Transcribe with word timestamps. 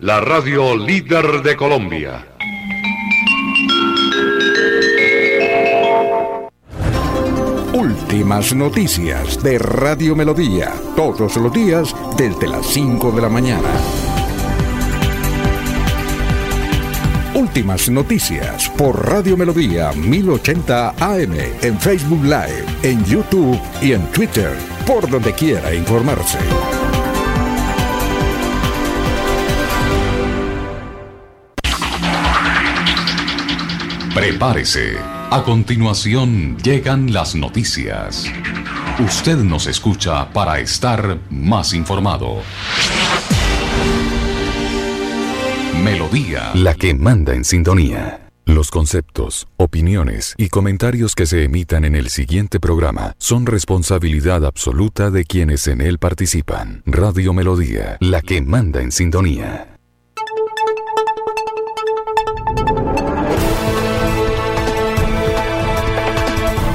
la 0.00 0.20
radio 0.20 0.76
líder 0.76 1.42
de 1.42 1.56
Colombia. 1.56 2.24
Últimas 7.72 8.54
noticias 8.54 9.42
de 9.42 9.58
Radio 9.58 10.14
Melodía, 10.14 10.72
todos 10.94 11.36
los 11.36 11.52
días 11.52 11.94
desde 12.16 12.46
las 12.46 12.66
5 12.66 13.10
de 13.10 13.22
la 13.22 13.28
mañana. 13.28 13.68
Últimas 17.34 17.88
noticias 17.88 18.68
por 18.70 19.04
Radio 19.04 19.36
Melodía 19.36 19.90
1080 19.92 20.90
AM 20.90 21.34
en 21.62 21.80
Facebook 21.80 22.22
Live, 22.22 22.64
en 22.84 23.04
YouTube 23.04 23.60
y 23.82 23.92
en 23.92 24.06
Twitter, 24.12 24.56
por 24.86 25.10
donde 25.10 25.32
quiera 25.32 25.74
informarse. 25.74 26.38
Prepárese. 34.18 34.96
A 35.30 35.44
continuación 35.44 36.56
llegan 36.58 37.12
las 37.12 37.36
noticias. 37.36 38.26
Usted 38.98 39.36
nos 39.36 39.68
escucha 39.68 40.32
para 40.32 40.58
estar 40.58 41.20
más 41.30 41.72
informado. 41.72 42.42
Melodía. 45.84 46.50
La 46.54 46.74
que 46.74 46.94
manda 46.94 47.32
en 47.32 47.44
sintonía. 47.44 48.28
Los 48.44 48.72
conceptos, 48.72 49.46
opiniones 49.56 50.34
y 50.36 50.48
comentarios 50.48 51.14
que 51.14 51.26
se 51.26 51.44
emitan 51.44 51.84
en 51.84 51.94
el 51.94 52.08
siguiente 52.08 52.58
programa 52.58 53.14
son 53.18 53.46
responsabilidad 53.46 54.44
absoluta 54.44 55.12
de 55.12 55.26
quienes 55.26 55.68
en 55.68 55.80
él 55.80 55.98
participan. 55.98 56.82
Radio 56.86 57.32
Melodía, 57.32 57.98
la 58.00 58.20
que 58.20 58.42
manda 58.42 58.82
en 58.82 58.90
sintonía. 58.90 59.77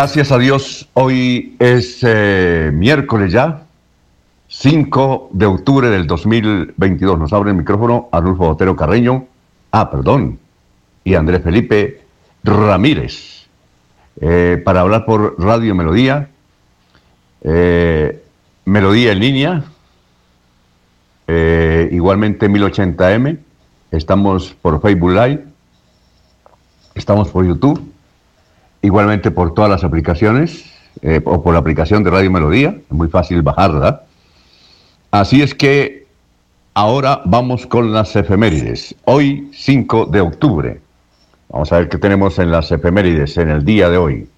Gracias 0.00 0.30
a 0.30 0.38
Dios, 0.38 0.88
hoy 0.94 1.56
es 1.58 1.98
eh, 2.06 2.70
miércoles 2.72 3.32
ya, 3.32 3.64
5 4.46 5.30
de 5.32 5.46
octubre 5.46 5.90
del 5.90 6.06
2022. 6.06 7.18
Nos 7.18 7.32
abre 7.32 7.50
el 7.50 7.56
micrófono 7.56 8.08
Arnulfo 8.12 8.46
Botero 8.46 8.76
Carreño, 8.76 9.26
ah, 9.72 9.90
perdón, 9.90 10.38
y 11.02 11.16
Andrés 11.16 11.42
Felipe 11.42 12.00
Ramírez, 12.44 13.48
eh, 14.20 14.62
para 14.64 14.82
hablar 14.82 15.04
por 15.04 15.34
Radio 15.36 15.74
Melodía, 15.74 16.28
eh, 17.42 18.22
Melodía 18.66 19.10
en 19.10 19.18
línea, 19.18 19.64
igualmente 21.90 22.48
1080M, 22.48 23.36
estamos 23.90 24.54
por 24.62 24.80
Facebook 24.80 25.10
Live, 25.10 25.44
estamos 26.94 27.30
por 27.30 27.44
YouTube 27.44 27.97
igualmente 28.82 29.30
por 29.30 29.54
todas 29.54 29.70
las 29.70 29.84
aplicaciones 29.84 30.72
eh, 31.02 31.20
o 31.24 31.42
por 31.42 31.52
la 31.52 31.60
aplicación 31.60 32.02
de 32.02 32.10
Radio 32.10 32.30
Melodía, 32.30 32.76
es 32.78 32.92
muy 32.92 33.08
fácil 33.08 33.42
bajarla. 33.42 34.02
Así 35.10 35.42
es 35.42 35.54
que 35.54 36.06
ahora 36.74 37.22
vamos 37.24 37.66
con 37.66 37.92
las 37.92 38.14
efemérides. 38.16 38.94
Hoy 39.04 39.50
5 39.54 40.06
de 40.06 40.20
octubre. 40.20 40.80
Vamos 41.48 41.72
a 41.72 41.78
ver 41.78 41.88
qué 41.88 41.98
tenemos 41.98 42.38
en 42.38 42.50
las 42.50 42.70
efemérides 42.70 43.36
en 43.38 43.50
el 43.50 43.64
día 43.64 43.88
de 43.88 43.96
hoy. 43.96 44.28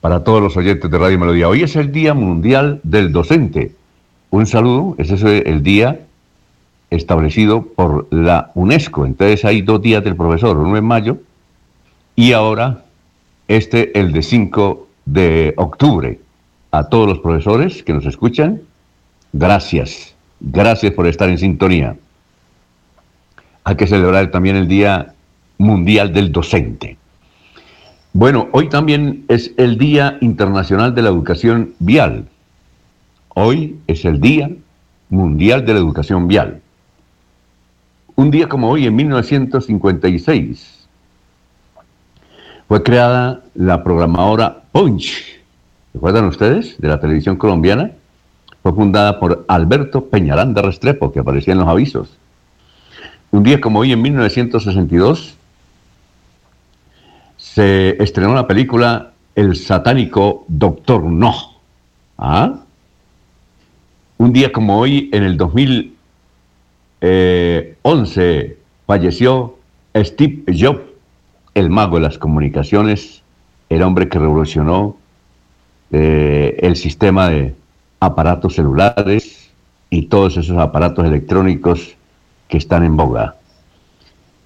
Para 0.00 0.22
todos 0.22 0.40
los 0.40 0.56
oyentes 0.56 0.88
de 0.88 0.98
Radio 0.98 1.18
Melodía, 1.18 1.48
hoy 1.48 1.62
es 1.62 1.74
el 1.74 1.90
Día 1.90 2.14
Mundial 2.14 2.80
del 2.84 3.10
Docente. 3.12 3.72
Un 4.30 4.46
saludo, 4.46 4.94
ese 4.98 5.14
es 5.14 5.22
el 5.24 5.62
día 5.62 6.00
establecido 6.90 7.62
por 7.62 8.06
la 8.12 8.52
UNESCO. 8.54 9.04
Entonces 9.04 9.44
hay 9.44 9.62
dos 9.62 9.82
días 9.82 10.04
del 10.04 10.14
profesor, 10.14 10.56
uno 10.58 10.76
en 10.76 10.84
mayo 10.84 11.18
y 12.16 12.32
ahora 12.32 12.82
este 13.46 13.96
el 13.98 14.12
de 14.12 14.22
5 14.22 14.88
de 15.04 15.54
octubre. 15.56 16.18
A 16.72 16.88
todos 16.88 17.08
los 17.08 17.20
profesores 17.20 17.82
que 17.82 17.92
nos 17.92 18.04
escuchan, 18.04 18.60
gracias, 19.32 20.14
gracias 20.40 20.92
por 20.92 21.06
estar 21.06 21.28
en 21.28 21.38
sintonía. 21.38 21.96
Hay 23.64 23.76
que 23.76 23.86
celebrar 23.86 24.30
también 24.30 24.56
el 24.56 24.66
Día 24.68 25.14
Mundial 25.58 26.12
del 26.12 26.32
Docente. 26.32 26.96
Bueno, 28.12 28.48
hoy 28.52 28.68
también 28.68 29.24
es 29.28 29.52
el 29.56 29.78
Día 29.78 30.18
Internacional 30.20 30.94
de 30.94 31.02
la 31.02 31.08
Educación 31.08 31.74
Vial. 31.78 32.26
Hoy 33.28 33.78
es 33.86 34.04
el 34.04 34.20
Día 34.20 34.50
Mundial 35.08 35.64
de 35.64 35.74
la 35.74 35.78
Educación 35.78 36.28
Vial. 36.28 36.60
Un 38.16 38.30
día 38.30 38.48
como 38.48 38.70
hoy, 38.70 38.86
en 38.86 38.96
1956, 38.96 40.75
fue 42.68 42.82
creada 42.82 43.42
la 43.54 43.84
programadora 43.84 44.62
Punch. 44.72 45.40
¿Recuerdan 45.94 46.24
ustedes? 46.26 46.76
De 46.78 46.88
la 46.88 47.00
televisión 47.00 47.36
colombiana. 47.36 47.92
Fue 48.62 48.72
fundada 48.72 49.20
por 49.20 49.44
Alberto 49.48 50.06
Peñaranda 50.06 50.62
Restrepo, 50.62 51.12
que 51.12 51.20
aparecía 51.20 51.52
en 51.52 51.60
los 51.60 51.68
avisos. 51.68 52.08
Un 53.30 53.44
día 53.44 53.60
como 53.60 53.80
hoy, 53.80 53.92
en 53.92 54.02
1962, 54.02 55.36
se 57.36 58.02
estrenó 58.02 58.34
la 58.34 58.46
película 58.46 59.12
El 59.34 59.56
satánico 59.56 60.44
Doctor 60.48 61.04
No. 61.04 61.34
¿Ah? 62.18 62.60
Un 64.18 64.32
día 64.32 64.50
como 64.50 64.78
hoy, 64.78 65.10
en 65.12 65.22
el 65.22 65.36
2011, 65.36 65.92
eh, 67.02 68.56
falleció 68.86 69.56
Steve 69.94 70.42
Jobs, 70.58 70.80
el 71.56 71.70
mago 71.70 71.96
de 71.96 72.02
las 72.02 72.18
comunicaciones, 72.18 73.22
el 73.68 73.82
hombre 73.82 74.08
que 74.08 74.18
revolucionó 74.18 74.96
eh, 75.90 76.56
el 76.60 76.76
sistema 76.76 77.28
de 77.28 77.56
aparatos 77.98 78.54
celulares 78.54 79.50
y 79.90 80.02
todos 80.02 80.36
esos 80.36 80.58
aparatos 80.58 81.04
electrónicos 81.04 81.96
que 82.46 82.58
están 82.58 82.84
en 82.84 82.96
boga. 82.96 83.36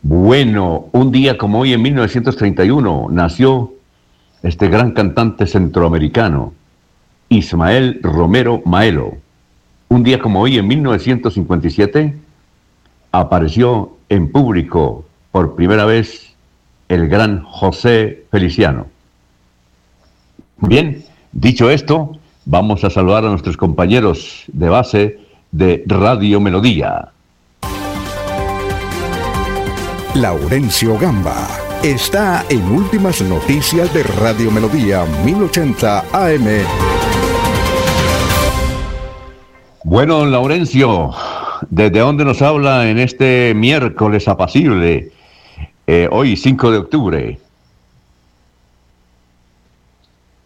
Bueno, 0.03 0.87
un 0.93 1.11
día 1.11 1.37
como 1.37 1.61
hoy, 1.61 1.75
en 1.75 1.83
1931, 1.83 3.09
nació 3.11 3.75
este 4.43 4.69
gran 4.69 4.93
cantante 4.93 5.47
centroamericano, 5.47 6.55
Ismael 7.29 8.01
Romero 8.03 8.63
Maelo 8.65 9.19
un 9.91 10.05
día 10.05 10.21
como 10.21 10.41
hoy, 10.41 10.57
en 10.57 10.69
1957, 10.69 12.15
apareció 13.11 13.97
en 14.09 14.31
público 14.31 15.05
por 15.33 15.57
primera 15.57 15.85
vez 15.85 16.30
el 16.91 17.09
gran 17.09 17.45
José 17.45 18.25
Feliciano. 18.33 18.89
Bien, 20.59 21.05
dicho 21.31 21.71
esto, 21.71 22.19
vamos 22.45 22.83
a 22.83 22.91
saludar 22.91 23.25
a 23.25 23.31
nuestros 23.31 23.57
compañeros 23.57 24.45
de 24.49 24.69
base 24.69 25.19
de 25.53 25.85
Radio 25.87 26.41
Melodía. 26.41 27.09
Laurencio 30.15 30.99
Gamba 30.99 31.47
está 31.85 32.45
en 32.51 32.61
Últimas 32.73 33.23
Noticias 33.23 33.95
de 33.95 34.03
Radio 34.03 34.51
Melodía 34.51 35.05
1080 35.25 36.01
AM. 36.13 36.47
Bueno, 39.85 40.27
Laurencio, 40.27 41.13
¿desde 41.71 42.01
dónde 42.01 42.25
nos 42.25 42.43
habla 42.43 42.91
en 42.91 42.99
este 42.99 43.55
miércoles 43.55 44.27
apacible, 44.27 45.13
eh, 45.93 46.09
hoy 46.09 46.37
5 46.37 46.71
de 46.71 46.79
octubre? 46.79 47.39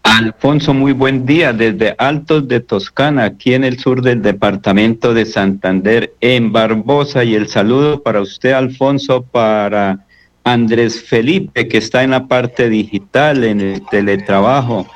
Alfonso, 0.03 0.73
muy 0.73 0.93
buen 0.93 1.27
día 1.27 1.53
desde 1.53 1.95
Altos 1.99 2.49
de 2.49 2.61
Toscana, 2.61 3.25
aquí 3.25 3.53
en 3.53 3.63
el 3.63 3.79
sur 3.79 4.01
del 4.01 4.23
departamento 4.23 5.13
de 5.13 5.27
Santander, 5.27 6.15
en 6.23 6.51
Barbosa. 6.51 7.25
Y 7.25 7.35
el 7.35 7.49
saludo 7.49 8.03
para 8.03 8.23
usted, 8.23 8.53
Alfonso, 8.53 9.23
para 9.23 10.07
Andrés 10.45 11.03
Felipe, 11.03 11.69
que 11.69 11.77
está 11.77 12.03
en 12.05 12.13
la 12.13 12.27
parte 12.27 12.71
digital, 12.71 13.45
en 13.45 13.61
el 13.61 13.83
teletrabajo 13.91 14.87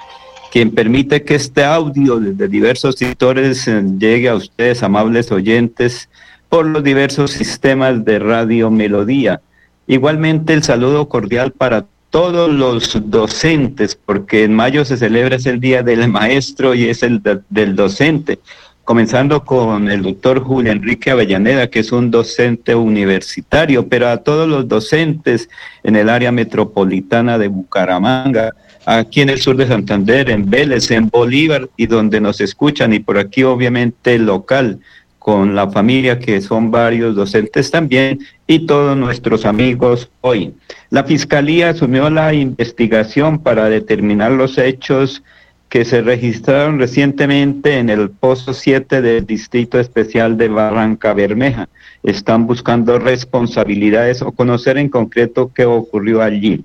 quien 0.50 0.70
permite 0.70 1.24
que 1.24 1.34
este 1.34 1.62
audio 1.62 2.18
desde 2.18 2.48
diversos 2.48 2.94
sectores 2.94 3.68
eh, 3.68 3.82
llegue 3.98 4.30
a 4.30 4.34
ustedes, 4.34 4.82
amables 4.82 5.30
oyentes, 5.30 6.08
por 6.48 6.64
los 6.64 6.82
diversos 6.82 7.32
sistemas 7.32 8.02
de 8.02 8.18
radio 8.18 8.70
Melodía. 8.70 9.42
Igualmente 9.90 10.52
el 10.52 10.62
saludo 10.62 11.08
cordial 11.08 11.50
para 11.52 11.86
todos 12.10 12.52
los 12.52 13.10
docentes, 13.10 13.94
porque 13.96 14.44
en 14.44 14.54
mayo 14.54 14.84
se 14.84 14.98
celebra 14.98 15.36
es 15.36 15.46
el 15.46 15.60
Día 15.60 15.82
del 15.82 16.06
Maestro 16.08 16.74
y 16.74 16.90
es 16.90 17.02
el 17.02 17.22
del 17.48 17.74
docente, 17.74 18.38
comenzando 18.84 19.46
con 19.46 19.90
el 19.90 20.02
doctor 20.02 20.40
Julio 20.40 20.72
Enrique 20.72 21.10
Avellaneda, 21.10 21.68
que 21.68 21.78
es 21.78 21.90
un 21.90 22.10
docente 22.10 22.74
universitario, 22.74 23.88
pero 23.88 24.08
a 24.08 24.18
todos 24.18 24.46
los 24.46 24.68
docentes 24.68 25.48
en 25.82 25.96
el 25.96 26.10
área 26.10 26.32
metropolitana 26.32 27.38
de 27.38 27.48
Bucaramanga, 27.48 28.52
aquí 28.84 29.22
en 29.22 29.30
el 29.30 29.40
sur 29.40 29.56
de 29.56 29.68
Santander, 29.68 30.28
en 30.28 30.50
Vélez, 30.50 30.90
en 30.90 31.08
Bolívar 31.08 31.66
y 31.78 31.86
donde 31.86 32.20
nos 32.20 32.42
escuchan 32.42 32.92
y 32.92 32.98
por 32.98 33.16
aquí 33.16 33.42
obviamente 33.42 34.18
local 34.18 34.80
con 35.28 35.54
la 35.54 35.68
familia 35.68 36.18
que 36.18 36.40
son 36.40 36.70
varios 36.70 37.14
docentes 37.14 37.70
también 37.70 38.18
y 38.46 38.60
todos 38.60 38.96
nuestros 38.96 39.44
amigos 39.44 40.10
hoy. 40.22 40.54
La 40.88 41.04
Fiscalía 41.04 41.68
asumió 41.68 42.08
la 42.08 42.32
investigación 42.32 43.38
para 43.38 43.68
determinar 43.68 44.30
los 44.30 44.56
hechos 44.56 45.22
que 45.68 45.84
se 45.84 46.00
registraron 46.00 46.78
recientemente 46.78 47.76
en 47.76 47.90
el 47.90 48.08
Pozo 48.08 48.54
7 48.54 49.02
del 49.02 49.26
Distrito 49.26 49.78
Especial 49.78 50.38
de 50.38 50.48
Barranca 50.48 51.12
Bermeja. 51.12 51.68
Están 52.02 52.46
buscando 52.46 52.98
responsabilidades 52.98 54.22
o 54.22 54.32
conocer 54.32 54.78
en 54.78 54.88
concreto 54.88 55.52
qué 55.54 55.66
ocurrió 55.66 56.22
allí 56.22 56.64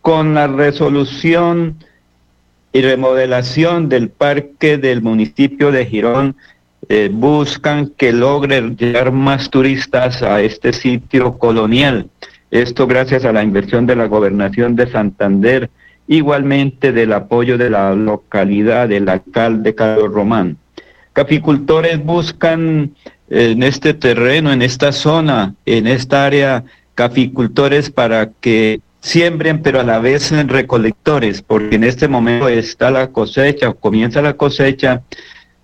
con 0.00 0.34
la 0.34 0.48
resolución 0.48 1.76
y 2.72 2.80
remodelación 2.80 3.88
del 3.88 4.08
parque 4.08 4.78
del 4.78 5.02
municipio 5.02 5.70
de 5.70 5.86
Girón, 5.86 6.36
eh, 6.88 7.10
buscan 7.12 7.88
que 7.88 8.12
logre 8.12 8.60
llegar 8.76 9.12
más 9.12 9.50
turistas 9.50 10.22
a 10.22 10.40
este 10.40 10.72
sitio 10.72 11.38
colonial. 11.38 12.08
Esto 12.50 12.86
gracias 12.86 13.24
a 13.24 13.32
la 13.32 13.42
inversión 13.42 13.86
de 13.86 13.96
la 13.96 14.06
gobernación 14.06 14.76
de 14.76 14.90
Santander, 14.90 15.70
igualmente 16.06 16.92
del 16.92 17.12
apoyo 17.12 17.56
de 17.56 17.70
la 17.70 17.94
localidad 17.94 18.88
del 18.88 19.08
alcalde 19.08 19.74
Carlos 19.74 20.12
Román. 20.12 20.58
Caficultores 21.12 22.02
buscan 22.04 22.94
en 23.30 23.62
este 23.62 23.94
terreno, 23.94 24.52
en 24.52 24.62
esta 24.62 24.92
zona, 24.92 25.54
en 25.64 25.86
esta 25.86 26.26
área, 26.26 26.64
caficultores 26.94 27.90
para 27.90 28.30
que 28.40 28.80
siembren, 29.00 29.62
pero 29.62 29.80
a 29.80 29.84
la 29.84 29.98
vez 29.98 30.32
en 30.32 30.48
recolectores, 30.48 31.42
porque 31.42 31.76
en 31.76 31.84
este 31.84 32.08
momento 32.08 32.48
está 32.48 32.90
la 32.90 33.08
cosecha, 33.08 33.72
comienza 33.72 34.22
la 34.22 34.34
cosecha, 34.34 35.02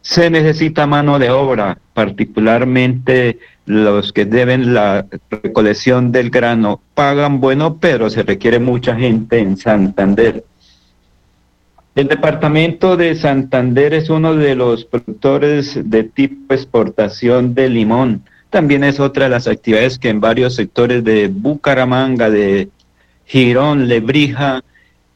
se 0.02 0.30
necesita 0.30 0.86
mano 0.86 1.18
de 1.18 1.30
obra, 1.30 1.78
particularmente 1.94 3.38
los 3.66 4.12
que 4.12 4.24
deben 4.24 4.72
la 4.72 5.06
recolección 5.30 6.12
del 6.12 6.30
grano. 6.30 6.80
Pagan 6.94 7.40
bueno, 7.40 7.76
pero 7.78 8.08
se 8.08 8.22
requiere 8.22 8.58
mucha 8.58 8.96
gente 8.96 9.38
en 9.38 9.56
Santander. 9.56 10.44
El 11.94 12.08
departamento 12.08 12.96
de 12.96 13.16
Santander 13.16 13.92
es 13.92 14.08
uno 14.08 14.34
de 14.34 14.54
los 14.54 14.84
productores 14.84 15.78
de 15.90 16.04
tipo 16.04 16.54
exportación 16.54 17.54
de 17.54 17.68
limón. 17.68 18.22
También 18.50 18.84
es 18.84 19.00
otra 19.00 19.24
de 19.24 19.30
las 19.30 19.48
actividades 19.48 19.98
que 19.98 20.08
en 20.08 20.20
varios 20.20 20.54
sectores 20.54 21.02
de 21.04 21.28
Bucaramanga, 21.28 22.30
de 22.30 22.68
Girón, 23.26 23.88
Lebrija, 23.88 24.62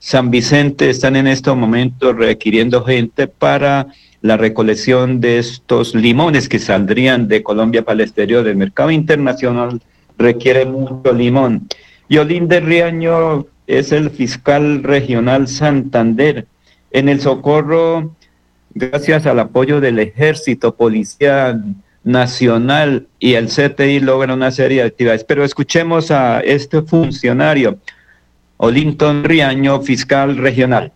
San 0.05 0.33
Vicente 0.33 0.91
están 0.91 1.15
en 1.15 1.29
estos 1.29 1.57
momentos 1.57 2.17
requiriendo 2.17 2.83
gente 2.83 3.29
para 3.29 3.87
la 4.21 4.37
recolección 4.37 5.21
de 5.21 5.39
estos 5.39 5.95
limones 5.95 6.49
que 6.49 6.59
saldrían 6.59 7.29
de 7.29 7.45
Colombia 7.45 7.85
para 7.85 7.95
el 7.95 8.01
exterior. 8.01 8.45
El 8.49 8.57
mercado 8.57 8.91
internacional 8.91 9.81
requiere 10.19 10.67
mucho 10.67 11.13
limón. 11.13 11.69
Yolín 12.09 12.49
de 12.49 12.59
Riaño 12.59 13.47
es 13.69 13.93
el 13.93 14.11
fiscal 14.11 14.83
regional 14.83 15.47
Santander. 15.47 16.49
En 16.91 17.09
el 17.09 17.21
socorro, 17.21 18.17
gracias 18.75 19.25
al 19.27 19.39
apoyo 19.39 19.81
del 19.81 20.01
ejército, 20.01 20.75
policía 20.75 21.63
nacional 22.03 23.07
y 23.21 23.35
el 23.35 23.47
CTI 23.47 24.01
logra 24.01 24.35
una 24.35 24.51
serie 24.51 24.81
de 24.81 24.89
actividades. 24.89 25.23
Pero 25.23 25.45
escuchemos 25.45 26.11
a 26.11 26.41
este 26.41 26.83
funcionario. 26.83 27.79
Olinton 28.65 29.25
Riaño, 29.25 29.81
fiscal 29.81 30.37
regional. 30.37 30.93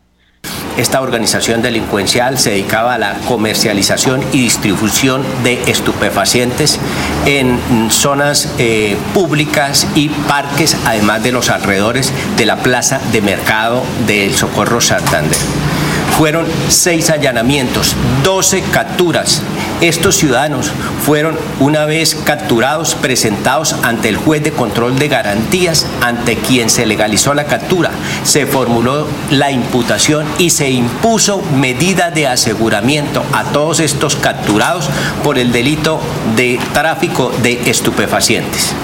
esta 0.77 1.01
organización 1.01 1.63
delincuencial 1.63 2.39
se 2.39 2.51
dedicaba 2.51 2.95
a 2.95 2.99
la 2.99 3.15
comercialización 3.27 4.23
y 4.33 4.43
distribución 4.43 5.25
de 5.43 5.61
estupefacientes 5.69 6.79
en 7.25 7.59
zonas 7.91 8.55
eh, 8.59 8.97
públicas 9.15 9.89
y 9.97 10.11
parques, 10.29 10.77
además 10.85 11.25
de 11.25 11.33
los 11.33 11.51
alrededores 11.51 12.13
de 12.37 12.47
la 12.47 12.59
plaza 12.59 13.01
de 13.11 13.21
mercado 13.21 13.83
del 14.07 14.33
Socorro 14.35 14.81
Santander. 14.81 15.39
Fueron 16.17 16.47
seis 16.69 17.11
allanamientos, 17.11 17.97
12 18.23 18.63
capturas. 18.71 19.43
Estos 19.83 20.17
ciudadanos 20.17 20.73
fueron 21.05 21.37
una 21.61 21.85
vez 21.85 22.15
capturados 22.15 22.95
presentados 22.95 23.75
ante 23.83 24.09
el 24.09 24.17
juez 24.17 24.43
de 24.43 24.53
control 24.53 24.99
de 24.99 25.09
garantías 25.09 25.87
ante 26.01 26.37
quien 26.37 26.71
se 26.71 26.87
legalizó 26.87 27.35
la 27.35 27.45
captura. 27.45 27.91
Se 28.25 28.47
formuló 28.47 29.07
la 29.31 29.51
imputación 29.51 30.27
y 30.39 30.49
se 30.49 30.71
impuso 30.71 31.43
medida 31.59 32.11
de 32.11 32.27
aseguramiento 32.27 33.23
a 33.33 33.45
todos 33.45 33.81
estos 33.81 34.17
capturados 34.17 34.89
por 35.23 35.39
el 35.39 35.53
delito 35.53 36.01
de 36.37 36.59
tráfico 36.73 37.31
de 37.43 37.71
estupefacientes. 37.71 38.75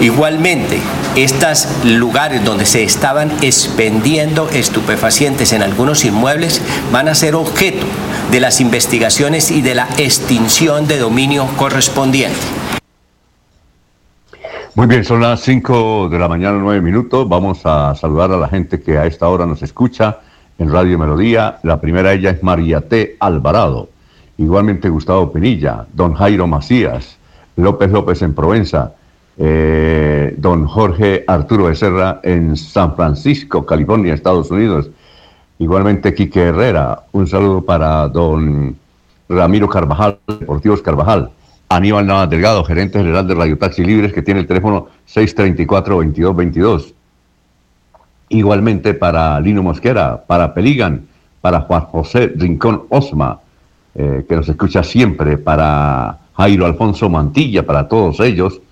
Igualmente, 0.00 0.78
estos 1.16 1.66
lugares 1.84 2.44
donde 2.44 2.66
se 2.66 2.84
estaban 2.84 3.32
expendiendo 3.42 4.48
estupefacientes 4.48 5.52
en 5.52 5.60
algunos 5.60 6.04
inmuebles 6.04 6.62
van 6.92 7.08
a 7.08 7.16
ser 7.16 7.34
objeto 7.34 7.84
de 8.30 8.38
las 8.38 8.60
investigaciones 8.60 9.50
y 9.50 9.60
de 9.60 9.74
la 9.74 9.88
extinción 9.98 10.86
de 10.86 10.98
dominio 10.98 11.48
correspondiente. 11.56 12.38
Muy 14.76 14.86
bien, 14.86 15.04
son 15.04 15.20
las 15.20 15.40
5 15.40 16.08
de 16.08 16.18
la 16.20 16.28
mañana, 16.28 16.58
9 16.60 16.80
minutos. 16.80 17.28
Vamos 17.28 17.62
a 17.64 17.96
saludar 17.96 18.30
a 18.30 18.36
la 18.36 18.46
gente 18.46 18.80
que 18.80 18.98
a 18.98 19.06
esta 19.06 19.26
hora 19.26 19.46
nos 19.46 19.60
escucha 19.64 20.18
en 20.58 20.70
Radio 20.70 20.96
Melodía. 20.96 21.58
La 21.64 21.80
primera 21.80 22.12
ella 22.12 22.30
es 22.30 22.44
María 22.44 22.82
T. 22.82 23.16
Alvarado. 23.18 23.88
Igualmente 24.36 24.88
Gustavo 24.88 25.32
Penilla, 25.32 25.86
don 25.92 26.14
Jairo 26.14 26.46
Macías, 26.46 27.18
López 27.56 27.90
López 27.90 28.22
en 28.22 28.32
Provenza, 28.32 28.92
eh, 29.38 30.34
don 30.36 30.66
Jorge 30.66 31.24
Arturo 31.26 31.64
Becerra 31.64 32.20
en 32.24 32.56
San 32.56 32.96
Francisco, 32.96 33.64
California, 33.64 34.14
Estados 34.14 34.50
Unidos. 34.50 34.90
Igualmente 35.60 36.14
Quique 36.14 36.40
Herrera, 36.40 37.04
un 37.12 37.26
saludo 37.26 37.62
para 37.62 38.08
don 38.08 38.76
Ramiro 39.28 39.68
Carvajal, 39.68 40.18
Deportivos 40.26 40.82
Carvajal. 40.82 41.30
Aníbal 41.70 42.06
Navas 42.06 42.30
Delgado, 42.30 42.64
gerente 42.64 42.98
general 42.98 43.28
de 43.28 43.34
Radio 43.34 43.58
Taxi 43.58 43.84
Libres, 43.84 44.12
que 44.12 44.22
tiene 44.22 44.40
el 44.40 44.46
teléfono 44.46 44.88
634-2222. 45.06 46.94
Igualmente 48.30 48.94
para 48.94 49.38
Lino 49.40 49.62
Mosquera, 49.62 50.24
para 50.26 50.54
Peligan, 50.54 51.06
para 51.42 51.60
Juan 51.60 51.82
José 51.82 52.32
Rincón 52.36 52.84
Osma, 52.88 53.40
eh, 53.94 54.24
que 54.26 54.36
nos 54.36 54.48
escucha 54.48 54.82
siempre, 54.82 55.36
para 55.36 56.18
Jairo 56.36 56.64
Alfonso 56.64 57.10
Mantilla, 57.10 57.66
para 57.66 57.86
todos 57.86 58.20
ellos, 58.20 58.62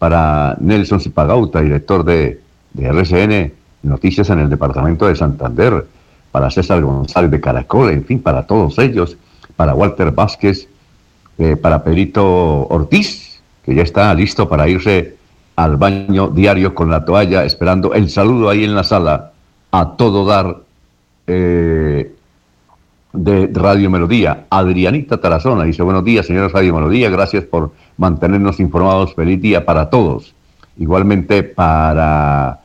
para 0.00 0.56
Nelson 0.60 0.98
Zipagauta, 0.98 1.60
director 1.60 2.02
de, 2.04 2.40
RCN 2.74 3.52
Noticias 3.82 4.30
en 4.30 4.38
el 4.38 4.48
Departamento 4.48 5.06
de 5.06 5.14
Santander, 5.14 5.86
para 6.32 6.50
César 6.50 6.80
González 6.80 7.30
de 7.30 7.38
Caracol, 7.38 7.90
en 7.90 8.06
fin, 8.06 8.22
para 8.22 8.46
todos 8.46 8.78
ellos, 8.78 9.18
para 9.56 9.74
Walter 9.74 10.10
Vázquez, 10.12 10.68
eh, 11.36 11.54
para 11.54 11.84
Perito 11.84 12.66
Ortiz, 12.68 13.42
que 13.62 13.74
ya 13.74 13.82
está 13.82 14.14
listo 14.14 14.48
para 14.48 14.66
irse 14.70 15.16
al 15.56 15.76
baño 15.76 16.28
diario 16.28 16.74
con 16.74 16.90
la 16.90 17.04
toalla, 17.04 17.44
esperando 17.44 17.92
el 17.92 18.08
saludo 18.08 18.48
ahí 18.48 18.64
en 18.64 18.74
la 18.74 18.84
sala, 18.84 19.32
a 19.70 19.96
todo 19.98 20.24
dar 20.24 20.60
eh, 21.26 22.10
de 23.12 23.50
Radio 23.52 23.90
Melodía. 23.90 24.46
Adrianita 24.50 25.20
Tarazona 25.20 25.64
dice, 25.64 25.82
buenos 25.82 26.04
días, 26.04 26.26
señora 26.26 26.48
Radio 26.48 26.74
Melodía, 26.74 27.10
gracias 27.10 27.44
por 27.44 27.72
mantenernos 27.96 28.60
informados. 28.60 29.14
Feliz 29.14 29.40
día 29.40 29.64
para 29.64 29.90
todos. 29.90 30.34
Igualmente 30.78 31.42
para 31.42 32.60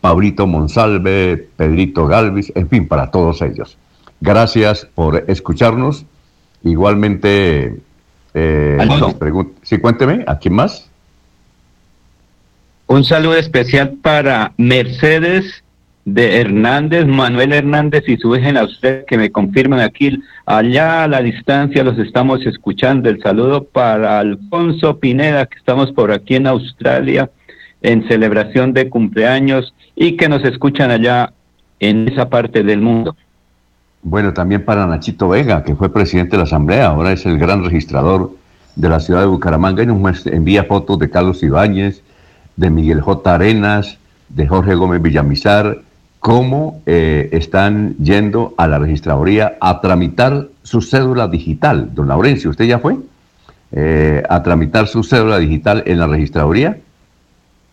Pablito 0.00 0.46
Monsalve, 0.46 1.48
Pedrito 1.56 2.06
Galvis, 2.06 2.52
en 2.54 2.68
fin, 2.68 2.88
para 2.88 3.10
todos 3.10 3.40
ellos. 3.42 3.78
Gracias 4.20 4.86
por 4.94 5.24
escucharnos. 5.28 6.04
Igualmente, 6.62 7.80
eh, 8.32 8.78
sí, 9.62 9.78
cuénteme, 9.78 10.24
¿a 10.26 10.38
quién 10.38 10.54
más? 10.54 10.88
Un 12.86 13.04
saludo 13.04 13.36
especial 13.36 13.94
para 14.02 14.52
Mercedes 14.56 15.63
de 16.04 16.40
Hernández, 16.40 17.06
Manuel 17.06 17.52
Hernández 17.52 18.04
y 18.06 18.16
su 18.16 18.34
a 18.34 18.64
usted 18.64 19.04
que 19.06 19.16
me 19.16 19.30
confirman 19.30 19.80
aquí, 19.80 20.22
allá 20.44 21.04
a 21.04 21.08
la 21.08 21.22
distancia 21.22 21.82
los 21.82 21.98
estamos 21.98 22.44
escuchando. 22.44 23.08
El 23.08 23.22
saludo 23.22 23.64
para 23.64 24.18
Alfonso 24.18 24.98
Pineda, 24.98 25.46
que 25.46 25.56
estamos 25.58 25.92
por 25.92 26.12
aquí 26.12 26.36
en 26.36 26.46
Australia 26.46 27.30
en 27.80 28.06
celebración 28.08 28.72
de 28.72 28.88
cumpleaños 28.88 29.74
y 29.94 30.16
que 30.16 30.28
nos 30.28 30.44
escuchan 30.44 30.90
allá 30.90 31.32
en 31.80 32.08
esa 32.08 32.28
parte 32.28 32.62
del 32.62 32.80
mundo. 32.80 33.16
Bueno, 34.02 34.34
también 34.34 34.64
para 34.64 34.86
Nachito 34.86 35.28
Vega, 35.28 35.64
que 35.64 35.74
fue 35.74 35.92
presidente 35.92 36.32
de 36.32 36.38
la 36.38 36.44
Asamblea, 36.44 36.88
ahora 36.88 37.12
es 37.12 37.24
el 37.24 37.38
gran 37.38 37.64
registrador 37.64 38.32
de 38.76 38.88
la 38.88 39.00
ciudad 39.00 39.20
de 39.20 39.26
Bucaramanga 39.26 39.82
y 39.82 39.86
nos 39.86 40.26
envía 40.26 40.64
fotos 40.64 40.98
de 40.98 41.08
Carlos 41.08 41.42
Ibáñez, 41.42 42.02
de 42.56 42.70
Miguel 42.70 43.00
J. 43.00 43.34
Arenas, 43.34 43.98
de 44.28 44.46
Jorge 44.46 44.74
Gómez 44.74 45.00
Villamizar, 45.00 45.78
cómo 46.24 46.80
eh, 46.86 47.28
están 47.32 47.96
yendo 47.98 48.54
a 48.56 48.66
la 48.66 48.78
registraduría 48.78 49.58
a 49.60 49.82
tramitar 49.82 50.48
su 50.62 50.80
cédula 50.80 51.28
digital. 51.28 51.90
Don 51.92 52.08
Laurencio, 52.08 52.48
¿usted 52.48 52.64
ya 52.64 52.78
fue? 52.78 52.96
Eh, 53.72 54.22
a 54.26 54.42
tramitar 54.42 54.88
su 54.88 55.02
cédula 55.02 55.38
digital 55.38 55.82
en 55.84 55.98
la 55.98 56.06
registraduría. 56.06 56.78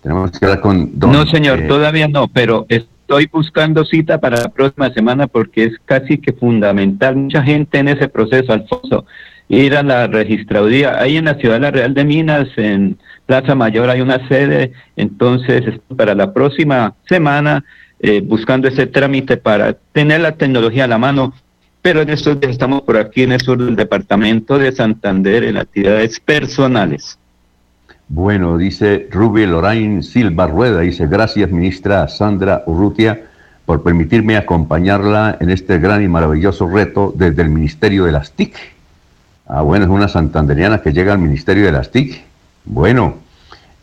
Tenemos 0.03 0.31
que 0.31 0.45
hablar 0.45 0.59
con 0.59 0.99
don, 0.99 1.13
No, 1.13 1.25
señor, 1.27 1.59
eh, 1.59 1.67
todavía 1.69 2.09
no, 2.09 2.27
pero 2.27 2.65
estoy 2.67 3.29
buscando 3.31 3.85
cita 3.85 4.19
para 4.19 4.41
la 4.41 4.49
próxima 4.49 4.91
semana 4.91 5.27
porque 5.27 5.63
es 5.63 5.73
casi 5.85 6.17
que 6.17 6.33
fundamental. 6.33 7.15
Mucha 7.15 7.43
gente 7.43 7.77
en 7.77 7.87
ese 7.87 8.09
proceso, 8.09 8.51
Alfonso, 8.51 9.05
ir 9.47 9.77
a 9.77 9.81
la 9.81 10.07
registraduría. 10.07 10.99
Ahí 10.99 11.15
en 11.15 11.23
la 11.23 11.35
ciudad 11.35 11.53
de 11.53 11.61
la 11.61 11.71
Real 11.71 11.93
de 11.93 12.03
Minas, 12.03 12.49
en 12.57 12.97
Plaza 13.27 13.55
Mayor, 13.55 13.89
hay 13.89 14.01
una 14.01 14.27
sede. 14.27 14.73
Entonces, 14.97 15.63
para 15.95 16.15
la 16.15 16.33
próxima 16.33 16.95
semana 17.07 17.63
eh, 18.03 18.21
buscando 18.21 18.67
ese 18.67 18.87
trámite 18.87 19.37
para 19.37 19.73
tener 19.73 20.21
la 20.21 20.33
tecnología 20.33 20.85
a 20.85 20.87
la 20.87 20.97
mano. 20.97 21.33
Pero 21.81 22.01
en 22.01 22.09
estos 22.09 22.39
días 22.39 22.51
estamos 22.51 22.81
por 22.81 22.97
aquí 22.97 23.23
en 23.23 23.31
el 23.31 23.41
sur 23.41 23.63
del 23.63 23.75
departamento 23.75 24.57
de 24.57 24.71
Santander 24.71 25.43
en 25.43 25.57
actividades 25.57 26.19
personales. 26.19 27.17
Bueno, 28.07 28.57
dice 28.57 29.07
Rubí 29.09 29.45
Lorain 29.45 30.03
Silva 30.03 30.45
Rueda, 30.45 30.81
dice 30.81 31.07
gracias 31.07 31.49
ministra 31.49 32.07
Sandra 32.07 32.63
Urrutia 32.65 33.21
por 33.65 33.83
permitirme 33.83 34.35
acompañarla 34.35 35.37
en 35.39 35.49
este 35.49 35.79
gran 35.79 36.03
y 36.03 36.07
maravilloso 36.07 36.67
reto 36.67 37.13
desde 37.15 37.41
el 37.41 37.49
Ministerio 37.49 38.03
de 38.03 38.11
las 38.11 38.33
TIC. 38.33 38.53
Ah, 39.47 39.61
bueno, 39.61 39.85
es 39.85 39.91
una 39.91 40.07
santanderiana 40.07 40.81
que 40.81 40.91
llega 40.91 41.13
al 41.13 41.19
Ministerio 41.19 41.65
de 41.65 41.71
las 41.71 41.89
TIC. 41.91 42.21
Bueno, 42.65 43.15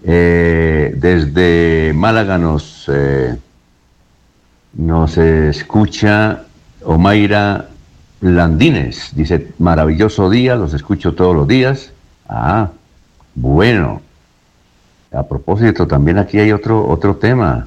eh, 0.04 0.92
desde 0.94 1.92
Málaga 1.94 2.36
nos 2.36 2.84
eh, 2.92 3.34
nos 4.74 5.16
escucha 5.18 6.44
Omaira 6.84 7.68
Landines. 8.20 9.10
Dice, 9.14 9.52
maravilloso 9.58 10.28
día, 10.30 10.56
los 10.56 10.74
escucho 10.74 11.14
todos 11.14 11.34
los 11.34 11.48
días. 11.48 11.92
Ah, 12.28 12.70
bueno. 13.34 14.02
A 15.12 15.22
propósito, 15.22 15.86
también 15.86 16.18
aquí 16.18 16.38
hay 16.38 16.52
otro, 16.52 16.86
otro 16.86 17.16
tema. 17.16 17.66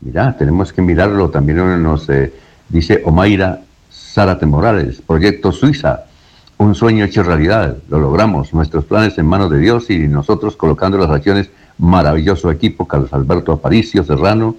Mira, 0.00 0.36
tenemos 0.36 0.72
que 0.72 0.82
mirarlo. 0.82 1.30
También 1.30 1.82
nos 1.82 2.08
eh, 2.10 2.32
dice 2.68 3.02
Omaira 3.06 3.62
Zárate 3.90 4.44
Morales, 4.44 5.00
Proyecto 5.06 5.50
Suiza, 5.50 6.04
un 6.58 6.74
sueño 6.74 7.06
hecho 7.06 7.22
realidad. 7.22 7.78
Lo 7.88 7.98
logramos. 7.98 8.52
Nuestros 8.52 8.84
planes 8.84 9.16
en 9.16 9.26
manos 9.26 9.50
de 9.50 9.58
Dios 9.58 9.88
y 9.88 10.06
nosotros 10.08 10.56
colocando 10.56 10.98
las 10.98 11.10
acciones. 11.10 11.50
Maravilloso 11.78 12.50
equipo, 12.50 12.86
Carlos 12.86 13.12
Alberto 13.12 13.52
Aparicio 13.52 14.04
Serrano, 14.04 14.54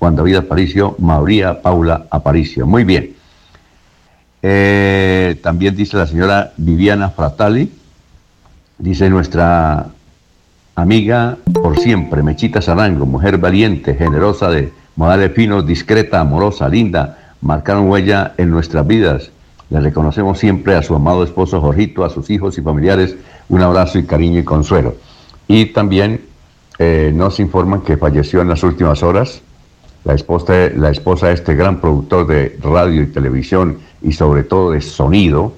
Juan 0.00 0.16
David 0.16 0.36
Aparicio, 0.36 0.96
María 0.98 1.60
Paula 1.60 2.06
Aparicio. 2.10 2.66
Muy 2.66 2.84
bien. 2.84 3.14
Eh, 4.42 5.38
también 5.42 5.76
dice 5.76 5.98
la 5.98 6.06
señora 6.06 6.52
Viviana 6.56 7.10
Fratali, 7.10 7.70
dice 8.78 9.10
nuestra 9.10 9.88
amiga 10.74 11.36
por 11.52 11.78
siempre, 11.78 12.22
Mechita 12.22 12.62
Sarango, 12.62 13.04
mujer 13.04 13.36
valiente, 13.36 13.94
generosa, 13.94 14.48
de 14.48 14.72
modales 14.96 15.32
finos, 15.34 15.66
discreta, 15.66 16.20
amorosa, 16.20 16.66
linda, 16.70 17.34
marcaron 17.42 17.90
huella 17.90 18.32
en 18.38 18.48
nuestras 18.48 18.86
vidas. 18.86 19.30
Le 19.68 19.80
reconocemos 19.80 20.38
siempre 20.38 20.76
a 20.76 20.82
su 20.82 20.94
amado 20.94 21.22
esposo 21.22 21.60
Jorgito, 21.60 22.06
a 22.06 22.10
sus 22.10 22.30
hijos 22.30 22.56
y 22.56 22.62
familiares, 22.62 23.16
un 23.50 23.60
abrazo 23.60 23.98
y 23.98 24.04
cariño 24.04 24.40
y 24.40 24.44
consuelo. 24.44 24.94
Y 25.46 25.66
también 25.66 26.22
eh, 26.78 27.12
nos 27.14 27.38
informan 27.38 27.82
que 27.82 27.98
falleció 27.98 28.40
en 28.40 28.48
las 28.48 28.62
últimas 28.62 29.02
horas 29.02 29.42
la 30.04 30.14
esposa, 30.14 30.70
la 30.74 30.90
esposa 30.90 31.28
de 31.28 31.34
este 31.34 31.54
gran 31.54 31.80
productor 31.80 32.26
de 32.26 32.58
radio 32.62 33.02
y 33.02 33.06
televisión 33.06 33.78
y 34.02 34.12
sobre 34.12 34.44
todo 34.44 34.72
de 34.72 34.80
sonido, 34.80 35.52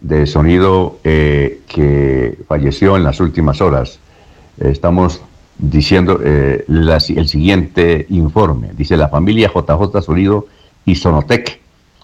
de 0.00 0.26
sonido 0.26 0.98
eh, 1.04 1.60
que 1.68 2.38
falleció 2.48 2.96
en 2.96 3.04
las 3.04 3.20
últimas 3.20 3.60
horas. 3.60 3.98
Estamos 4.58 5.20
diciendo 5.58 6.20
eh, 6.22 6.64
el 6.68 7.28
siguiente 7.28 8.06
informe. 8.10 8.70
Dice 8.76 8.96
la 8.96 9.08
familia 9.08 9.50
JJ 9.54 10.02
Sonido 10.02 10.46
y 10.84 10.96
Sonotec 10.96 11.60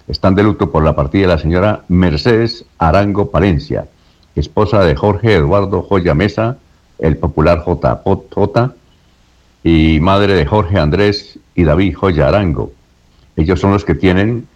están 0.08 0.34
de 0.34 0.42
luto 0.42 0.70
por 0.70 0.82
la 0.82 0.96
partida 0.96 1.22
de 1.22 1.28
la 1.28 1.38
señora 1.38 1.84
Mercedes 1.88 2.64
Arango 2.78 3.30
Palencia, 3.30 3.86
esposa 4.34 4.82
de 4.84 4.96
Jorge 4.96 5.34
Eduardo 5.34 5.82
Joya 5.82 6.14
Mesa, 6.14 6.58
el 6.98 7.16
popular 7.16 7.64
JJ, 7.64 8.72
y 9.62 10.00
madre 10.00 10.34
de 10.34 10.46
Jorge 10.46 10.78
Andrés 10.78 11.38
y 11.54 11.64
David 11.64 11.94
Joya 11.94 12.28
Arango. 12.28 12.72
Ellos 13.36 13.60
son 13.60 13.72
los 13.72 13.84
que 13.84 13.94
tienen 13.94 14.46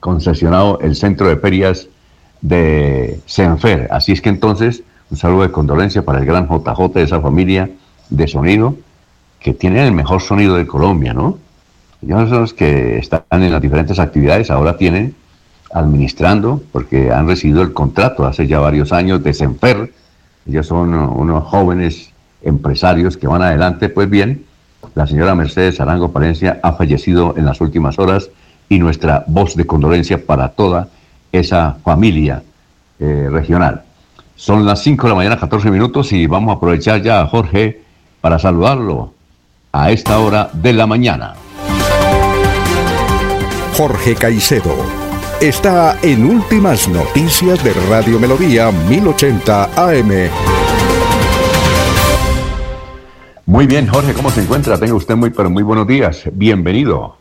concesionado 0.00 0.78
el 0.80 0.96
centro 0.96 1.28
de 1.28 1.36
ferias 1.36 1.88
de 2.40 3.18
Senfer. 3.26 3.88
Así 3.90 4.12
es 4.12 4.20
que 4.20 4.28
entonces, 4.28 4.82
un 5.10 5.16
saludo 5.16 5.42
de 5.42 5.50
condolencia 5.50 6.04
para 6.04 6.18
el 6.18 6.26
gran 6.26 6.46
JJ 6.46 6.92
de 6.94 7.02
esa 7.02 7.20
familia 7.20 7.70
de 8.10 8.28
sonido, 8.28 8.76
que 9.40 9.54
tiene 9.54 9.86
el 9.86 9.92
mejor 9.92 10.20
sonido 10.20 10.56
de 10.56 10.66
Colombia, 10.66 11.14
¿no? 11.14 11.38
Ellos 12.02 12.28
son 12.28 12.40
los 12.40 12.54
que 12.54 12.98
están 12.98 13.22
en 13.30 13.50
las 13.50 13.62
diferentes 13.62 13.98
actividades, 13.98 14.50
ahora 14.50 14.76
tienen 14.76 15.14
administrando, 15.72 16.62
porque 16.70 17.10
han 17.10 17.26
recibido 17.26 17.62
el 17.62 17.72
contrato 17.72 18.26
hace 18.26 18.46
ya 18.46 18.60
varios 18.60 18.92
años 18.92 19.22
de 19.22 19.34
Senfer. 19.34 19.92
Ellos 20.46 20.66
son 20.66 20.94
unos 20.94 21.44
jóvenes 21.44 22.13
empresarios 22.44 23.16
que 23.16 23.26
van 23.26 23.42
adelante. 23.42 23.88
Pues 23.88 24.08
bien, 24.08 24.44
la 24.94 25.06
señora 25.06 25.34
Mercedes 25.34 25.80
Arango 25.80 26.12
Palencia 26.12 26.60
ha 26.62 26.72
fallecido 26.72 27.34
en 27.36 27.44
las 27.46 27.60
últimas 27.60 27.98
horas 27.98 28.30
y 28.68 28.78
nuestra 28.78 29.24
voz 29.26 29.56
de 29.56 29.66
condolencia 29.66 30.24
para 30.24 30.48
toda 30.50 30.88
esa 31.32 31.76
familia 31.82 32.42
eh, 32.98 33.28
regional. 33.30 33.82
Son 34.36 34.64
las 34.66 34.82
5 34.82 35.02
de 35.04 35.08
la 35.08 35.14
mañana, 35.14 35.38
14 35.38 35.70
minutos, 35.70 36.12
y 36.12 36.26
vamos 36.26 36.52
a 36.52 36.56
aprovechar 36.56 37.02
ya 37.02 37.20
a 37.20 37.26
Jorge 37.26 37.82
para 38.20 38.38
saludarlo 38.38 39.12
a 39.72 39.90
esta 39.90 40.18
hora 40.18 40.50
de 40.52 40.72
la 40.72 40.86
mañana. 40.86 41.34
Jorge 43.76 44.14
Caicedo 44.14 44.76
está 45.40 45.98
en 46.02 46.24
Últimas 46.24 46.88
Noticias 46.88 47.62
de 47.64 47.72
Radio 47.90 48.20
Melodía 48.20 48.70
1080 48.70 49.70
AM. 49.76 50.53
Muy 53.46 53.66
bien, 53.66 53.86
Jorge, 53.86 54.14
¿cómo 54.14 54.30
se 54.30 54.40
encuentra? 54.40 54.78
Tenga 54.78 54.94
usted 54.94 55.16
muy, 55.16 55.28
pero 55.28 55.50
muy 55.50 55.62
buenos 55.62 55.86
días. 55.86 56.22
Bienvenido. 56.32 57.18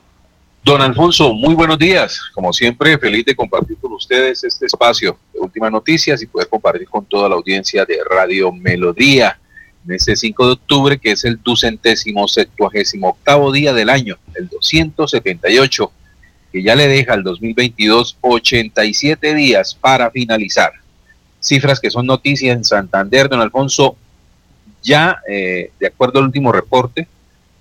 Don 0.64 0.82
Alfonso, 0.82 1.34
muy 1.34 1.54
buenos 1.54 1.78
días. 1.78 2.18
Como 2.34 2.54
siempre, 2.54 2.98
feliz 2.98 3.26
de 3.26 3.36
compartir 3.36 3.78
con 3.82 3.92
ustedes 3.92 4.42
este 4.46 4.68
espacio 4.68 5.18
de 5.34 5.42
últimas 5.42 5.70
noticias 5.70 6.22
y 6.22 6.28
poder 6.28 6.48
compartir 6.48 6.88
con 6.88 7.04
toda 7.06 7.28
la 7.28 7.36
audiencia 7.36 7.84
de 7.84 7.98
Radio 8.10 8.54
Melodía 8.54 9.38
en 9.86 9.96
este 9.96 10.16
5 10.16 10.46
de 10.46 10.54
octubre, 10.54 10.98
que 10.98 11.12
es 11.12 11.26
el 11.26 11.42
ducentésimo 11.44 12.26
septuagésimo 12.30 13.10
octavo 13.10 13.52
día 13.52 13.74
del 13.74 13.90
año, 13.90 14.18
el 14.36 14.48
278, 14.48 15.92
que 16.54 16.64
ya 16.64 16.74
le 16.76 16.88
deja 16.88 17.16
al 17.16 17.24
2022 17.24 18.18
87 18.22 19.36
días 19.36 19.76
para 19.76 20.10
finalizar. 20.10 20.72
Cifras 21.42 21.82
que 21.82 21.92
son 21.92 22.06
noticias 22.06 22.56
en 22.56 22.64
Santander, 22.64 23.28
don 23.28 23.42
Alfonso, 23.42 23.98
ya 24.84 25.18
eh, 25.28 25.72
de 25.80 25.88
acuerdo 25.88 26.20
al 26.20 26.26
último 26.26 26.52
reporte 26.52 27.08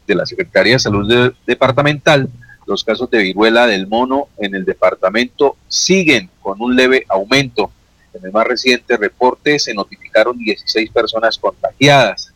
de 0.07 0.14
la 0.14 0.26
Secretaría 0.26 0.75
de 0.75 0.79
Salud 0.81 1.35
Departamental, 1.47 2.29
los 2.67 2.85
casos 2.85 3.11
de 3.11 3.19
viruela 3.19 3.67
del 3.67 3.87
mono 3.87 4.29
en 4.38 4.55
el 4.55 4.64
departamento 4.64 5.57
siguen 5.69 6.29
con 6.41 6.61
un 6.61 6.76
leve 6.76 7.05
aumento 7.09 7.71
en 8.14 8.26
el 8.26 8.33
más 8.33 8.47
reciente 8.47 8.97
reporte 8.97 9.59
se 9.59 9.75
notificaron 9.75 10.37
16 10.37 10.91
personas 10.91 11.38
contagiadas. 11.38 12.33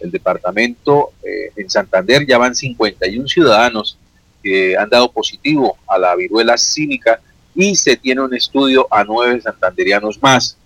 El 0.00 0.10
departamento 0.10 1.12
eh, 1.22 1.52
en 1.56 1.70
Santander 1.70 2.26
ya 2.26 2.38
van 2.38 2.54
51 2.54 3.28
ciudadanos 3.28 3.96
que 4.42 4.76
han 4.76 4.88
dado 4.88 5.12
positivo 5.12 5.76
a 5.86 5.98
la 5.98 6.16
viruela 6.16 6.56
cínica 6.56 7.20
y 7.54 7.76
se 7.76 7.96
tiene 7.96 8.22
un 8.22 8.34
estudio 8.34 8.88
a 8.90 9.04
nueve 9.04 9.40
santanderianos 9.40 10.20
más. 10.22 10.56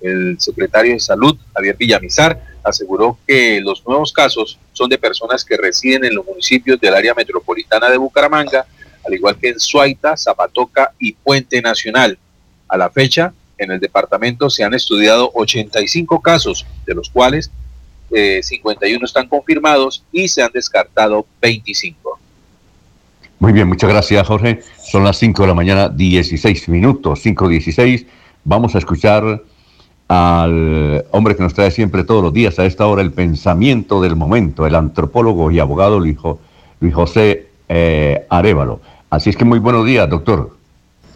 El 0.00 0.36
secretario 0.38 0.92
de 0.92 1.00
Salud, 1.00 1.36
Javier 1.52 1.76
Villamizar, 1.76 2.40
aseguró 2.64 3.18
que 3.26 3.60
los 3.60 3.86
nuevos 3.86 4.12
casos 4.12 4.58
son 4.72 4.88
de 4.88 4.98
personas 4.98 5.44
que 5.44 5.56
residen 5.56 6.04
en 6.04 6.14
los 6.14 6.26
municipios 6.26 6.80
del 6.80 6.94
área 6.94 7.14
metropolitana 7.14 7.90
de 7.90 7.98
Bucaramanga, 7.98 8.66
al 9.06 9.14
igual 9.14 9.36
que 9.38 9.50
en 9.50 9.60
Suaita, 9.60 10.16
Zapatoca 10.16 10.92
y 10.98 11.12
Puente 11.12 11.60
Nacional. 11.60 12.18
A 12.66 12.78
la 12.78 12.90
fecha, 12.90 13.32
en 13.58 13.70
el 13.70 13.78
departamento 13.78 14.48
se 14.50 14.64
han 14.64 14.74
estudiado 14.74 15.30
85 15.34 16.20
casos, 16.20 16.66
de 16.86 16.94
los 16.94 17.10
cuales 17.10 17.50
51 18.10 18.98
eh, 18.98 19.04
están 19.04 19.28
confirmados 19.28 20.02
y 20.10 20.28
se 20.28 20.42
han 20.42 20.50
descartado 20.52 21.26
25. 21.40 22.18
Muy 23.38 23.52
bien, 23.52 23.68
muchas 23.68 23.90
gracias 23.90 24.26
Jorge. 24.26 24.60
Son 24.78 25.04
las 25.04 25.18
5 25.18 25.42
de 25.42 25.48
la 25.48 25.54
mañana, 25.54 25.88
16 25.88 26.68
minutos, 26.70 27.24
5.16. 27.24 28.06
Vamos 28.44 28.74
a 28.74 28.78
escuchar 28.78 29.42
al 30.08 31.04
hombre 31.10 31.34
que 31.34 31.42
nos 31.42 31.54
trae 31.54 31.70
siempre 31.70 32.04
todos 32.04 32.22
los 32.22 32.32
días 32.32 32.58
a 32.58 32.66
esta 32.66 32.86
hora 32.86 33.02
el 33.02 33.12
pensamiento 33.12 34.00
del 34.02 34.16
momento, 34.16 34.66
el 34.66 34.74
antropólogo 34.74 35.50
y 35.50 35.58
abogado 35.58 35.98
Luis, 35.98 36.18
José 36.92 37.48
eh, 37.68 38.26
Arevalo. 38.28 38.80
Así 39.10 39.30
es 39.30 39.36
que 39.36 39.44
muy 39.44 39.58
buenos 39.58 39.86
días, 39.86 40.08
doctor. 40.08 40.50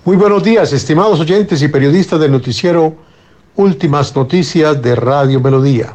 Muy 0.05 0.17
buenos 0.17 0.43
días, 0.43 0.73
estimados 0.73 1.21
oyentes 1.21 1.61
y 1.63 1.69
periodistas 1.69 2.19
del 2.21 2.33
noticiero 2.33 2.95
Últimas 3.57 4.15
Noticias 4.15 4.81
de 4.81 4.95
Radio 4.95 5.41
Melodía. 5.41 5.95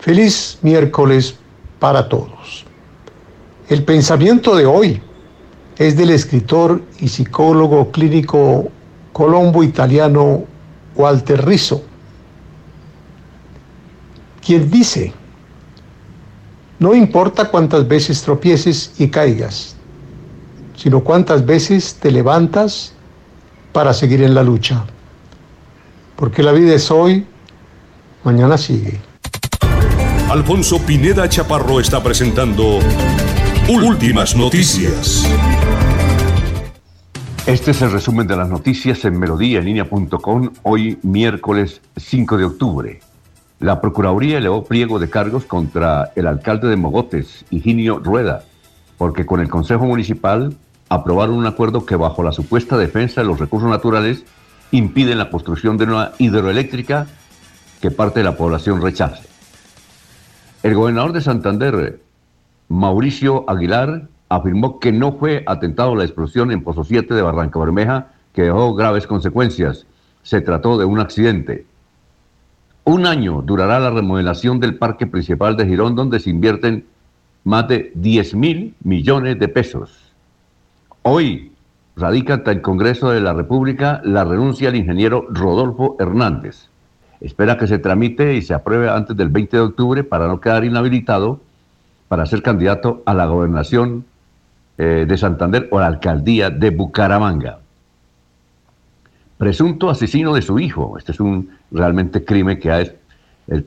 Feliz 0.00 0.58
miércoles 0.62 1.36
para 1.78 2.08
todos. 2.08 2.64
El 3.68 3.84
pensamiento 3.84 4.56
de 4.56 4.66
hoy 4.66 5.00
es 5.78 5.96
del 5.96 6.10
escritor 6.10 6.82
y 6.98 7.08
psicólogo 7.08 7.90
clínico 7.92 8.68
colombo-italiano 9.12 10.44
Walter 10.94 11.44
Rizzo, 11.44 11.82
quien 14.44 14.70
dice, 14.70 15.12
no 16.78 16.94
importa 16.94 17.48
cuántas 17.48 17.86
veces 17.86 18.22
tropieces 18.22 18.92
y 18.98 19.08
caigas, 19.08 19.76
sino 20.76 21.00
cuántas 21.00 21.46
veces 21.46 21.94
te 22.00 22.10
levantas 22.10 22.92
para 23.72 23.94
seguir 23.94 24.22
en 24.22 24.34
la 24.34 24.42
lucha. 24.42 24.84
Porque 26.16 26.42
la 26.42 26.52
vida 26.52 26.74
es 26.74 26.90
hoy, 26.90 27.26
mañana 28.24 28.58
sigue. 28.58 29.00
Alfonso 30.28 30.78
Pineda 30.78 31.28
Chaparro 31.28 31.78
está 31.78 32.02
presentando 32.02 32.78
Últimas 33.68 34.34
Noticias. 34.34 35.28
Este 37.46 37.72
es 37.72 37.82
el 37.82 37.90
resumen 37.90 38.28
de 38.28 38.36
las 38.36 38.48
noticias 38.48 39.04
en 39.04 39.18
melodíaenlínea.com 39.18 40.50
hoy 40.62 41.00
miércoles 41.02 41.80
5 41.96 42.36
de 42.36 42.44
octubre. 42.44 43.00
La 43.58 43.80
Procuraduría 43.80 44.38
elevó 44.38 44.62
pliego 44.62 45.00
de 45.00 45.10
cargos 45.10 45.44
contra 45.44 46.12
el 46.14 46.28
alcalde 46.28 46.68
de 46.68 46.76
Mogotes, 46.76 47.44
Higinio 47.50 47.98
Rueda, 47.98 48.44
porque 48.96 49.26
con 49.26 49.40
el 49.40 49.48
Consejo 49.48 49.86
Municipal 49.86 50.56
aprobaron 50.88 51.34
un 51.34 51.46
acuerdo 51.46 51.84
que 51.84 51.96
bajo 51.96 52.22
la 52.22 52.30
supuesta 52.30 52.78
defensa 52.78 53.22
de 53.22 53.26
los 53.26 53.40
recursos 53.40 53.68
naturales 53.68 54.24
impiden 54.70 55.18
la 55.18 55.28
construcción 55.28 55.76
de 55.76 55.84
una 55.84 56.12
hidroeléctrica 56.18 57.08
que 57.80 57.90
parte 57.90 58.20
de 58.20 58.24
la 58.24 58.36
población 58.36 58.80
rechace. 58.80 59.28
El 60.62 60.76
gobernador 60.76 61.12
de 61.12 61.20
Santander, 61.20 62.00
Mauricio 62.68 63.44
Aguilar, 63.50 64.06
afirmó 64.36 64.78
que 64.78 64.92
no 64.92 65.12
fue 65.12 65.42
atentado 65.46 65.94
la 65.94 66.04
explosión 66.04 66.50
en 66.50 66.62
Pozo 66.62 66.84
7 66.84 67.12
de 67.12 67.22
Barranca 67.22 67.58
Bermeja 67.58 68.08
que 68.32 68.42
dejó 68.42 68.74
graves 68.74 69.06
consecuencias. 69.06 69.86
Se 70.22 70.40
trató 70.40 70.78
de 70.78 70.86
un 70.86 71.00
accidente. 71.00 71.66
Un 72.84 73.06
año 73.06 73.42
durará 73.42 73.78
la 73.78 73.90
remodelación 73.90 74.58
del 74.58 74.76
parque 74.78 75.06
principal 75.06 75.56
de 75.56 75.66
Girón, 75.66 75.94
donde 75.94 76.18
se 76.18 76.30
invierten 76.30 76.86
más 77.44 77.68
de 77.68 77.92
10 77.94 78.34
mil 78.34 78.74
millones 78.82 79.38
de 79.38 79.48
pesos. 79.48 80.12
Hoy 81.02 81.52
radica 81.94 82.34
ante 82.34 82.52
el 82.52 82.62
Congreso 82.62 83.10
de 83.10 83.20
la 83.20 83.34
República 83.34 84.00
la 84.02 84.24
renuncia 84.24 84.70
del 84.70 84.80
ingeniero 84.80 85.26
Rodolfo 85.28 85.96
Hernández. 86.00 86.68
Espera 87.20 87.58
que 87.58 87.66
se 87.66 87.78
tramite 87.78 88.34
y 88.34 88.42
se 88.42 88.54
apruebe 88.54 88.88
antes 88.88 89.16
del 89.16 89.28
20 89.28 89.56
de 89.56 89.62
octubre 89.62 90.04
para 90.04 90.26
no 90.26 90.40
quedar 90.40 90.64
inhabilitado 90.64 91.40
para 92.08 92.26
ser 92.26 92.42
candidato 92.42 93.02
a 93.04 93.14
la 93.14 93.26
gobernación 93.26 94.06
eh, 94.84 95.06
de 95.06 95.16
Santander 95.16 95.68
o 95.70 95.78
la 95.78 95.86
alcaldía 95.86 96.50
de 96.50 96.70
Bucaramanga. 96.70 97.60
Presunto 99.38 99.88
asesino 99.88 100.34
de 100.34 100.42
su 100.42 100.58
hijo. 100.58 100.98
Este 100.98 101.12
es 101.12 101.20
un 101.20 101.50
realmente 101.70 102.24
crimen 102.24 102.58
que 102.58 102.72
ha 102.72 102.82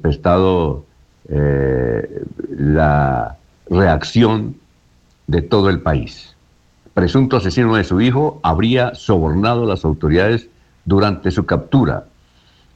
prestado 0.02 0.84
eh, 1.30 2.22
la 2.50 3.38
reacción 3.70 4.58
de 5.28 5.42
todo 5.42 5.70
el 5.70 5.80
país. 5.80 6.36
Presunto 6.94 7.38
asesino 7.38 7.76
de 7.76 7.86
su 7.86 8.02
hijo 8.02 8.42
habría 8.44 8.94
sobornado 8.94 9.64
a 9.64 9.68
las 9.68 9.86
autoridades 9.86 10.50
durante 10.84 11.32
su 11.32 11.46
captura. 11.46 12.08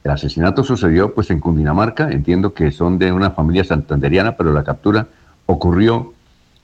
El 0.02 0.12
asesinato 0.12 0.64
sucedió 0.64 1.14
pues 1.14 1.30
en 1.30 1.40
Cundinamarca, 1.40 2.10
entiendo 2.10 2.54
que 2.54 2.70
son 2.70 2.98
de 2.98 3.12
una 3.12 3.32
familia 3.32 3.64
santanderiana, 3.64 4.34
pero 4.34 4.54
la 4.54 4.64
captura 4.64 5.08
ocurrió 5.44 6.14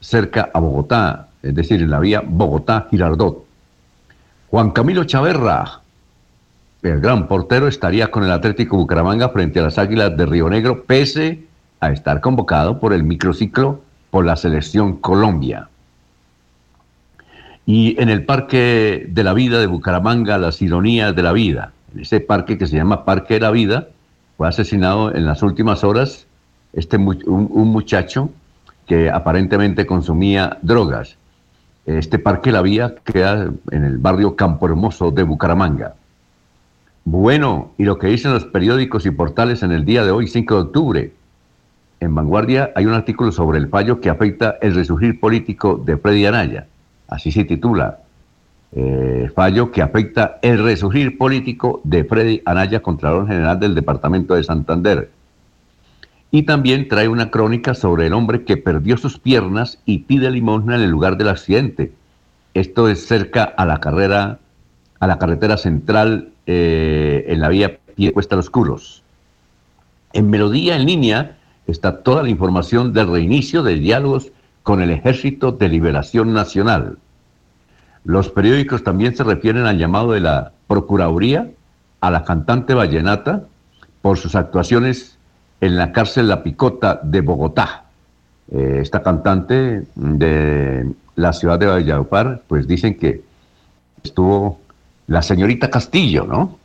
cerca 0.01 0.49
a 0.55 0.61
Bogotá, 0.61 1.26
es 1.49 1.55
decir, 1.55 1.81
en 1.83 1.91
la 1.91 2.01
vía 2.01 2.23
Bogotá-Girardot. 2.23 3.45
Juan 4.51 4.71
Camilo 4.71 5.05
Chaverra, 5.05 5.81
el 6.83 7.01
gran 7.01 7.29
portero, 7.29 7.69
estaría 7.69 8.11
con 8.11 8.25
el 8.25 8.31
Atlético 8.31 8.77
Bucaramanga 8.77 9.29
frente 9.31 9.61
a 9.61 9.65
las 9.65 9.79
Águilas 9.79 10.17
de 10.17 10.27
Río 10.27 10.49
Negro, 10.49 10.85
pese 10.85 11.45
a 11.81 11.91
estar 11.91 12.21
convocado 12.21 12.81
por 12.81 12.93
el 12.93 13.05
microciclo 13.05 13.81
por 14.11 14.25
la 14.25 14.37
selección 14.37 14.97
Colombia. 14.97 15.69
Y 17.67 18.01
en 18.01 18.09
el 18.09 18.25
Parque 18.25 19.07
de 19.09 19.25
la 19.25 19.35
Vida 19.35 19.59
de 19.59 19.67
Bucaramanga, 19.67 20.39
las 20.39 20.63
ironías 20.63 21.15
de 21.15 21.23
la 21.23 21.33
vida, 21.33 21.73
en 21.95 22.01
ese 22.01 22.21
parque 22.21 22.57
que 22.57 22.67
se 22.67 22.77
llama 22.77 23.05
Parque 23.05 23.35
de 23.35 23.41
la 23.41 23.51
Vida, 23.51 23.89
fue 24.37 24.49
asesinado 24.49 25.15
en 25.15 25.25
las 25.25 25.43
últimas 25.43 25.83
horas 25.83 26.27
este, 26.73 26.97
un, 26.97 27.19
un 27.27 27.69
muchacho 27.69 28.31
que 28.87 29.11
aparentemente 29.11 29.87
consumía 29.87 30.59
drogas. 30.63 31.17
Este 31.87 32.18
Parque 32.18 32.51
la 32.51 32.62
Vía 32.62 32.96
queda 33.05 33.49
en 33.70 33.85
el 33.85 33.99
barrio 33.99 34.35
Campo 34.35 34.66
Hermoso 34.66 35.12
de 35.12 35.22
Bucaramanga. 35.22 35.94
Bueno, 37.05 37.70
y 37.79 37.85
lo 37.85 37.96
que 37.99 38.09
dicen 38.09 38.33
los 38.33 38.44
periódicos 38.44 39.07
y 39.07 39.12
portales 39.12 39.62
en 39.62 39.70
el 39.70 39.85
día 39.85 40.05
de 40.05 40.11
hoy, 40.11 40.27
5 40.27 40.55
de 40.55 40.61
octubre. 40.61 41.12
En 42.01 42.12
Vanguardia 42.12 42.72
hay 42.75 42.87
un 42.87 42.94
artículo 42.94 43.31
sobre 43.31 43.59
el 43.59 43.68
fallo 43.68 44.01
que 44.01 44.11
afecta 44.11 44.57
el 44.61 44.75
resurgir 44.75 45.20
político 45.20 45.77
de 45.77 45.96
Freddy 45.96 46.27
Anaya. 46.27 46.66
Así 47.07 47.31
se 47.31 47.44
titula. 47.44 48.01
Eh, 48.72 49.31
fallo 49.35 49.70
que 49.70 49.81
afecta 49.81 50.40
el 50.42 50.62
resurgir 50.62 51.16
político 51.16 51.81
de 51.85 52.03
Freddy 52.03 52.42
Anaya, 52.44 52.83
Contralor 52.83 53.29
General 53.29 53.61
del 53.61 53.77
Departamento 53.77 54.35
de 54.35 54.42
Santander. 54.42 55.11
Y 56.31 56.43
también 56.43 56.89
trae 56.89 57.09
una 57.09 57.31
crónica 57.31 57.75
sobre 57.75 58.07
el 58.07 58.12
hombre 58.12 58.45
que 58.45 58.57
perdió 58.57 58.97
sus 58.97 59.19
piernas 59.19 59.79
y 59.85 59.99
pide 59.99 60.31
limosna 60.31 60.77
en 60.77 60.83
el 60.83 60.91
lugar 60.91 61.17
del 61.17 61.29
accidente. 61.29 61.93
Esto 62.55 62.89
es 62.89 63.07
cerca 63.07 63.45
a 63.45 63.65
la 63.65 63.81
carrera, 63.81 64.39
a 64.99 65.07
la 65.07 65.19
carretera 65.19 65.57
central 65.57 66.31
eh, 66.47 67.25
en 67.29 67.41
la 67.41 67.49
vía 67.49 67.79
Cuesta 68.12 68.37
los 68.37 68.51
Curos. 68.51 69.03
En 70.12 70.31
Melodía 70.31 70.77
en 70.77 70.87
línea 70.87 71.37
está 71.67 72.03
toda 72.03 72.23
la 72.23 72.29
información 72.29 72.93
del 72.93 73.09
reinicio 73.09 73.62
de 73.62 73.75
diálogos 73.75 74.33
con 74.62 74.83
el 74.83 74.91
Ejército 74.91 75.53
de 75.53 75.69
Liberación 75.69 76.33
Nacional. 76.33 76.99
Los 78.05 78.31
periódicos 78.31 78.85
también 78.85 79.17
se 79.17 79.25
refieren 79.25 79.67
al 79.67 79.79
llamado 79.79 80.12
de 80.12 80.21
la 80.21 80.53
Procuraduría 80.69 81.51
a 82.01 82.11
la 82.11 82.25
cantante 82.25 82.75
vallenata 82.75 83.45
por 84.03 84.19
sus 84.19 84.35
actuaciones 84.35 85.16
en 85.61 85.77
la 85.77 85.92
cárcel 85.92 86.29
La 86.29 86.42
Picota 86.42 87.01
de 87.03 87.21
Bogotá. 87.21 87.85
Eh, 88.53 88.79
esta 88.83 89.03
cantante 89.03 89.85
de 89.95 90.90
la 91.16 91.33
ciudad 91.33 91.59
de 91.59 91.66
Valladolid, 91.66 92.38
pues 92.47 92.69
dicen 92.69 92.97
que 92.97 93.23
estuvo 94.03 94.61
la 95.07 95.23
señorita 95.23 95.71
Castillo, 95.71 96.25
¿no? 96.27 96.59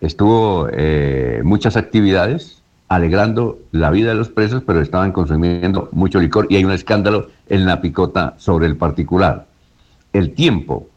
Estuvo 0.00 0.68
eh, 0.72 1.42
muchas 1.44 1.76
actividades 1.76 2.62
alegrando 2.88 3.58
la 3.70 3.90
vida 3.90 4.10
de 4.10 4.16
los 4.16 4.28
presos, 4.28 4.62
pero 4.66 4.80
estaban 4.80 5.12
consumiendo 5.12 5.88
mucho 5.92 6.20
licor 6.20 6.46
y 6.50 6.56
hay 6.56 6.64
un 6.64 6.72
escándalo 6.72 7.28
en 7.48 7.64
la 7.64 7.80
picota 7.80 8.34
sobre 8.38 8.66
el 8.66 8.76
particular. 8.76 9.46
El 10.12 10.34
tiempo 10.34 10.88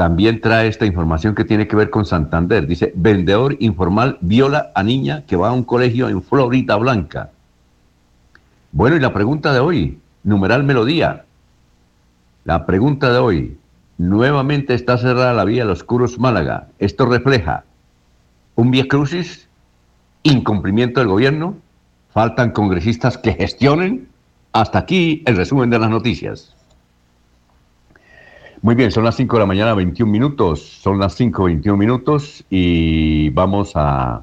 también 0.00 0.40
trae 0.40 0.66
esta 0.66 0.86
información 0.86 1.34
que 1.34 1.44
tiene 1.44 1.68
que 1.68 1.76
ver 1.76 1.90
con 1.90 2.06
Santander. 2.06 2.66
Dice, 2.66 2.90
vendedor 2.96 3.58
informal 3.60 4.16
viola 4.22 4.72
a 4.74 4.82
niña 4.82 5.26
que 5.26 5.36
va 5.36 5.50
a 5.50 5.52
un 5.52 5.62
colegio 5.62 6.08
en 6.08 6.22
Florida 6.22 6.76
Blanca. 6.76 7.28
Bueno, 8.72 8.96
y 8.96 9.00
la 9.00 9.12
pregunta 9.12 9.52
de 9.52 9.60
hoy, 9.60 9.98
numeral 10.22 10.64
melodía. 10.64 11.26
La 12.44 12.64
pregunta 12.64 13.12
de 13.12 13.18
hoy, 13.18 13.58
Nuevamente 13.98 14.72
está 14.72 14.96
cerrada 14.96 15.34
la 15.34 15.44
vía 15.44 15.66
Los 15.66 15.84
Curos 15.84 16.18
Málaga. 16.18 16.68
Esto 16.78 17.04
refleja 17.04 17.64
un 18.54 18.70
vía 18.70 18.88
crucis, 18.88 19.50
incumplimiento 20.22 21.00
del 21.00 21.10
gobierno, 21.10 21.58
faltan 22.14 22.52
congresistas 22.52 23.18
que 23.18 23.34
gestionen. 23.34 24.08
Hasta 24.54 24.78
aquí 24.78 25.22
el 25.26 25.36
resumen 25.36 25.68
de 25.68 25.78
las 25.78 25.90
noticias. 25.90 26.56
Muy 28.62 28.74
bien, 28.74 28.92
son 28.92 29.04
las 29.04 29.16
5 29.16 29.36
de 29.36 29.40
la 29.40 29.46
mañana, 29.46 29.72
21 29.72 30.12
minutos. 30.12 30.60
Son 30.60 30.98
las 30.98 31.14
5, 31.14 31.44
21 31.44 31.78
minutos 31.78 32.44
y 32.50 33.30
vamos 33.30 33.72
a, 33.74 34.22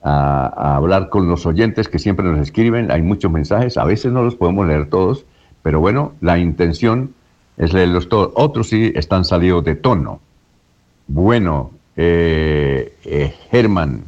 hablar 0.00 1.10
con 1.10 1.28
los 1.28 1.44
oyentes 1.44 1.86
que 1.86 1.98
siempre 1.98 2.24
nos 2.24 2.40
escriben. 2.40 2.90
Hay 2.90 3.02
muchos 3.02 3.30
mensajes, 3.30 3.76
a 3.76 3.84
veces 3.84 4.10
no 4.10 4.22
los 4.22 4.36
podemos 4.36 4.66
leer 4.66 4.88
todos, 4.88 5.26
pero 5.62 5.80
bueno, 5.80 6.14
la 6.22 6.38
intención 6.38 7.12
es 7.58 7.74
leerlos 7.74 8.08
todos. 8.08 8.32
Otros 8.36 8.70
sí 8.70 8.90
están 8.94 9.26
salidos 9.26 9.62
de 9.64 9.74
tono. 9.74 10.20
Bueno, 11.06 11.72
eh, 11.96 12.96
eh, 13.04 13.34
Germán, 13.50 14.04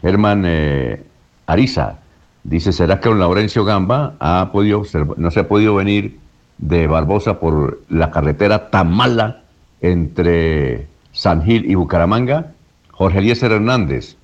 Germán 0.00 0.42
eh, 0.46 1.00
Ariza, 1.46 2.00
dice, 2.42 2.72
¿será 2.72 2.98
que 2.98 3.08
don 3.08 3.20
Laurencio 3.20 3.64
Gamba 3.64 4.16
ha 4.18 4.50
podido 4.50 4.82
no 5.16 5.30
se 5.30 5.40
ha 5.40 5.46
podido 5.46 5.76
venir 5.76 6.18
de 6.58 6.86
Barbosa 6.86 7.38
por 7.38 7.80
la 7.88 8.10
carretera 8.10 8.70
tan 8.70 8.90
mala 8.90 9.42
entre 9.80 10.86
San 11.12 11.44
Gil 11.44 11.70
y 11.70 11.74
Bucaramanga? 11.74 12.52
Jorge 12.90 13.18
Eliezer 13.18 13.52
Hernández. 13.52 14.16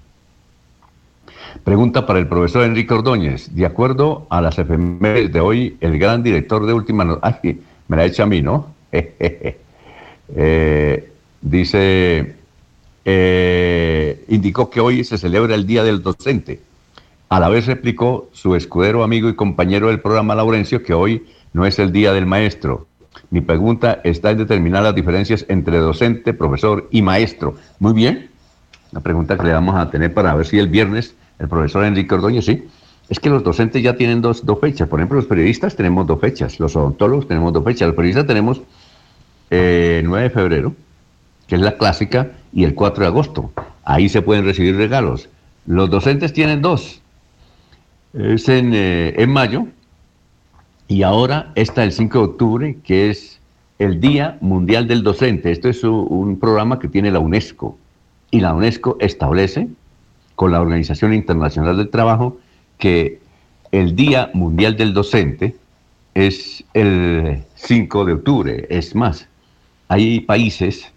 Pregunta 1.64 2.06
para 2.06 2.18
el 2.18 2.26
profesor 2.26 2.64
Enrique 2.64 2.94
Ordóñez. 2.94 3.54
De 3.54 3.66
acuerdo 3.66 4.26
a 4.30 4.40
las 4.40 4.58
efemérides 4.58 5.32
de 5.32 5.40
hoy, 5.40 5.76
el 5.80 5.98
gran 5.98 6.22
director 6.22 6.66
de 6.66 6.72
Última 6.72 7.04
Noticia 7.04 7.56
me 7.88 7.96
la 7.96 8.04
echa 8.04 8.22
a 8.24 8.26
mí, 8.26 8.42
¿no? 8.42 8.74
Eh, 10.34 11.12
dice, 11.42 12.36
eh, 13.04 14.24
indicó 14.28 14.70
que 14.70 14.80
hoy 14.80 15.04
se 15.04 15.18
celebra 15.18 15.54
el 15.54 15.66
Día 15.66 15.84
del 15.84 16.02
Docente. 16.02 16.58
A 17.32 17.40
la 17.40 17.48
vez 17.48 17.64
replicó 17.64 18.28
su 18.32 18.56
escudero 18.56 19.02
amigo 19.02 19.26
y 19.30 19.34
compañero 19.34 19.88
del 19.88 20.00
programa 20.00 20.34
Laurencio 20.34 20.82
que 20.82 20.92
hoy 20.92 21.24
no 21.54 21.64
es 21.64 21.78
el 21.78 21.90
Día 21.90 22.12
del 22.12 22.26
Maestro. 22.26 22.86
Mi 23.30 23.40
pregunta 23.40 24.02
está 24.04 24.32
en 24.32 24.36
determinar 24.36 24.82
las 24.82 24.94
diferencias 24.94 25.46
entre 25.48 25.78
docente, 25.78 26.34
profesor 26.34 26.90
y 26.90 27.00
maestro. 27.00 27.56
Muy 27.78 27.94
bien. 27.94 28.28
La 28.90 29.00
pregunta 29.00 29.38
que 29.38 29.44
le 29.44 29.54
vamos 29.54 29.76
a 29.76 29.90
tener 29.90 30.12
para 30.12 30.34
ver 30.34 30.44
si 30.44 30.58
el 30.58 30.68
viernes 30.68 31.14
el 31.38 31.48
profesor 31.48 31.86
Enrique 31.86 32.14
Ordóñez, 32.14 32.44
sí, 32.44 32.68
es 33.08 33.18
que 33.18 33.30
los 33.30 33.42
docentes 33.42 33.82
ya 33.82 33.96
tienen 33.96 34.20
dos, 34.20 34.44
dos, 34.44 34.60
fechas. 34.60 34.86
Por 34.86 35.00
ejemplo, 35.00 35.16
los 35.16 35.24
periodistas 35.24 35.74
tenemos 35.74 36.06
dos 36.06 36.20
fechas, 36.20 36.60
los 36.60 36.76
odontólogos 36.76 37.28
tenemos 37.28 37.54
dos 37.54 37.64
fechas, 37.64 37.86
los 37.86 37.96
periodistas 37.96 38.26
tenemos 38.26 38.60
eh, 39.48 40.02
9 40.04 40.24
de 40.24 40.30
febrero, 40.30 40.74
que 41.46 41.54
es 41.54 41.62
la 41.62 41.78
clásica, 41.78 42.32
y 42.52 42.64
el 42.64 42.74
4 42.74 43.04
de 43.04 43.08
agosto. 43.08 43.52
Ahí 43.84 44.10
se 44.10 44.20
pueden 44.20 44.44
recibir 44.44 44.76
regalos. 44.76 45.30
Los 45.64 45.88
docentes 45.88 46.34
tienen 46.34 46.60
dos. 46.60 47.01
Es 48.14 48.48
en, 48.48 48.72
eh, 48.74 49.14
en 49.16 49.30
mayo 49.30 49.66
y 50.86 51.02
ahora 51.02 51.50
está 51.54 51.82
el 51.82 51.92
5 51.92 52.18
de 52.18 52.24
octubre, 52.24 52.76
que 52.84 53.08
es 53.08 53.40
el 53.78 54.00
Día 54.00 54.36
Mundial 54.42 54.86
del 54.86 55.02
Docente. 55.02 55.50
Esto 55.50 55.70
es 55.70 55.82
un 55.82 56.38
programa 56.38 56.78
que 56.78 56.88
tiene 56.88 57.10
la 57.10 57.20
UNESCO 57.20 57.78
y 58.30 58.40
la 58.40 58.54
UNESCO 58.54 58.98
establece 59.00 59.68
con 60.34 60.52
la 60.52 60.60
Organización 60.60 61.14
Internacional 61.14 61.78
del 61.78 61.88
Trabajo 61.88 62.38
que 62.76 63.20
el 63.70 63.96
Día 63.96 64.30
Mundial 64.34 64.76
del 64.76 64.92
Docente 64.92 65.56
es 66.14 66.64
el 66.74 67.42
5 67.54 68.04
de 68.04 68.12
octubre. 68.12 68.66
Es 68.68 68.94
más, 68.94 69.26
hay 69.88 70.20
países 70.20 70.92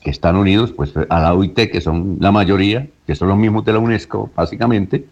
que 0.00 0.10
están 0.10 0.34
unidos 0.34 0.72
pues, 0.72 0.92
a 0.96 1.20
la 1.20 1.34
OIT, 1.34 1.70
que 1.70 1.80
son 1.80 2.16
la 2.20 2.32
mayoría, 2.32 2.88
que 3.06 3.14
son 3.14 3.28
los 3.28 3.38
mismos 3.38 3.64
de 3.64 3.72
la 3.72 3.78
UNESCO, 3.78 4.30
básicamente, 4.34 5.04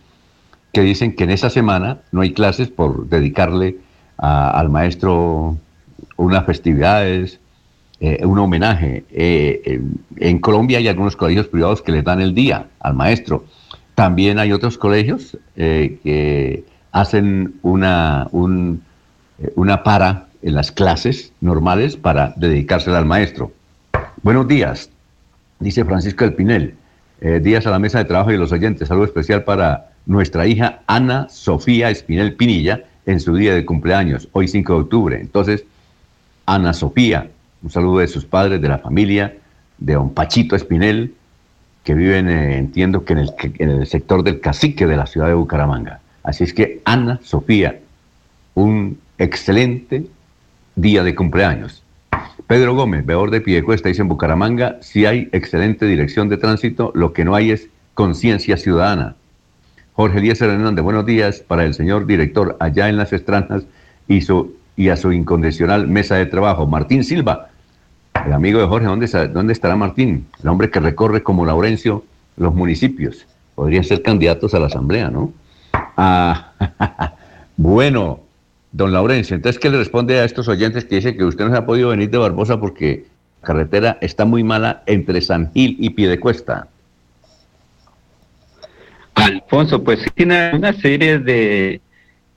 que 0.77 0.83
dicen 0.83 1.17
que 1.17 1.25
en 1.25 1.31
esa 1.31 1.49
semana 1.49 2.01
no 2.13 2.21
hay 2.21 2.35
clases 2.35 2.69
por 2.69 3.09
dedicarle 3.09 3.79
al 4.19 4.69
maestro 4.69 5.57
unas 6.19 6.45
festividades, 6.45 7.41
eh, 7.99 8.27
un 8.27 8.39
homenaje. 8.39 9.03
Eh, 9.11 9.81
en 10.19 10.39
Colombia 10.39 10.77
hay 10.77 10.89
algunos 10.89 11.17
colegios 11.17 11.47
privados 11.49 11.81
que 11.81 11.93
le 11.93 12.03
dan 12.03 12.21
el 12.21 12.35
día 12.35 12.67
al 12.81 12.93
maestro. 12.93 13.47
También 13.95 14.39
hay 14.39 14.53
otros 14.53 14.77
colegios 14.77 15.39
eh, 15.57 15.99
que 16.05 16.65
hacen 16.93 17.55
una, 17.63 18.29
una 18.31 19.83
para 19.83 20.27
en 20.43 20.55
las 20.55 20.73
clases 20.73 21.33
normales 21.41 21.97
para 21.97 22.35
dedicársela 22.37 22.99
al 22.99 23.07
maestro. 23.07 23.51
Buenos 24.23 24.47
días, 24.47 24.91
dice 25.59 25.87
Francisco 25.87 26.27
del 26.27 26.35
Pinel. 26.35 26.75
Días 27.41 27.67
a 27.67 27.71
la 27.71 27.79
mesa 27.79 27.97
de 27.97 28.05
trabajo 28.05 28.31
y 28.31 28.37
los 28.37 28.53
oyentes. 28.53 28.91
Algo 28.91 29.07
especial 29.07 29.43
para 29.45 29.96
nuestra 30.07 30.47
hija 30.47 30.81
Ana 30.87 31.29
Sofía 31.29 31.91
Espinel 31.91 32.35
Pinilla 32.35 32.85
en 33.05 33.21
su 33.21 33.35
día 33.35 33.55
de 33.55 33.65
cumpleaños, 33.65 34.29
hoy 34.33 34.49
5 34.49 34.73
de 34.73 34.81
octubre. 34.81 35.21
Entonces, 35.21 35.65
Ana 36.47 36.73
Sofía, 36.73 37.31
un 37.63 37.71
saludo 37.71 37.99
de 37.99 38.09
sus 38.09 38.25
padres, 38.25 38.61
de 38.61 38.69
la 38.69 38.79
familia, 38.79 39.37
de 39.79 39.95
don 39.95 40.11
Pachito 40.11 40.57
Espinel, 40.57 41.15
que 41.85 41.95
viven, 41.95 42.29
eh, 42.29 42.59
entiendo 42.59 43.05
que 43.05 43.13
en, 43.13 43.71
el, 43.71 43.87
sector 43.87 44.23
del 44.23 44.41
cacique 44.41 44.87
de 44.87 44.97
la 44.97 45.07
ciudad 45.07 45.29
de 45.29 45.35
Bucaramanga. 45.35 46.01
Así 46.23 46.43
es 46.43 46.53
que 46.53 46.81
Ana 46.85 47.21
Sofía, 47.23 47.79
un 48.55 48.99
excelente 49.19 50.07
día 50.75 51.05
de 51.05 51.15
cumpleaños. 51.15 51.83
Pedro 52.49 52.75
Gómez, 52.75 53.07
veedor 53.07 53.31
de 53.31 53.41
Piedecuesta, 53.41 53.89
dice 53.89 54.03
en 54.03 54.09
Bucaramanga, 54.09 54.79
si 54.81 55.07
hay 55.07 55.29
excelente 55.33 55.87
dirección 55.87 56.29
de 56.29 56.37
tránsito, 56.37 56.93
lo 56.95 57.13
que 57.13 57.25
no 57.25 57.35
hay 57.35 57.53
es 57.53 57.69
conciencia 57.95 58.57
ciudadana. 58.57 59.17
Jorge 59.97 60.19
Eliezer 60.19 60.51
Hernández, 60.51 60.85
buenos 60.85 61.07
días 61.07 61.41
para 61.41 61.65
el 61.65 61.73
señor 61.73 62.05
director 62.05 62.55
allá 62.61 62.91
en 62.91 62.99
las 62.99 63.15
Estranas 63.15 63.63
y, 64.07 64.21
y 64.77 64.89
a 64.91 64.97
su 64.99 65.11
incondicional 65.11 65.89
mesa 65.89 66.17
de 66.17 66.27
trabajo. 66.27 66.67
Martín 66.67 67.03
Silva, 67.03 67.49
el 68.27 68.35
amigo 68.35 68.61
de 68.61 68.67
Jorge, 68.67 68.89
¿dónde, 68.89 69.07
¿dónde 69.29 69.55
estará 69.55 69.75
Martín? 69.75 70.27
El 70.43 70.51
hombre 70.51 70.69
que 70.69 70.81
recorre 70.81 71.23
como 71.23 71.47
Laurencio 71.47 72.05
los 72.37 72.55
municipios. 72.55 73.27
Podrían 73.55 73.85
ser 73.85 74.03
candidatos 74.03 74.53
a 74.53 74.59
la 74.59 74.67
asamblea, 74.67 75.09
¿no? 75.09 75.33
Ah, 75.97 76.53
bueno, 77.57 78.21
Don 78.73 78.93
Laurencio, 78.93 79.35
entonces, 79.35 79.59
¿qué 79.59 79.71
le 79.71 79.79
responde 79.79 80.21
a 80.21 80.27
estos 80.27 80.47
oyentes 80.47 80.85
que 80.85 80.97
dicen 80.97 81.17
que 81.17 81.25
usted 81.25 81.47
no 81.47 81.57
ha 81.57 81.65
podido 81.65 81.89
venir 81.89 82.11
de 82.11 82.19
Barbosa 82.19 82.61
porque 82.61 83.07
la 83.41 83.47
carretera 83.47 83.97
está 84.03 84.27
muy 84.27 84.45
mala 84.45 84.83
entre 84.85 85.23
San 85.23 85.51
Gil 85.55 85.75
y 85.81 85.89
Piedecuesta? 85.89 86.69
Alfonso, 89.17 89.83
pues 89.83 90.05
tiene 90.15 90.53
una 90.55 90.73
serie 90.75 91.19
de 91.19 91.81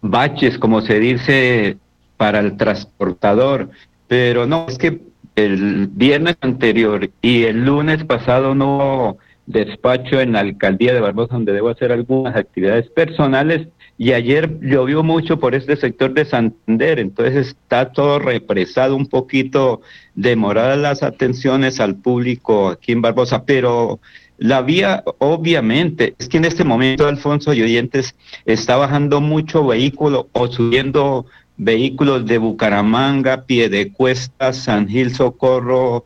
baches, 0.02 0.58
como 0.58 0.82
se 0.82 1.00
dice, 1.00 1.78
para 2.18 2.39
el 2.39 2.58
transportador, 2.58 3.70
pero 4.08 4.48
no, 4.48 4.65
es 4.68 4.78
que 4.78 5.02
el 5.36 5.88
viernes 5.88 6.38
anterior 6.42 7.10
y 7.22 7.44
el 7.44 7.65
lunes 7.65 8.04
pasado 8.06 8.56
no 8.56 9.18
despacho 9.46 10.22
en 10.22 10.34
la 10.34 10.39
alcaldía 10.42 10.94
de 10.94 11.02
Barbosa 11.02 11.34
donde 11.34 11.54
debo 11.54 11.70
hacer 11.70 11.92
algunas 11.92 12.36
actividades 12.36 12.89
personales 12.89 13.68
y 13.98 14.13
ayer 14.13 14.60
llovió 14.62 15.04
mucho 15.04 15.39
por 15.39 15.56
este 15.56 15.76
sector 15.76 16.13
de 16.13 16.24
Santander, 16.24 17.00
entonces 17.00 17.48
está 17.48 17.92
todo 17.92 18.20
represado, 18.20 18.96
un 18.96 19.08
poquito 19.08 19.82
demoradas 20.15 20.78
las 20.78 21.04
atenciones 21.04 21.80
al 21.80 21.96
público 21.96 22.70
aquí 22.70 22.94
en 22.94 23.02
Barbosa, 23.02 23.44
pero 23.44 24.00
la 24.39 24.62
vía, 24.62 25.04
obviamente, 25.17 26.15
es 26.17 26.30
que 26.30 26.38
en 26.38 26.45
este 26.45 26.63
momento, 26.63 27.08
Alfonso 27.08 27.54
y 27.54 27.62
oyentes, 27.62 28.15
está 28.45 28.78
bajando 28.78 29.19
mucho 29.19 29.65
vehículo 29.67 30.30
o 30.32 30.47
subiendo 30.47 31.25
vehículos 31.58 32.25
de 32.25 32.38
Bucaramanga, 32.38 33.43
Piedecuesta, 33.43 34.54
San 34.54 34.88
Gil, 34.88 35.13
Socorro, 35.13 36.06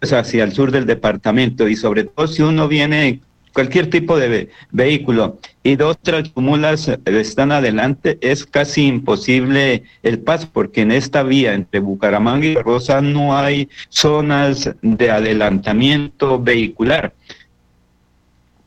pues 0.00 0.12
hacia 0.12 0.44
el 0.44 0.52
sur 0.52 0.72
del 0.72 0.86
departamento. 0.86 1.68
Y 1.68 1.76
sobre 1.76 2.04
todo 2.04 2.26
si 2.26 2.42
uno 2.42 2.66
viene 2.66 3.20
cualquier 3.58 3.90
tipo 3.90 4.16
de 4.16 4.50
vehículo 4.70 5.40
y 5.64 5.74
dos 5.74 5.98
tracumulas 5.98 6.96
están 7.06 7.50
adelante, 7.50 8.16
es 8.20 8.46
casi 8.46 8.86
imposible 8.86 9.82
el 10.04 10.20
paso, 10.20 10.48
porque 10.52 10.82
en 10.82 10.92
esta 10.92 11.24
vía 11.24 11.54
entre 11.54 11.80
Bucaramanga 11.80 12.46
y 12.46 12.54
Rosa 12.54 13.00
no 13.00 13.36
hay 13.36 13.68
zonas 13.88 14.70
de 14.80 15.10
adelantamiento 15.10 16.40
vehicular. 16.40 17.12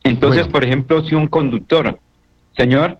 Entonces, 0.04 0.46
por 0.46 0.62
ejemplo, 0.62 1.02
si 1.02 1.14
un 1.14 1.26
conductor, 1.26 1.98
señor, 2.54 2.98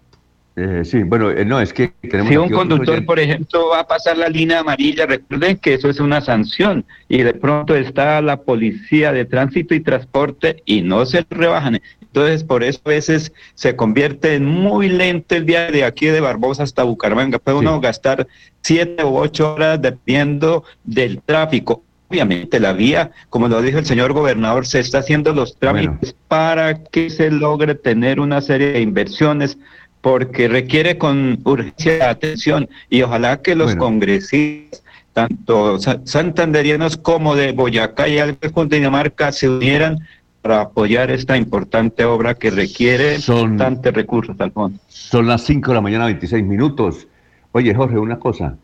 eh, 0.54 0.82
sí, 0.84 1.02
bueno, 1.02 1.30
eh, 1.30 1.44
no, 1.44 1.60
es 1.60 1.72
que 1.72 1.92
tenemos 2.02 2.28
Si 2.28 2.36
un 2.36 2.50
conductor, 2.50 3.04
por 3.06 3.18
ejemplo, 3.18 3.68
va 3.68 3.80
a 3.80 3.86
pasar 3.86 4.18
la 4.18 4.28
línea 4.28 4.60
amarilla, 4.60 5.06
recuerden 5.06 5.56
que 5.56 5.74
eso 5.74 5.88
es 5.88 5.98
una 5.98 6.20
sanción 6.20 6.84
y 7.08 7.22
de 7.22 7.32
pronto 7.32 7.74
está 7.74 8.20
la 8.20 8.36
policía 8.42 9.12
de 9.12 9.24
tránsito 9.24 9.74
y 9.74 9.80
transporte 9.80 10.62
y 10.66 10.82
no 10.82 11.06
se 11.06 11.24
rebajan. 11.30 11.80
Entonces, 12.02 12.44
por 12.44 12.62
eso 12.62 12.80
a 12.84 12.90
veces 12.90 13.32
se 13.54 13.74
convierte 13.74 14.34
en 14.34 14.44
muy 14.44 14.90
lento 14.90 15.34
el 15.34 15.44
viaje 15.44 15.72
de 15.72 15.84
aquí 15.84 16.06
de 16.06 16.20
Barbosa 16.20 16.64
hasta 16.64 16.82
Bucaramanga. 16.82 17.38
Puede 17.38 17.56
uno 17.56 17.80
gastar 17.80 18.26
siete 18.60 19.02
u 19.04 19.16
ocho 19.16 19.54
horas 19.54 19.80
dependiendo 19.80 20.64
del 20.84 21.22
tráfico. 21.22 21.82
Obviamente 22.10 22.60
la 22.60 22.74
vía, 22.74 23.12
como 23.30 23.48
lo 23.48 23.62
dijo 23.62 23.78
el 23.78 23.86
señor 23.86 24.12
gobernador, 24.12 24.66
se 24.66 24.80
está 24.80 24.98
haciendo 24.98 25.32
los 25.32 25.56
trámites 25.56 26.14
para 26.28 26.84
que 26.84 27.08
se 27.08 27.30
logre 27.30 27.74
tener 27.74 28.20
una 28.20 28.42
serie 28.42 28.72
de 28.72 28.82
inversiones 28.82 29.56
porque 30.02 30.48
requiere 30.48 30.98
con 30.98 31.38
urgencia 31.44 32.10
atención 32.10 32.68
y 32.90 33.02
ojalá 33.02 33.40
que 33.40 33.54
los 33.54 33.74
congresistas, 33.76 34.82
tanto 35.14 35.78
santanderianos 35.78 36.96
como 36.96 37.36
de 37.36 37.52
Boyacá 37.52 38.08
y 38.08 38.18
algo 38.18 38.38
con 38.52 38.68
Dinamarca, 38.68 39.30
se 39.30 39.48
unieran 39.48 39.98
para 40.42 40.62
apoyar 40.62 41.10
esta 41.12 41.36
importante 41.36 42.04
obra 42.04 42.34
que 42.34 42.50
requiere 42.50 43.20
son, 43.20 43.56
bastantes 43.56 43.94
recursos, 43.94 44.34
Alfonso. 44.40 44.80
Son 44.88 45.26
las 45.26 45.42
5 45.42 45.70
de 45.70 45.74
la 45.74 45.80
mañana, 45.80 46.06
26 46.06 46.44
minutos. 46.44 47.06
Oye, 47.52 47.72
Jorge, 47.72 47.96
una 47.96 48.18
cosa. 48.18 48.56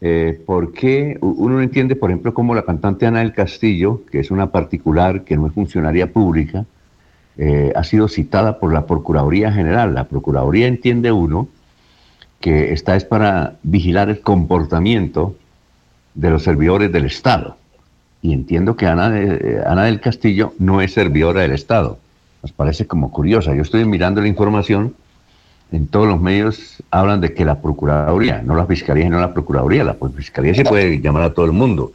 Eh, 0.00 0.40
¿Por 0.46 0.72
qué 0.72 1.18
uno 1.20 1.56
no 1.56 1.62
entiende, 1.62 1.94
por 1.96 2.10
ejemplo, 2.10 2.32
cómo 2.32 2.54
la 2.54 2.62
cantante 2.62 3.06
Ana 3.06 3.20
del 3.20 3.32
Castillo, 3.32 4.02
que 4.10 4.20
es 4.20 4.30
una 4.30 4.50
particular, 4.50 5.24
que 5.24 5.36
no 5.36 5.46
es 5.46 5.52
funcionaria 5.52 6.10
pública, 6.10 6.64
eh, 7.38 7.72
ha 7.76 7.84
sido 7.84 8.08
citada 8.08 8.58
por 8.58 8.72
la 8.72 8.86
Procuraduría 8.86 9.52
General. 9.52 9.94
La 9.94 10.04
Procuraduría 10.04 10.66
entiende 10.66 11.12
uno 11.12 11.48
que 12.40 12.72
esta 12.72 12.96
es 12.96 13.04
para 13.04 13.56
vigilar 13.62 14.08
el 14.08 14.20
comportamiento 14.20 15.36
de 16.14 16.30
los 16.30 16.42
servidores 16.42 16.90
del 16.92 17.04
Estado. 17.04 17.56
Y 18.22 18.32
entiendo 18.32 18.76
que 18.76 18.86
Ana, 18.86 19.10
de, 19.10 19.62
Ana 19.66 19.84
del 19.84 20.00
Castillo 20.00 20.54
no 20.58 20.80
es 20.80 20.92
servidora 20.92 21.42
del 21.42 21.52
Estado. 21.52 21.98
Nos 22.42 22.52
parece 22.52 22.86
como 22.86 23.10
curiosa. 23.10 23.54
Yo 23.54 23.62
estoy 23.62 23.84
mirando 23.84 24.20
la 24.20 24.28
información, 24.28 24.94
en 25.72 25.88
todos 25.88 26.06
los 26.06 26.20
medios 26.20 26.82
hablan 26.90 27.20
de 27.20 27.34
que 27.34 27.44
la 27.44 27.60
Procuraduría, 27.60 28.42
no 28.42 28.54
la 28.54 28.66
Fiscalía, 28.66 29.08
no 29.10 29.20
la 29.20 29.34
Procuraduría, 29.34 29.84
la 29.84 29.96
Fiscalía 30.16 30.54
se 30.54 30.64
puede 30.64 31.00
llamar 31.00 31.22
a 31.22 31.34
todo 31.34 31.44
el 31.46 31.52
mundo, 31.52 31.92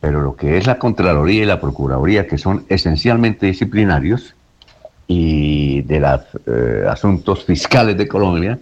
pero 0.00 0.20
lo 0.20 0.36
que 0.36 0.58
es 0.58 0.66
la 0.66 0.78
Contraloría 0.78 1.42
y 1.42 1.46
la 1.46 1.60
Procuraduría, 1.60 2.26
que 2.26 2.38
son 2.38 2.64
esencialmente 2.68 3.46
disciplinarios, 3.46 4.34
y 5.06 5.82
de 5.82 6.00
los 6.00 6.20
eh, 6.46 6.84
asuntos 6.88 7.44
fiscales 7.44 7.96
de 7.96 8.08
Colombia, 8.08 8.58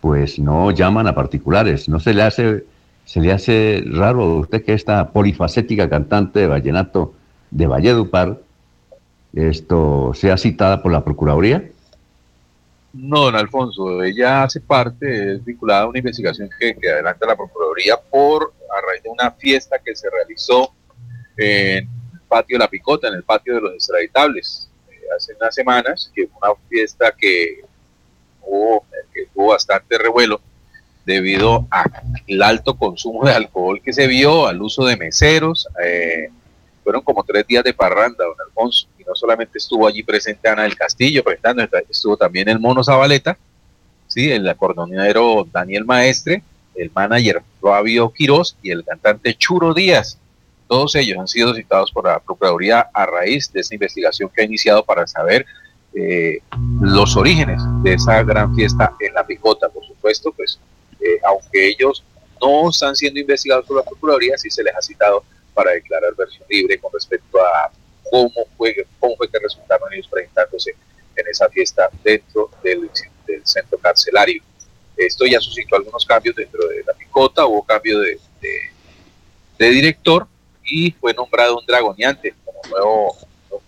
pues 0.00 0.38
no 0.38 0.70
llaman 0.70 1.06
a 1.06 1.14
particulares. 1.14 1.88
¿No 1.88 2.00
se 2.00 2.14
le 2.14 2.22
hace, 2.22 2.64
se 3.04 3.20
le 3.20 3.32
hace 3.32 3.84
raro 3.86 4.22
a 4.22 4.34
usted 4.40 4.64
que 4.64 4.72
esta 4.72 5.10
polifacética 5.10 5.88
cantante 5.88 6.40
de 6.40 6.46
vallenato 6.46 7.14
de 7.50 7.66
Valledupar 7.66 8.38
esto 9.32 10.12
sea 10.14 10.36
citada 10.36 10.82
por 10.82 10.92
la 10.92 11.04
Procuraduría? 11.04 11.62
No, 12.94 13.24
don 13.24 13.36
Alfonso, 13.36 14.02
ella 14.02 14.44
hace 14.44 14.60
parte, 14.60 15.34
es 15.34 15.44
vinculada 15.44 15.82
a 15.82 15.86
una 15.86 15.98
investigación 15.98 16.48
que, 16.58 16.74
que 16.74 16.90
adelanta 16.90 17.26
la 17.26 17.36
Procuraduría 17.36 17.96
por 18.10 18.54
a 18.74 18.86
raíz 18.86 19.02
de 19.02 19.10
una 19.10 19.30
fiesta 19.32 19.76
que 19.84 19.94
se 19.94 20.08
realizó 20.10 20.72
en 21.36 21.84
el 21.84 22.20
patio 22.26 22.56
de 22.56 22.64
la 22.64 22.68
Picota, 22.68 23.08
en 23.08 23.14
el 23.14 23.22
patio 23.24 23.54
de 23.56 23.60
los 23.60 23.74
extraditables 23.74 24.65
hace 25.14 25.34
unas 25.34 25.54
semanas, 25.54 26.10
que 26.14 26.26
fue 26.26 26.38
una 26.42 26.58
fiesta 26.68 27.12
que 27.16 27.60
hubo, 28.42 28.84
que 29.12 29.26
tuvo 29.34 29.48
bastante 29.48 29.98
revuelo 29.98 30.40
debido 31.04 31.66
al 31.70 32.42
alto 32.42 32.76
consumo 32.76 33.24
de 33.24 33.32
alcohol 33.32 33.80
que 33.80 33.92
se 33.92 34.06
vio, 34.06 34.46
al 34.46 34.60
uso 34.60 34.84
de 34.84 34.96
meseros. 34.96 35.68
Eh, 35.82 36.28
fueron 36.82 37.02
como 37.02 37.24
tres 37.24 37.46
días 37.46 37.64
de 37.64 37.74
parranda, 37.74 38.24
don 38.24 38.34
Alfonso, 38.46 38.88
y 38.98 39.04
no 39.04 39.14
solamente 39.14 39.58
estuvo 39.58 39.86
allí 39.86 40.02
presente 40.02 40.48
Ana 40.48 40.62
del 40.62 40.76
Castillo 40.76 41.24
presentando, 41.24 41.64
estuvo 41.88 42.16
también 42.16 42.48
el 42.48 42.60
Mono 42.60 42.82
Zabaleta, 42.84 43.36
¿sí? 44.06 44.30
el 44.30 44.48
acordonero 44.48 45.46
Daniel 45.50 45.84
Maestre, 45.84 46.42
el 46.76 46.90
manager 46.94 47.42
Flavio 47.60 48.12
Quirós 48.12 48.56
y 48.62 48.70
el 48.70 48.84
cantante 48.84 49.34
Churo 49.34 49.74
Díaz. 49.74 50.18
Todos 50.68 50.96
ellos 50.96 51.18
han 51.18 51.28
sido 51.28 51.54
citados 51.54 51.92
por 51.92 52.06
la 52.06 52.18
Procuraduría 52.18 52.88
a 52.92 53.06
raíz 53.06 53.52
de 53.52 53.60
esta 53.60 53.74
investigación 53.74 54.28
que 54.28 54.42
ha 54.42 54.44
iniciado 54.44 54.84
para 54.84 55.06
saber 55.06 55.46
eh, 55.94 56.40
los 56.80 57.16
orígenes 57.16 57.62
de 57.82 57.94
esa 57.94 58.22
gran 58.24 58.54
fiesta 58.54 58.94
en 59.00 59.14
la 59.14 59.24
picota. 59.24 59.68
Por 59.68 59.86
supuesto, 59.86 60.32
pues 60.32 60.58
eh, 61.00 61.20
aunque 61.24 61.68
ellos 61.68 62.02
no 62.40 62.68
están 62.68 62.96
siendo 62.96 63.20
investigados 63.20 63.64
por 63.66 63.76
la 63.76 63.84
Procuraduría, 63.84 64.36
sí 64.36 64.50
se 64.50 64.64
les 64.64 64.74
ha 64.74 64.82
citado 64.82 65.24
para 65.54 65.70
declarar 65.70 66.14
versión 66.16 66.44
libre 66.48 66.78
con 66.78 66.92
respecto 66.92 67.38
a 67.40 67.70
cómo 68.10 68.32
fue, 68.56 68.86
cómo 68.98 69.16
fue 69.16 69.30
que 69.30 69.38
resultaron 69.38 69.92
ellos 69.92 70.08
presentándose 70.08 70.74
en 71.14 71.28
esa 71.28 71.48
fiesta 71.48 71.88
dentro 72.02 72.50
del, 72.62 72.90
centro 73.44 73.78
carcelario. 73.78 74.42
Esto 74.96 75.26
ya 75.26 75.40
suscitó 75.40 75.76
algunos 75.76 76.04
cambios 76.04 76.34
dentro 76.34 76.66
de 76.68 76.82
la 76.84 76.92
picota, 76.92 77.46
hubo 77.46 77.62
cambio 77.62 78.00
de 78.00 78.18
director 79.58 80.26
y 80.66 80.90
fue 80.92 81.14
nombrado 81.14 81.58
un 81.58 81.66
dragoneante 81.66 82.34
como 82.44 82.60
nuevo, 82.70 83.16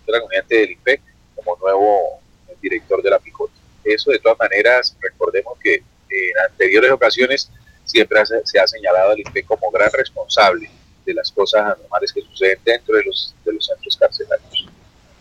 dragoneante 0.05 0.55
del 0.55 0.71
IPEC 0.71 1.01
como 1.35 1.57
nuevo 1.57 2.19
director 2.61 3.01
de 3.01 3.09
la 3.09 3.19
picota. 3.19 3.53
Eso 3.83 4.11
de 4.11 4.19
todas 4.19 4.37
maneras, 4.37 4.95
recordemos 5.01 5.57
que 5.59 5.75
en 5.75 6.39
anteriores 6.49 6.91
ocasiones 6.91 7.49
siempre 7.85 8.19
se 8.43 8.59
ha 8.59 8.67
señalado 8.67 9.11
al 9.11 9.19
IPEC 9.19 9.45
como 9.45 9.71
gran 9.71 9.89
responsable 9.91 10.69
de 11.05 11.13
las 11.13 11.31
cosas 11.31 11.61
anormales 11.61 12.13
que 12.13 12.21
suceden 12.21 12.59
dentro 12.63 12.95
de 12.95 13.03
los, 13.03 13.33
de 13.45 13.53
los 13.53 13.65
centros 13.65 13.97
carcelarios. 13.97 14.67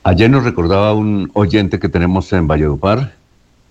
Ayer 0.02 0.30
nos 0.30 0.44
recordaba 0.44 0.94
un 0.94 1.30
oyente 1.34 1.78
que 1.78 1.88
tenemos 1.88 2.32
en 2.32 2.46
Valledupar 2.46 3.17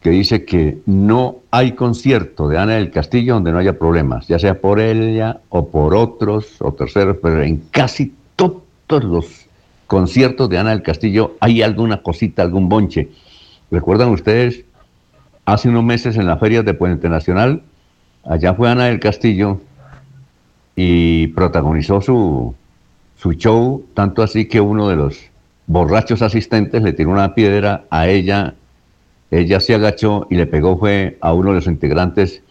que 0.01 0.09
dice 0.11 0.45
que 0.45 0.77
no 0.85 1.37
hay 1.51 1.73
concierto 1.73 2.47
de 2.47 2.57
Ana 2.57 2.73
del 2.73 2.91
Castillo 2.91 3.35
donde 3.35 3.51
no 3.51 3.57
haya 3.57 3.77
problemas, 3.77 4.27
ya 4.27 4.39
sea 4.39 4.61
por 4.61 4.79
ella 4.79 5.41
o 5.49 5.67
por 5.67 5.95
otros 5.95 6.55
o 6.59 6.71
terceros, 6.73 7.17
pero 7.21 7.41
en 7.41 7.57
casi 7.71 8.13
todos 8.35 9.03
los 9.03 9.47
conciertos 9.87 10.49
de 10.49 10.59
Ana 10.59 10.71
del 10.71 10.83
Castillo 10.83 11.35
hay 11.39 11.61
alguna 11.61 12.01
cosita, 12.01 12.43
algún 12.43 12.69
bonche. 12.69 13.09
¿Recuerdan 13.71 14.09
ustedes? 14.09 14.63
Hace 15.45 15.69
unos 15.69 15.83
meses 15.83 16.17
en 16.17 16.25
las 16.25 16.39
ferias 16.39 16.65
de 16.65 16.73
Puente 16.73 17.09
Nacional, 17.09 17.63
allá 18.23 18.53
fue 18.53 18.69
Ana 18.69 18.85
del 18.85 18.99
Castillo 18.99 19.61
y 20.75 21.27
protagonizó 21.27 22.01
su, 22.01 22.53
su 23.17 23.33
show, 23.33 23.85
tanto 23.93 24.21
así 24.21 24.45
que 24.45 24.61
uno 24.61 24.89
de 24.89 24.95
los 24.95 25.19
borrachos 25.65 26.21
asistentes 26.21 26.81
le 26.81 26.93
tiró 26.93 27.09
una 27.09 27.33
piedra 27.33 27.85
a 27.89 28.07
ella, 28.07 28.55
ella 29.31 29.59
se 29.59 29.75
agachó 29.75 30.27
y 30.29 30.35
le 30.35 30.45
pegó 30.45 30.77
fue 30.77 31.17
a 31.21 31.33
uno 31.33 31.49
de 31.49 31.55
los 31.55 31.67
integrantes 31.67 32.41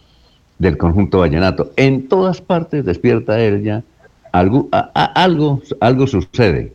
del 0.59 0.77
conjunto 0.77 1.19
vallenato. 1.19 1.71
En 1.75 2.07
todas 2.07 2.41
partes 2.41 2.85
despierta 2.85 3.39
ella, 3.39 3.83
algo, 4.31 4.69
algo, 4.71 5.61
algo 5.79 6.07
sucede, 6.07 6.73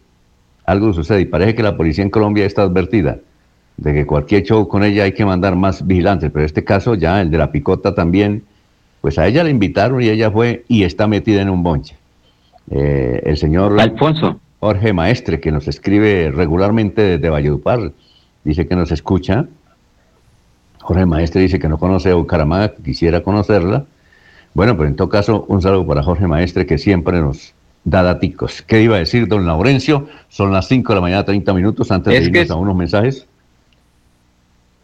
algo 0.65 0.93
sucede 0.93 1.23
y 1.23 1.25
parece 1.27 1.55
que 1.55 1.63
la 1.63 1.77
policía 1.77 2.05
en 2.05 2.11
Colombia 2.11 2.47
está 2.47 2.63
advertida 2.63 3.19
de 3.77 3.93
que 3.95 4.07
cualquier 4.07 4.43
show 4.45 4.69
con 4.69 4.85
ella 4.85 5.05
hay 5.05 5.13
que 5.13 5.25
mandar 5.25 5.57
más 5.57 5.87
vigilantes, 5.87 6.31
pero 6.31 6.41
en 6.41 6.47
este 6.47 6.65
caso 6.65 6.95
ya 6.95 7.21
el 7.21 7.31
de 7.31 7.39
la 7.39 7.51
picota 7.51 7.95
también 7.95 8.45
pues 9.01 9.19
a 9.19 9.27
ella 9.27 9.43
le 9.43 9.51
invitaron 9.51 10.01
y 10.01 10.09
ella 10.09 10.31
fue 10.31 10.65
y 10.69 10.85
está 10.85 11.09
metida 11.09 11.43
en 11.43 11.51
un 11.51 11.63
bonche. 11.63 11.97
Eh, 12.71 13.21
el 13.25 13.37
señor 13.37 13.79
Alfonso. 13.81 14.39
Jorge 14.61 14.93
Maestre, 14.93 15.41
que 15.41 15.51
nos 15.51 15.67
escribe 15.67 16.31
regularmente 16.31 17.03
desde 17.03 17.29
Valledupar, 17.29 17.91
dice 18.45 18.69
que 18.69 18.77
nos 18.77 18.93
escucha. 18.93 19.49
Jorge 20.83 21.07
Maestre 21.07 21.43
dice 21.43 21.59
que 21.59 21.69
no 21.69 21.79
conoce 21.79 22.11
a 22.11 22.15
Bucaramanga, 22.15 22.75
que 22.75 22.83
quisiera 22.83 23.23
conocerla. 23.23 23.85
Bueno, 24.53 24.77
pero 24.77 24.89
en 24.89 24.97
todo 24.97 25.09
caso, 25.09 25.45
un 25.49 25.63
saludo 25.63 25.87
para 25.87 26.03
Jorge 26.03 26.27
Maestre, 26.27 26.67
que 26.67 26.77
siempre 26.77 27.21
nos 27.21 27.55
da 27.85 28.03
daticos. 28.03 28.63
¿Qué 28.63 28.83
iba 28.83 28.97
a 28.97 28.99
decir 28.99 29.29
don 29.29 29.47
Laurencio? 29.47 30.09
Son 30.29 30.53
las 30.53 30.69
5 30.69 30.93
de 30.93 30.95
la 30.97 31.01
mañana, 31.01 31.25
30 31.25 31.55
minutos 31.55 31.91
antes 31.91 32.13
de 32.13 32.29
irnos 32.29 32.51
a 32.51 32.57
unos 32.57 32.77
mensajes. 32.77 33.27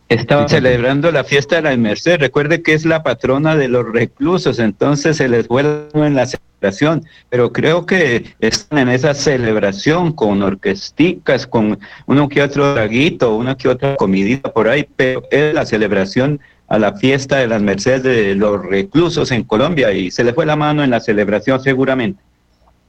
Estaba 0.09 0.49
celebrando 0.49 1.13
la 1.13 1.23
fiesta 1.23 1.57
de 1.57 1.63
la 1.63 1.77
Merced. 1.77 2.19
Recuerde 2.19 2.63
que 2.63 2.73
es 2.73 2.87
la 2.87 3.03
patrona 3.03 3.57
de 3.57 3.69
los 3.69 3.87
reclusos, 3.93 4.59
entonces 4.59 5.19
se 5.19 5.29
les 5.29 5.49
vuelve 5.49 5.89
en 5.95 6.15
la 6.15 6.25
celebración. 6.25 7.05
Pero 7.29 7.53
creo 7.53 7.85
que 7.85 8.25
están 8.41 8.79
en 8.79 8.89
esa 8.89 9.13
celebración 9.13 10.13
con 10.13 10.43
orquesticas, 10.43 11.47
con 11.47 11.79
uno 12.07 12.29
que 12.29 12.43
otro 12.43 12.73
draguito, 12.75 13.37
una 13.37 13.55
que 13.55 13.69
otra 13.69 13.97
comidita 13.97 14.51
por 14.51 14.69
ahí, 14.69 14.89
pero 14.97 15.25
es 15.31 15.53
la 15.53 15.67
celebración 15.67 16.41
a 16.69 16.79
la 16.79 16.95
fiesta 16.95 17.37
de 17.37 17.49
las 17.49 17.61
Mercedes 17.61 18.03
de 18.03 18.35
los 18.35 18.65
reclusos 18.65 19.31
en 19.31 19.45
Colombia 19.45 19.93
y 19.93 20.11
se 20.11 20.25
le 20.25 20.33
fue 20.33 20.47
la 20.47 20.57
mano 20.57 20.83
en 20.83 20.91
la 20.91 21.01
celebración 21.01 21.61
seguramente. 21.61 22.23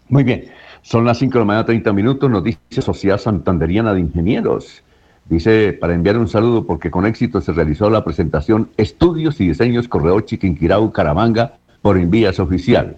Muy 0.08 0.24
bien, 0.24 0.46
son 0.82 1.06
las 1.06 1.18
5 1.20 1.34
de 1.34 1.40
la 1.40 1.46
mañana, 1.46 1.66
30 1.66 1.92
minutos, 1.94 2.30
nos 2.30 2.44
dice 2.44 2.82
Sociedad 2.82 3.18
Santanderiana 3.18 3.94
de 3.94 4.00
Ingenieros. 4.00 4.84
Dice, 5.30 5.74
para 5.74 5.94
enviar 5.94 6.18
un 6.18 6.28
saludo 6.28 6.66
porque 6.66 6.90
con 6.90 7.06
éxito 7.06 7.40
se 7.40 7.54
realizó 7.54 7.92
la 7.92 8.04
presentación 8.04 8.70
Estudios 8.78 9.40
y 9.40 9.50
Diseños 9.50 9.88
Correo 9.88 10.22
Chiquinquirau 10.22 10.92
Caramanga 10.92 11.54
por 11.84 12.00
Invías 12.00 12.40
Oficial. 12.40 12.98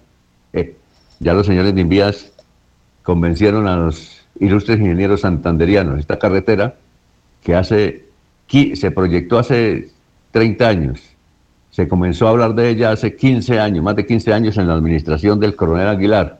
Eh, 0.53 0.77
ya 1.19 1.33
los 1.33 1.45
señores 1.45 1.75
de 1.75 1.81
Invías 1.81 2.31
convencieron 3.03 3.67
a 3.67 3.75
los 3.75 4.21
ilustres 4.39 4.79
ingenieros 4.79 5.21
santanderianos. 5.21 5.99
Esta 5.99 6.17
carretera 6.17 6.75
que 7.43 7.53
hace, 7.53 8.05
se 8.47 8.91
proyectó 8.91 9.37
hace 9.37 9.89
30 10.31 10.67
años, 10.67 11.01
se 11.69 11.89
comenzó 11.89 12.27
a 12.27 12.31
hablar 12.31 12.55
de 12.55 12.69
ella 12.69 12.91
hace 12.91 13.13
15 13.13 13.59
años, 13.59 13.83
más 13.83 13.97
de 13.97 14.05
15 14.05 14.33
años 14.33 14.57
en 14.57 14.69
la 14.69 14.75
administración 14.75 15.37
del 15.39 15.57
coronel 15.57 15.87
Aguilar, 15.87 16.39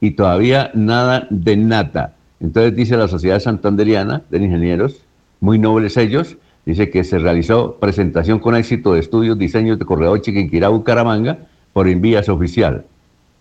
y 0.00 0.10
todavía 0.12 0.72
nada 0.74 1.28
de 1.30 1.56
nada. 1.56 2.14
Entonces 2.40 2.74
dice 2.74 2.96
la 2.96 3.06
Sociedad 3.06 3.38
Santanderiana 3.38 4.22
de 4.30 4.38
Ingenieros, 4.38 5.04
muy 5.40 5.58
nobles 5.58 5.96
ellos. 5.96 6.36
Dice 6.66 6.90
que 6.90 7.04
se 7.04 7.18
realizó 7.18 7.76
presentación 7.80 8.38
con 8.38 8.54
éxito 8.54 8.92
de 8.92 9.00
estudios, 9.00 9.38
diseños 9.38 9.78
de 9.78 9.84
corredor 9.84 10.20
Chiquinquirá, 10.20 10.68
Bucaramanga, 10.68 11.38
por 11.72 11.88
envías 11.88 12.28
oficial. 12.28 12.84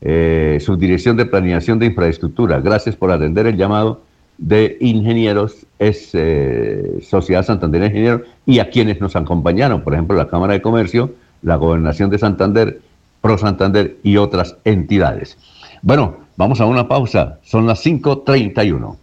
Eh, 0.01 0.57
Subdirección 0.61 1.17
de 1.17 1.25
Planeación 1.25 1.77
de 1.77 1.87
Infraestructura. 1.87 2.61
Gracias 2.61 2.95
por 2.95 3.11
atender 3.11 3.47
el 3.47 3.57
llamado 3.57 4.01
de 4.37 4.77
ingenieros, 4.79 5.65
es 5.77 6.11
eh, 6.13 6.99
Sociedad 7.01 7.45
Santander 7.45 7.81
de 7.81 7.87
Ingenieros, 7.87 8.21
y 8.45 8.59
a 8.59 8.69
quienes 8.69 9.01
nos 9.01 9.17
acompañaron, 9.17 9.81
por 9.81 9.93
ejemplo, 9.93 10.15
la 10.15 10.29
Cámara 10.29 10.53
de 10.53 10.61
Comercio, 10.61 11.11
la 11.41 11.57
Gobernación 11.57 12.09
de 12.09 12.17
Santander, 12.17 12.79
Pro 13.19 13.37
Santander 13.37 13.97
y 14.01 14.15
otras 14.15 14.55
entidades. 14.63 15.37
Bueno, 15.81 16.17
vamos 16.37 16.61
a 16.61 16.65
una 16.65 16.87
pausa. 16.87 17.39
Son 17.43 17.67
las 17.67 17.85
5.31. 17.85 18.95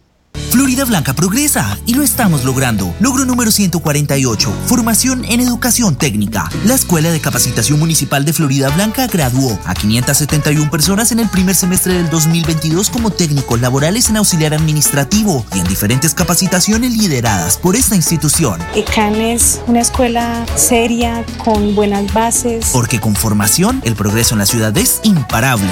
Florida 0.77 0.91
Blanca 0.91 1.13
progresa 1.15 1.79
y 1.87 1.95
lo 1.95 2.03
estamos 2.03 2.43
logrando. 2.43 2.93
Logro 2.99 3.25
número 3.25 3.49
148, 3.49 4.53
formación 4.67 5.25
en 5.25 5.39
educación 5.39 5.95
técnica. 5.95 6.51
La 6.65 6.75
Escuela 6.75 7.09
de 7.09 7.19
Capacitación 7.19 7.79
Municipal 7.79 8.25
de 8.25 8.33
Florida 8.33 8.69
Blanca 8.69 9.07
graduó 9.07 9.57
a 9.65 9.73
571 9.73 10.69
personas 10.69 11.11
en 11.11 11.19
el 11.19 11.29
primer 11.29 11.55
semestre 11.55 11.95
del 11.95 12.11
2022 12.11 12.91
como 12.91 13.09
técnicos 13.09 13.59
laborales 13.59 14.07
en 14.11 14.17
auxiliar 14.17 14.53
administrativo 14.53 15.43
y 15.55 15.59
en 15.61 15.67
diferentes 15.67 16.13
capacitaciones 16.13 16.95
lideradas 16.95 17.57
por 17.57 17.75
esta 17.75 17.95
institución. 17.95 18.59
ECAN 18.75 19.15
es 19.15 19.59
una 19.65 19.79
escuela 19.79 20.45
seria, 20.55 21.25
con 21.43 21.73
buenas 21.73 22.13
bases. 22.13 22.69
Porque 22.71 22.99
con 22.99 23.15
formación, 23.15 23.81
el 23.83 23.95
progreso 23.95 24.35
en 24.35 24.39
la 24.39 24.45
ciudad 24.45 24.77
es 24.77 24.99
imparable. 25.01 25.71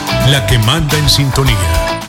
la 0.31 0.47
que 0.47 0.57
manda 0.59 0.97
en 0.97 1.09
sintonía. 1.09 1.99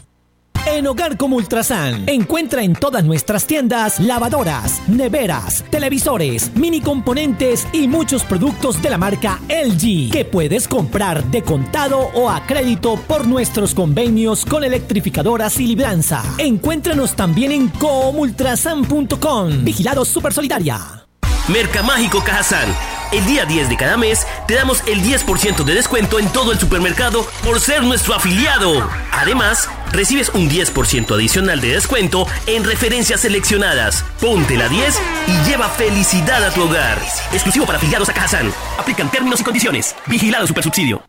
En 0.65 0.87
Hogar 0.87 1.17
como 1.17 1.37
Ultrasan, 1.37 2.09
encuentra 2.09 2.63
en 2.63 2.75
todas 2.75 3.03
nuestras 3.05 3.47
tiendas 3.47 3.99
lavadoras, 3.99 4.81
neveras, 4.87 5.65
televisores, 5.71 6.55
mini 6.55 6.81
componentes 6.81 7.67
y 7.73 7.89
muchos 7.89 8.23
productos 8.23 8.81
de 8.81 8.91
la 8.91 8.99
marca 8.99 9.41
LG 9.49 10.13
que 10.13 10.25
puedes 10.25 10.69
comprar 10.69 11.25
de 11.25 11.43
contado 11.43 11.99
o 12.15 12.31
a 12.31 12.47
crédito 12.47 12.95
por 13.09 13.27
nuestros 13.27 13.75
convenios 13.75 14.45
con 14.45 14.63
electrificadoras 14.63 15.59
y 15.59 15.67
libranza. 15.67 16.23
Encuéntranos 16.39 17.17
también 17.17 17.51
en 17.51 17.69
comultrasan.com. 17.71 19.65
Vigilado 19.65 20.05
Super 20.05 20.33
Solidaria. 20.33 21.03
Mercamágico 21.49 22.23
Cajazán. 22.23 22.75
El 23.11 23.27
día 23.27 23.45
10 23.45 23.69
de 23.69 23.77
cada 23.77 23.97
mes 23.97 24.27
te 24.47 24.55
damos 24.55 24.83
el 24.87 25.03
10% 25.03 25.65
de 25.65 25.75
descuento 25.75 26.19
en 26.19 26.29
todo 26.29 26.53
el 26.53 26.59
supermercado 26.59 27.27
por 27.45 27.61
ser 27.61 27.83
nuestro 27.83 28.15
afiliado. 28.15 28.89
Además, 29.11 29.69
recibes 29.93 30.31
un 30.31 30.49
10% 30.49 31.15
adicional 31.15 31.61
de 31.61 31.69
descuento 31.69 32.27
en 32.47 32.65
referencias 32.65 33.21
seleccionadas. 33.21 34.05
Ponte 34.21 34.57
la 34.57 34.69
10 34.69 34.99
y 35.27 35.49
lleva 35.49 35.69
felicidad 35.69 36.43
a 36.45 36.51
tu 36.51 36.63
hogar. 36.63 36.99
Exclusivo 37.33 37.67
para 37.67 37.79
afiliados 37.79 38.09
a 38.09 38.15
Cajazán. 38.15 38.53
Aplican 38.79 39.11
términos 39.11 39.41
y 39.41 39.45
condiciones. 39.45 39.95
Vigilado 40.07 40.47
Supersubsidio. 40.47 41.03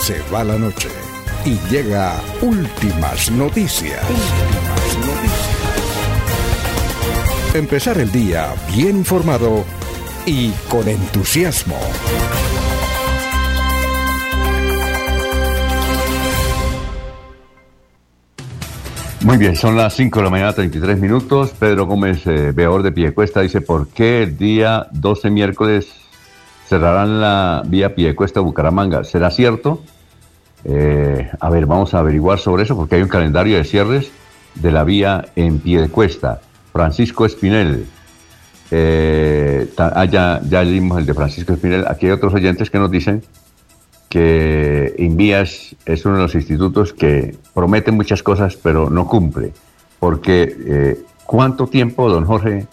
Se 0.00 0.22
va 0.32 0.44
la 0.44 0.56
noche 0.56 0.88
y 1.44 1.58
llega 1.70 2.20
últimas 2.42 3.30
noticias. 3.30 4.02
Últimas 4.08 5.06
noticias. 5.06 5.39
Empezar 7.52 7.98
el 7.98 8.12
día 8.12 8.54
bien 8.72 8.98
informado 8.98 9.64
y 10.24 10.52
con 10.70 10.86
entusiasmo. 10.86 11.76
Muy 19.22 19.36
bien, 19.36 19.56
son 19.56 19.76
las 19.76 19.94
5 19.94 20.20
de 20.20 20.24
la 20.24 20.30
mañana, 20.30 20.52
33 20.52 21.00
minutos. 21.00 21.50
Pedro 21.58 21.86
Gómez, 21.86 22.24
eh, 22.28 22.52
veador 22.52 22.84
de 22.84 22.92
Piedecuesta, 22.92 23.40
dice, 23.40 23.60
¿por 23.60 23.88
qué 23.88 24.22
el 24.22 24.38
día 24.38 24.86
12 24.92 25.30
miércoles 25.30 25.88
cerrarán 26.68 27.20
la 27.20 27.64
vía 27.66 27.96
Piedecuesta-Bucaramanga? 27.96 29.02
¿Será 29.02 29.32
cierto? 29.32 29.82
Eh, 30.62 31.28
a 31.40 31.50
ver, 31.50 31.66
vamos 31.66 31.94
a 31.94 31.98
averiguar 31.98 32.38
sobre 32.38 32.62
eso 32.62 32.76
porque 32.76 32.94
hay 32.94 33.02
un 33.02 33.08
calendario 33.08 33.56
de 33.56 33.64
cierres 33.64 34.12
de 34.54 34.70
la 34.70 34.84
vía 34.84 35.26
en 35.34 35.58
Piedecuesta. 35.58 36.42
Francisco 36.72 37.26
Espinel, 37.26 37.86
eh, 38.70 39.68
ah, 39.76 40.04
ya, 40.04 40.40
leímos 40.64 40.98
el 40.98 41.06
de 41.06 41.14
Francisco 41.14 41.52
Espinel. 41.52 41.84
Aquí 41.88 42.06
hay 42.06 42.12
otros 42.12 42.34
oyentes 42.34 42.70
que 42.70 42.78
nos 42.78 42.90
dicen 42.90 43.22
que 44.08 44.94
Invías 44.98 45.74
es 45.86 46.04
uno 46.04 46.16
de 46.16 46.22
los 46.22 46.34
institutos 46.34 46.92
que 46.92 47.36
promete 47.54 47.92
muchas 47.92 48.22
cosas, 48.22 48.56
pero 48.56 48.90
no 48.90 49.06
cumple. 49.06 49.52
Porque, 49.98 50.56
eh, 50.66 51.04
¿cuánto 51.26 51.66
tiempo, 51.66 52.08
don 52.08 52.24
Jorge, 52.24 52.66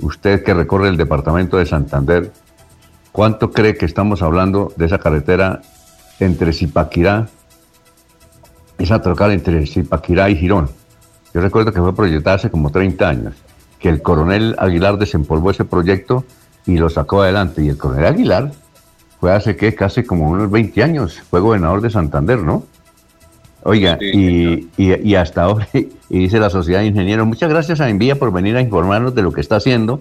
usted 0.00 0.42
que 0.42 0.54
recorre 0.54 0.88
el 0.88 0.96
departamento 0.96 1.56
de 1.56 1.66
Santander, 1.66 2.32
cuánto 3.12 3.50
cree 3.50 3.76
que 3.76 3.86
estamos 3.86 4.22
hablando 4.22 4.72
de 4.76 4.86
esa 4.86 4.98
carretera 4.98 5.60
entre 6.18 6.52
Zipaquirá, 6.52 7.28
esa 8.78 9.02
trocal 9.02 9.32
entre 9.32 9.66
Zipaquirá 9.66 10.30
y 10.30 10.36
Girón? 10.36 10.79
Yo 11.32 11.40
recuerdo 11.40 11.72
que 11.72 11.80
fue 11.80 11.94
proyectada 11.94 12.36
hace 12.36 12.50
como 12.50 12.70
30 12.70 13.08
años, 13.08 13.34
que 13.78 13.88
el 13.88 14.02
coronel 14.02 14.54
Aguilar 14.58 14.98
desempolvó 14.98 15.50
ese 15.50 15.64
proyecto 15.64 16.24
y 16.66 16.76
lo 16.76 16.88
sacó 16.90 17.22
adelante. 17.22 17.62
Y 17.62 17.68
el 17.68 17.78
coronel 17.78 18.06
Aguilar 18.06 18.52
fue 19.20 19.32
hace 19.32 19.56
que 19.56 19.74
casi 19.74 20.02
como 20.02 20.30
unos 20.30 20.50
20 20.50 20.82
años, 20.82 21.20
fue 21.28 21.40
gobernador 21.40 21.80
de 21.80 21.90
Santander, 21.90 22.38
¿no? 22.38 22.64
Oiga, 23.62 23.98
y, 24.00 25.14
hasta 25.14 25.42
ahora, 25.42 25.68
y 25.74 26.18
dice 26.18 26.38
la 26.38 26.48
Sociedad 26.48 26.80
de 26.80 26.86
Ingenieros, 26.86 27.26
muchas 27.26 27.50
gracias 27.50 27.80
a 27.80 27.88
Envía 27.90 28.18
por 28.18 28.32
venir 28.32 28.56
a 28.56 28.60
informarnos 28.60 29.14
de 29.14 29.22
lo 29.22 29.32
que 29.32 29.42
está 29.42 29.56
haciendo, 29.56 30.00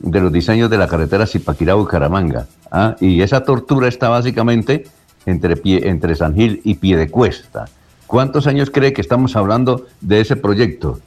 de 0.00 0.20
los 0.20 0.32
diseños 0.32 0.68
de 0.68 0.78
la 0.78 0.88
carretera 0.88 1.26
Zipaquirá-Bucaramanga. 1.26 2.46
¿ah? 2.72 2.96
Y 3.00 3.22
esa 3.22 3.44
tortura 3.44 3.86
está 3.86 4.08
básicamente 4.08 4.84
entre, 5.26 5.56
pie, 5.56 5.88
entre 5.88 6.16
San 6.16 6.34
Gil 6.34 6.60
y 6.64 6.74
Piedecuesta. 6.74 7.66
¿Cuántos 8.12 8.46
años 8.46 8.68
cree 8.70 8.92
que 8.92 9.00
estamos 9.00 9.36
hablando 9.36 9.86
de 10.02 10.20
ese 10.20 10.36
proyecto? 10.36 11.00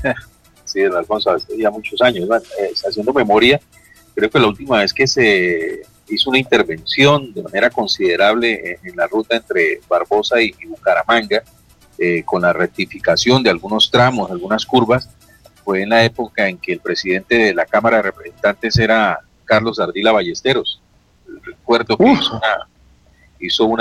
Sí, 0.64 0.82
don 0.82 0.98
Alfonso, 0.98 1.34
ya 1.56 1.70
muchos 1.70 2.00
años. 2.02 2.28
Eh, 2.60 2.72
haciendo 2.86 3.12
memoria, 3.14 3.58
creo 4.14 4.30
que 4.30 4.38
la 4.38 4.46
última 4.48 4.80
vez 4.80 4.92
que 4.92 5.06
se 5.06 5.80
hizo 6.06 6.28
una 6.28 6.38
intervención 6.38 7.32
de 7.32 7.42
manera 7.42 7.70
considerable 7.70 8.78
en, 8.82 8.94
la 8.94 9.06
ruta 9.06 9.36
entre 9.36 9.80
Barbosa 9.88 10.42
y, 10.42 10.52
Bucaramanga, 10.68 11.42
eh, 11.96 12.22
con 12.22 12.42
la 12.42 12.52
rectificación 12.52 13.42
de 13.42 13.48
algunos 13.48 13.90
tramos, 13.90 14.30
algunas 14.30 14.66
curvas, 14.66 15.08
fue 15.64 15.82
en 15.82 15.88
la 15.88 16.04
época 16.04 16.46
en 16.46 16.58
que 16.58 16.74
el 16.74 16.80
presidente 16.80 17.34
de 17.34 17.54
la 17.54 17.64
Cámara 17.64 17.96
de 17.96 18.02
Representantes 18.04 18.76
era 18.76 19.20
Carlos 19.46 19.80
Ardila 19.80 20.12
Ballesteros. 20.12 20.82
Recuerdo 21.42 21.96
que 21.96 22.12
hizo 22.12 22.36
una, 22.36 22.68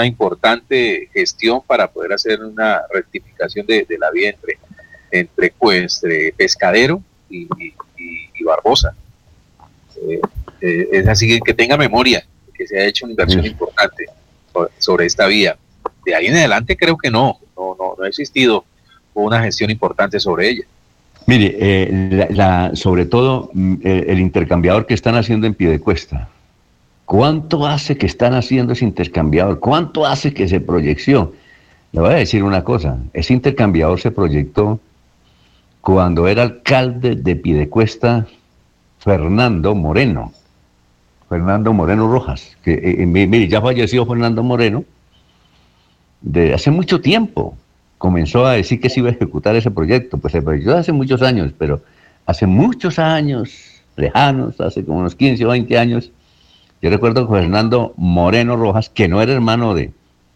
importante 0.05 1.09
gestión 1.13 1.61
para 1.65 1.87
poder 1.89 2.13
hacer 2.13 2.43
una 2.43 2.81
rectificación 2.93 3.65
de, 3.65 3.85
la 3.99 4.11
vía 4.11 4.29
entre, 4.29 4.57
entre, 5.11 5.53
pues, 5.57 6.01
Pescadero 6.35 7.01
y, 7.29 7.47
Barbosa. 8.43 8.95
Eh, 9.97 10.21
eh, 10.61 10.87
es 10.91 11.07
así 11.07 11.39
que 11.41 11.53
tenga 11.53 11.75
memoria 11.75 12.25
que 12.53 12.65
se 12.65 12.79
ha 12.79 12.85
hecho 12.85 13.05
una 13.05 13.11
inversión 13.11 13.45
importante 13.45 14.05
sobre 14.77 15.05
esta 15.05 15.27
vía. 15.27 15.57
De 16.05 16.15
ahí 16.15 16.27
en 16.27 16.35
adelante 16.35 16.77
creo 16.77 16.97
que 16.97 17.11
no, 17.11 17.39
no, 17.55 17.75
no, 17.77 18.03
ha 18.03 18.07
existido 18.07 18.65
una 19.13 19.43
gestión 19.43 19.69
importante 19.69 20.19
sobre 20.19 20.49
ella. 20.49 20.63
Mire, 21.25 21.57
eh, 21.59 22.27
la, 22.31 22.71
sobre 22.73 23.05
todo 23.05 23.49
mm, 23.53 23.75
el, 23.83 24.19
intercambiador 24.19 24.85
que 24.85 24.93
están 24.93 25.15
haciendo 25.15 25.45
en 25.45 25.53
pie 25.53 25.69
de 25.69 25.79
cuesta. 25.79 26.29
¿Cuánto 27.07 27.65
hace 27.65 27.95
que 27.95 28.05
están 28.05 28.33
haciendo 28.33 28.73
ese 28.73 28.83
intercambiador? 28.83 29.61
¿Cuánto 29.61 30.05
hace 30.05 30.33
que 30.33 30.49
se 30.49 30.59
proyección? 30.59 31.31
Le 31.93 32.01
voy 32.01 32.11
a 32.11 32.15
decir 32.15 32.43
una 32.43 32.65
cosa, 32.65 32.97
ese 33.13 33.31
intercambiador 33.31 33.97
se 34.01 34.11
proyectó 34.11 34.81
cuando 35.79 36.27
era 36.27 36.43
alcalde 36.43 37.15
de 37.15 37.37
Piedecuesta 37.37 38.27
Fernando 38.99 39.73
Moreno. 39.73 40.33
Fernando 41.29 41.71
Moreno 41.71 42.11
Rojas, 42.11 42.57
que 42.61 42.73
eh, 42.73 43.01
eh, 43.01 43.05
mire, 43.05 43.47
ya 43.47 43.61
falleció 43.61 44.05
Fernando 44.05 44.43
Moreno, 44.43 44.83
de 46.19 46.53
hace 46.53 46.71
mucho 46.71 46.99
tiempo 46.99 47.55
comenzó 47.97 48.45
a 48.45 48.51
decir 48.51 48.81
que 48.81 48.89
se 48.89 48.99
iba 48.99 49.07
a 49.07 49.13
ejecutar 49.13 49.55
ese 49.55 49.71
proyecto, 49.71 50.17
pues 50.17 50.33
se 50.33 50.41
proyectó 50.41 50.75
hace 50.75 50.91
muchos 50.91 51.21
años, 51.21 51.53
pero 51.57 51.81
hace 52.25 52.45
muchos 52.47 52.99
años, 52.99 53.81
lejanos, 53.95 54.59
hace 54.59 54.83
como 54.83 54.99
unos 54.99 55.15
15 55.15 55.45
o 55.45 55.49
20 55.51 55.77
años, 55.77 56.11
yo 56.81 56.89
recuerdo 56.89 57.27
que 57.27 57.33
Fernando 57.33 57.93
Moreno 57.97 58.55
Rojas, 58.55 58.89
que 58.89 59.07
no 59.07 59.21
era 59.21 59.33
hermano 59.33 59.73
de, 59.73 59.91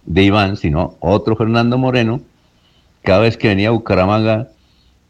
de 0.05 0.23
Iván, 0.23 0.57
sino 0.57 0.95
otro 0.99 1.35
Fernando 1.35 1.77
Moreno, 1.77 2.21
cada 3.03 3.19
vez 3.19 3.37
que 3.37 3.47
venía 3.49 3.69
a 3.69 3.71
Bucaramanga 3.71 4.49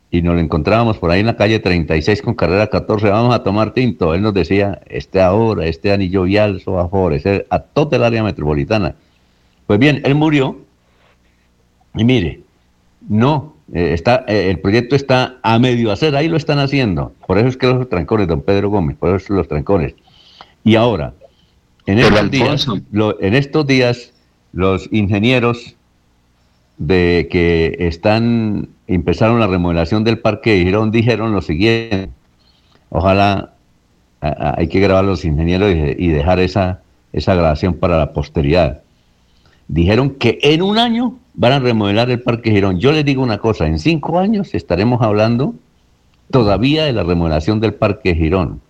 y 0.09 0.21
nos 0.21 0.35
lo 0.35 0.41
encontrábamos 0.41 0.97
por 0.97 1.09
ahí 1.09 1.21
en 1.21 1.25
la 1.25 1.37
calle 1.37 1.59
36 1.59 2.21
con 2.21 2.33
carrera 2.33 2.67
14, 2.67 3.09
vamos 3.09 3.33
a 3.33 3.43
tomar 3.43 3.73
tinto. 3.73 4.13
Él 4.13 4.21
nos 4.21 4.33
decía, 4.33 4.81
este 4.87 5.21
ahora, 5.21 5.65
este 5.65 5.91
anillo 5.93 6.23
vial, 6.23 6.57
eso 6.57 6.73
va 6.73 6.83
a 6.83 6.89
favorecer 6.89 7.47
a 7.49 7.59
toda 7.59 7.95
el 7.95 8.03
área 8.03 8.23
metropolitana. 8.23 8.95
Pues 9.67 9.79
bien, 9.79 10.01
él 10.03 10.15
murió 10.15 10.57
y 11.95 12.03
mire, 12.03 12.41
no, 13.07 13.55
eh, 13.73 13.93
está, 13.93 14.25
eh, 14.27 14.49
el 14.49 14.59
proyecto 14.59 14.97
está 14.97 15.37
a 15.43 15.57
medio 15.59 15.91
hacer, 15.93 16.13
ahí 16.17 16.27
lo 16.27 16.35
están 16.35 16.59
haciendo. 16.59 17.13
Por 17.25 17.37
eso 17.37 17.47
es 17.47 17.55
que 17.55 17.67
los 17.67 17.87
trancones, 17.87 18.27
don 18.27 18.41
Pedro 18.41 18.69
Gómez, 18.69 18.97
por 18.97 19.15
eso 19.15 19.33
los 19.33 19.47
trancones. 19.47 19.95
Y 20.65 20.75
ahora, 20.75 21.13
en 21.85 21.99
estos, 21.99 22.31
días, 22.31 22.67
en 23.19 23.33
estos 23.33 23.67
días, 23.67 24.13
los 24.53 24.87
ingenieros 24.91 25.75
de 26.77 27.27
que 27.31 27.75
están 27.79 28.69
empezaron 28.87 29.39
la 29.39 29.47
remodelación 29.47 30.03
del 30.03 30.19
parque 30.19 30.51
de 30.51 30.63
Girón 30.63 30.91
dijeron 30.91 31.31
lo 31.31 31.41
siguiente, 31.41 32.09
ojalá 32.89 33.53
hay 34.21 34.67
que 34.67 34.79
grabar 34.79 35.03
a 35.03 35.07
los 35.07 35.25
ingenieros 35.25 35.73
y, 35.73 36.07
dejar 36.07 36.39
esa, 36.39 36.81
esa 37.11 37.33
grabación 37.33 37.73
para 37.75 37.97
la 37.97 38.13
posteridad. 38.13 38.81
Dijeron 39.67 40.11
que 40.11 40.37
en 40.43 40.61
un 40.61 40.77
año 40.77 41.17
van 41.33 41.53
a 41.53 41.59
remodelar 41.59 42.09
el 42.09 42.21
parque 42.21 42.51
Girón. 42.51 42.79
Yo 42.79 42.91
les 42.91 43.05
digo 43.05 43.23
una 43.23 43.39
cosa, 43.39 43.65
en 43.65 43.79
cinco 43.79 44.19
años 44.19 44.53
estaremos 44.53 45.01
hablando 45.01 45.55
todavía 46.29 46.85
de 46.85 46.93
la 46.93 47.03
remodelación 47.03 47.59
del 47.59 47.73
parque 47.73 48.13
Girón, 48.13 48.61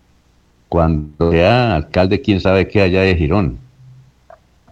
cuando 0.72 1.32
sea 1.32 1.76
alcalde 1.76 2.22
quién 2.22 2.40
sabe 2.40 2.70
qué 2.70 2.82
allá 2.82 3.02
de 3.02 3.18
Girón. 3.18 3.60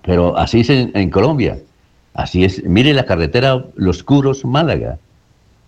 Pero 0.06 0.38
así 0.38 0.62
es 0.62 0.70
en 0.70 1.10
Colombia. 1.10 1.60
Así 2.14 2.46
es, 2.46 2.64
mire 2.64 2.94
la 2.94 3.04
carretera 3.04 3.66
Los 3.76 4.02
Curos 4.02 4.46
Málaga. 4.46 4.98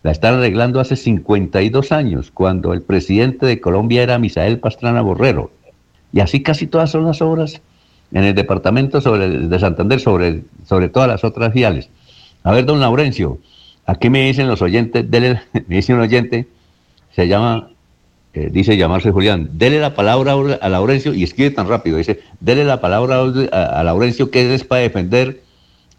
La 0.04 0.12
están 0.12 0.36
arreglando 0.36 0.80
hace 0.80 0.96
52 0.96 1.92
años, 1.92 2.32
cuando 2.32 2.72
el 2.72 2.82
presidente 2.82 3.46
de 3.46 3.60
Colombia 3.60 4.04
era 4.04 4.20
Misael 4.20 4.60
Pastrana 4.60 5.02
Borrero. 5.02 5.52
Y 6.14 6.22
así 6.22 6.42
casi 6.42 6.66
todas 6.66 6.92
son 6.92 7.04
las 7.04 7.22
obras 7.22 7.62
en 8.14 8.24
el 8.24 8.34
departamento 8.34 9.02
sobre, 9.02 9.28
de 9.28 9.60
Santander, 9.60 10.00
sobre, 10.00 10.44
sobre 10.66 10.88
todas 10.88 11.10
las 11.10 11.26
otras 11.26 11.54
viales. 11.54 11.90
A 12.44 12.54
ver, 12.54 12.64
don 12.64 12.80
Laurencio, 12.80 13.38
aquí 13.86 14.10
me 14.10 14.28
dicen 14.28 14.48
los 14.48 14.62
oyentes, 14.62 15.12
dele, 15.12 15.42
me 15.68 15.76
dice 15.76 15.94
un 15.94 16.00
oyente, 16.00 16.48
se 17.14 17.28
llama, 17.28 17.71
eh, 18.34 18.50
dice 18.50 18.78
llamarse 18.78 19.12
Julián, 19.12 19.50
dele 19.54 19.80
la 19.80 19.94
palabra 19.94 20.34
a 20.62 20.70
Laurencio 20.70 21.14
y 21.14 21.24
escribe 21.24 21.52
tan 21.52 21.68
rápido, 21.68 21.98
dice, 21.98 22.22
dele 22.40 22.64
la 22.64 22.80
palabra 22.80 23.20
a, 23.52 23.84
Laurencio 23.84 24.32
que 24.32 24.54
es 24.54 24.64
para 24.64 24.82
defender 24.82 25.42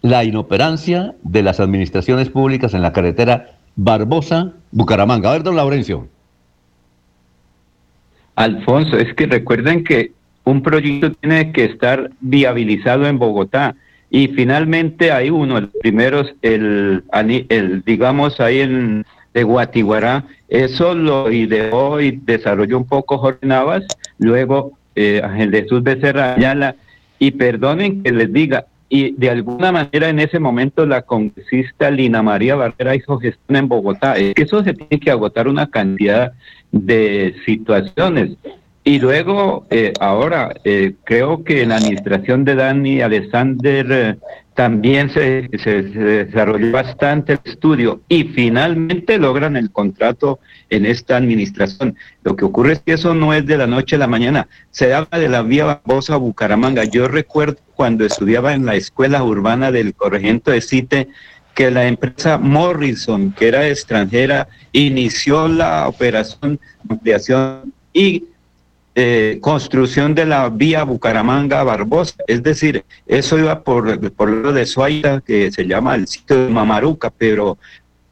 la 0.01 0.25
inoperancia 0.25 1.15
de 1.23 1.43
las 1.43 1.61
administraciones 1.61 2.31
públicas 2.31 2.73
en 2.73 2.81
la 2.81 2.93
carretera 2.93 3.59
Barbosa-Bucaramanga. 3.77 5.29
A 5.29 5.33
ver, 5.33 5.43
don 5.43 5.57
Laurencio. 5.57 6.09
Alfonso, 8.35 8.97
es 8.97 9.13
que 9.15 9.27
recuerden 9.27 9.85
que 9.85 10.13
un 10.45 10.63
proyecto 10.63 11.13
tiene 11.13 11.53
que 11.53 11.67
estar 11.67 12.11
viabilizado 12.21 13.07
en 13.07 13.19
Bogotá 13.19 13.77
y 14.09 14.29
finalmente 14.29 15.13
hay 15.13 15.29
uno, 15.29 15.59
el 15.59 15.69
primero, 15.69 16.25
el, 16.41 17.05
el 17.13 17.83
digamos 17.85 18.41
ahí 18.41 18.61
en 18.61 19.05
de 19.35 19.43
Guatiguará, 19.43 20.25
eso 20.49 20.95
lo 20.95 21.31
ideó 21.31 22.01
y 22.01 22.13
desarrolló 22.13 22.79
un 22.79 22.87
poco 22.87 23.19
Jorge 23.19 23.47
Navas, 23.47 23.85
luego 24.19 24.73
eh, 24.95 25.21
Ángel 25.25 25.51
Jesús 25.51 25.83
Becerra 25.83 26.35
Ayala, 26.35 26.77
y 27.19 27.31
perdonen 27.31 28.03
que 28.03 28.13
les 28.13 28.33
diga, 28.33 28.67
y 28.89 29.13
de 29.13 29.31
alguna 29.31 29.73
manera 29.73 30.11
en 30.11 30.19
ese 30.19 30.39
momento 30.39 30.85
la 30.85 31.01
congresista 31.01 31.91
Lina 31.91 32.23
María 32.23 32.57
Barrera 32.57 32.95
hizo 32.95 33.19
gestión 33.19 33.57
en 33.57 33.67
Bogotá. 33.67 34.19
Es 34.19 34.35
que 34.35 34.43
eso 34.43 34.63
se 34.63 34.75
tiene 34.75 35.01
que 35.01 35.11
agotar 35.11 35.49
una 35.49 35.71
cantidad 35.71 36.33
de 36.73 37.35
situaciones. 37.47 38.33
Y 38.85 38.99
luego, 38.99 39.65
eh, 39.71 39.93
ahora, 40.01 40.53
eh, 40.65 40.93
creo 41.05 41.45
que 41.45 41.63
en 41.63 41.71
la 41.71 41.77
administración 41.77 42.45
de 42.45 42.57
Dani 42.57 43.01
Alexander 43.01 43.87
eh, 43.91 44.17
también 44.55 45.11
se, 45.11 45.49
se, 45.63 45.83
desarrolló 45.83 46.71
bastante 46.73 47.35
el 47.35 47.41
estudio 47.45 48.03
y 48.09 48.25
finalmente 48.25 49.19
logran 49.19 49.57
el 49.57 49.71
contrato 49.71 50.41
en 50.69 50.85
esta 50.85 51.17
administración. 51.17 51.97
Lo 52.23 52.37
que 52.37 52.45
ocurre 52.45 52.75
es 52.75 52.81
que 52.81 52.93
eso 52.93 53.15
no 53.15 53.33
es 53.33 53.47
de 53.47 53.57
la 53.57 53.67
noche 53.67 53.97
a 53.97 53.99
la 53.99 54.07
mañana. 54.07 54.49
Se 54.71 54.93
habla 54.93 55.19
de 55.19 55.29
la 55.29 55.43
vía 55.43 55.65
Barbosa 55.65 56.17
Bucaramanga. 56.17 56.85
Yo 56.85 57.09
recuerdo 57.09 57.59
cuando 57.75 58.05
estudiaba 58.05 58.53
en 58.53 58.67
la 58.67 58.75
escuela 58.75 59.23
urbana 59.23 59.73
del 59.73 59.95
corregimiento 59.95 60.51
de 60.51 60.61
Cite 60.61 61.09
que 61.55 61.71
la 61.71 61.87
empresa 61.87 62.39
Morrison, 62.39 63.33
que 63.33 63.49
era 63.49 63.69
extranjera, 63.69 64.49
inició 64.73 65.49
la 65.49 65.89
operación 65.89 66.59
de 66.85 66.95
ampliación 66.95 67.73
y 67.93 68.25
eh, 68.95 69.39
construcción 69.41 70.15
de 70.15 70.27
la 70.27 70.49
vía 70.51 70.85
Bucaramanga-Barbosa. 70.85 72.17
Es 72.27 72.43
decir, 72.43 72.85
eso 73.07 73.39
iba 73.39 73.63
por, 73.63 74.13
por 74.13 74.29
lo 74.29 74.53
de 74.53 74.67
Suaita, 74.67 75.23
que 75.23 75.51
se 75.51 75.67
llama 75.67 75.95
el 75.95 76.07
sitio 76.07 76.47
de 76.47 76.53
Mamaruca, 76.53 77.11
pero 77.11 77.57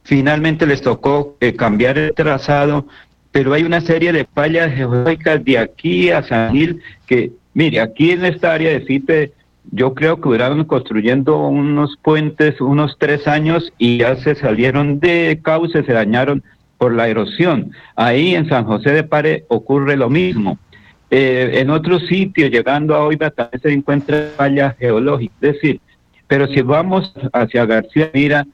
finalmente 0.04 0.66
les 0.66 0.80
tocó 0.80 1.36
eh, 1.40 1.54
cambiar 1.54 1.98
el 1.98 2.14
trazado. 2.14 2.86
Pero 3.30 3.52
hay 3.52 3.62
una 3.62 3.80
serie 3.80 4.12
de 4.12 4.24
fallas 4.24 4.74
geológicas 4.74 5.44
de 5.44 5.58
aquí 5.58 6.10
a 6.10 6.22
San 6.22 6.52
Gil 6.52 6.80
que, 7.06 7.30
mire, 7.54 7.80
aquí 7.80 8.12
en 8.12 8.24
esta 8.24 8.54
área 8.54 8.70
de 8.70 8.84
CITE, 8.86 9.32
yo 9.72 9.94
creo 9.94 10.20
que 10.20 10.30
duraron 10.30 10.64
construyendo 10.64 11.46
unos 11.46 11.96
puentes 12.02 12.60
unos 12.60 12.96
tres 12.98 13.28
años 13.28 13.72
y 13.78 13.98
ya 13.98 14.16
se 14.16 14.34
salieron 14.34 14.98
de 14.98 15.38
cauce, 15.42 15.84
se 15.84 15.92
dañaron 15.92 16.42
por 16.78 16.94
la 16.94 17.08
erosión. 17.08 17.72
Ahí 17.94 18.34
en 18.34 18.48
San 18.48 18.64
José 18.64 18.92
de 18.92 19.04
Pare 19.04 19.44
ocurre 19.48 19.96
lo 19.98 20.08
mismo. 20.08 20.58
Eh, 21.10 21.60
en 21.60 21.70
otro 21.70 21.98
sitio, 21.98 22.46
llegando 22.46 22.94
a 22.94 23.04
Oiva, 23.04 23.30
también 23.30 23.60
se 23.60 23.72
encuentra 23.72 24.30
fallas 24.36 24.76
geológicas. 24.78 25.36
Es 25.40 25.52
decir, 25.54 25.80
pero 26.28 26.46
si 26.46 26.62
vamos 26.62 27.12
hacia 27.32 27.66
García 27.66 28.10
Mira, 28.14 28.46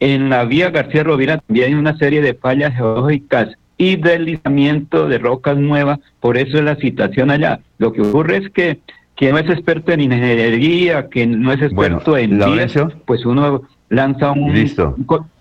en 0.00 0.28
la 0.28 0.44
vía 0.44 0.70
García 0.70 1.04
Rovira 1.04 1.38
también 1.38 1.68
hay 1.68 1.74
una 1.74 1.96
serie 1.96 2.20
de 2.20 2.34
fallas 2.34 2.74
geológicas 2.74 3.56
y 3.78 3.94
deslizamiento 3.96 5.06
de 5.08 5.18
rocas 5.18 5.56
nuevas, 5.56 6.00
por 6.18 6.36
eso 6.36 6.58
es 6.58 6.64
la 6.64 6.74
situación 6.76 7.30
allá. 7.30 7.60
Lo 7.78 7.92
que 7.92 8.02
ocurre 8.02 8.38
es 8.38 8.50
que 8.50 8.80
quien 9.14 9.32
no 9.32 9.38
es 9.38 9.48
experto 9.48 9.92
en 9.92 10.00
ingeniería, 10.00 11.06
quien 11.06 11.40
no 11.40 11.52
es 11.52 11.62
experto 11.62 12.16
en 12.16 12.38
vías, 12.38 12.76
pues 13.06 13.24
uno 13.24 13.62
lanza 13.88 14.32
un, 14.32 14.52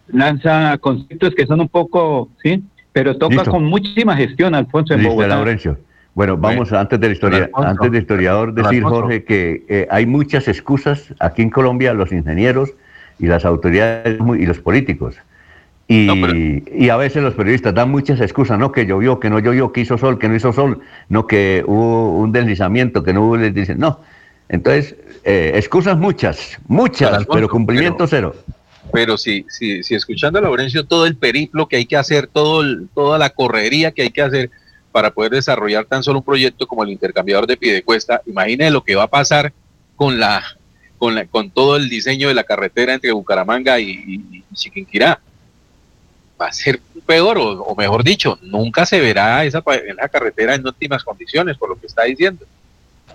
lanza 0.10 0.78
conceptos 0.78 1.34
que 1.34 1.48
son 1.48 1.62
un 1.62 1.70
poco, 1.70 2.30
sí, 2.44 2.64
pero 2.94 3.18
toca 3.18 3.46
con 3.46 3.66
muchísima 3.66 4.16
gestión, 4.16 4.54
Alfonso, 4.54 4.94
en 4.94 5.04
Bogotá. 5.04 5.44
Bueno, 6.14 6.38
vamos 6.38 6.74
antes 6.74 7.00
del 7.00 7.14
historia, 7.14 7.50
antes 7.54 7.92
del 7.92 8.02
historiador 8.02 8.54
decir 8.54 8.84
Jorge 8.84 9.24
que 9.24 9.64
eh, 9.70 9.88
hay 9.90 10.06
muchas 10.06 10.48
excusas 10.48 11.14
aquí 11.20 11.42
en 11.42 11.50
Colombia 11.50 11.94
los 11.94 12.12
ingenieros 12.12 12.74
y 13.18 13.28
las 13.28 13.46
autoridades 13.46 14.20
y 14.38 14.46
los 14.46 14.60
políticos. 14.60 15.16
Y, 15.88 16.64
y, 16.74 16.90
a 16.90 16.96
veces 16.96 17.22
los 17.22 17.34
periodistas 17.34 17.74
dan 17.74 17.92
muchas 17.92 18.22
excusas, 18.22 18.58
no 18.58 18.72
que 18.72 18.86
llovió, 18.86 19.20
que 19.20 19.30
no 19.30 19.40
llovió, 19.40 19.74
que 19.74 19.82
hizo 19.82 19.98
sol, 19.98 20.20
que 20.20 20.30
no 20.30 20.36
hizo 20.36 20.54
sol, 20.54 20.80
no 21.10 21.28
que 21.28 21.66
hubo 21.68 22.18
un 22.18 22.32
deslizamiento, 22.32 23.04
que 23.04 23.12
no 23.12 23.24
hubo 23.24 23.38
dicen, 23.38 23.78
no. 23.78 24.00
Entonces, 24.48 24.96
eh, 25.26 25.52
excusas 25.56 25.98
muchas, 25.98 26.58
muchas, 26.68 27.26
pero 27.26 27.50
cumplimiento 27.50 28.08
cero. 28.08 28.34
Pero 28.94 29.18
si, 29.18 29.46
si, 29.50 29.84
si 29.84 29.96
escuchando 29.96 30.40
a 30.40 30.42
Laurencio 30.42 30.86
todo 30.86 31.06
el 31.06 31.18
periplo 31.18 31.68
que 31.68 31.76
hay 31.76 31.86
que 31.86 31.98
hacer, 31.98 32.28
todo 32.28 32.64
toda 32.94 33.18
la 33.18 33.32
correría 33.32 33.92
que 33.92 34.04
hay 34.04 34.12
que 34.12 34.22
hacer, 34.22 34.50
para 34.92 35.12
poder 35.12 35.32
desarrollar 35.32 35.86
tan 35.86 36.04
solo 36.04 36.20
un 36.20 36.26
proyecto 36.26 36.68
como 36.68 36.84
el 36.84 36.90
intercambiador 36.90 37.48
de 37.48 37.58
Piedecuesta, 37.58 38.22
imagine 38.26 38.70
lo 38.70 38.84
que 38.84 38.96
va 38.96 39.04
a 39.04 39.08
pasar 39.08 39.54
con 39.96 40.20
la 40.20 40.44
con, 41.02 41.16
la, 41.16 41.26
con 41.26 41.50
todo 41.50 41.78
el 41.78 41.90
diseño 41.90 42.28
de 42.28 42.36
la 42.36 42.44
carretera 42.44 42.94
entre 42.94 43.12
Bucaramanga 43.12 43.80
y, 43.80 44.44
Chiquinquirá. 44.54 45.20
Va 46.40 46.46
a 46.46 46.54
ser 46.54 46.80
peor, 47.08 47.40
o, 47.40 47.76
mejor 47.76 48.04
dicho, 48.04 48.38
nunca 48.44 48.86
se 48.86 49.00
verá 49.00 49.44
esa, 49.44 49.64
esa 49.66 50.08
carretera 50.10 50.54
en 50.54 50.68
óptimas 50.68 51.04
condiciones, 51.04 51.58
por 51.58 51.70
lo 51.70 51.80
que 51.80 51.88
está 51.88 52.04
diciendo. 52.04 52.46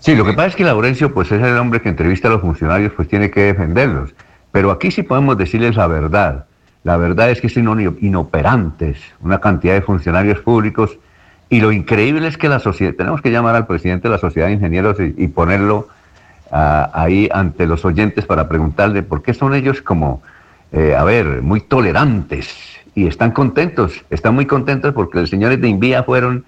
Sí, 0.01 0.17
lo 0.17 0.25
que 0.25 0.33
pasa 0.33 0.49
es 0.49 0.57
que 0.57 0.65
Laurencio, 0.65 1.15
pues 1.15 1.31
es 1.31 1.41
el 1.41 1.57
hombre 1.59 1.81
que 1.81 1.89
entrevista 1.89 2.27
a 2.27 2.33
los 2.33 2.41
funcionarios, 2.41 2.93
pues 2.97 3.07
tiene 3.07 3.31
que 3.31 3.43
defenderlos. 3.43 4.11
Pero 4.51 4.73
aquí 4.73 4.91
sí 4.91 5.05
podemos 5.05 5.39
decirles 5.39 5.77
la 5.77 5.87
verdad. 5.87 6.47
La 6.83 6.97
verdad 6.97 7.31
es 7.31 7.41
que 7.41 7.49
son 7.49 7.97
inoperantes, 8.01 8.99
una 9.21 9.41
cantidad 9.41 9.75
de 9.75 9.83
funcionarios 9.83 10.41
públicos 10.41 10.99
y 11.49 11.61
lo 11.61 11.73
increíble 11.73 12.27
es 12.27 12.37
que 12.37 12.49
la 12.49 12.59
sociedad, 12.59 12.95
tenemos 12.95 13.21
que 13.21 13.31
llamar 13.31 13.55
al 13.55 13.67
presidente 13.67 14.09
de 14.09 14.13
la 14.13 14.19
Sociedad 14.19 14.49
de 14.49 14.55
Ingenieros 14.55 14.97
y, 14.99 15.29
ponerlo 15.29 15.89
ah, 16.51 16.91
ahí 16.93 17.29
ante 17.33 17.67
los 17.67 17.85
oyentes 17.85 18.27
para 18.27 18.49
preguntarle 18.49 19.03
por 19.03 19.23
qué 19.23 19.33
son 19.33 19.55
ellos 19.55 19.81
como, 19.81 20.23
eh, 20.73 20.95
a 20.97 21.05
ver, 21.05 21.43
muy 21.43 21.61
tolerantes 21.61 22.55
y 22.97 23.07
están 23.07 23.31
contentos, 23.31 24.05
están 24.11 24.35
muy 24.35 24.47
contentos 24.47 24.93
porque 24.93 25.21
los 25.21 25.31
señores 25.31 25.61
de 25.61 25.69
Invía 25.69 26.03
fueron 26.03 26.45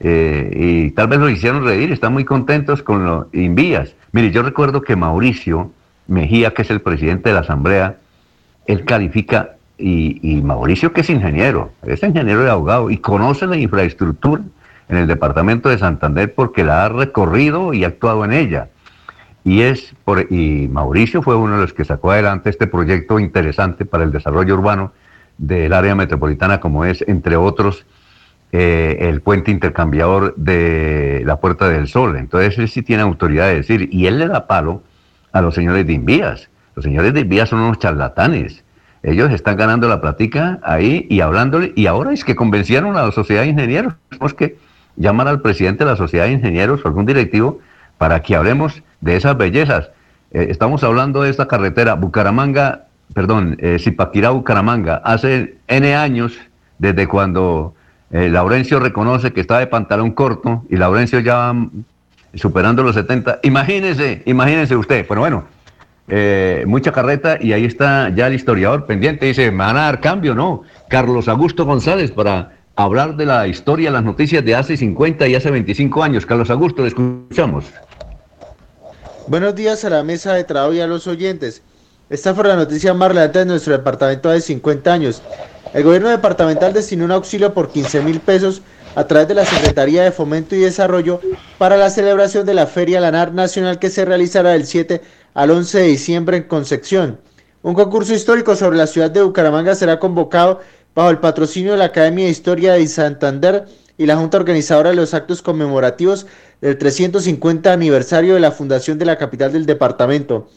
eh, 0.00 0.50
y 0.54 0.90
tal 0.90 1.06
vez 1.06 1.20
lo 1.20 1.30
hicieron 1.30 1.64
reír, 1.64 1.92
están 1.92 2.12
muy 2.12 2.24
contentos 2.24 2.82
con 2.82 3.06
los 3.06 3.26
Invías. 3.32 3.94
Mire, 4.10 4.32
yo 4.32 4.42
recuerdo 4.42 4.82
que 4.82 4.96
Mauricio 4.96 5.70
Mejía, 6.08 6.52
que 6.52 6.62
es 6.62 6.70
el 6.70 6.80
presidente 6.80 7.28
de 7.28 7.36
la 7.36 7.40
Asamblea, 7.42 7.96
él 8.66 8.84
califica 8.84 9.52
y, 9.82 10.42
Mauricio, 10.42 10.92
que 10.92 11.00
es 11.00 11.10
ingeniero, 11.10 11.72
es 11.82 12.02
ingeniero 12.02 12.44
de 12.44 12.50
abogado 12.50 12.90
y 12.90 12.98
conoce 12.98 13.46
la 13.46 13.56
infraestructura 13.56 14.42
en 14.88 14.96
el 14.96 15.06
departamento 15.06 15.68
de 15.68 15.78
Santander 15.78 16.34
porque 16.34 16.64
la 16.64 16.84
ha 16.84 16.88
recorrido 16.88 17.72
y 17.74 17.84
actuado 17.84 18.24
en 18.24 18.32
ella. 18.32 18.68
Y, 19.44 19.62
es 19.62 19.94
por, 20.04 20.32
y 20.32 20.68
Mauricio 20.68 21.22
fue 21.22 21.34
uno 21.34 21.56
de 21.56 21.62
los 21.62 21.72
que 21.72 21.84
sacó 21.84 22.12
adelante 22.12 22.50
este 22.50 22.68
proyecto 22.68 23.18
interesante 23.18 23.84
para 23.84 24.04
el 24.04 24.12
desarrollo 24.12 24.54
urbano 24.54 24.92
del 25.36 25.72
área 25.72 25.96
metropolitana, 25.96 26.60
como 26.60 26.84
es, 26.84 27.02
entre 27.08 27.36
otros, 27.36 27.84
eh, 28.52 28.98
el 29.00 29.20
puente 29.20 29.50
intercambiador 29.50 30.36
de 30.36 31.22
la 31.26 31.40
Puerta 31.40 31.68
del 31.68 31.88
Sol. 31.88 32.16
Entonces 32.16 32.56
él 32.58 32.68
sí 32.68 32.82
tiene 32.82 33.02
autoridad 33.02 33.48
de 33.48 33.56
decir, 33.56 33.88
y 33.90 34.06
él 34.06 34.20
le 34.20 34.28
da 34.28 34.46
palo 34.46 34.82
a 35.32 35.40
los 35.40 35.54
señores 35.54 35.86
de 35.86 35.94
Invías. 35.94 36.48
Los 36.76 36.84
señores 36.84 37.12
de 37.14 37.20
Invías 37.20 37.48
son 37.48 37.60
unos 37.60 37.78
charlatanes 37.78 38.62
ellos 39.02 39.32
están 39.32 39.56
ganando 39.56 39.88
la 39.88 40.00
plática 40.00 40.60
ahí 40.62 41.06
y 41.10 41.20
hablándole, 41.20 41.72
y 41.74 41.86
ahora 41.86 42.12
es 42.12 42.24
que 42.24 42.36
convencieron 42.36 42.96
a 42.96 43.02
la 43.02 43.12
sociedad 43.12 43.42
de 43.42 43.48
ingenieros. 43.48 43.94
Tenemos 44.08 44.34
que 44.34 44.56
llamar 44.96 45.28
al 45.28 45.40
presidente 45.40 45.84
de 45.84 45.90
la 45.90 45.96
sociedad 45.96 46.26
de 46.26 46.32
ingenieros 46.32 46.84
o 46.84 46.88
algún 46.88 47.06
directivo 47.06 47.60
para 47.98 48.20
que 48.22 48.36
hablemos 48.36 48.82
de 49.00 49.16
esas 49.16 49.36
bellezas. 49.36 49.90
Eh, 50.30 50.46
estamos 50.50 50.84
hablando 50.84 51.22
de 51.22 51.30
esta 51.30 51.48
carretera 51.48 51.94
Bucaramanga, 51.94 52.86
perdón, 53.12 53.56
eh, 53.58 53.78
Zipaquirá-Bucaramanga, 53.80 55.02
hace 55.04 55.56
N 55.66 55.94
años, 55.94 56.38
desde 56.78 57.06
cuando 57.06 57.74
eh, 58.10 58.28
Laurencio 58.28 58.78
reconoce 58.78 59.32
que 59.32 59.40
está 59.40 59.58
de 59.58 59.66
pantalón 59.66 60.12
corto 60.12 60.64
y 60.68 60.76
Laurencio 60.76 61.20
ya 61.20 61.54
superando 62.34 62.82
los 62.82 62.94
70. 62.94 63.40
Imagínese, 63.42 64.22
imagínese 64.26 64.76
usted. 64.76 65.06
Pero 65.08 65.20
bueno, 65.20 65.44
eh, 66.08 66.64
mucha 66.66 66.92
carreta 66.92 67.38
y 67.40 67.52
ahí 67.52 67.64
está 67.64 68.10
ya 68.14 68.26
el 68.26 68.34
historiador 68.34 68.86
pendiente. 68.86 69.26
Dice, 69.26 69.50
¿me 69.50 69.58
van 69.58 69.76
a 69.76 69.82
dar 69.82 70.00
cambio? 70.00 70.34
No. 70.34 70.62
Carlos 70.88 71.28
Augusto 71.28 71.64
González 71.64 72.10
para 72.10 72.52
hablar 72.76 73.16
de 73.16 73.26
la 73.26 73.46
historia, 73.46 73.90
las 73.90 74.04
noticias 74.04 74.44
de 74.44 74.54
hace 74.54 74.76
50 74.76 75.28
y 75.28 75.34
hace 75.34 75.50
25 75.50 76.02
años. 76.02 76.26
Carlos 76.26 76.50
Augusto, 76.50 76.82
le 76.82 76.88
escuchamos. 76.88 77.66
Buenos 79.26 79.54
días 79.54 79.84
a 79.84 79.90
la 79.90 80.02
mesa 80.02 80.34
de 80.34 80.44
trabajo 80.44 80.74
y 80.74 80.80
a 80.80 80.86
los 80.86 81.06
oyentes. 81.06 81.62
Esta 82.10 82.34
fue 82.34 82.48
la 82.48 82.56
noticia 82.56 82.92
más 82.92 83.08
relevante 83.08 83.38
de 83.38 83.46
nuestro 83.46 83.72
departamento 83.72 84.28
de 84.28 84.40
50 84.40 84.92
años. 84.92 85.22
El 85.72 85.84
gobierno 85.84 86.10
departamental 86.10 86.72
destinó 86.72 87.04
un 87.04 87.12
auxilio 87.12 87.54
por 87.54 87.70
15 87.70 88.02
mil 88.02 88.20
pesos 88.20 88.60
a 88.94 89.06
través 89.06 89.28
de 89.28 89.34
la 89.34 89.46
Secretaría 89.46 90.02
de 90.02 90.12
Fomento 90.12 90.54
y 90.54 90.60
Desarrollo 90.60 91.20
para 91.56 91.76
la 91.76 91.88
celebración 91.88 92.44
de 92.44 92.54
la 92.54 92.66
Feria 92.66 93.00
Lanar 93.00 93.32
Nacional 93.32 93.78
que 93.78 93.88
se 93.88 94.04
realizará 94.04 94.50
del 94.50 94.66
7 94.66 95.00
al 95.34 95.50
11 95.50 95.78
de 95.78 95.86
diciembre 95.86 96.36
en 96.36 96.42
Concepción. 96.44 97.20
Un 97.62 97.74
concurso 97.74 98.14
histórico 98.14 98.56
sobre 98.56 98.76
la 98.76 98.86
ciudad 98.86 99.10
de 99.10 99.22
Bucaramanga 99.22 99.74
será 99.74 99.98
convocado 99.98 100.60
bajo 100.94 101.10
el 101.10 101.18
patrocinio 101.18 101.72
de 101.72 101.78
la 101.78 101.86
Academia 101.86 102.24
de 102.24 102.30
Historia 102.30 102.74
de 102.74 102.86
Santander 102.86 103.66
y 103.96 104.06
la 104.06 104.16
Junta 104.16 104.38
Organizadora 104.38 104.90
de 104.90 104.96
los 104.96 105.14
actos 105.14 105.42
conmemorativos 105.42 106.26
del 106.60 106.76
350 106.76 107.72
aniversario 107.72 108.34
de 108.34 108.40
la 108.40 108.52
fundación 108.52 108.98
de 108.98 109.04
la 109.04 109.16
capital 109.18 109.52
del 109.52 109.66
departamento. 109.66 110.48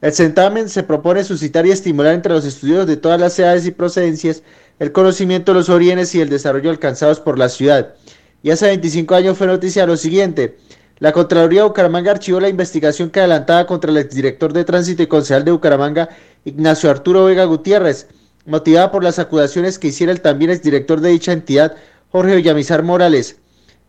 El 0.00 0.12
certamen 0.12 0.68
se 0.68 0.82
propone 0.82 1.24
suscitar 1.24 1.66
y 1.66 1.70
estimular 1.70 2.14
entre 2.14 2.34
los 2.34 2.44
estudios 2.44 2.86
de 2.86 2.96
todas 2.96 3.20
las 3.20 3.38
edades 3.38 3.66
y 3.66 3.70
procedencias 3.70 4.42
el 4.78 4.92
conocimiento 4.92 5.52
de 5.52 5.58
los 5.58 5.68
orígenes 5.68 6.14
y 6.14 6.20
el 6.20 6.28
desarrollo 6.28 6.70
alcanzados 6.70 7.20
por 7.20 7.38
la 7.38 7.48
ciudad. 7.48 7.94
Y 8.42 8.50
hace 8.50 8.66
25 8.66 9.14
años 9.14 9.38
fue 9.38 9.46
noticia 9.46 9.86
lo 9.86 9.96
siguiente. 9.96 10.58
La 11.00 11.10
Contraloría 11.10 11.62
de 11.62 11.68
Bucaramanga 11.68 12.12
archivó 12.12 12.38
la 12.38 12.48
investigación 12.48 13.10
que 13.10 13.18
adelantaba 13.18 13.66
contra 13.66 13.90
el 13.90 13.96
exdirector 13.96 14.52
de 14.52 14.64
tránsito 14.64 15.02
y 15.02 15.08
concejal 15.08 15.44
de 15.44 15.50
Bucaramanga, 15.50 16.08
Ignacio 16.44 16.88
Arturo 16.88 17.24
Vega 17.24 17.44
Gutiérrez, 17.46 18.06
motivada 18.46 18.92
por 18.92 19.02
las 19.02 19.18
acusaciones 19.18 19.80
que 19.80 19.88
hiciera 19.88 20.12
el 20.12 20.20
también 20.20 20.52
exdirector 20.52 21.00
de 21.00 21.10
dicha 21.10 21.32
entidad, 21.32 21.74
Jorge 22.10 22.36
Villamizar 22.36 22.84
Morales. 22.84 23.38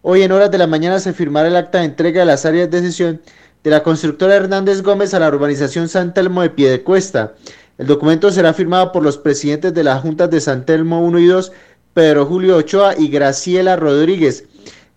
Hoy 0.01 0.23
en 0.23 0.31
horas 0.31 0.49
de 0.49 0.57
la 0.57 0.65
mañana 0.65 0.99
se 0.99 1.13
firmará 1.13 1.47
el 1.47 1.55
acta 1.55 1.79
de 1.79 1.85
entrega 1.85 2.21
de 2.21 2.25
las 2.25 2.43
áreas 2.43 2.71
de 2.71 2.81
sesión 2.81 3.21
de 3.63 3.69
la 3.69 3.83
constructora 3.83 4.35
Hernández 4.35 4.81
Gómez 4.81 5.13
a 5.13 5.19
la 5.19 5.27
urbanización 5.27 5.89
San 5.89 6.11
Telmo 6.11 6.41
de 6.41 6.49
Piedecuesta. 6.49 7.35
El 7.77 7.85
documento 7.85 8.31
será 8.31 8.53
firmado 8.53 8.91
por 8.91 9.03
los 9.03 9.19
presidentes 9.19 9.75
de 9.75 9.83
las 9.83 10.01
juntas 10.01 10.31
de 10.31 10.41
San 10.41 10.65
Telmo 10.65 11.01
1 11.01 11.19
y 11.19 11.25
2, 11.27 11.51
Pedro 11.93 12.25
Julio 12.25 12.57
Ochoa 12.57 12.95
y 12.97 13.09
Graciela 13.09 13.75
Rodríguez, 13.75 14.45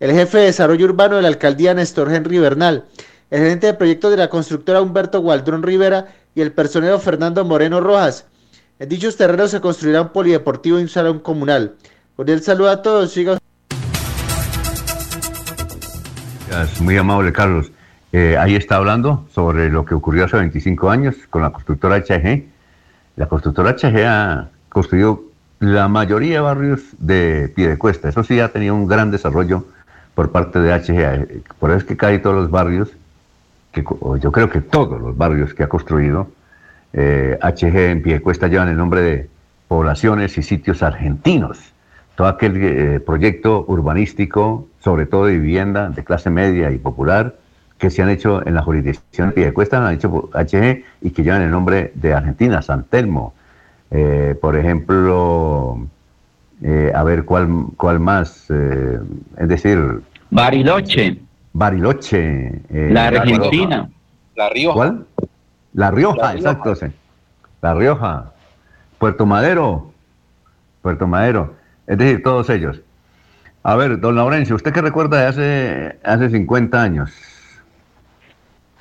el 0.00 0.12
jefe 0.12 0.38
de 0.38 0.44
desarrollo 0.44 0.86
urbano 0.86 1.16
de 1.16 1.22
la 1.22 1.28
alcaldía 1.28 1.74
Néstor 1.74 2.12
Henry 2.12 2.38
Bernal, 2.38 2.84
el 3.30 3.40
gerente 3.40 3.66
de 3.66 3.74
proyectos 3.74 4.10
de 4.12 4.16
la 4.16 4.28
constructora 4.28 4.80
Humberto 4.80 5.20
Gualdrón 5.20 5.62
Rivera 5.62 6.06
y 6.34 6.40
el 6.40 6.52
personero 6.52 6.98
Fernando 7.00 7.44
Moreno 7.44 7.80
Rojas. 7.80 8.26
En 8.78 8.88
dichos 8.88 9.16
terrenos 9.16 9.50
se 9.50 9.60
construirá 9.60 10.02
un 10.02 10.10
polideportivo 10.10 10.78
y 10.78 10.82
un 10.82 10.88
salón 10.88 11.18
comunal. 11.18 11.74
el 12.16 12.42
saludo 12.42 12.70
a 12.70 12.80
todos. 12.80 13.10
Siga... 13.12 13.38
Muy 16.80 16.96
amable, 16.96 17.32
Carlos. 17.32 17.70
Eh, 18.12 18.36
ahí 18.38 18.54
está 18.54 18.76
hablando 18.76 19.26
sobre 19.34 19.68
lo 19.68 19.84
que 19.84 19.94
ocurrió 19.94 20.24
hace 20.24 20.36
25 20.36 20.90
años 20.90 21.16
con 21.28 21.42
la 21.42 21.50
constructora 21.50 21.96
HG. 21.96 22.44
La 23.16 23.26
constructora 23.26 23.72
HG 23.72 24.06
ha 24.06 24.48
construido 24.68 25.24
la 25.58 25.88
mayoría 25.88 26.34
de 26.36 26.40
barrios 26.40 26.80
de 26.98 27.52
Piedecuesta. 27.54 28.08
Eso 28.08 28.22
sí 28.22 28.38
ha 28.38 28.52
tenido 28.52 28.76
un 28.76 28.86
gran 28.86 29.10
desarrollo 29.10 29.66
por 30.18 30.32
parte 30.32 30.58
de 30.58 30.72
HG. 30.72 31.44
Por 31.60 31.70
eso 31.70 31.78
es 31.78 31.84
que 31.84 31.96
casi 31.96 32.18
todos 32.18 32.34
los 32.34 32.50
barrios, 32.50 32.90
que, 33.70 33.84
yo 34.20 34.32
creo 34.32 34.50
que 34.50 34.60
todos 34.60 35.00
los 35.00 35.16
barrios 35.16 35.54
que 35.54 35.62
ha 35.62 35.68
construido, 35.68 36.26
HG 36.92 37.76
eh, 37.76 37.90
en 37.92 38.02
Piedecuesta 38.02 38.48
llevan 38.48 38.66
el 38.66 38.76
nombre 38.76 39.00
de 39.00 39.28
poblaciones 39.68 40.36
y 40.36 40.42
sitios 40.42 40.82
argentinos. 40.82 41.60
Todo 42.16 42.26
aquel 42.26 42.56
eh, 42.56 42.98
proyecto 42.98 43.64
urbanístico, 43.68 44.66
sobre 44.80 45.06
todo 45.06 45.26
de 45.26 45.38
vivienda 45.38 45.88
de 45.88 46.02
clase 46.02 46.30
media 46.30 46.72
y 46.72 46.78
popular, 46.78 47.36
que 47.78 47.88
se 47.88 48.02
han 48.02 48.08
hecho 48.08 48.44
en 48.44 48.54
la 48.54 48.62
jurisdicción 48.62 49.28
de 49.28 49.34
Piedecuesta, 49.36 49.86
han 49.86 49.94
hecho 49.94 50.30
HG 50.34 50.82
y 51.00 51.10
que 51.10 51.22
llevan 51.22 51.42
el 51.42 51.52
nombre 51.52 51.92
de 51.94 52.12
Argentina, 52.12 52.60
San 52.60 52.82
Telmo. 52.82 53.34
Eh, 53.92 54.36
por 54.40 54.56
ejemplo, 54.56 55.86
a 56.94 57.02
ver 57.04 57.24
cuál, 57.24 57.48
cuál 57.76 58.00
más, 58.00 58.50
es 58.50 59.48
decir... 59.48 60.02
Bariloche. 60.30 61.18
Bariloche. 61.52 62.60
la 62.70 63.08
Argentina. 63.08 63.88
La 64.36 64.48
Rioja. 64.50 64.74
¿Cuál? 64.74 65.06
La 65.74 65.90
Rioja, 65.90 66.34
exacto. 66.34 66.74
Sí. 66.74 66.86
La 67.60 67.74
Rioja. 67.74 68.32
Puerto 68.98 69.26
Madero. 69.26 69.92
Puerto 70.82 71.06
Madero. 71.06 71.54
Es 71.86 71.98
decir, 71.98 72.22
todos 72.22 72.48
ellos. 72.50 72.80
A 73.62 73.76
ver, 73.76 74.00
don 74.00 74.14
Laurencio, 74.14 74.56
¿usted 74.56 74.72
qué 74.72 74.80
recuerda 74.80 75.20
de 75.20 75.26
hace, 75.26 75.98
hace 76.04 76.30
50 76.30 76.80
años? 76.80 77.12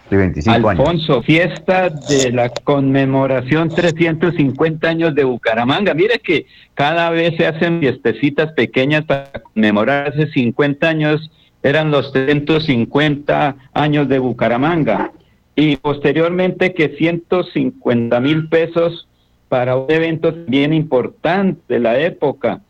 De 0.09 0.15
25 0.15 0.69
Alfonso, 0.69 1.21
fiesta 1.21 1.89
de 1.89 2.31
la 2.31 2.49
conmemoración 2.49 3.67
350 3.67 4.87
años 4.87 5.13
de 5.13 5.25
Bucaramanga. 5.25 5.93
Mire 5.93 6.19
que 6.19 6.45
cada 6.75 7.09
vez 7.09 7.35
se 7.35 7.45
hacen 7.45 7.81
fiestecitas 7.81 8.53
pequeñas 8.53 9.03
para 9.03 9.31
conmemorar 9.53 10.07
hace 10.07 10.27
50 10.27 10.87
años. 10.87 11.29
Eran 11.61 11.91
los 11.91 12.13
350 12.13 13.55
años 13.73 14.07
de 14.07 14.19
Bucaramanga 14.19 15.11
y 15.57 15.75
posteriormente 15.75 16.73
que 16.73 16.95
150 16.97 18.19
mil 18.21 18.47
pesos 18.47 19.07
para 19.49 19.75
un 19.75 19.91
evento 19.91 20.33
bien 20.47 20.71
importante 20.71 21.59
de 21.67 21.79
la 21.79 21.99
época. 21.99 22.61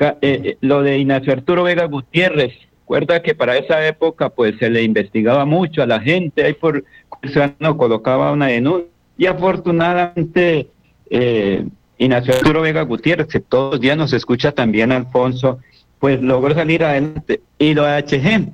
Eh, 0.00 0.16
eh, 0.22 0.56
lo 0.60 0.82
de 0.82 0.98
Ignacio 0.98 1.32
Arturo 1.32 1.64
Vega 1.64 1.84
Gutiérrez, 1.86 2.52
recuerda 2.88 3.20
que 3.20 3.34
para 3.34 3.58
esa 3.58 3.86
época 3.86 4.30
pues 4.30 4.56
se 4.58 4.70
le 4.70 4.82
investigaba 4.82 5.44
mucho 5.44 5.82
a 5.82 5.86
la 5.86 6.00
gente, 6.00 6.42
ahí 6.42 6.54
por 6.54 6.82
no 7.58 7.76
colocaba 7.76 8.32
una 8.32 8.46
denuncia 8.46 8.88
y 9.18 9.26
afortunadamente 9.26 10.70
eh, 11.10 11.66
Ignacio 11.98 12.32
Arturo 12.32 12.62
Vega 12.62 12.80
Gutiérrez, 12.80 13.26
que 13.26 13.40
todos 13.40 13.72
los 13.72 13.80
días 13.82 13.98
nos 13.98 14.14
escucha 14.14 14.52
también 14.52 14.90
Alfonso, 14.90 15.58
pues 15.98 16.22
logró 16.22 16.54
salir 16.54 16.82
adelante. 16.82 17.42
Y 17.58 17.74
lo 17.74 17.84
de 17.84 17.98
HG, 17.98 18.48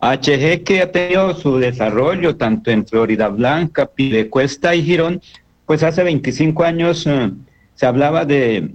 HG 0.00 0.64
que 0.64 0.82
ha 0.82 0.90
tenido 0.90 1.34
su 1.34 1.58
desarrollo 1.58 2.34
tanto 2.34 2.72
en 2.72 2.84
Florida 2.88 3.28
Blanca, 3.28 3.86
Pidecuesta 3.86 4.74
y 4.74 4.82
Girón, 4.82 5.20
pues 5.64 5.84
hace 5.84 6.02
25 6.02 6.64
años 6.64 7.06
eh, 7.06 7.30
se 7.76 7.86
hablaba 7.86 8.24
de 8.24 8.68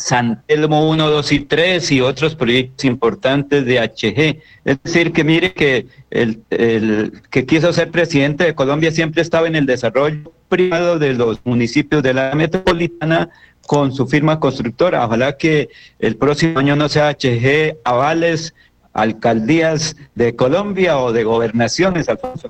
San 0.00 0.42
Telmo 0.46 0.88
1, 0.88 1.10
2 1.10 1.32
y 1.32 1.40
3 1.40 1.92
y 1.92 2.00
otros 2.00 2.34
proyectos 2.34 2.86
importantes 2.86 3.66
de 3.66 3.78
HG. 3.78 4.40
Es 4.64 4.82
decir, 4.82 5.12
que 5.12 5.24
mire 5.24 5.52
que 5.52 5.86
el, 6.10 6.42
el, 6.48 7.12
que 7.30 7.44
quiso 7.44 7.70
ser 7.74 7.90
presidente 7.90 8.44
de 8.44 8.54
Colombia 8.54 8.90
siempre 8.92 9.20
estaba 9.20 9.46
en 9.46 9.56
el 9.56 9.66
desarrollo 9.66 10.32
privado 10.48 10.98
de 10.98 11.12
los 11.12 11.38
municipios 11.44 12.02
de 12.02 12.14
la 12.14 12.34
metropolitana 12.34 13.28
con 13.66 13.92
su 13.92 14.06
firma 14.06 14.40
constructora. 14.40 15.04
Ojalá 15.04 15.36
que 15.36 15.68
el 15.98 16.16
próximo 16.16 16.58
año 16.58 16.76
no 16.76 16.88
sea 16.88 17.10
HG 17.10 17.76
Avales 17.84 18.54
alcaldías 18.94 19.96
de 20.14 20.34
Colombia 20.34 20.98
o 20.98 21.12
de 21.12 21.24
gobernaciones, 21.24 22.08
Alfonso. 22.08 22.48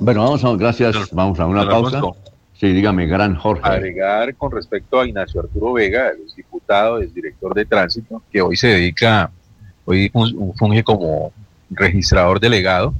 Bueno, 0.00 0.24
vamos 0.24 0.44
a, 0.44 0.52
gracias, 0.56 1.10
vamos 1.12 1.38
a 1.38 1.46
una 1.46 1.68
pausa. 1.68 2.02
Sí, 2.58 2.72
dígame, 2.72 3.06
gran 3.06 3.36
Jorge. 3.36 3.68
Agregar 3.68 4.34
con 4.34 4.50
respecto 4.50 5.00
a 5.00 5.06
Ignacio 5.06 5.40
Arturo 5.40 5.74
Vega, 5.74 6.08
el 6.08 6.34
diputado, 6.34 6.98
el 6.98 7.12
director 7.12 7.54
de 7.54 7.66
tránsito, 7.66 8.22
que 8.32 8.40
hoy 8.40 8.56
se 8.56 8.68
dedica, 8.68 9.30
hoy 9.84 10.10
funge 10.56 10.82
como 10.82 11.32
registrador 11.70 12.40
delegado 12.40 12.94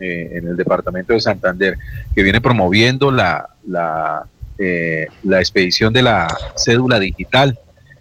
eh, 0.00 0.30
en 0.32 0.48
el 0.48 0.56
departamento 0.56 1.12
de 1.12 1.20
Santander, 1.20 1.76
que 2.14 2.22
viene 2.22 2.40
promoviendo 2.40 3.10
la, 3.10 3.48
la, 3.66 4.24
eh, 4.58 5.06
la 5.24 5.38
expedición 5.40 5.92
de 5.92 6.02
la 6.02 6.28
cédula 6.56 6.98
digital 6.98 7.58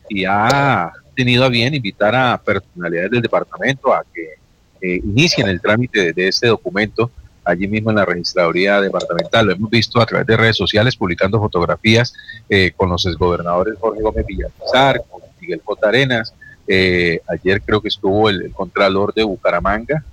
y 0.09 0.25
ha 0.25 0.91
tenido 1.15 1.43
a 1.43 1.49
bien 1.49 1.73
invitar 1.73 2.15
a 2.15 2.37
personalidades 2.37 3.11
del 3.11 3.21
departamento 3.21 3.93
a 3.93 4.03
que 4.13 4.35
eh, 4.81 5.01
inicien 5.03 5.47
el 5.47 5.61
trámite 5.61 6.13
de, 6.13 6.27
este 6.27 6.47
documento 6.47 7.09
allí 7.43 7.67
mismo 7.67 7.89
en 7.89 7.97
la 7.97 8.05
registraduría 8.05 8.81
departamental. 8.81 9.45
Lo 9.45 9.53
hemos 9.53 9.69
visto 9.69 10.01
a 10.01 10.05
través 10.05 10.27
de 10.27 10.37
redes 10.37 10.57
sociales 10.57 10.95
publicando 10.95 11.39
fotografías 11.39 12.13
eh, 12.49 12.71
con 12.75 12.89
los 12.89 13.05
exgobernadores 13.05 13.75
Jorge 13.79 14.01
Gómez 14.01 14.25
Villamizar, 14.25 15.01
con 15.09 15.21
Miguel 15.39 15.61
J. 15.63 15.87
Arenas. 15.87 16.33
Eh, 16.67 17.19
ayer 17.27 17.61
creo 17.61 17.81
que 17.81 17.89
estuvo 17.89 18.29
el, 18.29 18.51
Contralor 18.51 19.13
de 19.13 19.23
Bucaramanga, 19.23 20.03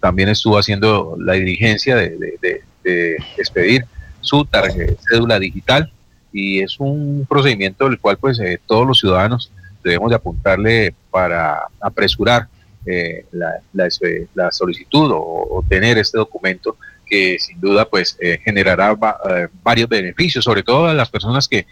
también 0.00 0.28
estuvo 0.28 0.58
haciendo 0.58 1.16
la 1.18 1.32
diligencia 1.32 1.96
de, 1.96 2.38
de 2.82 3.16
expedir 3.38 3.86
su 4.20 4.44
tarjeta, 4.44 5.00
cédula 5.08 5.38
digital 5.38 5.90
y 6.32 6.60
es 6.60 6.78
un 6.78 7.26
procedimiento 7.28 7.88
del 7.88 7.98
cual 7.98 8.18
pues 8.18 8.38
todos 8.66 8.86
los 8.86 8.98
ciudadanos 8.98 9.50
debemos 9.82 10.10
de 10.10 10.16
apuntarle 10.16 10.94
para 11.10 11.68
apresurar 11.80 12.48
eh, 12.86 13.24
la, 13.32 13.60
la, 13.72 14.50
solicitud 14.50 15.10
o, 15.14 15.64
tener 15.68 15.96
este 15.98 16.18
documento 16.18 16.76
que 17.06 17.38
sin 17.38 17.60
duda 17.60 17.88
pues 17.88 18.16
eh, 18.20 18.38
generará 18.44 18.92
eh, 19.30 19.48
varios 19.62 19.88
beneficios, 19.88 20.44
sobre 20.44 20.62
todo 20.62 20.86
a 20.86 20.94
las 20.94 21.08
personas 21.08 21.48
que 21.48 21.66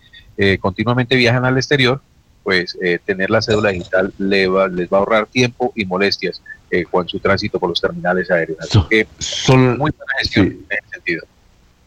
continuamente 0.60 1.14
viajan 1.14 1.44
al 1.44 1.56
exterior, 1.56 2.00
pues 2.42 2.76
tener 3.04 3.30
la 3.30 3.42
cédula 3.42 3.70
digital 3.70 4.12
les 4.18 4.50
va, 4.50 4.66
les 4.66 4.88
va 4.88 4.96
a 4.96 5.00
ahorrar 5.00 5.26
tiempo 5.26 5.72
y 5.76 5.84
molestias 5.84 6.42
con 6.90 7.06
su 7.06 7.20
tránsito 7.20 7.60
por 7.60 7.68
los 7.68 7.80
terminales 7.80 8.28
aéreos. 8.30 8.58
Así 8.60 8.82
que 8.90 9.06
son, 9.18 9.78
muy 9.78 9.92
buena 9.92 10.12
gestión 10.18 10.46
en 10.46 10.66
ese 10.70 10.88
sentido. 10.90 11.26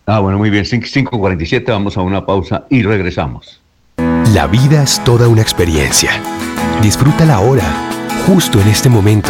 Ah, 0.05 0.19
bueno, 0.19 0.37
muy 0.37 0.51
bien. 0.51 0.63
5.47, 0.63 1.65
vamos 1.67 1.97
a 1.97 2.01
una 2.01 2.25
pausa 2.25 2.65
y 2.69 2.83
regresamos. 2.83 3.59
La 4.33 4.47
vida 4.47 4.83
es 4.83 5.03
toda 5.03 5.27
una 5.27 5.41
experiencia. 5.41 6.11
Disfrútala 6.81 7.35
ahora, 7.35 7.94
justo 8.25 8.59
en 8.59 8.67
este 8.67 8.89
momento. 8.89 9.29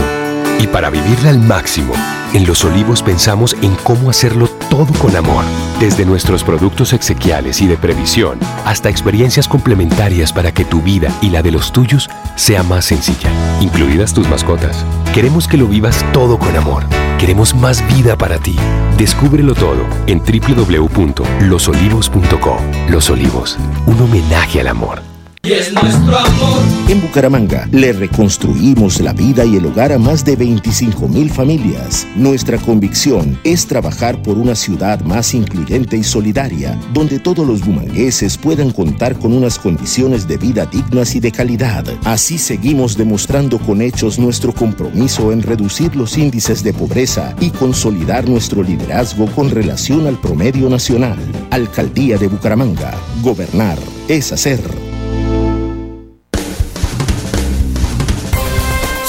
Y 0.59 0.65
para 0.67 0.89
vivirla 0.89 1.29
al 1.29 1.39
máximo, 1.39 1.93
en 2.33 2.47
Los 2.47 2.63
Olivos 2.63 3.03
pensamos 3.03 3.55
en 3.61 3.75
cómo 3.83 4.09
hacerlo 4.09 4.47
todo 4.69 4.91
con 4.99 5.13
amor. 5.15 5.43
Desde 5.79 6.05
nuestros 6.05 6.43
productos 6.43 6.91
exequiales 6.93 7.61
y 7.61 7.67
de 7.67 7.77
previsión 7.77 8.39
hasta 8.65 8.89
experiencias 8.89 9.47
complementarias 9.47 10.33
para 10.33 10.51
que 10.53 10.65
tu 10.65 10.81
vida 10.81 11.11
y 11.21 11.29
la 11.29 11.43
de 11.43 11.51
los 11.51 11.71
tuyos 11.71 12.09
sea 12.35 12.63
más 12.63 12.85
sencilla, 12.85 13.29
incluidas 13.61 14.13
tus 14.13 14.27
mascotas. 14.29 14.85
Queremos 15.13 15.47
que 15.47 15.57
lo 15.57 15.67
vivas 15.67 16.03
todo 16.13 16.39
con 16.39 16.55
amor. 16.55 16.85
Queremos 17.19 17.53
más 17.55 17.85
vida 17.95 18.17
para 18.17 18.37
ti. 18.37 18.55
Descúbrelo 18.97 19.55
todo 19.55 19.85
en 20.07 20.19
www.losolivos.com. 20.19 22.57
Los 22.89 23.09
Olivos, 23.09 23.57
un 23.85 24.01
homenaje 24.01 24.61
al 24.61 24.67
amor. 24.67 25.14
Y 25.45 25.53
es 25.53 25.71
nuestro 25.71 26.17
amor. 26.17 26.59
En 26.89 27.01
Bucaramanga 27.01 27.67
le 27.71 27.93
reconstruimos 27.93 28.99
la 28.99 29.13
vida 29.13 29.45
y 29.45 29.57
el 29.57 29.65
hogar 29.65 29.91
a 29.91 29.99
más 29.99 30.25
de 30.25 30.35
25 30.35 31.07
mil 31.07 31.29
familias. 31.29 32.07
Nuestra 32.15 32.57
convicción 32.57 33.39
es 33.43 33.67
trabajar 33.67 34.21
por 34.21 34.37
una 34.37 34.55
ciudad 34.55 35.01
más 35.01 35.33
incluyente 35.33 35.97
y 35.97 36.03
solidaria, 36.03 36.79
donde 36.93 37.19
todos 37.19 37.45
los 37.45 37.65
bumangueses 37.65 38.37
puedan 38.37 38.71
contar 38.71 39.17
con 39.19 39.33
unas 39.33 39.59
condiciones 39.59 40.27
de 40.27 40.37
vida 40.37 40.65
dignas 40.65 41.15
y 41.15 41.19
de 41.19 41.31
calidad. 41.31 41.85
Así 42.03 42.37
seguimos 42.37 42.97
demostrando 42.97 43.59
con 43.59 43.81
hechos 43.81 44.17
nuestro 44.17 44.53
compromiso 44.53 45.31
en 45.31 45.43
reducir 45.43 45.95
los 45.95 46.17
índices 46.17 46.63
de 46.63 46.73
pobreza 46.73 47.35
y 47.39 47.51
consolidar 47.51 48.27
nuestro 48.27 48.63
liderazgo 48.63 49.27
con 49.27 49.51
relación 49.51 50.07
al 50.07 50.19
promedio 50.19 50.69
nacional. 50.69 51.19
Alcaldía 51.51 52.17
de 52.17 52.27
Bucaramanga. 52.27 52.93
Gobernar 53.21 53.77
es 54.07 54.31
hacer. 54.31 54.94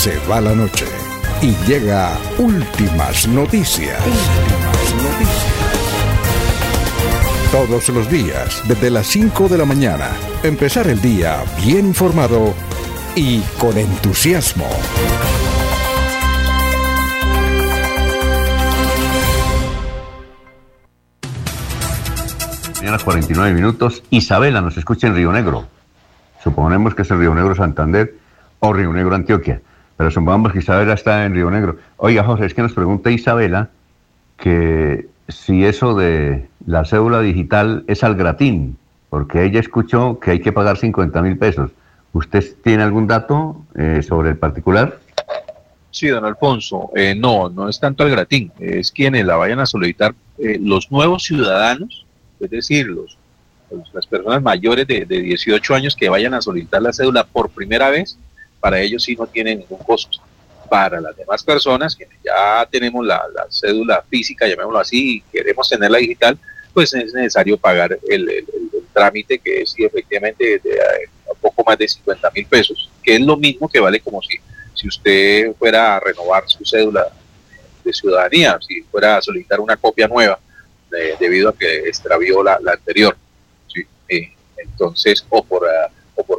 Se 0.06 0.16
va 0.30 0.40
la 0.40 0.54
noche 0.54 0.86
y 1.42 1.52
llega 1.66 2.16
últimas 2.38 3.26
noticias. 3.26 4.00
Todos 7.50 7.88
los 7.88 8.08
días, 8.08 8.62
desde 8.68 8.90
las 8.90 9.08
5 9.08 9.48
de 9.48 9.58
la 9.58 9.64
mañana, 9.64 10.10
empezar 10.44 10.86
el 10.86 11.00
día 11.00 11.42
bien 11.60 11.86
informado 11.86 12.54
y 13.16 13.40
con 13.58 13.76
entusiasmo. 13.76 14.68
Mañana 22.76 22.98
49 23.04 23.54
minutos. 23.54 24.04
Isabela 24.10 24.60
nos 24.60 24.76
escucha 24.76 25.08
en 25.08 25.16
Río 25.16 25.32
Negro. 25.32 25.66
Suponemos 26.44 26.94
que 26.94 27.02
es 27.02 27.10
el 27.10 27.18
Río 27.18 27.34
Negro 27.34 27.56
Santander 27.56 28.14
o 28.60 28.72
Río 28.72 28.92
Negro 28.92 29.16
Antioquia. 29.16 29.60
Pero 29.96 30.10
supongamos 30.10 30.52
que 30.52 30.58
Isabela 30.58 30.94
está 30.94 31.24
en 31.24 31.34
Río 31.34 31.50
Negro. 31.50 31.76
Oiga, 31.96 32.24
José, 32.24 32.46
es 32.46 32.54
que 32.54 32.62
nos 32.62 32.72
pregunta 32.72 33.10
Isabela 33.10 33.70
que 34.36 35.08
si 35.28 35.64
eso 35.64 35.94
de 35.94 36.46
la 36.66 36.84
cédula 36.84 37.20
digital 37.20 37.84
es 37.86 38.04
al 38.04 38.14
gratín, 38.14 38.76
porque 39.08 39.44
ella 39.44 39.60
escuchó 39.60 40.20
que 40.20 40.32
hay 40.32 40.40
que 40.40 40.52
pagar 40.52 40.76
50 40.76 41.22
mil 41.22 41.38
pesos. 41.38 41.70
¿Usted 42.12 42.44
tiene 42.62 42.82
algún 42.82 43.06
dato 43.06 43.62
eh, 43.74 44.02
sobre 44.02 44.30
el 44.30 44.36
particular? 44.36 44.98
Sí, 45.90 46.08
don 46.08 46.24
Alfonso. 46.24 46.90
Eh, 46.94 47.14
no, 47.14 47.48
no 47.48 47.68
es 47.68 47.80
tanto 47.80 48.04
al 48.04 48.10
gratín. 48.10 48.52
Es 48.58 48.90
quienes 48.90 49.24
la 49.24 49.36
vayan 49.36 49.60
a 49.60 49.66
solicitar 49.66 50.14
eh, 50.38 50.58
los 50.60 50.90
nuevos 50.90 51.24
ciudadanos, 51.24 52.04
es 52.38 52.50
decir, 52.50 52.86
los, 52.88 53.16
las 53.92 54.06
personas 54.06 54.42
mayores 54.42 54.86
de, 54.86 55.06
de 55.06 55.20
18 55.20 55.74
años 55.74 55.96
que 55.96 56.08
vayan 56.08 56.34
a 56.34 56.42
solicitar 56.42 56.82
la 56.82 56.92
cédula 56.92 57.24
por 57.24 57.48
primera 57.48 57.88
vez, 57.90 58.18
para 58.66 58.80
ellos 58.80 59.04
sí 59.04 59.14
no 59.14 59.28
tiene 59.28 59.54
ningún 59.54 59.78
costo. 59.78 60.18
Para 60.68 61.00
las 61.00 61.16
demás 61.16 61.44
personas 61.44 61.94
que 61.94 62.08
ya 62.24 62.66
tenemos 62.68 63.06
la, 63.06 63.22
cédula 63.48 64.02
física, 64.10 64.44
llamémoslo 64.44 64.80
así, 64.80 65.18
y 65.18 65.20
queremos 65.20 65.68
tenerla 65.68 65.98
digital, 65.98 66.36
pues 66.74 66.92
es 66.92 67.14
necesario 67.14 67.56
pagar 67.56 67.96
el, 68.08 68.44
trámite 68.92 69.38
que 69.38 69.60
es 69.60 69.72
efectivamente 69.78 70.58
de, 70.64 70.70
eh, 70.70 71.08
un 71.32 71.38
poco 71.40 71.62
más 71.62 71.78
de 71.78 71.86
50 71.86 72.28
mil 72.34 72.46
pesos, 72.46 72.90
que 73.04 73.14
es 73.14 73.20
lo 73.20 73.36
mismo 73.36 73.68
que 73.68 73.78
vale 73.78 74.00
como 74.00 74.20
si, 74.20 74.36
si 74.74 74.88
usted 74.88 75.54
fuera 75.56 75.94
a 75.94 76.00
renovar 76.00 76.42
su 76.48 76.64
cédula 76.64 77.06
de 77.84 77.92
ciudadanía, 77.92 78.58
si 78.66 78.82
fuera 78.82 79.18
a 79.18 79.22
solicitar 79.22 79.60
una 79.60 79.76
copia 79.76 80.08
nueva 80.08 80.40
debido 81.20 81.50
a 81.50 81.56
que 81.56 81.86
extravió 81.86 82.42
la, 82.42 82.58
anterior. 82.66 83.16
¿sí? 83.68 83.82
Eh, 84.08 84.32
entonces, 84.56 85.24
o 85.28 85.44
por... 85.44 85.68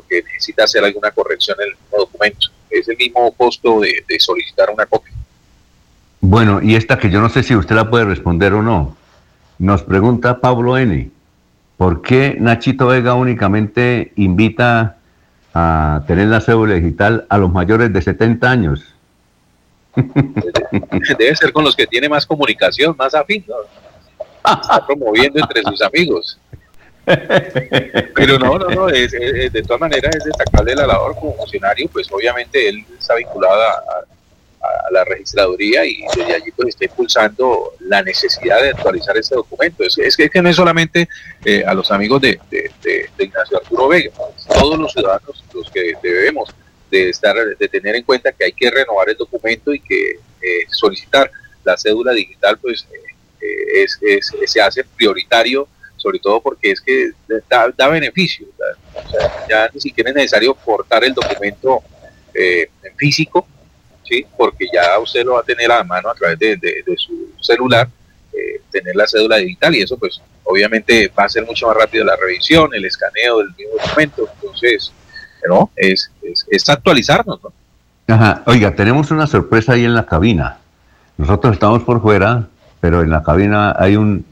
Porque 0.07 0.23
necesita 0.23 0.63
hacer 0.63 0.83
alguna 0.83 1.11
corrección 1.11 1.57
en 1.59 1.69
el 1.69 1.75
mismo 1.75 1.97
documento. 1.97 2.47
Es 2.69 2.87
el 2.87 2.97
mismo 2.97 3.31
costo 3.33 3.81
de, 3.81 4.03
solicitar 4.19 4.69
una 4.69 4.85
copia. 4.85 5.13
Bueno, 6.21 6.61
y 6.61 6.75
esta 6.75 6.97
que 6.97 7.09
yo 7.09 7.21
no 7.21 7.29
sé 7.29 7.43
si 7.43 7.55
usted 7.55 7.75
la 7.75 7.89
puede 7.89 8.05
responder 8.05 8.53
o 8.53 8.61
no. 8.61 8.95
Nos 9.59 9.83
pregunta 9.83 10.39
Pablo 10.39 10.77
N. 10.77 11.09
¿Por 11.77 12.01
qué 12.01 12.37
Nachito 12.39 12.87
Vega 12.87 13.13
únicamente 13.13 14.13
invita 14.15 14.97
a 15.53 16.03
tener 16.07 16.27
la 16.27 16.41
cédula 16.41 16.75
digital 16.75 17.25
a 17.29 17.37
los 17.37 17.51
mayores 17.51 17.91
de 17.91 18.01
70 18.01 18.49
años? 18.49 18.85
Debe 19.95 21.35
ser 21.35 21.51
con 21.51 21.63
los 21.63 21.75
que 21.75 21.87
tiene 21.87 22.07
más 22.09 22.25
comunicación, 22.25 22.95
más 22.97 23.13
afín. 23.13 23.45
Está 24.61 24.85
promoviendo 24.85 25.39
entre 25.39 25.63
sus 25.63 25.81
amigos. 25.81 26.39
Pero 28.15 28.37
no, 28.37 28.57
no, 28.59 28.67
no, 28.69 28.89
es, 28.89 29.11
de 29.11 29.63
todas 29.63 29.79
maneras 29.79 30.13
es 30.15 30.25
destacable 30.25 30.75
la 30.75 30.87
labor 30.87 31.15
como 31.15 31.35
funcionario, 31.35 31.87
pues 31.91 32.11
obviamente 32.11 32.67
él 32.67 32.83
está 32.99 33.15
vinculado 33.15 33.61
a, 33.61 34.03
la 34.91 35.05
registraduría 35.05 35.85
y 35.85 36.03
desde 36.15 36.35
allí 36.35 36.51
pues 36.51 36.69
está 36.69 36.85
impulsando 36.85 37.75
la 37.79 38.01
necesidad 38.03 38.61
de 38.61 38.71
actualizar 38.71 39.15
este 39.15 39.35
documento. 39.35 39.83
Es, 39.83 39.97
es 39.97 40.17
que, 40.17 40.41
no 40.41 40.49
es 40.49 40.55
solamente 40.57 41.07
eh, 41.45 41.63
a 41.65 41.73
los 41.73 41.89
amigos 41.91 42.21
de, 42.21 42.39
Ignacio 43.17 43.57
Arturo 43.57 43.87
Vega, 43.87 44.11
todos 44.53 44.77
los 44.77 44.91
ciudadanos 44.91 45.43
los 45.53 45.71
que 45.71 45.93
debemos 46.01 46.53
de 46.91 47.09
estar 47.09 47.35
de 47.35 47.67
tener 47.69 47.95
en 47.95 48.03
cuenta 48.03 48.31
que 48.33 48.45
hay 48.45 48.51
que 48.51 48.69
renovar 48.69 49.09
el 49.09 49.15
documento 49.15 49.73
y 49.73 49.79
que 49.79 50.19
eh, 50.41 50.65
solicitar 50.69 51.31
la 51.63 51.77
cédula 51.77 52.11
digital 52.11 52.57
pues 52.57 52.87
eh, 53.41 53.83
es, 53.83 53.99
se 54.45 54.61
hace 54.61 54.83
prioritario 54.83 55.67
sobre 55.97 56.19
todo 56.19 56.41
porque 56.41 56.71
es 56.71 56.81
que 56.81 57.11
da, 57.49 57.73
da 57.75 57.87
beneficio. 57.89 58.47
ya 59.49 59.69
ni 59.73 59.81
siquiera 59.81 60.11
es 60.11 60.15
necesario 60.15 60.55
portar 60.55 61.03
el 61.03 61.13
documento 61.13 61.81
eh, 62.33 62.69
en 62.83 62.95
físico, 62.95 63.47
¿sí? 64.03 64.25
porque 64.37 64.67
ya 64.71 64.97
usted 64.99 65.25
lo 65.25 65.33
va 65.33 65.41
a 65.41 65.43
tener 65.43 65.71
a 65.71 65.83
mano 65.83 66.09
a 66.09 66.13
través 66.13 66.39
de, 66.39 66.83
su 66.95 67.29
celular, 67.41 67.89
eh, 68.31 68.61
tener 68.71 68.95
la 68.95 69.07
cédula 69.07 69.37
digital 69.37 69.75
y 69.75 69.81
eso 69.81 69.97
pues 69.97 70.21
obviamente 70.43 71.11
va 71.17 71.25
a 71.25 71.29
ser 71.29 71.45
mucho 71.45 71.67
más 71.67 71.75
rápido 71.75 72.05
la 72.05 72.15
revisión, 72.15 72.73
el 72.73 72.85
escaneo 72.85 73.39
del 73.39 73.49
mismo 73.55 73.73
documento. 73.81 74.29
Entonces, 74.35 74.93
¿no? 75.47 75.71
Es, 75.75 76.11
es, 76.49 76.69
actualizarnos. 76.69 77.39
¿no? 77.43 77.53
Ajá. 78.07 78.43
Oiga, 78.45 78.75
tenemos 78.75 79.11
una 79.11 79.27
sorpresa 79.27 79.73
ahí 79.73 79.85
en 79.85 79.93
la 79.93 80.05
cabina. 80.05 80.59
Nosotros 81.17 81.53
estamos 81.53 81.83
por 81.83 82.01
fuera, 82.01 82.47
pero 82.79 83.01
en 83.01 83.09
la 83.09 83.23
cabina 83.23 83.75
hay 83.77 83.95
un 83.95 84.25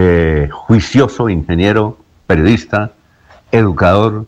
eh, 0.00 0.48
juicioso 0.52 1.28
ingeniero, 1.28 1.98
periodista, 2.28 2.92
educador, 3.50 4.26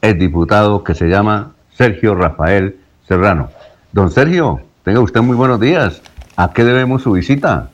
el 0.00 0.16
diputado 0.16 0.84
que 0.84 0.94
se 0.94 1.08
llama 1.08 1.54
Sergio 1.76 2.14
Rafael 2.14 2.76
Serrano. 3.08 3.50
Don 3.90 4.12
Sergio, 4.12 4.60
tenga 4.84 5.00
usted 5.00 5.20
muy 5.20 5.34
buenos 5.34 5.58
días. 5.58 6.02
¿A 6.36 6.52
qué 6.52 6.62
debemos 6.62 7.02
su 7.02 7.10
visita? 7.10 7.68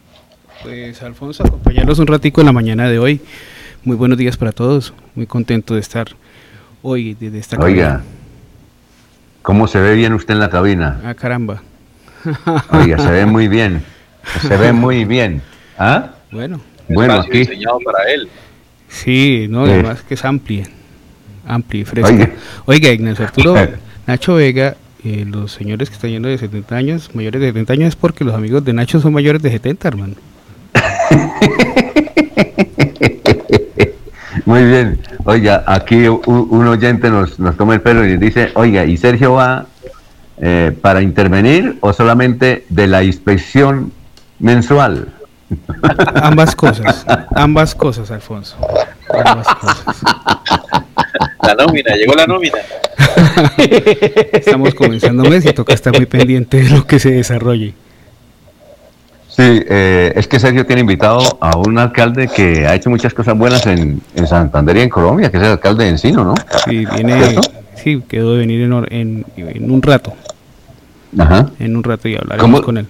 Pues 0.62 1.02
Alfonso, 1.02 1.44
acompañarnos 1.46 1.98
un 1.98 2.06
ratico 2.06 2.40
en 2.40 2.46
la 2.46 2.54
mañana 2.54 2.88
de 2.88 2.98
hoy. 2.98 3.20
Muy 3.84 3.96
buenos 3.96 4.16
días 4.16 4.38
para 4.38 4.52
todos. 4.52 4.94
Muy 5.14 5.26
contento 5.26 5.74
de 5.74 5.80
estar 5.80 6.06
hoy 6.80 7.12
desde 7.12 7.40
esta 7.40 7.58
Oiga, 7.58 8.00
¿cómo 9.42 9.66
se 9.66 9.82
ve 9.82 9.94
bien 9.94 10.14
usted 10.14 10.32
en 10.32 10.40
la 10.40 10.48
cabina? 10.48 10.98
Ah, 11.04 11.12
caramba. 11.12 11.60
Oiga, 12.70 12.96
se 12.96 13.10
ve 13.10 13.26
muy 13.26 13.48
bien. 13.48 13.84
Se 14.40 14.56
ve 14.56 14.72
muy 14.72 15.04
bien. 15.04 15.42
¿Ah? 15.78 16.12
Bueno, 16.32 16.58
bueno, 16.88 17.14
aquí. 17.14 17.38
diseñado 17.38 17.78
para 17.80 18.10
él. 18.12 18.28
Sí, 18.88 19.46
no, 19.48 19.64
además 19.64 20.02
que 20.02 20.14
es 20.14 20.24
amplio, 20.24 20.64
amplio 21.46 21.82
y 21.82 21.84
fresco. 21.84 22.28
Oiga, 22.66 22.90
Ignacio 22.90 23.24
Arturo, 23.24 23.56
Nacho 24.06 24.34
Vega, 24.34 24.76
eh, 25.04 25.24
los 25.26 25.52
señores 25.52 25.90
que 25.90 25.96
están 25.96 26.10
yendo 26.10 26.28
de 26.28 26.38
70 26.38 26.76
años, 26.76 27.10
mayores 27.14 27.40
de 27.40 27.48
70 27.48 27.72
años, 27.72 27.88
es 27.88 27.96
porque 27.96 28.24
los 28.24 28.34
amigos 28.34 28.64
de 28.64 28.72
Nacho 28.72 29.00
son 29.00 29.12
mayores 29.12 29.42
de 29.42 29.50
70, 29.50 29.88
hermano. 29.88 30.14
Muy 34.44 34.64
bien. 34.64 35.00
Oiga, 35.24 35.64
aquí 35.66 36.06
un, 36.06 36.66
oyente 36.68 37.08
nos, 37.08 37.38
nos 37.38 37.56
toma 37.56 37.74
el 37.74 37.80
pelo 37.80 38.04
y 38.06 38.16
dice, 38.18 38.50
oiga, 38.54 38.84
¿y 38.84 38.96
Sergio 38.96 39.32
va 39.32 39.66
eh, 40.38 40.76
para 40.80 41.00
intervenir 41.00 41.78
o 41.80 41.92
solamente 41.92 42.66
de 42.68 42.86
la 42.86 43.02
inspección 43.02 43.92
mensual? 44.38 45.08
Ambas 46.14 46.54
cosas, 46.54 47.04
ambas 47.34 47.74
cosas, 47.74 48.10
Alfonso. 48.10 48.56
Ambas 49.24 49.46
cosas. 49.54 50.02
La 51.42 51.54
nómina, 51.54 51.94
llegó 51.94 52.14
la 52.14 52.26
nómina. 52.26 52.58
Estamos 54.32 54.74
comenzando 54.74 55.24
mes 55.24 55.44
y 55.44 55.52
toca 55.52 55.74
estar 55.74 55.94
muy 55.94 56.06
pendiente 56.06 56.62
de 56.62 56.70
lo 56.70 56.86
que 56.86 56.98
se 56.98 57.10
desarrolle. 57.10 57.74
Sí, 59.28 59.42
eh, 59.68 60.12
es 60.14 60.28
que 60.28 60.38
Sergio 60.38 60.64
tiene 60.64 60.82
invitado 60.82 61.20
a 61.40 61.56
un 61.56 61.76
alcalde 61.76 62.28
que 62.28 62.68
ha 62.68 62.74
hecho 62.76 62.88
muchas 62.88 63.12
cosas 63.12 63.36
buenas 63.36 63.66
en, 63.66 64.00
Santander 64.26 64.76
y 64.76 64.82
en 64.82 64.88
Colombia, 64.88 65.28
que 65.28 65.38
es 65.38 65.42
el 65.42 65.50
alcalde 65.50 65.84
de 65.84 65.90
Encino, 65.90 66.24
¿no? 66.24 66.34
Sí, 66.64 66.86
viene, 66.94 67.36
sí, 67.74 68.00
quedó 68.08 68.34
de 68.34 68.38
venir 68.38 68.62
en, 68.62 69.26
en, 69.36 69.70
un 69.70 69.82
rato. 69.82 70.12
Ajá. 71.18 71.50
En 71.58 71.76
un 71.76 71.82
rato 71.82 72.08
y 72.08 72.16
hablaremos 72.16 72.60
con 72.60 72.78
él. 72.78 72.86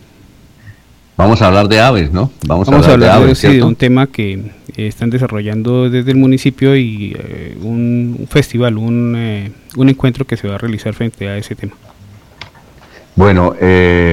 Vamos 1.16 1.42
a 1.42 1.46
hablar 1.46 1.68
de 1.68 1.80
aves, 1.80 2.12
¿no? 2.12 2.32
Vamos, 2.46 2.68
a 2.68 2.74
hablar, 2.74 2.98
de, 2.98 3.08
aves, 3.08 3.42
de 3.42 3.62
un 3.62 3.76
tema 3.76 4.08
que 4.08 4.32
eh, 4.32 4.42
están 4.76 5.10
desarrollando 5.10 5.88
desde 5.88 6.10
el 6.10 6.16
municipio 6.16 6.74
y 6.74 7.16
eh, 7.16 7.56
un, 7.62 8.26
festival, 8.28 8.76
un, 8.78 9.14
eh, 9.16 9.52
un 9.76 9.88
encuentro 9.88 10.26
que 10.26 10.36
se 10.36 10.48
va 10.48 10.56
a 10.56 10.58
realizar 10.58 10.92
frente 10.92 11.28
a 11.28 11.36
ese 11.36 11.54
tema. 11.54 11.74
Bueno, 13.14 13.54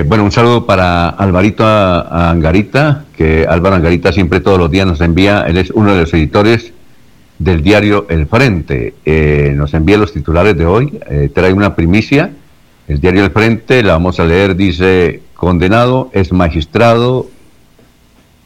bueno, 0.06 0.24
un 0.24 0.32
saludo 0.32 0.68
para 0.68 1.10
Alvarito 1.10 1.66
Angarita, 1.66 3.06
que 3.18 3.48
Álvaro 3.50 3.78
Angarita 3.78 4.14
siempre 4.14 4.42
todos 4.42 4.60
los 4.60 4.70
días 4.70 4.86
nos 4.86 5.02
envía, 5.02 5.42
él 5.48 5.58
es 5.58 5.72
uno 5.72 5.96
de 5.96 6.02
los 6.02 6.14
editores 6.14 6.72
del 7.40 7.64
diario 7.64 8.06
El 8.10 8.28
Frente. 8.28 8.94
nos 9.56 9.74
envía 9.74 9.98
los 9.98 10.14
titulares 10.14 10.56
de 10.56 10.68
hoy, 10.68 11.00
trae 11.34 11.52
una 11.52 11.76
primicia. 11.76 12.30
El 12.88 13.00
diario 13.00 13.24
El 13.24 13.32
Frente, 13.32 13.84
la 13.84 13.94
vamos 13.94 14.20
a 14.20 14.26
leer, 14.26 14.56
dice, 14.56 15.22
condenado 15.34 16.10
es 16.14 16.32
magistrado 16.32 17.28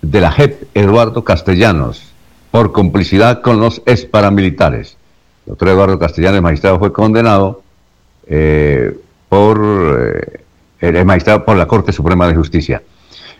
de 0.01 0.21
la 0.21 0.31
JEP, 0.31 0.63
Eduardo 0.73 1.23
Castellanos, 1.23 2.13
por 2.51 2.71
complicidad 2.71 3.41
con 3.41 3.59
los 3.59 3.81
ex 3.85 4.05
paramilitares. 4.05 4.97
El 5.45 5.51
doctor 5.51 5.69
Eduardo 5.69 5.99
Castellanos, 5.99 6.41
magistrado, 6.41 6.79
fue 6.79 6.93
condenado 6.93 7.63
eh, 8.27 8.95
por 9.29 9.61
eh, 9.61 10.41
el 10.79 11.05
magistrado 11.05 11.43
por 11.43 11.57
la 11.57 11.67
Corte 11.67 11.91
Suprema 11.91 12.27
de 12.27 12.35
Justicia. 12.35 12.81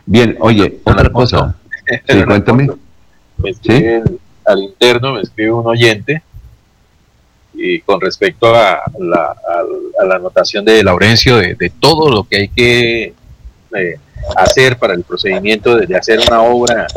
Bien, 0.06 0.38
oye, 0.40 0.80
otra 0.84 1.10
cosa. 1.10 1.56
Sí, 2.08 2.24
cuéntame. 2.24 2.68
al 4.44 4.60
interno 4.60 5.14
me 5.14 5.22
escribe 5.22 5.52
un 5.52 5.68
oyente 5.68 6.24
y 7.58 7.80
con 7.82 8.02
respecto 8.02 8.54
a 8.56 8.84
la, 9.00 9.36
anotación 10.14 10.66
de 10.66 10.84
Laurencio 10.84 11.38
de, 11.38 11.72
todo 11.80 12.10
lo 12.10 12.24
que 12.24 12.36
hay 12.38 12.48
que 12.50 13.14
hacer 14.36 14.78
para 14.78 14.94
el 14.94 15.04
procedimiento 15.04 15.78
de, 15.78 15.96
hacer 15.96 16.20
una 16.28 16.42
obra 16.42 16.88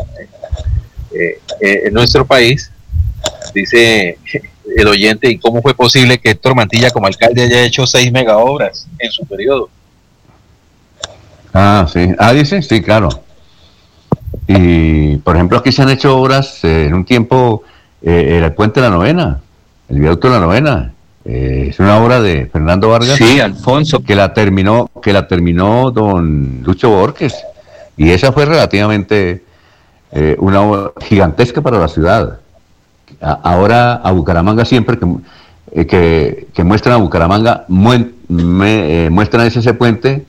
eh, 1.11 1.39
eh, 1.61 1.81
en 1.85 1.93
nuestro 1.93 2.25
país, 2.25 2.71
dice 3.53 4.17
el 4.75 4.87
oyente, 4.87 5.29
¿y 5.29 5.37
cómo 5.39 5.61
fue 5.61 5.73
posible 5.73 6.19
que 6.19 6.31
Héctor 6.31 6.55
Mantilla 6.55 6.91
como 6.91 7.07
alcalde 7.07 7.43
haya 7.43 7.63
hecho 7.63 7.87
seis 7.87 8.11
mega 8.11 8.37
obras 8.37 8.87
en 8.99 9.11
su 9.11 9.25
periodo? 9.25 9.69
Ah, 11.53 11.87
sí. 11.91 12.13
Ah, 12.19 12.31
dice, 12.33 12.61
sí, 12.61 12.81
claro. 12.81 13.09
Y, 14.47 15.17
por 15.17 15.35
ejemplo, 15.35 15.57
aquí 15.57 15.71
se 15.71 15.81
han 15.81 15.89
hecho 15.89 16.15
obras 16.15 16.63
eh, 16.63 16.85
en 16.85 16.93
un 16.93 17.05
tiempo, 17.05 17.63
el 18.01 18.53
puente 18.53 18.79
de 18.79 18.87
la 18.87 18.95
novena, 18.95 19.41
el 19.89 19.99
viaducto 19.99 20.27
de 20.27 20.33
la 20.33 20.45
novena, 20.45 20.93
eh, 21.25 21.67
es 21.69 21.79
una 21.79 21.97
obra 21.97 22.21
de 22.21 22.47
Fernando 22.47 22.89
Vargas. 22.89 23.17
Sí, 23.17 23.39
Alfonso. 23.39 24.03
Que 24.03 24.15
la 24.15 24.33
terminó, 24.33 24.89
que 25.01 25.13
la 25.13 25.27
terminó 25.27 25.91
don 25.91 26.61
Lucho 26.63 26.89
Borges. 26.89 27.35
Y 27.97 28.11
esa 28.11 28.31
fue 28.31 28.45
relativamente 28.45 29.43
eh, 30.11 30.35
una 30.39 30.61
obra 30.61 30.91
gigantesca 31.01 31.61
para 31.61 31.79
la 31.79 31.87
ciudad. 31.87 32.39
ahora 33.21 33.95
a 33.95 34.11
Bucaramanga 34.11 34.63
siempre 34.63 34.97
que, 34.97 35.05
eh, 35.71 36.47
que, 36.53 36.63
muestran 36.63 36.95
a 36.95 36.97
Bucaramanga, 36.97 37.65
muestran 37.67 39.47
ese, 39.47 39.59
ese 39.59 39.73
puente 39.73 40.25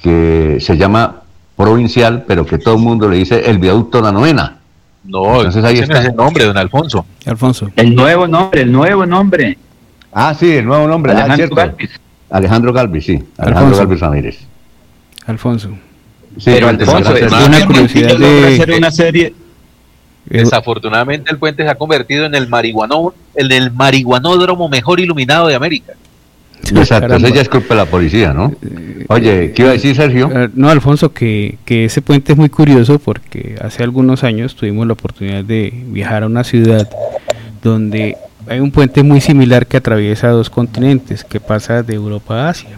que 0.00 0.58
se 0.60 0.76
llama 0.76 1.22
provincial, 1.56 2.24
pero 2.26 2.46
que 2.46 2.58
todo 2.58 2.74
el 2.74 2.80
mundo 2.80 3.08
le 3.08 3.16
dice 3.16 3.50
el 3.50 3.58
viaducto 3.58 3.98
de 3.98 4.04
la 4.04 4.12
novena. 4.12 4.61
No, 5.04 5.36
Entonces, 5.36 5.64
ahí 5.64 5.78
está. 5.78 6.00
es 6.00 6.06
el 6.06 6.14
nombre, 6.16 6.44
don 6.44 6.56
Alfonso. 6.56 7.04
Alfonso. 7.26 7.70
El 7.76 7.94
nuevo 7.94 8.26
nombre, 8.28 8.62
el 8.62 8.70
nuevo 8.70 9.04
nombre. 9.04 9.58
Ah, 10.12 10.34
sí, 10.34 10.52
el 10.52 10.64
nuevo 10.64 10.86
nombre. 10.86 11.12
Ah, 11.12 11.24
Alejandro 11.24 11.56
Galvis. 11.56 11.90
Alejandro 12.30 12.72
Galvis, 12.72 13.04
sí. 13.04 13.24
Alejandro 13.38 13.76
Galvis 13.78 14.00
Ramírez. 14.00 14.38
Alfonso. 15.26 15.70
Sí, 16.38 16.44
Pero 16.44 16.68
Alfonso, 16.68 17.14
es 17.14 17.32
una 17.32 17.66
curiosidad 17.66 18.16
de 18.16 18.46
hacer 18.54 18.70
una 18.78 18.90
serie. 18.90 19.34
Desafortunadamente 20.24 21.30
el 21.30 21.38
puente 21.38 21.62
se 21.62 21.68
ha 21.68 21.74
convertido 21.74 22.24
en 22.24 22.34
el 22.34 22.48
marihuanó, 22.48 23.12
el 23.34 23.70
marihuanódromo 23.72 24.68
mejor 24.68 25.00
iluminado 25.00 25.48
de 25.48 25.54
América. 25.54 25.94
Exacto, 26.76 27.14
eso 27.16 27.28
ya 27.28 27.42
es 27.42 27.48
culpa 27.48 27.74
de 27.74 27.80
la 27.80 27.86
policía, 27.86 28.32
¿no? 28.32 28.54
Oye, 29.08 29.52
¿qué 29.52 29.62
iba 29.62 29.70
a 29.70 29.74
decir 29.74 29.94
Sergio? 29.96 30.30
Eh, 30.32 30.48
no, 30.54 30.68
Alfonso, 30.68 31.12
que, 31.12 31.58
que 31.64 31.86
ese 31.86 32.02
puente 32.02 32.32
es 32.32 32.38
muy 32.38 32.48
curioso 32.48 32.98
porque 32.98 33.56
hace 33.60 33.82
algunos 33.82 34.24
años 34.24 34.54
tuvimos 34.54 34.86
la 34.86 34.92
oportunidad 34.94 35.44
de 35.44 35.72
viajar 35.86 36.22
a 36.22 36.26
una 36.26 36.44
ciudad 36.44 36.88
donde 37.62 38.16
hay 38.48 38.60
un 38.60 38.70
puente 38.70 39.02
muy 39.02 39.20
similar 39.20 39.66
que 39.66 39.76
atraviesa 39.76 40.28
dos 40.28 40.50
continentes, 40.50 41.24
que 41.24 41.40
pasa 41.40 41.82
de 41.82 41.94
Europa 41.94 42.46
a 42.46 42.48
Asia. 42.50 42.70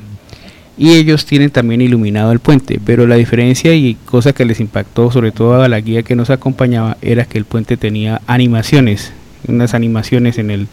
Y 0.76 0.94
ellos 0.94 1.24
tienen 1.24 1.50
también 1.50 1.80
iluminado 1.80 2.32
el 2.32 2.40
puente, 2.40 2.80
pero 2.84 3.06
la 3.06 3.14
diferencia 3.14 3.74
y 3.74 3.94
cosa 3.94 4.32
que 4.32 4.44
les 4.44 4.58
impactó 4.58 5.10
sobre 5.10 5.30
todo 5.30 5.62
a 5.62 5.68
la 5.68 5.80
guía 5.80 6.02
que 6.02 6.16
nos 6.16 6.30
acompañaba 6.30 6.96
era 7.00 7.26
que 7.26 7.38
el 7.38 7.44
puente 7.44 7.76
tenía 7.76 8.20
animaciones, 8.26 9.12
unas 9.46 9.72
animaciones 9.72 10.38
en 10.38 10.50
el, 10.50 10.66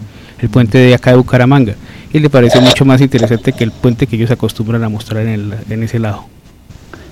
puente 0.51 0.79
de 0.79 0.95
acá 0.95 1.11
de 1.11 1.17
Bucaramanga. 1.17 1.75
Y 2.13 2.19
le 2.19 2.29
parece 2.29 2.59
mucho 2.59 2.85
más 2.85 3.01
interesante 3.01 3.53
que 3.53 3.63
el 3.63 3.71
puente 3.71 4.07
que 4.07 4.15
ellos 4.15 4.31
acostumbran 4.31 4.83
a 4.83 4.89
mostrar 4.89 5.25
en, 5.25 5.53
en 5.69 5.83
ese 5.83 5.99
lado. 5.99 6.25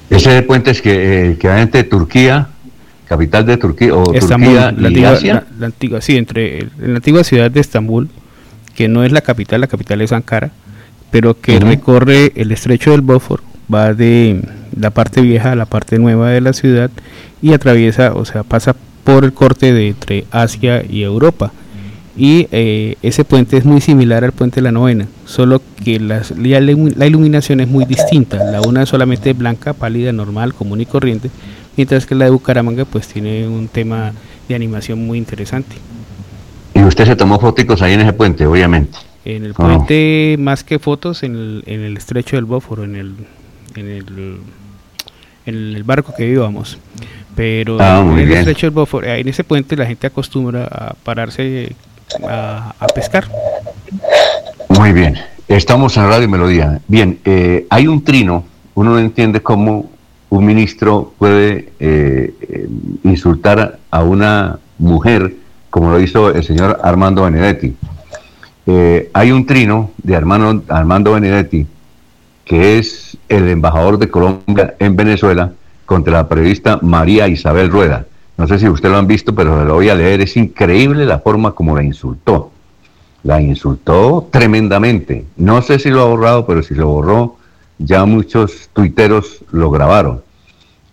Ese 0.10 0.42
puente 0.42 0.72
es 0.72 0.82
que, 0.82 1.32
eh, 1.32 1.38
que 1.38 1.48
va 1.48 1.62
entre 1.62 1.84
Turquía 1.84 2.50
capital 3.10 3.44
de 3.44 3.58
Turquía 3.58 3.96
o 3.96 4.04
Turquía 4.04 4.72
la, 4.72 5.12
Asia. 5.12 5.44
La, 5.58 5.66
antigua, 5.66 6.00
sí, 6.00 6.16
entre 6.16 6.68
la 6.78 6.98
antigua 6.98 7.24
ciudad 7.24 7.50
de 7.50 7.60
Estambul, 7.60 8.08
que 8.76 8.88
no 8.88 9.04
es 9.04 9.12
la 9.12 9.22
capital, 9.22 9.62
la 9.62 9.68
capital 9.68 10.00
es 10.02 10.12
Ankara, 10.12 10.52
pero 11.10 11.42
que 11.42 11.60
recorre 11.60 12.32
el 12.36 12.52
estrecho 12.52 12.92
del 12.92 13.02
Bósforo, 13.02 13.44
va 13.74 13.96
de 13.96 14.42
la 14.80 14.92
parte 14.92 15.22
vieja 15.22 15.54
a 15.54 15.56
la 15.56 15.66
parte 15.66 15.98
nueva 15.98 16.30
de 16.30 16.40
la 16.40 16.54
ciudad 16.54 16.92
y 17.42 17.54
atraviesa, 17.54 18.14
o 18.14 18.26
sea, 18.26 18.44
pasa 18.44 18.76
por 19.04 19.24
el 19.24 19.34
corte 19.34 19.74
de 19.74 19.88
entre 19.88 20.26
Asia 20.30 20.86
y 20.88 21.02
Europa. 21.02 21.52
Y 22.22 22.50
eh, 22.52 22.98
ese 23.02 23.24
puente 23.24 23.56
es 23.56 23.64
muy 23.64 23.80
similar 23.80 24.26
al 24.26 24.34
puente 24.34 24.58
de 24.58 24.64
la 24.64 24.74
novena, 24.74 25.08
solo 25.26 25.62
que 25.86 26.02
las, 26.02 26.32
la, 26.32 26.60
la 26.60 27.08
iluminación 27.08 27.62
es 27.62 27.70
muy 27.70 27.86
distinta. 27.86 28.44
La 28.52 28.60
una 28.60 28.84
es 28.84 28.90
solamente 28.90 29.32
blanca, 29.32 29.72
pálida, 29.72 30.12
normal, 30.12 30.54
común 30.54 30.82
y 30.82 30.86
corriente, 30.86 31.30
mientras 31.78 32.06
que 32.06 32.16
la 32.16 32.26
de 32.26 32.32
Bucaramanga 32.32 32.84
pues 32.84 33.08
tiene 33.08 33.48
un 33.48 33.70
tema 33.70 34.12
de 34.50 34.56
animación 34.56 35.08
muy 35.08 35.18
interesante. 35.18 35.78
¿Y 36.76 36.84
usted 36.84 37.06
se 37.06 37.16
tomó 37.16 37.40
fotos 37.40 37.82
ahí 37.82 37.94
en 37.94 38.02
ese 38.02 38.12
puente, 38.12 38.46
obviamente? 38.46 38.98
En 39.24 39.46
el 39.46 39.54
puente, 39.54 40.36
más 40.40 40.66
que 40.66 40.78
fotos, 40.78 41.24
en 41.24 41.36
el, 41.36 41.64
en 41.68 41.80
el 41.80 41.96
estrecho 41.96 42.36
del 42.36 42.44
Bóforo, 42.44 42.84
en 42.84 42.98
el, 42.98 43.14
en 43.76 43.88
el, 43.88 44.40
en 45.46 45.56
el 45.56 45.84
barco 45.86 46.14
que 46.18 46.28
íbamos. 46.28 46.78
Pero 47.34 47.78
ah, 47.80 48.04
en 48.06 48.20
el 48.20 48.32
estrecho 48.34 48.68
del 48.68 48.72
Bóforo, 48.72 49.08
en 49.08 49.28
ese 49.30 49.46
puente 49.46 49.78
la 49.78 49.86
gente 49.86 50.06
acostumbra 50.08 50.66
a 50.66 50.96
pararse 51.02 51.76
a, 52.28 52.74
pescar. 52.94 53.26
Muy 54.70 54.92
bien, 54.94 55.18
estamos 55.48 55.98
en 55.98 56.08
Radio 56.08 56.30
Melodía. 56.30 56.82
Bien, 56.88 57.20
eh, 57.26 57.66
hay 57.70 57.88
un 57.88 58.04
trino, 58.04 58.44
uno 58.76 58.92
no 58.92 59.00
entiende 59.00 59.42
cómo 59.42 59.90
un 60.30 60.46
ministro 60.46 61.14
puede 61.18 61.70
eh, 61.80 62.34
eh, 62.42 62.70
insultar 63.04 63.80
a 63.90 64.04
una 64.04 64.60
mujer 64.78 65.34
como 65.70 65.92
lo 65.92 66.00
hizo 66.00 66.30
el 66.32 66.44
señor 66.44 66.80
Armando 66.84 67.24
Benedetti. 67.24 67.76
Eh, 68.66 69.10
hay 69.14 69.32
un 69.32 69.46
trino 69.46 69.92
de 69.98 70.16
Armando, 70.16 70.64
Armando 70.68 71.14
Benedetti, 71.14 71.66
que 72.46 72.78
es 72.78 73.18
el 73.28 73.48
embajador 73.50 73.98
de 73.98 74.10
Colombia 74.10 74.76
en 74.80 74.96
Venezuela, 74.96 75.52
contra 75.86 76.14
la 76.14 76.28
periodista 76.28 76.80
María 76.82 77.28
Isabel 77.28 77.70
Rueda. 77.70 78.06
No 78.40 78.48
sé 78.48 78.58
si 78.58 78.70
usted 78.70 78.90
lo 78.90 78.98
han 78.98 79.06
visto, 79.06 79.36
pero 79.36 79.66
lo 79.66 79.74
voy 79.74 79.90
a 79.90 79.96
leer. 79.96 80.22
Es 80.22 80.38
increíble 80.38 81.06
la 81.06 81.20
forma 81.20 81.52
como 81.52 81.76
la 81.76 81.84
insultó. 81.84 82.52
La 83.24 83.42
insultó 83.42 84.30
tremendamente. 84.32 85.26
No 85.36 85.62
sé 85.62 85.78
si 85.78 85.90
lo 85.90 86.04
ha 86.04 86.06
borrado, 86.06 86.46
pero 86.48 86.64
si 86.64 86.74
lo 86.74 86.88
borró, 86.88 87.36
ya 87.80 88.06
muchos 88.06 88.70
tuiteros 88.72 89.44
lo 89.52 89.70
grabaron. 89.70 90.22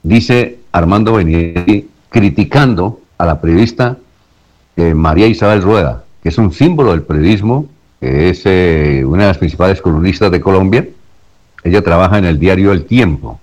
Dice 0.02 0.58
Armando 0.72 1.12
Benedetti 1.12 1.88
criticando 2.08 2.98
a 3.16 3.26
la 3.26 3.40
periodista 3.40 3.96
eh, 4.74 4.94
María 4.94 5.28
Isabel 5.28 5.62
Rueda, 5.62 6.02
que 6.24 6.30
es 6.30 6.38
un 6.38 6.52
símbolo 6.52 6.90
del 6.90 7.02
periodismo, 7.02 7.68
que 8.00 8.30
es 8.30 8.42
eh, 8.44 9.04
una 9.06 9.22
de 9.22 9.28
las 9.28 9.38
principales 9.38 9.80
columnistas 9.80 10.32
de 10.32 10.40
Colombia. 10.40 10.88
Ella 11.62 11.82
trabaja 11.82 12.18
en 12.18 12.24
el 12.24 12.40
diario 12.40 12.72
El 12.72 12.86
Tiempo. 12.86 13.38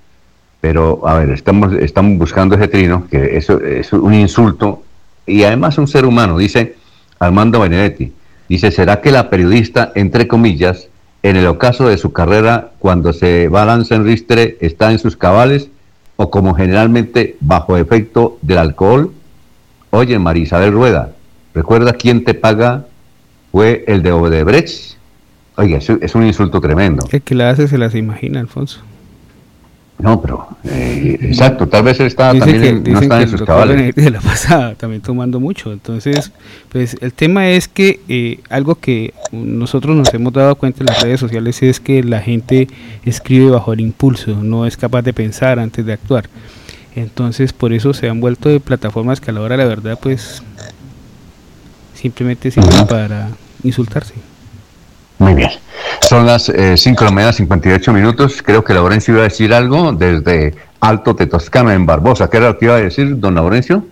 Pero, 0.64 1.05
a 1.05 1.16
ver, 1.16 1.32
estamos, 1.32 1.74
estamos 1.74 2.18
buscando 2.18 2.55
ese 2.55 2.70
trino, 2.70 3.05
que 3.11 3.36
eso 3.36 3.59
es 3.59 3.91
un 3.91 4.14
insulto, 4.14 4.82
y 5.26 5.43
además 5.43 5.78
un 5.78 5.89
ser 5.89 6.05
humano, 6.05 6.38
dice 6.38 6.78
Armando 7.20 7.59
Benedetti. 7.59 8.14
Dice, 8.47 8.72
¿será 8.72 9.01
que 9.01 9.11
la 9.11 9.30
periodista, 9.30 9.91
entre 9.93 10.26
comillas, 10.26 10.88
en 11.22 11.36
el 11.36 11.47
ocaso 11.47 11.89
de 11.89 11.97
su 11.97 12.14
carrera, 12.14 12.72
cuando 12.80 13.11
se 13.11 13.49
balanza 13.49 13.95
en 13.95 14.05
ristre, 14.05 14.57
está 14.61 14.93
en 14.93 14.99
sus 14.99 15.18
cabales 15.18 15.68
o 16.16 16.30
como 16.30 16.55
generalmente 16.55 17.36
bajo 17.41 17.76
efecto 17.76 18.38
del 18.41 18.59
alcohol? 18.59 19.11
Oye, 19.89 20.18
María 20.18 20.43
Isabel 20.43 20.72
Rueda, 20.72 21.11
¿recuerda 21.53 21.91
quién 21.91 22.24
te 22.24 22.36
paga? 22.36 22.86
Fue 23.51 23.84
el 23.86 24.01
de 24.01 24.14
Odebrecht. 24.14 24.95
Oye, 25.57 25.76
es, 25.76 25.89
es 25.89 26.16
un 26.16 26.26
insulto 26.26 26.61
tremendo. 26.61 27.05
El 27.11 27.22
que 27.22 27.36
la 27.36 27.49
hace 27.49 27.68
se 27.68 27.78
las 27.78 27.95
imagina, 27.95 28.39
Alfonso. 28.39 28.80
No, 30.04 30.22
pero 30.22 30.49
eh, 30.66 31.18
exacto, 31.22 31.66
tal 31.70 31.84
vez 31.84 31.97
él 32.01 32.08
está 32.08 32.38
también 32.38 32.84
no 32.84 32.99
está 32.99 33.22
en 33.22 33.30
sus 33.30 33.41
cabales. 33.43 33.95
De 33.95 34.12
la 34.12 34.20
pasada 34.20 34.76
también 34.78 35.01
tomando 35.01 35.39
mucho. 35.39 35.72
Entonces, 35.72 36.34
pues 36.68 36.97
el 36.99 37.14
tema 37.14 37.47
es 37.47 37.70
que 37.70 38.01
eh, 38.10 38.41
algo 38.49 38.76
que 38.76 39.14
nosotros 39.32 39.95
nos 39.95 40.14
hemos 40.14 40.34
dado 40.34 40.56
cuenta 40.56 40.82
en 40.82 40.88
las 40.88 41.01
redes 41.01 41.22
sociales 41.22 41.64
es 41.64 41.80
que 41.80 42.04
la 42.04 42.20
gente 42.20 42.68
escribe 43.06 43.49
bajo 43.49 43.72
el 43.72 43.80
impulso, 43.80 44.36
no 44.43 44.66
es 44.66 44.76
capaz 44.76 45.04
de 45.04 45.14
pensar 45.14 45.58
antes 45.58 45.86
de 45.86 45.93
actuar. 45.93 46.26
Entonces, 46.97 47.54
por 47.54 47.72
eso 47.72 47.93
se 47.93 48.10
han 48.10 48.20
vuelto 48.20 48.49
de 48.49 48.60
plataformas 48.60 49.22
que 49.22 49.32
a 49.32 49.34
la 49.34 49.39
hora 49.39 49.56
la 49.56 49.66
verdad, 49.66 49.97
pues 50.01 50.43
simplemente 51.93 52.51
sirven 52.51 52.88
para 52.88 53.30
insultarse. 53.64 54.16
Muy 55.24 55.36
bien. 55.36 55.51
Son 56.01 56.26
las 56.26 56.43
5 56.43 56.57
eh, 56.57 56.76
de 56.76 57.05
la 57.05 57.11
mañana, 57.11 57.32
58 57.32 57.93
minutos. 57.93 58.41
Creo 58.41 58.61
que 58.61 58.74
Laurencio 58.74 59.13
iba 59.13 59.21
a 59.21 59.30
decir 59.30 59.53
algo 59.53 59.93
desde 59.93 60.53
Alto 60.82 61.13
de 61.13 61.28
Toscana, 61.28 61.74
en 61.74 61.86
Barbosa. 61.86 62.30
¿Qué 62.30 62.38
era 62.38 62.47
lo 62.47 62.57
que 62.57 62.65
iba 62.65 62.76
a 62.76 62.82
decir, 62.82 63.17
don 63.19 63.36
Laurencio? 63.36 63.86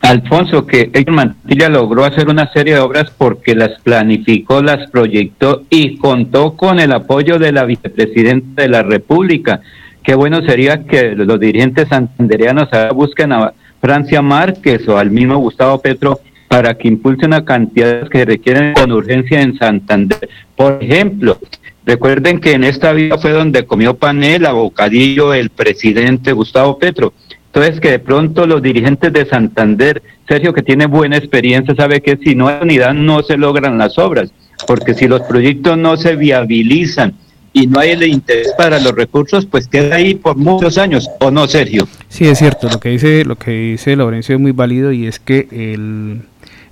Alfonso, 0.00 0.66
que 0.66 0.90
Héctor 0.90 1.14
Mantilla 1.14 1.68
logró 1.68 2.06
hacer 2.06 2.30
una 2.30 2.50
serie 2.50 2.74
de 2.74 2.80
obras 2.80 3.12
porque 3.16 3.54
las 3.54 3.78
planificó, 3.82 4.62
las 4.62 4.90
proyectó 4.90 5.64
y 5.68 5.98
contó 5.98 6.56
con 6.56 6.80
el 6.80 6.92
apoyo 6.92 7.38
de 7.38 7.52
la 7.52 7.64
vicepresidenta 7.64 8.62
de 8.62 8.68
la 8.68 8.82
República. 8.82 9.60
Qué 10.02 10.14
bueno 10.14 10.40
sería 10.46 10.84
que 10.84 11.14
los 11.14 11.38
dirigentes 11.38 11.88
santandereanos 11.88 12.70
busquen 12.94 13.32
a 13.32 13.52
Francia 13.82 14.22
Márquez 14.22 14.88
o 14.88 14.96
al 14.96 15.10
mismo 15.10 15.36
Gustavo 15.36 15.78
Petro 15.78 16.20
para 16.52 16.76
que 16.76 16.86
impulse 16.86 17.24
una 17.24 17.46
cantidad 17.46 18.06
que 18.10 18.26
requieren 18.26 18.74
con 18.74 18.92
urgencia 18.92 19.40
en 19.40 19.56
Santander. 19.56 20.28
Por 20.54 20.84
ejemplo, 20.84 21.38
recuerden 21.86 22.40
que 22.40 22.52
en 22.52 22.64
esta 22.64 22.92
vida 22.92 23.16
fue 23.16 23.30
donde 23.30 23.64
comió 23.64 23.94
panela, 23.94 24.52
bocadillo 24.52 25.32
el 25.32 25.48
presidente 25.48 26.32
Gustavo 26.32 26.78
Petro. 26.78 27.14
Entonces 27.46 27.80
que 27.80 27.92
de 27.92 28.00
pronto 28.00 28.46
los 28.46 28.60
dirigentes 28.60 29.10
de 29.14 29.24
Santander, 29.24 30.02
Sergio 30.28 30.52
que 30.52 30.60
tiene 30.60 30.84
buena 30.84 31.16
experiencia, 31.16 31.74
sabe 31.74 32.02
que 32.02 32.18
si 32.18 32.34
no 32.34 32.48
hay 32.48 32.58
unidad 32.60 32.92
no 32.92 33.22
se 33.22 33.38
logran 33.38 33.78
las 33.78 33.96
obras, 33.96 34.30
porque 34.66 34.92
si 34.92 35.08
los 35.08 35.22
proyectos 35.22 35.78
no 35.78 35.96
se 35.96 36.16
viabilizan 36.16 37.14
y 37.54 37.66
no 37.66 37.80
hay 37.80 37.92
el 37.92 38.02
interés 38.02 38.52
para 38.58 38.78
los 38.78 38.92
recursos, 38.92 39.46
pues 39.46 39.68
queda 39.68 39.96
ahí 39.96 40.16
por 40.16 40.36
muchos 40.36 40.76
años, 40.76 41.08
¿o 41.18 41.30
no, 41.30 41.48
Sergio? 41.48 41.88
Sí, 42.08 42.26
es 42.26 42.38
cierto, 42.38 42.68
lo 42.68 42.78
que 42.78 42.90
dice, 42.90 43.24
lo 43.24 43.36
que 43.36 43.52
dice 43.52 43.96
Laurencio 43.96 44.34
es 44.34 44.40
muy 44.40 44.52
válido 44.52 44.92
y 44.92 45.06
es 45.06 45.18
que 45.18 45.48
el, 45.50 46.22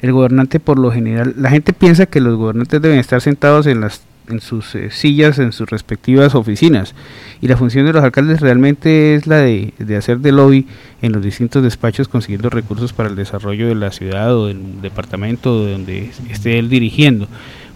el 0.01 0.13
gobernante 0.13 0.61
por 0.61 0.79
lo 0.79 0.91
general, 0.91 1.35
la 1.37 1.51
gente 1.51 1.73
piensa 1.73 2.07
que 2.07 2.21
los 2.21 2.37
gobernantes 2.37 2.81
deben 2.81 2.99
estar 2.99 3.21
sentados 3.21 3.67
en 3.67 3.81
las 3.81 4.03
en 4.31 4.41
sus 4.41 4.75
eh, 4.75 4.91
sillas, 4.91 5.39
en 5.39 5.53
sus 5.53 5.69
respectivas 5.69 6.35
oficinas. 6.35 6.95
Y 7.41 7.49
la 7.49 7.57
función 7.57 7.87
de 7.87 7.93
los 7.93 8.05
alcaldes 8.05 8.41
realmente 8.41 9.15
es 9.15 9.27
la 9.27 9.39
de, 9.39 9.75
de, 9.79 9.97
hacer 9.97 10.21
de 10.21 10.33
lobby 10.33 10.67
en 11.03 11.13
los 11.13 11.23
distintos 11.23 11.63
despachos 11.63 12.09
consiguiendo 12.09 12.51
recursos 12.51 12.93
para 12.93 13.09
el 13.09 13.17
desarrollo 13.17 13.69
de 13.69 13.75
la 13.75 13.91
ciudad 13.91 14.35
o 14.37 14.47
del 14.47 14.81
departamento 14.81 15.53
donde 15.53 16.11
esté 16.31 16.59
él 16.59 16.69
dirigiendo. 16.69 17.29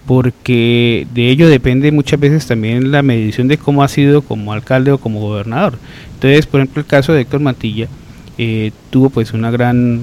Porque 0.07 1.07
de 1.15 1.31
ello 1.31 1.49
depende 1.49 1.91
muchas 1.91 2.21
veces 2.21 2.47
también 2.47 2.93
la 2.93 3.03
medición 3.03 3.49
de 3.49 3.57
cómo 3.57 3.83
ha 3.83 3.89
sido 3.89 4.21
como 4.21 4.53
alcalde 4.53 4.93
o 4.93 4.99
como 4.99 5.21
gobernador. 5.21 5.79
Entonces, 6.15 6.47
por 6.47 6.61
ejemplo, 6.61 6.81
el 6.81 6.87
caso 6.87 7.13
de 7.13 7.23
Héctor 7.23 7.41
Mantilla, 7.41 7.89
eh, 8.37 8.73
tuvo 8.91 9.11
pues 9.11 9.33
una 9.33 9.51
gran 9.51 10.01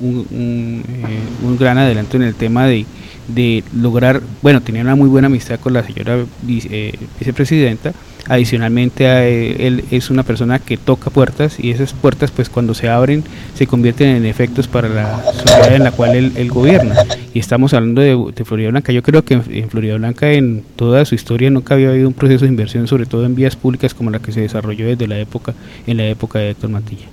un, 0.00 0.24
eh, 0.32 1.18
un, 1.44 1.58
gran 1.58 1.78
adelanto 1.78 2.16
en 2.16 2.22
el 2.22 2.34
tema 2.34 2.66
de, 2.66 2.86
de, 3.26 3.64
lograr 3.74 4.20
bueno 4.40 4.60
tenía 4.60 4.82
una 4.82 4.94
muy 4.94 5.08
buena 5.08 5.26
amistad 5.26 5.58
con 5.58 5.72
la 5.72 5.82
señora 5.82 6.18
eh, 6.48 6.92
vicepresidenta. 7.18 7.92
Adicionalmente 8.28 9.08
a 9.08 9.26
él, 9.26 9.82
es 9.90 10.10
una 10.10 10.22
persona 10.22 10.60
que 10.60 10.76
toca 10.76 11.10
puertas 11.10 11.58
y 11.58 11.70
esas 11.70 11.94
puertas 11.94 12.30
pues 12.30 12.48
cuando 12.48 12.74
se 12.74 12.88
abren 12.88 13.24
se 13.54 13.66
convierten 13.66 14.08
en 14.08 14.26
efectos 14.26 14.68
para 14.68 14.88
la 14.88 15.24
sociedad 15.32 15.74
en 15.74 15.82
la 15.82 15.90
cual 15.90 16.14
él, 16.14 16.50
gobierna. 16.50 16.94
Y 17.34 17.40
estamos 17.40 17.74
hablando 17.74 18.02
de, 18.02 18.44
Florida 18.44 18.70
Blanca. 18.70 18.92
Yo 18.92 19.02
creo 19.02 19.24
que 19.24 19.34
en, 19.34 19.70
Florida 19.70 19.96
Blanca 19.96 20.30
en 20.30 20.62
toda 20.76 21.04
su 21.06 21.16
historia 21.16 21.50
nunca 21.50 21.74
había 21.74 21.88
habido 21.88 22.06
un 22.06 22.14
proceso 22.14 22.44
de 22.44 22.50
inversión 22.50 22.86
sobre 22.86 23.06
todo 23.06 23.24
en 23.24 23.34
vías 23.34 23.56
públicas 23.56 23.94
como 23.94 24.10
la 24.10 24.20
que 24.20 24.30
se 24.30 24.42
desarrolló 24.42 24.86
desde 24.86 25.08
la 25.08 25.18
época 25.18 25.54
en 25.86 25.96
la 25.96 26.06
época 26.06 26.38
de 26.38 26.50
Héctor 26.50 26.70
Mantilla 26.70 27.06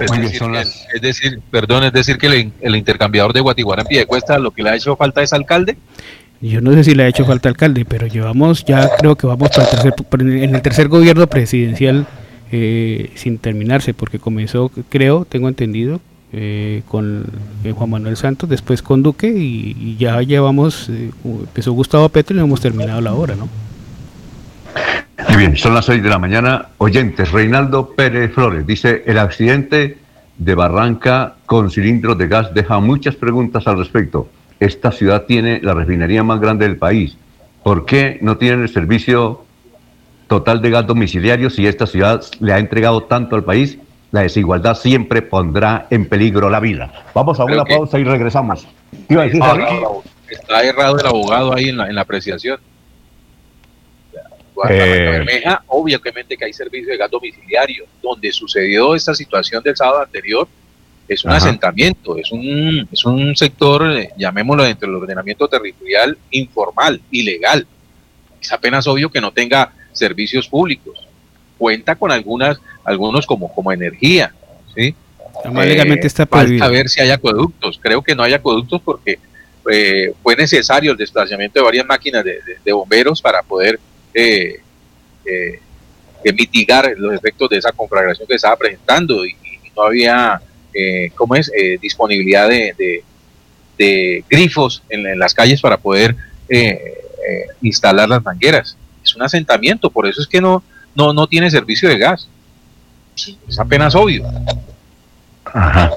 es, 0.00 1.00
decir, 1.00 1.40
perdón, 1.50 1.84
es 1.84 1.92
decir 1.92 2.18
que 2.18 2.50
el, 2.60 2.76
intercambiador 2.76 3.32
de 3.32 3.40
Guatiguara 3.40 3.82
en 3.82 3.88
Piedecuesta 3.88 4.38
lo 4.38 4.50
que 4.50 4.62
le 4.62 4.70
ha 4.70 4.76
hecho 4.76 4.96
falta 4.96 5.22
es 5.22 5.32
alcalde. 5.32 5.76
Yo 6.40 6.60
no 6.60 6.72
sé 6.72 6.84
si 6.84 6.94
le 6.94 7.04
ha 7.04 7.08
hecho 7.08 7.24
falta 7.24 7.48
alcalde, 7.48 7.84
pero 7.84 8.06
llevamos, 8.06 8.64
ya 8.64 8.90
creo 8.98 9.16
que 9.16 9.26
vamos 9.26 9.48
para 9.50 9.64
el 9.64 9.70
tercer, 9.70 9.94
en 10.20 10.54
el 10.54 10.62
tercer 10.62 10.88
gobierno 10.88 11.26
presidencial 11.26 12.06
eh, 12.52 13.10
sin 13.14 13.38
terminarse, 13.38 13.94
porque 13.94 14.18
comenzó, 14.18 14.70
creo, 14.88 15.24
tengo 15.24 15.48
entendido, 15.48 16.00
eh, 16.32 16.82
con 16.88 17.26
eh, 17.64 17.72
Juan 17.72 17.90
Manuel 17.90 18.16
Santos, 18.16 18.48
después 18.48 18.82
con 18.82 19.02
Duque 19.02 19.28
y, 19.28 19.96
ya 19.98 20.20
llevamos, 20.20 20.90
empezó 21.24 21.72
Gustavo 21.72 22.08
Petro 22.08 22.34
y 22.34 22.38
no 22.38 22.44
hemos 22.44 22.60
terminado 22.60 23.00
la 23.00 23.14
obra, 23.14 23.36
¿no? 23.36 23.48
Muy 25.28 25.36
bien, 25.36 25.56
son 25.56 25.74
las 25.74 25.84
6 25.86 26.02
de 26.02 26.08
la 26.08 26.18
mañana. 26.18 26.66
Oyentes, 26.78 27.30
Reinaldo 27.30 27.90
Pérez 27.90 28.32
Flores 28.32 28.66
dice, 28.66 29.04
el 29.06 29.18
accidente 29.18 29.98
de 30.36 30.54
Barranca 30.54 31.34
con 31.46 31.70
cilindros 31.70 32.18
de 32.18 32.26
gas 32.26 32.52
deja 32.52 32.80
muchas 32.80 33.14
preguntas 33.14 33.66
al 33.66 33.78
respecto. 33.78 34.28
Esta 34.58 34.90
ciudad 34.90 35.24
tiene 35.24 35.60
la 35.62 35.74
refinería 35.74 36.24
más 36.24 36.40
grande 36.40 36.66
del 36.66 36.76
país. 36.76 37.16
¿Por 37.62 37.86
qué 37.86 38.18
no 38.22 38.36
tienen 38.36 38.62
el 38.62 38.68
servicio 38.68 39.44
total 40.26 40.60
de 40.60 40.70
gas 40.70 40.86
domiciliario 40.86 41.48
si 41.48 41.66
esta 41.66 41.86
ciudad 41.86 42.22
le 42.40 42.52
ha 42.52 42.58
entregado 42.58 43.04
tanto 43.04 43.36
al 43.36 43.44
país? 43.44 43.78
La 44.10 44.22
desigualdad 44.22 44.76
siempre 44.76 45.22
pondrá 45.22 45.86
en 45.90 46.08
peligro 46.08 46.50
la 46.50 46.60
vida. 46.60 46.92
Vamos 47.14 47.38
a 47.40 47.44
una 47.44 47.64
pausa 47.64 47.98
y 47.98 48.04
regresamos. 48.04 48.66
está 50.28 50.62
errado 50.62 50.98
el 50.98 51.06
abogado 51.06 51.54
ahí 51.54 51.68
en 51.68 51.76
la 51.76 52.00
apreciación. 52.00 52.58
Eh, 54.68 55.44
obviamente 55.66 56.36
que 56.36 56.44
hay 56.44 56.52
servicio 56.52 56.90
de 56.90 56.96
gas 56.96 57.10
domiciliario. 57.10 57.84
Donde 58.02 58.30
sucedió 58.32 58.94
esta 58.94 59.14
situación 59.14 59.62
del 59.62 59.76
sábado 59.76 60.02
anterior, 60.02 60.46
es 61.08 61.24
un 61.24 61.32
asentamiento, 61.32 62.16
es 62.16 62.32
un, 62.32 62.88
es 62.90 63.04
un 63.04 63.36
sector, 63.36 63.90
eh, 63.90 64.10
llamémoslo 64.16 64.64
dentro 64.64 64.88
del 64.88 65.02
ordenamiento 65.02 65.48
territorial 65.48 66.16
informal, 66.30 67.00
ilegal. 67.10 67.66
Es 68.40 68.52
apenas 68.52 68.86
obvio 68.86 69.10
que 69.10 69.20
no 69.20 69.32
tenga 69.32 69.72
servicios 69.92 70.48
públicos. 70.48 71.06
Cuenta 71.58 71.94
con 71.96 72.10
algunas, 72.10 72.58
algunos 72.84 73.26
como, 73.26 73.52
como 73.52 73.72
energía, 73.72 74.32
¿sí? 74.74 74.94
legalmente 75.52 76.06
está 76.06 76.26
Falta 76.26 76.68
ver 76.68 76.88
si 76.88 77.00
hay 77.00 77.10
acueductos. 77.10 77.78
Creo 77.82 78.02
que 78.02 78.14
no 78.14 78.22
hay 78.22 78.32
acueductos 78.32 78.80
porque 78.82 79.18
eh, 79.70 80.12
fue 80.22 80.36
necesario 80.36 80.92
el 80.92 80.96
desplazamiento 80.96 81.58
de 81.58 81.64
varias 81.64 81.86
máquinas 81.86 82.24
de 82.24 82.72
bomberos 82.72 83.20
para 83.20 83.42
poder 83.42 83.78
eh, 84.14 84.60
eh, 85.26 85.60
mitigar 86.32 86.94
los 86.96 87.14
efectos 87.14 87.50
de 87.50 87.58
esa 87.58 87.72
conflagración 87.72 88.26
que 88.26 88.36
estaba 88.36 88.56
presentando 88.56 89.26
y, 89.26 89.36
no 89.76 89.82
había, 89.82 90.40
eh, 90.72 91.10
¿cómo 91.16 91.34
es?, 91.34 91.50
eh, 91.54 91.78
disponibilidad 91.82 92.48
de, 92.48 93.02
de, 93.76 94.24
grifos 94.30 94.82
en, 94.88 95.18
las 95.18 95.34
calles 95.34 95.60
para 95.60 95.76
poder 95.76 96.16
instalar 97.60 98.08
las 98.08 98.22
mangueras. 98.22 98.76
Es 99.02 99.14
un 99.16 99.22
asentamiento, 99.22 99.90
por 99.90 100.06
eso 100.06 100.22
es 100.22 100.28
que 100.28 100.40
no, 100.40 100.62
no, 100.94 101.12
no 101.12 101.26
tiene 101.26 101.50
servicio 101.50 101.88
de 101.88 101.98
gas. 101.98 102.28
Es 103.48 103.58
apenas 103.58 103.94
obvio. 103.94 104.24
Ajá. 105.54 105.90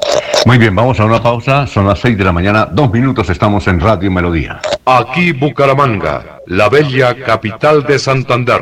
Muy 0.45 0.59
bien, 0.59 0.75
vamos 0.75 0.99
a 0.99 1.05
una 1.05 1.21
pausa. 1.21 1.65
Son 1.65 1.87
las 1.87 1.99
6 1.99 2.17
de 2.17 2.23
la 2.23 2.31
mañana, 2.31 2.67
dos 2.71 2.91
minutos 2.91 3.29
estamos 3.29 3.67
en 3.67 3.79
Radio 3.79 4.11
Melodía. 4.11 4.61
Aquí 4.85 5.31
Bucaramanga, 5.31 6.39
la 6.45 6.69
bella 6.69 7.15
capital 7.15 7.83
de 7.83 7.97
Santander. 7.97 8.61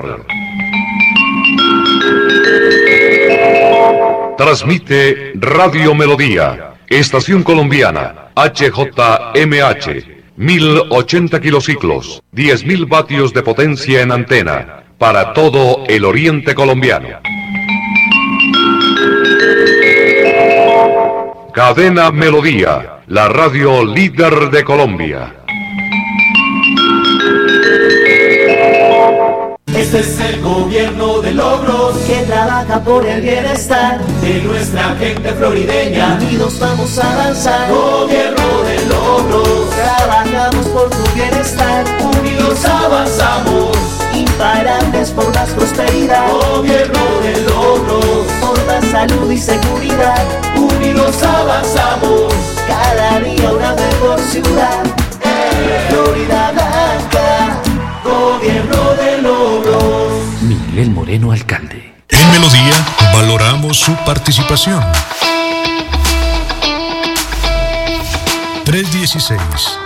Transmite 4.37 5.33
Radio 5.35 5.93
Melodía, 5.93 6.75
Estación 6.87 7.43
Colombiana, 7.43 8.29
HJMH, 8.35 9.87
1080 10.37 11.41
kilociclos, 11.41 12.23
10.000 12.33 12.87
vatios 12.87 13.33
de 13.33 13.43
potencia 13.43 14.01
en 14.01 14.11
antena, 14.11 14.83
para 14.97 15.33
todo 15.33 15.83
el 15.87 16.05
oriente 16.05 16.55
colombiano. 16.55 17.34
Cadena 21.55 22.11
Melodía, 22.11 22.99
la 23.07 23.29
radio 23.29 23.85
líder 23.85 24.49
de 24.49 24.61
Colombia. 24.65 25.33
Este 29.67 30.01
es 30.01 30.19
el 30.19 30.41
gobierno 30.41 31.21
de 31.21 31.31
logros 31.31 31.95
que 31.99 32.23
trabaja 32.23 32.83
por 32.83 33.05
el 33.05 33.21
bienestar 33.21 34.03
de 34.21 34.41
nuestra 34.41 34.97
gente 34.99 35.31
florideña. 35.31 36.17
Unidos 36.21 36.59
vamos 36.59 36.99
a 36.99 37.13
avanzar. 37.13 37.69
Gobierno 37.71 38.61
de 38.63 38.85
logros. 38.87 39.69
Trabajamos 39.69 40.67
por 40.67 40.89
tu 40.89 41.11
bienestar. 41.15 41.85
Unidos 42.19 42.65
avanzamos 42.65 43.77
imparables 44.13 45.09
por 45.11 45.33
más 45.33 45.49
prosperidad. 45.51 46.29
Gobierno 46.31 46.99
de 47.23 47.41
logros, 47.43 48.24
salud 48.82 49.32
y 49.32 49.38
seguridad. 49.38 50.26
Unidos 50.55 51.21
avanzamos, 51.23 52.34
cada 52.67 53.19
día 53.19 53.51
una 53.51 53.73
mejor 53.73 54.19
ciudad. 54.19 54.84
Florida 55.89 56.51
Blanca, 56.51 57.61
gobierno 58.03 58.93
de 58.95 59.21
logros. 59.21 60.13
Miguel 60.41 60.89
Moreno, 60.91 61.32
alcalde. 61.32 61.93
En 62.09 62.32
Melodía 62.32 62.73
valoramos 63.13 63.78
su 63.78 63.95
participación. 64.05 64.84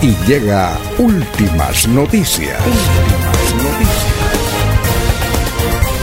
y 0.00 0.14
llega 0.26 0.78
últimas 0.98 1.88
noticias. 1.88 2.60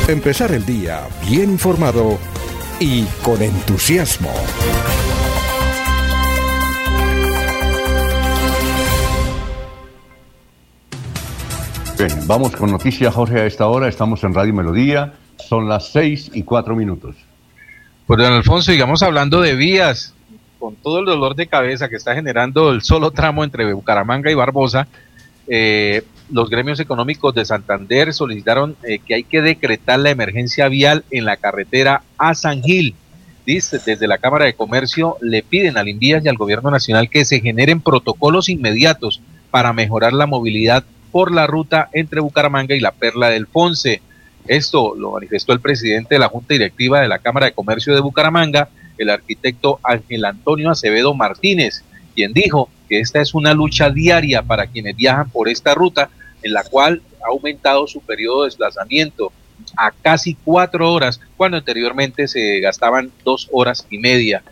Empezar 0.08 0.52
el 0.52 0.66
día 0.66 1.02
bien 1.28 1.52
informado 1.52 2.18
y 2.80 3.04
con 3.24 3.42
entusiasmo. 3.42 4.34
Bien, 11.98 12.28
vamos 12.28 12.56
con 12.56 12.72
noticias, 12.72 13.14
Jorge, 13.14 13.40
a 13.40 13.46
esta 13.46 13.68
hora. 13.68 13.88
Estamos 13.88 14.24
en 14.26 14.34
Radio 14.34 14.54
Melodía. 14.54 15.14
Son 15.38 15.70
las 15.70 15.92
seis 15.92 16.30
y 16.34 16.44
cuatro 16.44 16.76
minutos. 16.76 17.16
Pues, 18.06 18.20
don 18.20 18.34
Alfonso, 18.34 18.72
digamos 18.72 19.02
hablando 19.02 19.42
de 19.42 19.56
vías, 19.56 20.14
con 20.66 20.76
todo 20.78 20.98
el 20.98 21.06
dolor 21.06 21.36
de 21.36 21.46
cabeza 21.46 21.90
que 21.90 21.96
está 21.96 22.16
generando 22.16 22.72
el 22.72 22.82
solo 22.82 23.12
tramo 23.12 23.44
entre 23.44 23.72
Bucaramanga 23.72 24.32
y 24.32 24.34
Barbosa, 24.34 24.88
eh, 25.48 26.02
los 26.32 26.50
gremios 26.50 26.80
económicos 26.80 27.36
de 27.36 27.46
Santander 27.46 28.12
solicitaron 28.16 28.76
eh, 28.82 28.98
que 28.98 29.14
hay 29.14 29.24
que 29.24 29.44
decretar 29.44 30.00
la 30.00 30.10
emergencia 30.10 30.68
vial 30.68 31.06
en 31.12 31.26
la 31.26 31.38
carretera 31.38 32.02
a 32.18 32.34
San 32.34 32.64
Gil. 32.64 32.96
Dice, 33.46 33.80
desde 33.86 34.08
la 34.08 34.18
Cámara 34.18 34.46
de 34.46 34.56
Comercio 34.56 35.18
le 35.22 35.44
piden 35.44 35.78
al 35.78 35.88
Invías 35.88 36.26
y 36.26 36.30
al 36.30 36.38
Gobierno 36.38 36.72
Nacional 36.72 37.12
que 37.12 37.26
se 37.26 37.42
generen 37.42 37.80
protocolos 37.80 38.50
inmediatos 38.50 39.22
para 39.52 39.72
mejorar 39.72 40.14
la 40.14 40.26
movilidad 40.26 40.84
por 41.12 41.32
la 41.32 41.46
ruta 41.46 41.90
entre 41.94 42.22
Bucaramanga 42.22 42.74
y 42.74 42.80
la 42.80 42.92
Perla 42.92 43.30
del 43.30 43.46
Fonce. 43.46 44.02
Esto 44.48 44.96
lo 44.96 45.12
manifestó 45.12 45.54
el 45.54 45.60
presidente 45.60 46.16
de 46.16 46.20
la 46.20 46.30
Junta 46.30 46.56
Directiva 46.56 47.02
de 47.02 47.08
la 47.08 47.20
Cámara 47.20 47.46
de 47.46 47.52
Comercio 47.52 47.94
de 47.94 48.02
Bucaramanga, 48.02 48.68
el 48.98 49.10
arquitecto 49.10 49.80
Ángel 49.84 50.26
Antonio 50.26 50.72
Acevedo 50.72 51.14
Martínez, 51.14 51.84
quien 52.14 52.34
dijo 52.34 52.70
que 52.88 53.00
esta 53.00 53.22
es 53.22 53.34
una 53.34 53.54
lucha 53.54 53.90
diaria 53.90 54.42
para 54.42 54.68
quienes 54.68 54.96
viajan 54.96 55.30
por 55.30 55.50
esta 55.50 55.74
ruta, 55.74 56.10
en 56.44 56.54
la 56.54 56.64
cual 56.64 57.02
ha 57.24 57.30
aumentado 57.30 57.88
su 57.88 58.02
periodo 58.02 58.44
de 58.44 58.48
desplazamiento 58.48 59.32
a 59.78 59.92
casi 59.92 60.36
cuatro 60.36 60.92
horas, 60.92 61.20
cuando 61.38 61.58
anteriormente 61.58 62.28
se 62.28 62.60
gastaban 62.60 63.12
dos 63.24 63.50
horas 63.52 63.86
y 63.90 63.98
media. 63.98 64.44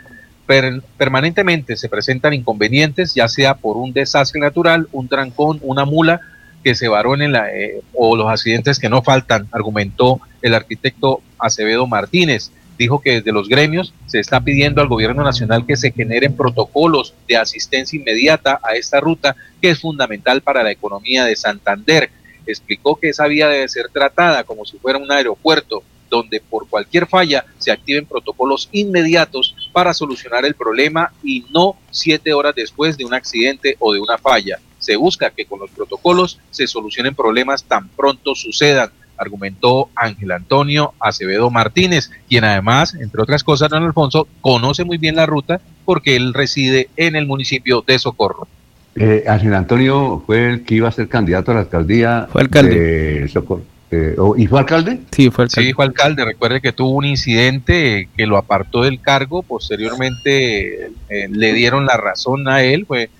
permanentemente 0.98 1.78
se 1.78 1.88
presentan 1.88 2.34
inconvenientes, 2.34 3.14
ya 3.14 3.28
sea 3.28 3.56
por 3.56 3.78
un 3.78 3.94
desastre 3.94 4.42
natural, 4.42 4.88
un 4.92 5.08
trancón, 5.08 5.60
una 5.62 5.86
mula 5.86 6.20
que 6.64 6.76
se 6.76 6.88
varó 6.88 7.16
la, 7.16 7.54
eh, 7.54 7.82
o 7.94 8.16
los 8.16 8.30
accidentes 8.30 8.80
que 8.80 8.90
no 8.90 9.02
faltan, 9.02 9.48
argumentó 9.52 10.20
el 10.42 10.54
arquitecto 10.54 11.22
Acevedo 11.38 11.88
Martínez 11.88 12.52
dijo 12.78 13.02
que 13.02 13.12
desde 13.16 13.32
los 13.32 13.50
gremios 13.50 13.94
se 14.08 14.20
está 14.20 14.42
pidiendo 14.42 14.82
al 14.82 14.88
gobierno 14.88 15.24
nacional 15.24 15.66
que 15.66 15.78
se 15.78 15.92
generen 15.92 16.36
protocolos 16.36 17.14
de 17.28 17.38
asistencia 17.38 18.00
inmediata 18.00 18.60
a 18.64 18.76
esta 18.76 19.00
ruta 19.00 19.36
que 19.62 19.70
es 19.70 19.80
fundamental 19.80 20.42
para 20.42 20.64
la 20.64 20.72
economía 20.72 21.26
de 21.26 21.36
Santander. 21.36 22.10
Explicó 22.46 22.98
que 22.98 23.10
esa 23.10 23.28
vía 23.28 23.48
debe 23.48 23.68
ser 23.70 23.90
tratada 23.90 24.44
como 24.44 24.66
si 24.66 24.78
fuera 24.78 25.00
un 25.00 25.12
aeropuerto 25.12 25.84
donde 26.10 26.42
por 26.42 26.70
cualquier 26.70 27.08
falla 27.08 27.44
se 27.58 27.72
activen 27.72 28.06
protocolos 28.06 28.70
inmediatos 28.72 29.56
para 29.72 29.96
solucionar 29.96 30.46
el 30.46 30.54
problema 30.54 31.12
y 31.24 31.46
no 31.52 31.76
siete 31.90 32.34
horas 32.34 32.54
después 32.54 32.98
de 32.98 33.06
un 33.06 33.16
accidente 33.16 33.78
o 33.80 33.94
de 33.94 34.00
una 34.00 34.20
falla. 34.20 34.60
Se 34.78 34.96
busca 34.96 35.32
que 35.32 35.46
con 35.46 35.60
los 35.60 35.72
protocolos 35.72 36.40
se 36.52 36.68
solucionen 36.68 37.16
problemas 37.16 37.64
tan 37.64 37.88
pronto 37.90 38.36
sucedan 38.36 38.92
argumentó 39.18 39.90
Ángel 39.96 40.32
Antonio 40.32 40.94
Acevedo 41.00 41.50
Martínez, 41.50 42.12
quien 42.28 42.44
además, 42.44 42.96
entre 42.96 43.22
otras 43.22 43.44
cosas, 43.44 43.70
don 43.70 43.84
Alfonso, 43.84 44.28
conoce 44.42 44.84
muy 44.84 44.98
bien 44.98 45.16
la 45.16 45.26
ruta 45.26 45.62
porque 45.86 46.16
él 46.16 46.34
reside 46.34 46.90
en 46.98 47.16
el 47.16 47.26
municipio 47.28 47.84
de 47.86 48.00
Socorro. 48.00 48.48
Eh, 48.96 49.24
Ángel 49.28 49.54
Antonio 49.56 50.24
fue 50.26 50.50
el 50.50 50.64
que 50.64 50.76
iba 50.76 50.88
a 50.88 50.92
ser 50.92 51.10
candidato 51.10 51.52
a 51.52 51.56
la 51.56 51.62
alcaldía 51.62 52.28
fue 52.32 52.42
alcalde. 52.42 52.76
de 53.22 53.28
Socorro. 53.28 53.64
Eh, 53.96 54.16
¿Y 54.38 54.48
fue 54.48 54.60
alcalde? 54.60 55.02
Sí, 55.12 55.30
fue 55.30 55.46
alcalde. 55.46 55.68
Sí, 55.68 55.74
fue 55.74 55.86
alcalde. 55.86 56.26
Recuerde 56.26 56.62
que 56.62 56.72
tuvo 56.72 56.92
un 56.92 57.06
incidente 57.06 58.10
que 58.16 58.26
lo 58.26 58.38
apartó 58.38 58.82
del 58.82 59.00
cargo. 59.00 59.44
Posteriormente 59.44 60.88
eh, 61.10 61.28
le 61.30 61.54
dieron 61.54 61.86
la 61.86 61.98
razón 61.98 62.48
a 62.48 62.64
él. 62.64 62.86
Fue, 62.88 63.12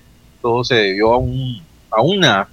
todo 0.42 0.64
se 0.64 0.74
debió 0.74 1.14
a 1.14 1.18
un 1.18 1.62
a 1.96 2.02
una, 2.02 2.48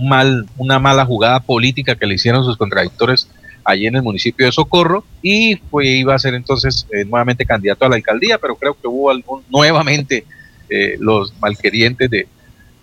mal, 0.00 0.46
una 0.56 0.78
mala 0.78 1.04
jugada 1.04 1.40
política 1.40 1.96
que 1.96 2.06
le 2.06 2.14
hicieron 2.14 2.44
sus 2.44 2.56
contradictores 2.56 3.28
allí 3.64 3.86
en 3.86 3.96
el 3.96 4.02
municipio 4.02 4.46
de 4.46 4.52
Socorro 4.52 5.04
y 5.22 5.56
fue, 5.56 5.86
iba 5.86 6.14
a 6.14 6.18
ser 6.18 6.34
entonces 6.34 6.86
eh, 6.92 7.04
nuevamente 7.04 7.44
candidato 7.44 7.84
a 7.84 7.88
la 7.88 7.96
alcaldía, 7.96 8.38
pero 8.38 8.54
creo 8.54 8.74
que 8.74 8.86
hubo 8.86 9.10
algún, 9.10 9.42
nuevamente 9.50 10.24
eh, 10.70 10.96
los 11.00 11.34
malquerientes 11.40 12.08
de, 12.08 12.28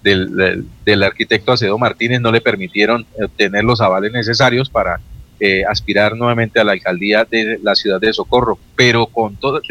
del, 0.03 1.03
arquitecto 1.03 1.53
Acedo 1.53 1.77
Martínez 1.77 2.19
no 2.19 2.31
le 2.31 2.41
permitieron 2.41 3.05
obtener 3.21 3.63
los 3.63 3.79
avales 3.79 4.11
necesarios 4.11 4.69
para 4.69 4.99
eh, 5.39 5.63
aspirar 5.65 6.15
nuevamente 6.17 6.59
a 6.59 6.63
la 6.65 6.73
alcaldía 6.73 7.25
de 7.25 7.59
la 7.63 7.75
ciudad 7.75 8.01
de 8.01 8.13
Socorro. 8.13 8.59
Pero 8.75 9.05
con 9.07 9.37
todo, 9.37 9.61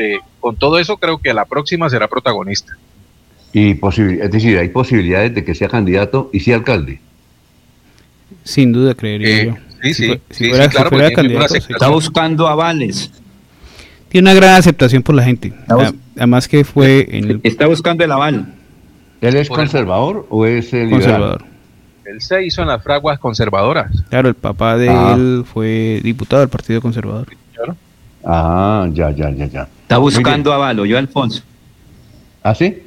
con 0.41 0.57
todo 0.57 0.79
eso 0.79 0.97
creo 0.97 1.19
que 1.19 1.35
la 1.35 1.45
próxima 1.45 1.91
será 1.91 2.09
protagonista. 2.09 2.77
Y 3.53 3.73
es 3.73 4.31
decir, 4.31 4.59
hay 4.59 4.69
posibilidades 4.69 5.35
de 5.35 5.45
que 5.45 5.55
sea 5.55 5.69
candidato 5.69 6.31
y 6.33 6.41
sea 6.41 6.57
alcalde. 6.57 7.01
Sin 8.45 8.73
duda, 8.73 8.95
creería 8.95 9.29
eh, 9.29 9.47
yo. 9.47 9.57
Sí, 9.83 9.95
sí, 9.95 10.21
si 10.31 10.49
fuera, 10.49 10.69
claro, 10.69 10.91
candidato, 11.15 11.55
está 11.55 11.89
buscando 11.89 12.49
avales. 12.49 13.11
Tiene 14.09 14.31
una 14.31 14.35
gran 14.35 14.57
aceptación 14.57 15.03
por 15.03 15.15
la 15.15 15.25
gente. 15.25 15.53
Además 16.17 16.47
que 16.47 16.65
fue 16.65 17.07
en 17.11 17.31
el... 17.31 17.41
Está 17.43 17.67
buscando 17.67 18.05
el 18.05 18.13
aval. 18.13 18.55
¿Él 19.21 19.37
es 19.37 19.49
conservador 19.49 20.27
o 20.31 20.47
es 20.47 20.73
el 20.73 20.91
conservador? 20.91 21.45
Él 22.05 22.21
se 22.21 22.45
hizo 22.45 22.63
en 22.63 22.69
las 22.69 22.83
fraguas 22.83 23.19
conservadoras. 23.19 23.91
Claro, 24.11 24.29
el 24.29 24.35
papá 24.35 24.77
de 24.77 24.89
ah. 24.89 25.15
él 25.17 25.45
fue 25.51 26.01
diputado 26.03 26.41
del 26.41 26.49
Partido 26.49 26.81
Conservador. 26.81 27.29
Ah, 28.25 28.89
ya, 28.93 29.11
ya, 29.11 29.31
ya, 29.31 29.47
ya. 29.47 29.69
Está 29.83 29.99
buscando 29.99 30.53
aval, 30.53 30.85
yo 30.85 30.99
Alfonso. 30.99 31.43
¿Ah, 32.43 32.55
sí? 32.55 32.83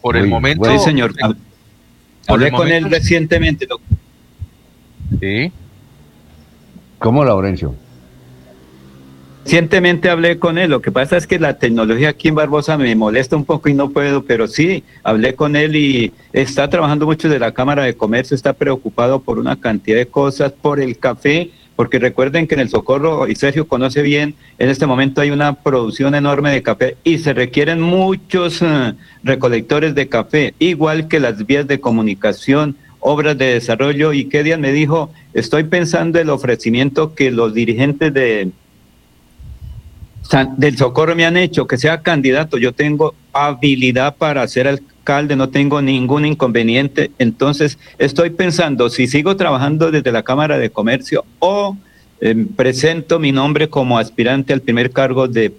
Por 0.00 0.16
el 0.16 0.26
momento. 0.26 0.70
sí, 0.70 0.78
señor. 0.78 1.14
Hablé 2.26 2.52
con 2.52 2.68
él 2.68 2.90
recientemente, 2.90 3.66
doctor. 3.66 3.98
Sí. 5.20 5.52
¿Cómo, 6.98 7.24
Laurencio? 7.24 7.74
Recientemente 9.44 10.10
hablé 10.10 10.38
con 10.38 10.58
él. 10.58 10.70
Lo 10.70 10.82
que 10.82 10.92
pasa 10.92 11.16
es 11.16 11.26
que 11.26 11.38
la 11.38 11.58
tecnología 11.58 12.10
aquí 12.10 12.28
en 12.28 12.34
Barbosa 12.34 12.76
me 12.76 12.94
molesta 12.94 13.36
un 13.36 13.44
poco 13.44 13.68
y 13.68 13.74
no 13.74 13.90
puedo, 13.90 14.22
pero 14.24 14.46
sí, 14.46 14.84
hablé 15.02 15.34
con 15.34 15.56
él 15.56 15.74
y 15.76 16.12
está 16.32 16.68
trabajando 16.68 17.06
mucho 17.06 17.28
de 17.28 17.38
la 17.38 17.52
Cámara 17.52 17.82
de 17.82 17.94
Comercio, 17.94 18.34
está 18.34 18.52
preocupado 18.52 19.20
por 19.20 19.38
una 19.38 19.58
cantidad 19.58 19.96
de 19.96 20.06
cosas, 20.06 20.52
por 20.52 20.78
el 20.78 20.98
café 20.98 21.50
porque 21.76 21.98
recuerden 21.98 22.46
que 22.46 22.54
en 22.54 22.60
el 22.60 22.68
Socorro, 22.68 23.26
y 23.28 23.34
Sergio 23.34 23.66
conoce 23.66 24.02
bien, 24.02 24.34
en 24.58 24.68
este 24.68 24.86
momento 24.86 25.20
hay 25.20 25.30
una 25.30 25.54
producción 25.54 26.14
enorme 26.14 26.50
de 26.50 26.62
café 26.62 26.96
y 27.04 27.18
se 27.18 27.32
requieren 27.32 27.80
muchos 27.80 28.60
eh, 28.62 28.94
recolectores 29.22 29.94
de 29.94 30.08
café, 30.08 30.54
igual 30.58 31.08
que 31.08 31.20
las 31.20 31.46
vías 31.46 31.66
de 31.66 31.80
comunicación, 31.80 32.76
obras 33.00 33.38
de 33.38 33.54
desarrollo. 33.54 34.12
Y 34.12 34.24
día 34.24 34.58
me 34.58 34.72
dijo, 34.72 35.10
estoy 35.32 35.64
pensando 35.64 36.18
el 36.18 36.30
ofrecimiento 36.30 37.14
que 37.14 37.30
los 37.30 37.54
dirigentes 37.54 38.12
de 38.12 38.50
del 40.56 40.76
Socorro 40.76 41.16
me 41.16 41.26
han 41.26 41.36
hecho, 41.36 41.66
que 41.66 41.76
sea 41.76 42.02
candidato. 42.02 42.56
Yo 42.56 42.72
tengo 42.72 43.14
habilidad 43.32 44.16
para 44.16 44.46
ser 44.46 44.80
alcalde, 45.00 45.34
no 45.36 45.48
tengo 45.48 45.80
ningún 45.82 46.26
inconveniente. 46.26 47.10
Entonces, 47.18 47.78
estoy 47.98 48.30
pensando 48.30 48.90
si 48.90 49.06
sigo 49.06 49.36
trabajando 49.36 49.90
desde 49.90 50.12
la 50.12 50.22
Cámara 50.22 50.58
de 50.58 50.70
Comercio 50.70 51.24
o 51.38 51.76
eh, 52.20 52.46
presento 52.54 53.18
mi 53.18 53.32
nombre 53.32 53.68
como 53.68 53.98
aspirante 53.98 54.52
al 54.52 54.60
primer 54.60 54.90
cargo 54.90 55.26
de 55.26 55.52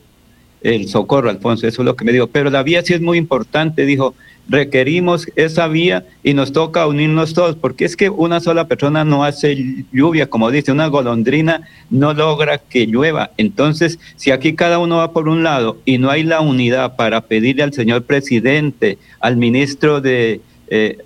el 0.61 0.87
socorro, 0.87 1.31
Alfonso, 1.31 1.65
eso 1.67 1.81
es 1.81 1.85
lo 1.85 1.95
que 1.95 2.05
me 2.05 2.11
dijo. 2.11 2.27
Pero 2.27 2.51
la 2.51 2.61
vía 2.61 2.83
sí 2.83 2.93
es 2.93 3.01
muy 3.01 3.17
importante, 3.17 3.83
dijo, 3.83 4.13
requerimos 4.51 5.27
esa 5.37 5.67
vía 5.67 6.05
y 6.23 6.33
nos 6.33 6.51
toca 6.51 6.85
unirnos 6.85 7.33
todos, 7.33 7.55
porque 7.55 7.85
es 7.85 7.95
que 7.95 8.09
una 8.09 8.41
sola 8.41 8.67
persona 8.67 9.05
no 9.05 9.23
hace 9.23 9.85
lluvia, 9.93 10.29
como 10.29 10.51
dice, 10.51 10.73
una 10.73 10.87
golondrina 10.87 11.61
no 11.89 12.13
logra 12.13 12.57
que 12.57 12.85
llueva. 12.85 13.31
Entonces, 13.37 13.97
si 14.17 14.31
aquí 14.31 14.53
cada 14.53 14.77
uno 14.79 14.97
va 14.97 15.13
por 15.13 15.29
un 15.29 15.43
lado 15.43 15.77
y 15.85 15.97
no 15.97 16.09
hay 16.09 16.23
la 16.23 16.41
unidad 16.41 16.97
para 16.97 17.21
pedirle 17.21 17.63
al 17.63 17.73
señor 17.73 18.03
presidente, 18.03 18.97
al 19.19 19.37
ministro 19.37 20.01
de... 20.01 20.41
Eh, 20.67 20.97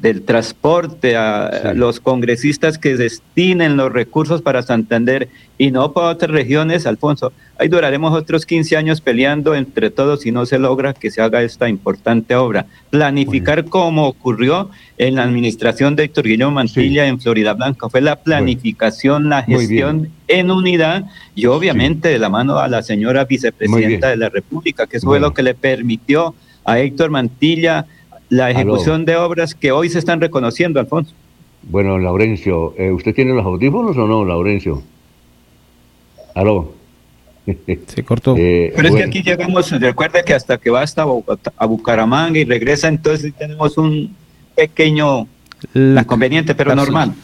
del 0.00 0.22
transporte, 0.22 1.16
a 1.16 1.72
los 1.74 1.98
congresistas 1.98 2.78
que 2.78 2.96
destinen 2.96 3.76
los 3.76 3.92
recursos 3.92 4.42
para 4.42 4.62
Santander 4.62 5.28
y 5.56 5.72
no 5.72 5.92
para 5.92 6.08
otras 6.08 6.30
regiones, 6.30 6.86
Alfonso. 6.86 7.32
Ahí 7.58 7.66
duraremos 7.66 8.14
otros 8.14 8.46
15 8.46 8.76
años 8.76 9.00
peleando 9.00 9.56
entre 9.56 9.90
todos 9.90 10.20
si 10.20 10.30
no 10.30 10.46
se 10.46 10.60
logra 10.60 10.94
que 10.94 11.10
se 11.10 11.20
haga 11.20 11.42
esta 11.42 11.68
importante 11.68 12.36
obra. 12.36 12.66
Planificar 12.90 13.64
como 13.64 14.06
ocurrió 14.06 14.70
en 14.98 15.16
la 15.16 15.24
administración 15.24 15.96
de 15.96 16.04
Héctor 16.04 16.26
Guillermo 16.26 16.52
Mantilla 16.52 17.08
en 17.08 17.20
Florida 17.20 17.54
Blanca. 17.54 17.88
Fue 17.88 18.00
la 18.00 18.16
planificación, 18.16 19.28
la 19.28 19.42
gestión 19.42 20.10
en 20.28 20.52
unidad 20.52 21.06
y 21.34 21.46
obviamente 21.46 22.08
de 22.08 22.20
la 22.20 22.28
mano 22.28 22.58
a 22.58 22.68
la 22.68 22.82
señora 22.82 23.24
vicepresidenta 23.24 24.10
de 24.10 24.16
la 24.16 24.28
República, 24.28 24.86
que 24.86 24.98
eso 24.98 25.08
fue 25.08 25.18
lo 25.18 25.34
que 25.34 25.42
le 25.42 25.54
permitió 25.54 26.36
a 26.64 26.78
Héctor 26.78 27.10
Mantilla 27.10 27.86
la 28.28 28.50
ejecución 28.50 29.04
de 29.04 29.16
obras 29.16 29.54
que 29.54 29.72
hoy 29.72 29.88
se 29.88 29.98
están 29.98 30.20
reconociendo, 30.20 30.80
Alfonso. 30.80 31.14
Bueno, 31.62 31.98
Laurencio, 31.98 32.74
eh, 32.78 32.90
¿usted 32.92 33.14
tiene 33.14 33.34
los 33.34 33.44
audífonos 33.44 33.96
o 33.96 34.06
no, 34.06 34.24
Laurencio? 34.24 34.82
Aló. 36.34 36.72
Se 37.86 38.04
cortó. 38.04 38.36
Eh, 38.36 38.72
Pero 38.76 38.88
es 38.88 38.94
que 38.94 39.04
aquí 39.04 39.22
llegamos, 39.22 39.70
recuerde 39.80 40.22
que 40.24 40.34
hasta 40.34 40.58
que 40.58 40.70
va 40.70 40.82
hasta 40.82 41.04
a 41.56 41.66
Bucaramanga 41.66 42.38
y 42.38 42.44
regresa, 42.44 42.88
entonces 42.88 43.32
tenemos 43.36 43.76
un 43.78 44.14
pequeño 44.54 45.26
inconveniente, 45.74 46.54
pero 46.54 46.74
normal. 46.74 47.14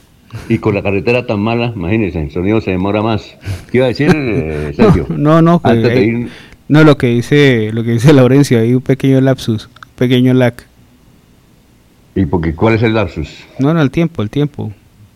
Y 0.48 0.58
con 0.58 0.74
la 0.74 0.82
carretera 0.82 1.26
tan 1.26 1.40
mala, 1.40 1.72
imagínense, 1.74 2.20
el 2.20 2.30
sonido 2.30 2.60
se 2.60 2.72
demora 2.72 3.02
más. 3.02 3.36
¿Qué 3.70 3.78
iba 3.78 3.86
a 3.86 3.88
decir, 3.88 4.10
eh, 4.14 4.72
Sergio? 4.74 5.06
No, 5.10 5.42
no, 5.42 5.60
no, 6.68 6.84
lo 6.84 6.96
que 6.96 7.06
dice, 7.08 7.70
lo 7.72 7.84
que 7.84 7.92
dice 7.92 8.12
Laurencio, 8.12 8.58
hay 8.58 8.74
un 8.74 8.80
pequeño 8.80 9.20
lapsus, 9.20 9.66
un 9.66 9.94
pequeño 9.96 10.34
lag. 10.34 10.54
¿Y 12.14 12.26
porque, 12.26 12.54
cuál 12.54 12.74
es 12.74 12.82
el 12.82 12.94
lapsus? 12.94 13.44
No, 13.58 13.74
no, 13.74 13.82
el 13.82 13.90
tiempo, 13.90 14.22
el 14.22 14.30
tiempo. 14.30 14.72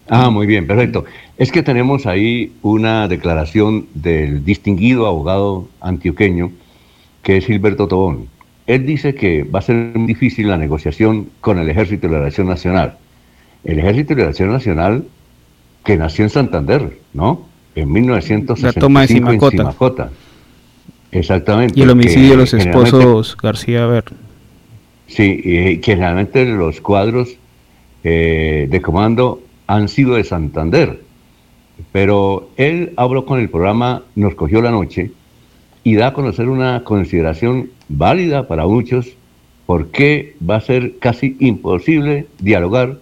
Ah, 0.09 0.31
muy 0.31 0.47
bien, 0.47 0.67
perfecto. 0.67 1.05
Es 1.37 1.53
que 1.53 1.63
tenemos 1.63 2.07
ahí 2.07 2.53
una 2.63 3.07
declaración 3.09 3.87
del 3.95 4.45
distinguido 4.45 5.07
abogado 5.07 5.69
antioqueño, 5.81 6.51
que 7.23 7.37
es 7.37 7.47
Gilberto 7.47 7.87
Tobón. 7.87 8.27
Él 8.67 8.87
dice 8.87 9.15
que 9.15 9.45
va 9.45 9.61
a 9.61 9.63
ser 9.63 9.93
muy 9.95 10.07
difícil 10.07 10.49
la 10.49 10.57
negociación 10.57 11.29
con 11.41 11.59
el 11.59 11.69
Ejército 11.69 12.07
de 12.07 12.15
Liberación 12.15 12.49
Nacional. 12.49 12.99
El 13.65 13.79
Ejército 13.79 14.09
de 14.09 14.15
Liberación 14.17 14.51
Nacional, 14.51 15.05
que 15.85 15.97
nació 15.97 16.25
en 16.25 16.31
Santander, 16.31 16.99
¿no? 17.13 17.47
En 17.75 17.93
1965 17.93 18.67
la 18.67 18.73
toma 18.73 19.01
de 19.03 19.09
Simacota. 19.09 20.11
Exactamente. 21.13 21.79
Y 21.79 21.83
el 21.83 21.91
homicidio 21.91 22.31
de 22.31 22.37
los 22.37 22.55
esposos 22.55 23.37
García 23.41 23.87
Ver. 23.87 24.05
Sí, 25.09 25.41
y 25.43 25.83
generalmente 25.83 26.45
los 26.45 26.81
cuadros 26.81 27.37
eh, 28.05 28.69
de 28.71 28.83
comando 28.83 29.43
han 29.67 29.89
sido 29.89 30.15
de 30.15 30.25
Santander, 30.25 31.03
pero 31.93 32.51
él 32.57 32.93
habló 32.97 33.27
con 33.27 33.41
el 33.41 33.51
programa 33.51 34.03
Nos 34.15 34.35
cogió 34.35 34.63
la 34.63 34.71
noche 34.71 35.11
y 35.83 35.95
da 35.95 36.09
a 36.09 36.13
conocer 36.13 36.49
una 36.49 36.85
consideración 36.85 37.71
válida 37.89 38.47
para 38.47 38.67
muchos 38.67 39.09
porque 39.67 40.37
va 40.49 40.57
a 40.57 40.61
ser 40.61 40.99
casi 40.99 41.37
imposible 41.41 42.27
dialogar 42.39 42.99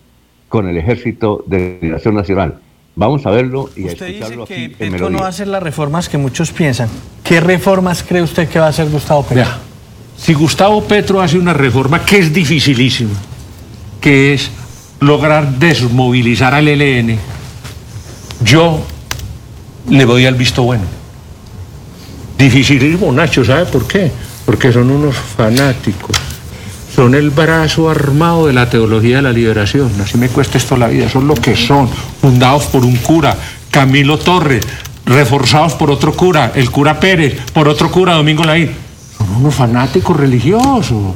con 0.48 0.68
el 0.68 0.76
Ejército 0.76 1.44
de 1.46 1.78
Liberación 1.80 2.14
Nacional. 2.14 2.60
Vamos 2.94 3.26
a 3.26 3.30
verlo 3.30 3.68
y 3.76 3.88
a 3.88 3.92
escucharlo 3.92 4.46
dice 4.46 4.70
que 4.70 4.88
Petro 4.90 5.10
no 5.10 5.18
va 5.18 5.26
a 5.26 5.28
hacer 5.28 5.48
las 5.48 5.62
reformas 5.62 6.08
que 6.08 6.18
muchos 6.18 6.50
piensan. 6.50 6.88
¿Qué 7.22 7.40
reformas 7.40 8.02
cree 8.02 8.22
usted 8.22 8.48
que 8.48 8.58
va 8.58 8.66
a 8.66 8.68
hacer 8.70 8.88
Gustavo 8.88 9.22
Petro? 9.22 9.65
Si 10.18 10.34
Gustavo 10.34 10.82
Petro 10.84 11.20
hace 11.20 11.38
una 11.38 11.52
reforma 11.52 12.04
que 12.04 12.18
es 12.18 12.32
dificilísima, 12.32 13.14
que 14.00 14.34
es 14.34 14.50
lograr 15.00 15.58
desmovilizar 15.58 16.54
al 16.54 16.68
ELN, 16.68 17.18
yo 18.42 18.84
le 19.90 20.04
voy 20.04 20.26
al 20.26 20.34
visto 20.34 20.62
bueno. 20.62 20.84
Dificilísimo, 22.38 23.12
Nacho, 23.12 23.44
¿sabe 23.44 23.66
por 23.66 23.86
qué? 23.86 24.10
Porque 24.44 24.72
son 24.72 24.90
unos 24.90 25.16
fanáticos. 25.16 26.16
Son 26.94 27.14
el 27.14 27.30
brazo 27.30 27.90
armado 27.90 28.46
de 28.46 28.54
la 28.54 28.70
teología 28.70 29.16
de 29.16 29.22
la 29.22 29.32
liberación. 29.32 29.92
Así 30.00 30.16
me 30.16 30.28
cuesta 30.28 30.56
esto 30.56 30.76
la 30.76 30.88
vida. 30.88 31.10
Son 31.10 31.28
lo 31.28 31.34
que 31.34 31.54
son. 31.54 31.88
Fundados 32.20 32.64
por 32.66 32.84
un 32.84 32.96
cura, 32.96 33.36
Camilo 33.70 34.18
Torres, 34.18 34.64
reforzados 35.04 35.74
por 35.74 35.90
otro 35.90 36.14
cura, 36.14 36.52
el 36.54 36.70
cura 36.70 36.98
Pérez, 36.98 37.38
por 37.52 37.68
otro 37.68 37.90
cura, 37.90 38.14
Domingo 38.14 38.44
Laín 38.44 38.85
son 39.18 39.36
unos 39.36 39.54
fanáticos 39.54 40.16
religiosos. 40.16 41.14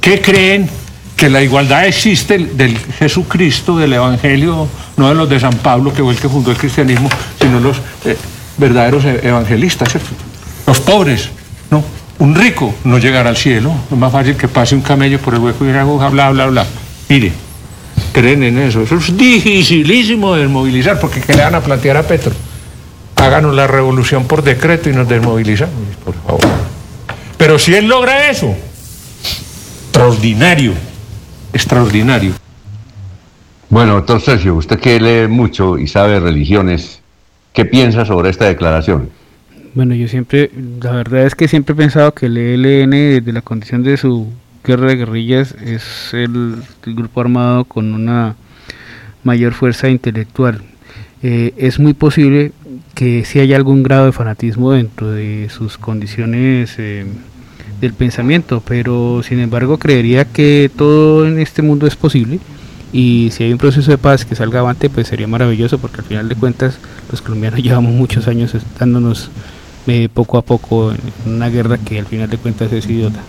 ¿Qué 0.00 0.20
creen? 0.20 0.68
Que 1.16 1.28
la 1.28 1.42
igualdad 1.42 1.86
existe 1.86 2.38
del 2.38 2.78
Jesucristo, 2.78 3.76
del 3.76 3.92
Evangelio, 3.92 4.66
no 4.96 5.08
de 5.08 5.14
los 5.14 5.28
de 5.28 5.38
San 5.38 5.54
Pablo, 5.54 5.92
que 5.92 6.02
fue 6.02 6.12
el 6.12 6.18
que 6.18 6.28
fundó 6.28 6.50
el 6.50 6.56
cristianismo, 6.56 7.10
sino 7.38 7.60
los 7.60 7.76
eh, 8.04 8.16
verdaderos 8.56 9.04
e-, 9.04 9.28
evangelistas, 9.28 9.88
Los 10.66 10.80
pobres, 10.80 11.28
¿no? 11.70 11.84
Un 12.20 12.34
rico 12.34 12.74
no 12.84 12.98
llegará 12.98 13.30
al 13.30 13.36
cielo. 13.36 13.72
Es 13.90 13.96
más 13.96 14.12
fácil 14.12 14.36
que 14.36 14.48
pase 14.48 14.74
un 14.74 14.82
camello 14.82 15.18
por 15.18 15.34
el 15.34 15.40
hueco 15.40 15.64
y 15.64 15.68
una 15.68 15.82
aguja, 15.82 16.08
bla, 16.08 16.30
bla, 16.30 16.46
bla. 16.46 16.66
Mire, 17.08 17.32
creen 18.12 18.42
en 18.42 18.58
eso. 18.58 18.82
Eso 18.82 18.96
es 18.96 19.16
dificilísimo 19.16 20.34
de 20.34 20.42
desmovilizar, 20.42 21.00
porque 21.00 21.20
¿qué 21.20 21.34
le 21.34 21.42
van 21.42 21.54
a 21.54 21.60
plantear 21.60 21.96
a 21.96 22.02
Petro? 22.02 22.32
Háganos 23.16 23.54
la 23.54 23.66
revolución 23.66 24.24
por 24.24 24.42
decreto 24.42 24.88
y 24.88 24.92
nos 24.92 25.08
desmovilizamos, 25.08 25.74
por 26.04 26.14
favor. 26.14 26.69
Pero 27.50 27.58
si 27.58 27.74
él 27.74 27.88
logra 27.88 28.30
eso, 28.30 28.54
extraordinario, 29.82 30.72
extraordinario. 31.52 32.32
Bueno, 33.68 33.94
doctor 33.94 34.20
Sergio, 34.20 34.54
usted 34.54 34.78
que 34.78 35.00
lee 35.00 35.26
mucho 35.26 35.76
y 35.76 35.88
sabe 35.88 36.20
religiones, 36.20 37.02
¿qué 37.52 37.64
piensa 37.64 38.04
sobre 38.04 38.30
esta 38.30 38.44
declaración? 38.44 39.10
Bueno, 39.74 39.96
yo 39.96 40.06
siempre, 40.06 40.52
la 40.80 40.92
verdad 40.92 41.26
es 41.26 41.34
que 41.34 41.48
siempre 41.48 41.72
he 41.72 41.76
pensado 41.76 42.14
que 42.14 42.26
el 42.26 42.36
ELN, 42.36 42.90
desde 42.90 43.32
la 43.32 43.42
condición 43.42 43.82
de 43.82 43.96
su 43.96 44.28
guerra 44.62 44.86
de 44.86 44.94
guerrillas, 44.94 45.56
es 45.60 46.14
el, 46.14 46.54
grupo 46.86 47.20
armado 47.20 47.64
con 47.64 47.92
una 47.94 48.36
mayor 49.24 49.54
fuerza 49.54 49.88
intelectual. 49.88 50.62
Eh, 51.24 51.52
es 51.56 51.80
muy 51.80 51.94
posible 51.94 52.52
que 52.94 53.24
si 53.24 53.40
haya 53.40 53.56
algún 53.56 53.82
grado 53.82 54.06
de 54.06 54.12
fanatismo 54.12 54.70
dentro 54.70 55.10
de 55.10 55.48
sus 55.50 55.78
condiciones 55.78 56.76
eh, 56.78 57.06
del 57.80 57.94
pensamiento, 57.94 58.62
pero 58.66 59.22
sin 59.22 59.40
embargo 59.40 59.78
creería 59.78 60.24
que 60.24 60.70
todo 60.76 61.26
en 61.26 61.38
este 61.38 61.62
mundo 61.62 61.86
es 61.86 61.96
posible 61.96 62.38
y 62.92 63.30
si 63.32 63.44
hay 63.44 63.52
un 63.52 63.58
proceso 63.58 63.90
de 63.90 63.98
paz 63.98 64.24
que 64.24 64.34
salga 64.34 64.60
avante 64.60 64.90
pues 64.90 65.08
sería 65.08 65.26
maravilloso 65.26 65.78
porque 65.78 66.00
al 66.00 66.04
final 66.04 66.28
de 66.28 66.34
cuentas 66.34 66.78
los 67.10 67.22
colombianos 67.22 67.60
llevamos 67.62 67.92
muchos 67.92 68.28
años 68.28 68.52
dándonos 68.78 69.30
eh, 69.86 70.08
poco 70.12 70.38
a 70.38 70.42
poco 70.42 70.92
en 70.92 71.32
una 71.34 71.48
guerra 71.48 71.78
que 71.78 71.98
al 71.98 72.06
final 72.06 72.28
de 72.28 72.36
cuentas 72.36 72.72
es 72.72 72.86
idiota. 72.86 73.20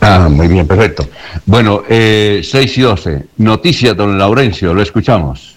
Ah, 0.00 0.28
muy 0.30 0.46
bien, 0.46 0.66
perfecto. 0.66 1.08
Bueno, 1.46 1.82
eh, 1.88 2.42
6 2.44 2.78
y 2.78 2.80
12. 2.82 3.26
Noticias, 3.38 3.96
don 3.96 4.18
Laurencio, 4.18 4.74
lo 4.74 4.82
escuchamos 4.82 5.55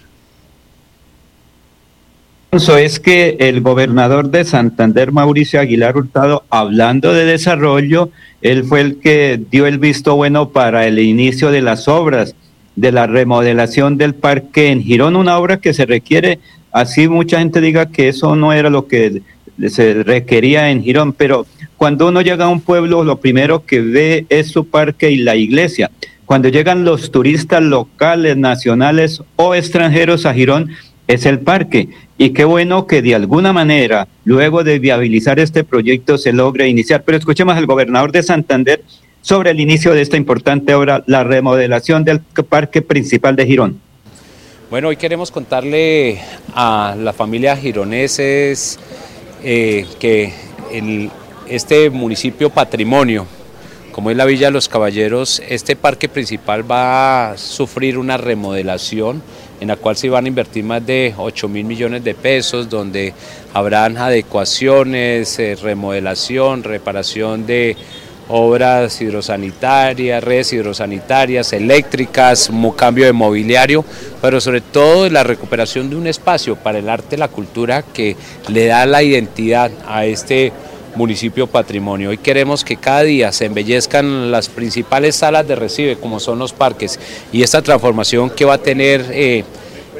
es 2.52 2.98
que 2.98 3.36
el 3.38 3.60
gobernador 3.60 4.30
de 4.30 4.44
Santander, 4.44 5.12
Mauricio 5.12 5.60
Aguilar 5.60 5.96
Hurtado, 5.96 6.42
hablando 6.50 7.12
de 7.12 7.24
desarrollo, 7.24 8.10
él 8.42 8.64
fue 8.64 8.80
el 8.80 8.98
que 8.98 9.40
dio 9.50 9.66
el 9.66 9.78
visto 9.78 10.16
bueno 10.16 10.48
para 10.48 10.86
el 10.88 10.98
inicio 10.98 11.52
de 11.52 11.62
las 11.62 11.86
obras 11.86 12.34
de 12.74 12.90
la 12.90 13.06
remodelación 13.06 13.98
del 13.98 14.14
parque 14.14 14.72
en 14.72 14.82
Girón, 14.82 15.14
una 15.14 15.38
obra 15.38 15.58
que 15.58 15.72
se 15.72 15.86
requiere, 15.86 16.40
así 16.72 17.06
mucha 17.08 17.38
gente 17.38 17.60
diga 17.60 17.86
que 17.86 18.08
eso 18.08 18.34
no 18.34 18.52
era 18.52 18.68
lo 18.68 18.88
que 18.88 19.22
se 19.68 20.02
requería 20.02 20.70
en 20.70 20.82
Girón, 20.82 21.12
pero 21.12 21.46
cuando 21.76 22.08
uno 22.08 22.20
llega 22.20 22.46
a 22.46 22.48
un 22.48 22.60
pueblo, 22.60 23.04
lo 23.04 23.20
primero 23.20 23.64
que 23.64 23.80
ve 23.80 24.26
es 24.28 24.48
su 24.48 24.66
parque 24.66 25.10
y 25.10 25.18
la 25.18 25.36
iglesia. 25.36 25.90
Cuando 26.26 26.48
llegan 26.48 26.84
los 26.84 27.10
turistas 27.10 27.62
locales, 27.62 28.36
nacionales 28.36 29.22
o 29.36 29.54
extranjeros 29.54 30.26
a 30.26 30.34
Girón, 30.34 30.70
es 31.12 31.26
el 31.26 31.40
parque. 31.40 31.88
Y 32.18 32.30
qué 32.30 32.44
bueno 32.44 32.86
que 32.86 33.02
de 33.02 33.14
alguna 33.14 33.52
manera, 33.52 34.06
luego 34.24 34.62
de 34.62 34.78
viabilizar 34.78 35.40
este 35.40 35.64
proyecto, 35.64 36.18
se 36.18 36.32
logre 36.32 36.68
iniciar. 36.68 37.02
Pero 37.04 37.18
escuchemos 37.18 37.56
al 37.56 37.66
gobernador 37.66 38.12
de 38.12 38.22
Santander 38.22 38.82
sobre 39.20 39.50
el 39.50 39.60
inicio 39.60 39.92
de 39.92 40.02
esta 40.02 40.16
importante 40.16 40.74
obra, 40.74 41.02
la 41.06 41.24
remodelación 41.24 42.04
del 42.04 42.20
parque 42.20 42.80
principal 42.82 43.36
de 43.36 43.46
Girón. 43.46 43.80
Bueno, 44.70 44.88
hoy 44.88 44.96
queremos 44.96 45.32
contarle 45.32 46.20
a 46.54 46.94
la 46.96 47.12
familia 47.12 47.56
gironeses 47.56 48.78
eh, 49.42 49.84
que 49.98 50.32
este 51.48 51.90
municipio 51.90 52.50
patrimonio, 52.50 53.26
como 53.92 54.10
es 54.10 54.16
la 54.16 54.24
Villa 54.24 54.46
de 54.46 54.52
los 54.52 54.68
Caballeros, 54.68 55.42
este 55.48 55.76
parque 55.76 56.08
principal 56.08 56.68
va 56.70 57.32
a 57.32 57.36
sufrir 57.36 57.98
una 57.98 58.16
remodelación 58.16 59.22
en 59.60 59.68
la 59.68 59.76
cual 59.76 59.96
se 59.96 60.08
van 60.08 60.24
a 60.24 60.28
invertir 60.28 60.64
más 60.64 60.84
de 60.86 61.14
8 61.16 61.48
mil 61.48 61.64
millones 61.64 62.02
de 62.02 62.14
pesos, 62.14 62.70
donde 62.70 63.12
habrán 63.52 63.98
adecuaciones, 63.98 65.38
eh, 65.38 65.56
remodelación, 65.60 66.62
reparación 66.62 67.46
de 67.46 67.76
obras 68.28 69.00
hidrosanitarias, 69.00 70.22
redes 70.22 70.52
hidrosanitarias, 70.52 71.52
eléctricas, 71.52 72.48
cambio 72.76 73.04
de 73.04 73.12
mobiliario, 73.12 73.84
pero 74.22 74.40
sobre 74.40 74.60
todo 74.60 75.10
la 75.10 75.24
recuperación 75.24 75.90
de 75.90 75.96
un 75.96 76.06
espacio 76.06 76.54
para 76.54 76.78
el 76.78 76.88
arte 76.88 77.16
la 77.16 77.28
cultura 77.28 77.82
que 77.82 78.16
le 78.48 78.66
da 78.66 78.86
la 78.86 79.02
identidad 79.02 79.72
a 79.86 80.06
este 80.06 80.52
municipio 80.94 81.46
patrimonio. 81.46 82.10
Hoy 82.10 82.18
queremos 82.18 82.64
que 82.64 82.76
cada 82.76 83.02
día 83.02 83.32
se 83.32 83.46
embellezcan 83.46 84.30
las 84.30 84.48
principales 84.48 85.16
salas 85.16 85.46
de 85.46 85.56
recibe, 85.56 85.96
como 85.96 86.20
son 86.20 86.38
los 86.38 86.52
parques, 86.52 86.98
y 87.32 87.42
esta 87.42 87.62
transformación 87.62 88.30
que 88.30 88.44
va 88.44 88.54
a 88.54 88.58
tener 88.58 89.06
eh, 89.10 89.44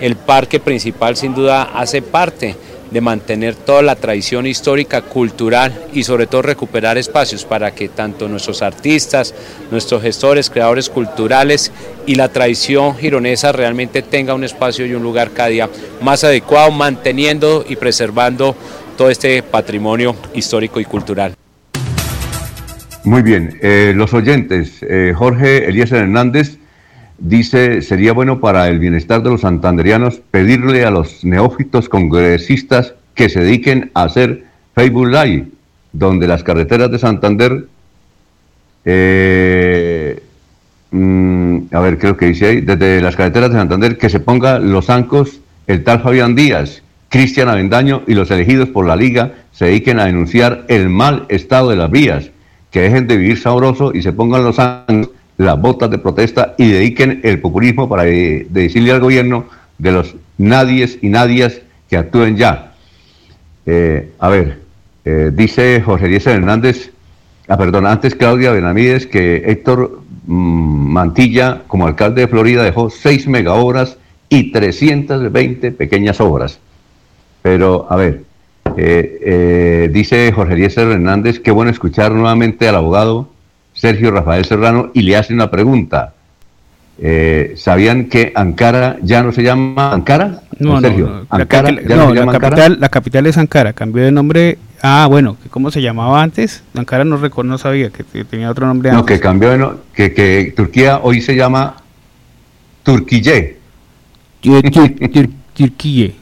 el 0.00 0.16
parque 0.16 0.60
principal 0.60 1.16
sin 1.16 1.34
duda 1.34 1.62
hace 1.62 2.02
parte 2.02 2.56
de 2.90 3.00
mantener 3.00 3.54
toda 3.54 3.82
la 3.82 3.94
tradición 3.94 4.46
histórica, 4.46 5.02
cultural 5.02 5.86
y 5.92 6.02
sobre 6.02 6.26
todo 6.26 6.42
recuperar 6.42 6.98
espacios 6.98 7.44
para 7.44 7.72
que 7.72 7.88
tanto 7.88 8.28
nuestros 8.28 8.62
artistas, 8.62 9.34
nuestros 9.70 10.02
gestores, 10.02 10.50
creadores 10.50 10.90
culturales 10.90 11.70
y 12.06 12.16
la 12.16 12.28
tradición 12.28 12.96
gironesa 12.96 13.52
realmente 13.52 14.02
tenga 14.02 14.34
un 14.34 14.44
espacio 14.44 14.86
y 14.86 14.94
un 14.94 15.02
lugar 15.02 15.30
cada 15.30 15.50
día 15.50 15.70
más 16.00 16.24
adecuado, 16.24 16.70
manteniendo 16.72 17.64
y 17.68 17.76
preservando 17.76 18.56
todo 19.00 19.08
este 19.08 19.42
patrimonio 19.42 20.14
histórico 20.34 20.78
y 20.78 20.84
cultural. 20.84 21.34
Muy 23.02 23.22
bien, 23.22 23.58
eh, 23.62 23.94
los 23.96 24.12
oyentes, 24.12 24.76
eh, 24.82 25.14
Jorge 25.16 25.70
Eliezer 25.70 26.02
Hernández 26.02 26.58
dice, 27.16 27.80
sería 27.80 28.12
bueno 28.12 28.40
para 28.40 28.68
el 28.68 28.78
bienestar 28.78 29.22
de 29.22 29.30
los 29.30 29.40
santanderianos 29.40 30.20
pedirle 30.30 30.84
a 30.84 30.90
los 30.90 31.24
neófitos 31.24 31.88
congresistas 31.88 32.92
que 33.14 33.30
se 33.30 33.40
dediquen 33.40 33.90
a 33.94 34.02
hacer 34.02 34.44
Facebook 34.74 35.06
Live, 35.06 35.46
donde 35.94 36.28
las 36.28 36.42
carreteras 36.42 36.90
de 36.90 36.98
Santander, 36.98 37.64
eh, 38.84 40.22
mm, 40.90 41.58
a 41.72 41.80
ver, 41.80 41.96
creo 41.96 42.18
que 42.18 42.26
dice 42.26 42.48
ahí, 42.48 42.60
desde 42.60 43.00
las 43.00 43.16
carreteras 43.16 43.48
de 43.48 43.56
Santander, 43.56 43.96
que 43.96 44.10
se 44.10 44.20
ponga 44.20 44.58
los 44.58 44.90
ancos 44.90 45.40
el 45.66 45.84
tal 45.84 46.02
Fabián 46.02 46.34
Díaz, 46.34 46.82
Cristian 47.10 47.48
Avendaño 47.48 48.02
y 48.06 48.14
los 48.14 48.30
elegidos 48.30 48.70
por 48.70 48.86
la 48.86 48.96
liga 48.96 49.34
se 49.52 49.66
dediquen 49.66 50.00
a 50.00 50.06
denunciar 50.06 50.64
el 50.68 50.88
mal 50.88 51.26
estado 51.28 51.68
de 51.68 51.76
las 51.76 51.90
vías, 51.90 52.30
que 52.70 52.80
dejen 52.80 53.06
de 53.06 53.18
vivir 53.18 53.38
sabroso 53.38 53.92
y 53.92 54.00
se 54.00 54.12
pongan 54.12 54.44
los 54.44 54.58
ancos 54.58 55.10
las 55.40 55.58
botas 55.58 55.90
de 55.90 55.96
protesta 55.96 56.54
y 56.58 56.68
dediquen 56.68 57.20
el 57.24 57.40
populismo 57.40 57.88
para 57.88 58.02
decirle 58.02 58.92
al 58.92 59.00
gobierno 59.00 59.46
de 59.78 59.90
los 59.90 60.14
nadies 60.36 60.98
y 61.00 61.08
nadias 61.08 61.62
que 61.88 61.96
actúen 61.96 62.36
ya. 62.36 62.74
Eh, 63.64 64.10
a 64.18 64.28
ver, 64.28 64.60
eh, 65.06 65.30
dice 65.34 65.80
José 65.80 66.08
Díaz 66.08 66.26
Hernández, 66.26 66.92
ah, 67.48 67.56
perdón, 67.56 67.86
antes 67.86 68.14
Claudia 68.14 68.52
Benavides 68.52 69.06
que 69.06 69.36
Héctor 69.46 70.02
mm, 70.26 70.92
Mantilla, 70.92 71.62
como 71.66 71.86
alcalde 71.86 72.20
de 72.20 72.28
Florida, 72.28 72.62
dejó 72.62 72.90
seis 72.90 73.26
mega 73.26 73.54
obras 73.54 73.96
y 74.28 74.52
320 74.52 75.72
pequeñas 75.72 76.20
obras. 76.20 76.60
Pero, 77.42 77.86
a 77.90 77.96
ver, 77.96 78.22
eh, 78.76 79.88
dice 79.92 80.30
Jorge 80.32 80.54
Díaz 80.54 80.76
Hernández, 80.76 81.40
qué 81.40 81.50
bueno 81.50 81.70
escuchar 81.70 82.12
nuevamente 82.12 82.68
al 82.68 82.76
abogado 82.76 83.28
Sergio 83.72 84.10
Rafael 84.10 84.44
Serrano, 84.44 84.90
y 84.94 85.02
le 85.02 85.16
hace 85.16 85.32
una 85.32 85.50
pregunta. 85.50 86.14
Eh, 87.02 87.54
¿Sabían 87.56 88.06
que 88.10 88.30
Ankara 88.34 88.98
ya 89.02 89.22
no 89.22 89.32
se 89.32 89.42
llama 89.42 89.92
Ankara? 89.92 90.42
No, 90.58 90.78
Sergio, 90.82 91.08
no, 91.08 91.26
Ankara, 91.30 91.70
la, 91.70 91.96
no, 91.96 92.12
la, 92.12 92.38
capital, 92.38 92.76
la 92.78 92.88
capital 92.90 93.26
es 93.26 93.38
Ankara, 93.38 93.72
cambió 93.72 94.04
de 94.04 94.12
nombre. 94.12 94.58
Ah, 94.82 95.06
bueno, 95.08 95.38
¿cómo 95.48 95.70
se 95.70 95.80
llamaba 95.80 96.22
antes? 96.22 96.62
Ankara 96.74 97.04
no, 97.04 97.18
no 97.18 97.58
sabía 97.58 97.88
que 97.88 98.04
tenía 98.24 98.50
otro 98.50 98.66
nombre 98.66 98.90
antes. 98.90 99.00
No, 99.00 99.06
que 99.06 99.18
cambió 99.18 99.48
de 99.48 99.58
no, 99.58 99.76
que, 99.94 100.12
que 100.12 100.52
Turquía 100.54 101.00
hoy 101.02 101.22
se 101.22 101.34
llama 101.34 101.76
Turquille. 102.82 103.56
Turquille. 105.54 106.14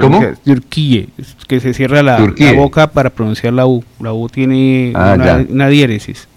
¿Cómo? 0.00 0.20
Turquille, 0.44 1.08
que 1.48 1.60
se 1.60 1.74
cierra 1.74 2.02
la, 2.02 2.18
la, 2.36 2.52
boca 2.52 2.86
para 2.86 3.10
pronunciar 3.10 3.52
la 3.52 3.66
U. 3.66 3.84
La 4.00 4.12
U 4.12 4.28
tiene 4.28 4.92
ah, 4.94 5.14
una, 5.16 5.46
una 5.48 5.68
diéresis. 5.68 6.28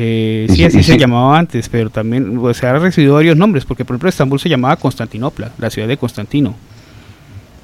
Eh, 0.00 0.46
sí, 0.50 0.64
así 0.64 0.82
se 0.82 0.96
llamaba 0.96 1.38
antes, 1.38 1.68
pero 1.68 1.90
también 1.90 2.40
se 2.54 2.66
ha 2.66 2.72
recibido 2.74 3.14
varios 3.14 3.36
nombres, 3.36 3.64
porque 3.64 3.84
por 3.84 3.94
ejemplo 3.94 4.08
Estambul 4.08 4.38
se 4.38 4.48
llamaba 4.48 4.76
Constantinopla, 4.76 5.50
la 5.58 5.70
ciudad 5.70 5.88
de 5.88 5.96
Constantino. 5.96 6.54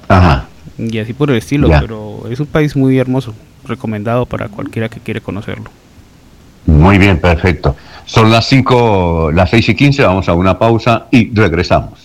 Ajá. 0.07 0.47
Y 0.77 0.97
así 0.99 1.13
por 1.13 1.31
el 1.31 1.37
estilo, 1.37 1.69
pero 1.69 2.27
es 2.29 2.39
un 2.39 2.47
país 2.47 2.75
muy 2.75 2.97
hermoso, 2.97 3.33
recomendado 3.65 4.25
para 4.25 4.49
cualquiera 4.49 4.89
que 4.89 4.99
quiere 4.99 5.21
conocerlo. 5.21 5.71
Muy 6.65 6.97
bien, 6.97 7.19
perfecto. 7.19 7.75
Son 8.05 8.29
las 8.29 8.47
5, 8.47 9.31
las 9.33 9.51
6 9.51 9.69
y 9.69 9.75
15, 9.75 10.03
vamos 10.03 10.27
a 10.27 10.33
una 10.33 10.59
pausa 10.59 11.05
y 11.11 11.33
regresamos. 11.33 12.04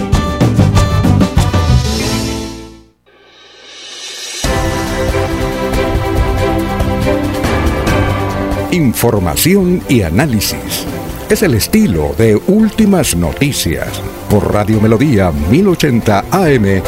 Información 8.91 9.81
y 9.87 10.01
análisis. 10.01 10.85
Es 11.29 11.41
el 11.43 11.53
estilo 11.53 12.13
de 12.17 12.35
Últimas 12.35 13.15
Noticias 13.15 13.87
por 14.29 14.53
Radio 14.53 14.81
Melodía 14.81 15.31
1080 15.31 16.25
AM. 16.29 16.83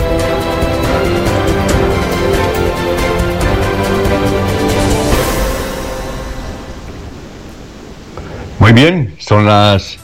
Muy 8.60 8.74
bien, 8.74 9.16
son 9.18 9.46
las 9.46 9.98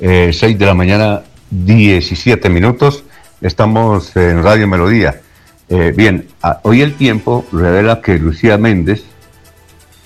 6 0.00 0.42
eh, 0.42 0.56
de 0.58 0.66
la 0.66 0.74
mañana, 0.74 1.22
17 1.50 2.48
minutos. 2.48 3.04
Estamos 3.40 4.16
en 4.16 4.42
Radio 4.42 4.66
Melodía. 4.66 5.20
Eh, 5.68 5.94
bien, 5.96 6.26
hoy 6.62 6.82
el 6.82 6.96
tiempo 6.96 7.46
revela 7.52 8.00
que 8.02 8.18
Lucía 8.18 8.58
Méndez, 8.58 9.04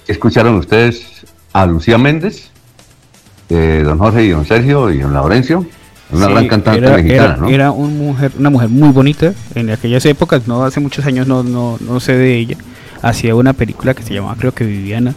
¿escucharon 0.07 0.57
ustedes 0.57 1.19
a 1.63 1.67
Lucía 1.67 1.99
Méndez, 1.99 2.51
eh, 3.49 3.83
don 3.85 3.99
Jorge 3.99 4.25
y 4.25 4.29
don 4.29 4.45
Sergio 4.45 4.91
y 4.91 4.99
don 4.99 5.13
Laurencio, 5.13 5.67
una 6.11 6.29
gran 6.29 6.49
cantante 6.49 6.87
era, 6.87 6.97
mexicana, 6.97 7.37
era, 7.39 7.51
Era 7.51 7.71
un 7.73 7.99
mujer, 7.99 8.33
una 8.39 8.51
mujer 8.51 8.69
muy 8.69 8.91
bonita 8.91 9.33
en 9.55 9.71
aquellas 9.71 10.07
épocas, 10.07 10.47
no 10.47 10.65
hace 10.65 10.81
muchos 10.81 11.05
años, 11.05 11.27
no, 11.27 11.43
no, 11.43 11.77
no 11.81 12.01
sé 12.01 12.17
de 12.17 12.37
ella. 12.37 12.57
Hacía 13.03 13.35
una 13.35 13.53
película 13.53 13.95
que 13.95 14.03
se 14.03 14.15
llamaba, 14.15 14.37
creo 14.37 14.53
que 14.53 14.65
Viviana, 14.65 15.15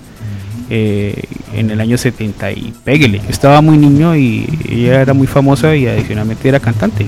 eh, 0.70 1.22
en 1.54 1.70
el 1.70 1.80
año 1.80 1.98
70 1.98 2.52
y 2.52 2.74
péguele. 2.84 3.20
Yo 3.20 3.30
estaba 3.30 3.62
muy 3.62 3.78
niño 3.78 4.16
y 4.16 4.48
ella 4.70 5.02
era 5.02 5.14
muy 5.14 5.28
famosa 5.28 5.76
y 5.76 5.88
adicionalmente 5.88 6.50
era 6.50 6.60
cantante. 6.60 7.06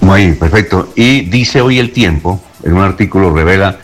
Muy 0.00 0.32
perfecto. 0.32 0.92
Y 0.96 1.22
dice 1.22 1.60
hoy 1.60 1.78
el 1.78 1.92
tiempo, 1.92 2.42
en 2.62 2.72
un 2.72 2.82
artículo 2.82 3.32
revela 3.32 3.78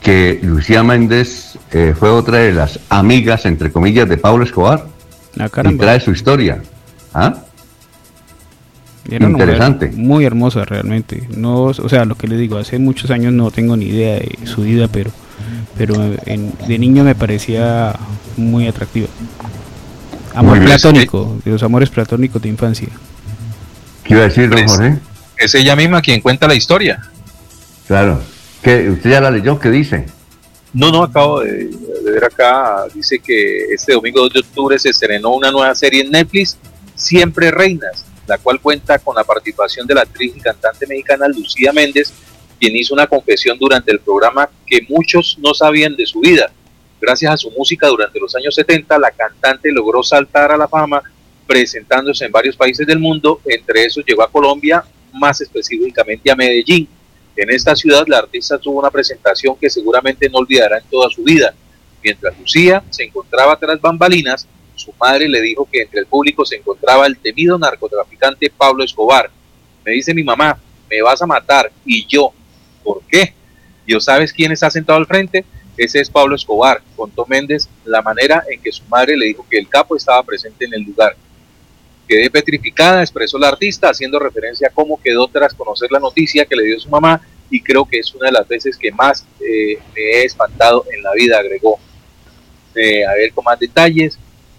que 0.00 0.38
Lucía 0.42 0.82
Méndez 0.82 1.53
eh, 1.74 1.92
fue 1.98 2.08
otra 2.08 2.38
de 2.38 2.52
las 2.52 2.78
amigas, 2.88 3.46
entre 3.46 3.72
comillas, 3.72 4.08
de 4.08 4.16
Pablo 4.16 4.44
Escobar. 4.44 4.86
Ah, 5.36 5.48
y 5.68 5.76
trae 5.76 5.98
su 5.98 6.12
historia. 6.12 6.62
¿Ah? 7.12 7.34
Interesante. 9.10 9.90
Muy 9.90 10.24
hermosa 10.24 10.64
realmente. 10.64 11.26
No, 11.36 11.64
o 11.64 11.88
sea, 11.88 12.04
lo 12.04 12.14
que 12.14 12.28
le 12.28 12.36
digo, 12.36 12.58
hace 12.58 12.78
muchos 12.78 13.10
años 13.10 13.32
no 13.32 13.50
tengo 13.50 13.76
ni 13.76 13.86
idea 13.86 14.20
de 14.20 14.38
su 14.44 14.62
vida, 14.62 14.86
pero, 14.86 15.10
pero 15.76 15.94
de 15.98 16.78
niño 16.78 17.02
me 17.02 17.16
parecía 17.16 17.92
muy 18.36 18.68
atractiva. 18.68 19.08
Amor 20.32 20.64
platónico, 20.64 21.38
de 21.44 21.50
los 21.50 21.62
amores 21.64 21.90
platónicos 21.90 22.40
de 22.40 22.50
infancia. 22.50 22.88
¿Qué 24.04 24.14
iba 24.14 24.22
a 24.22 24.28
decir, 24.28 24.48
don 24.48 24.64
Jorge? 24.64 24.98
Es 25.36 25.56
ella 25.56 25.74
misma 25.74 26.00
quien 26.00 26.20
cuenta 26.20 26.46
la 26.46 26.54
historia. 26.54 27.02
Claro. 27.88 28.20
¿Qué, 28.62 28.90
¿Usted 28.90 29.10
ya 29.10 29.20
la 29.20 29.32
leyó? 29.32 29.58
¿Qué 29.58 29.70
dice? 29.70 30.06
No, 30.74 30.90
no, 30.90 31.04
acabo 31.04 31.40
de, 31.40 31.70
ver 32.02 32.24
acá, 32.24 32.86
dice 32.92 33.20
que 33.20 33.66
este 33.72 33.92
domingo 33.92 34.22
2 34.22 34.32
de 34.32 34.40
octubre 34.40 34.76
se 34.76 34.90
estrenó 34.90 35.30
una 35.30 35.52
nueva 35.52 35.72
serie 35.76 36.02
en 36.02 36.10
Netflix, 36.10 36.58
Siempre 36.96 37.52
Reinas, 37.52 38.04
la 38.26 38.38
cual 38.38 38.60
cuenta 38.60 38.98
con 38.98 39.14
la 39.14 39.22
participación 39.22 39.86
de 39.86 39.94
la 39.94 40.02
actriz 40.02 40.32
y 40.34 40.40
cantante 40.40 40.84
mexicana 40.88 41.28
Lucía 41.28 41.72
Méndez, 41.72 42.12
quien 42.58 42.74
hizo 42.74 42.92
una 42.92 43.06
confesión 43.06 43.56
durante 43.56 43.92
el 43.92 44.00
programa 44.00 44.50
que 44.66 44.84
muchos 44.88 45.38
no 45.40 45.54
sabían 45.54 45.94
de 45.94 46.06
su 46.06 46.18
vida. 46.18 46.50
Gracias 47.00 47.32
a 47.32 47.36
su 47.36 47.52
música 47.52 47.86
durante 47.86 48.18
los 48.18 48.34
años 48.34 48.56
70, 48.56 48.98
la 48.98 49.12
cantante 49.12 49.70
logró 49.70 50.02
saltar 50.02 50.50
a 50.50 50.56
la 50.56 50.66
fama 50.66 51.02
presentándose 51.46 52.24
en 52.24 52.32
varios 52.32 52.56
países 52.56 52.84
del 52.84 52.98
mundo, 52.98 53.40
entre 53.44 53.84
esos 53.84 54.04
llegó 54.04 54.24
a 54.24 54.30
Colombia, 54.30 54.82
más 55.12 55.40
específicamente 55.40 56.32
a 56.32 56.34
Medellín. 56.34 56.88
En 57.36 57.50
esta 57.50 57.74
ciudad 57.74 58.04
la 58.06 58.18
artista 58.18 58.58
tuvo 58.58 58.78
una 58.78 58.90
presentación 58.90 59.56
que 59.56 59.68
seguramente 59.68 60.28
no 60.28 60.38
olvidará 60.38 60.78
en 60.78 60.84
toda 60.84 61.10
su 61.10 61.22
vida. 61.24 61.54
Mientras 62.02 62.38
Lucía 62.38 62.82
se 62.90 63.04
encontraba 63.04 63.56
tras 63.56 63.80
bambalinas, 63.80 64.46
su 64.76 64.92
madre 65.00 65.28
le 65.28 65.40
dijo 65.40 65.68
que 65.70 65.82
entre 65.82 66.00
el 66.00 66.06
público 66.06 66.44
se 66.44 66.56
encontraba 66.56 67.06
el 67.06 67.18
temido 67.18 67.58
narcotraficante 67.58 68.50
Pablo 68.50 68.84
Escobar. 68.84 69.30
Me 69.84 69.92
dice 69.92 70.14
mi 70.14 70.22
mamá, 70.22 70.58
me 70.90 71.02
vas 71.02 71.20
a 71.22 71.26
matar. 71.26 71.72
Y 71.84 72.06
yo, 72.06 72.32
¿por 72.82 73.02
qué? 73.08 73.34
Yo 73.86 74.00
sabes 74.00 74.32
quién 74.32 74.52
está 74.52 74.70
sentado 74.70 74.98
al 74.98 75.06
frente. 75.06 75.44
Ese 75.76 76.00
es 76.00 76.08
Pablo 76.10 76.36
Escobar, 76.36 76.82
contó 76.94 77.26
Méndez 77.26 77.68
la 77.84 78.00
manera 78.00 78.44
en 78.48 78.62
que 78.62 78.70
su 78.70 78.84
madre 78.84 79.16
le 79.16 79.26
dijo 79.26 79.44
que 79.50 79.58
el 79.58 79.68
capo 79.68 79.96
estaba 79.96 80.22
presente 80.22 80.66
en 80.66 80.74
el 80.74 80.82
lugar. 80.82 81.16
Quedé 82.06 82.30
petrificada, 82.30 83.02
expresó 83.02 83.38
la 83.38 83.48
artista, 83.48 83.88
haciendo 83.88 84.18
referencia 84.18 84.68
a 84.68 84.70
cómo 84.70 85.00
quedó 85.02 85.26
tras 85.28 85.54
conocer 85.54 85.90
la 85.90 86.00
noticia 86.00 86.44
que 86.44 86.56
le 86.56 86.64
dio 86.64 86.80
su 86.80 86.90
mamá 86.90 87.20
y 87.50 87.60
creo 87.60 87.84
que 87.84 87.98
es 87.98 88.14
una 88.14 88.26
de 88.26 88.32
las 88.32 88.48
veces 88.48 88.76
que 88.76 88.90
más 88.92 89.24
eh, 89.40 89.78
me 89.94 90.02
he 90.02 90.24
espantado 90.24 90.84
en 90.92 91.02
la 91.02 91.12
vida, 91.12 91.38
agregó. 91.38 91.78
Eh, 92.74 93.06
a 93.06 93.14
ver 93.14 93.32
con 93.32 93.44
más 93.44 93.58
detalles, 93.58 94.18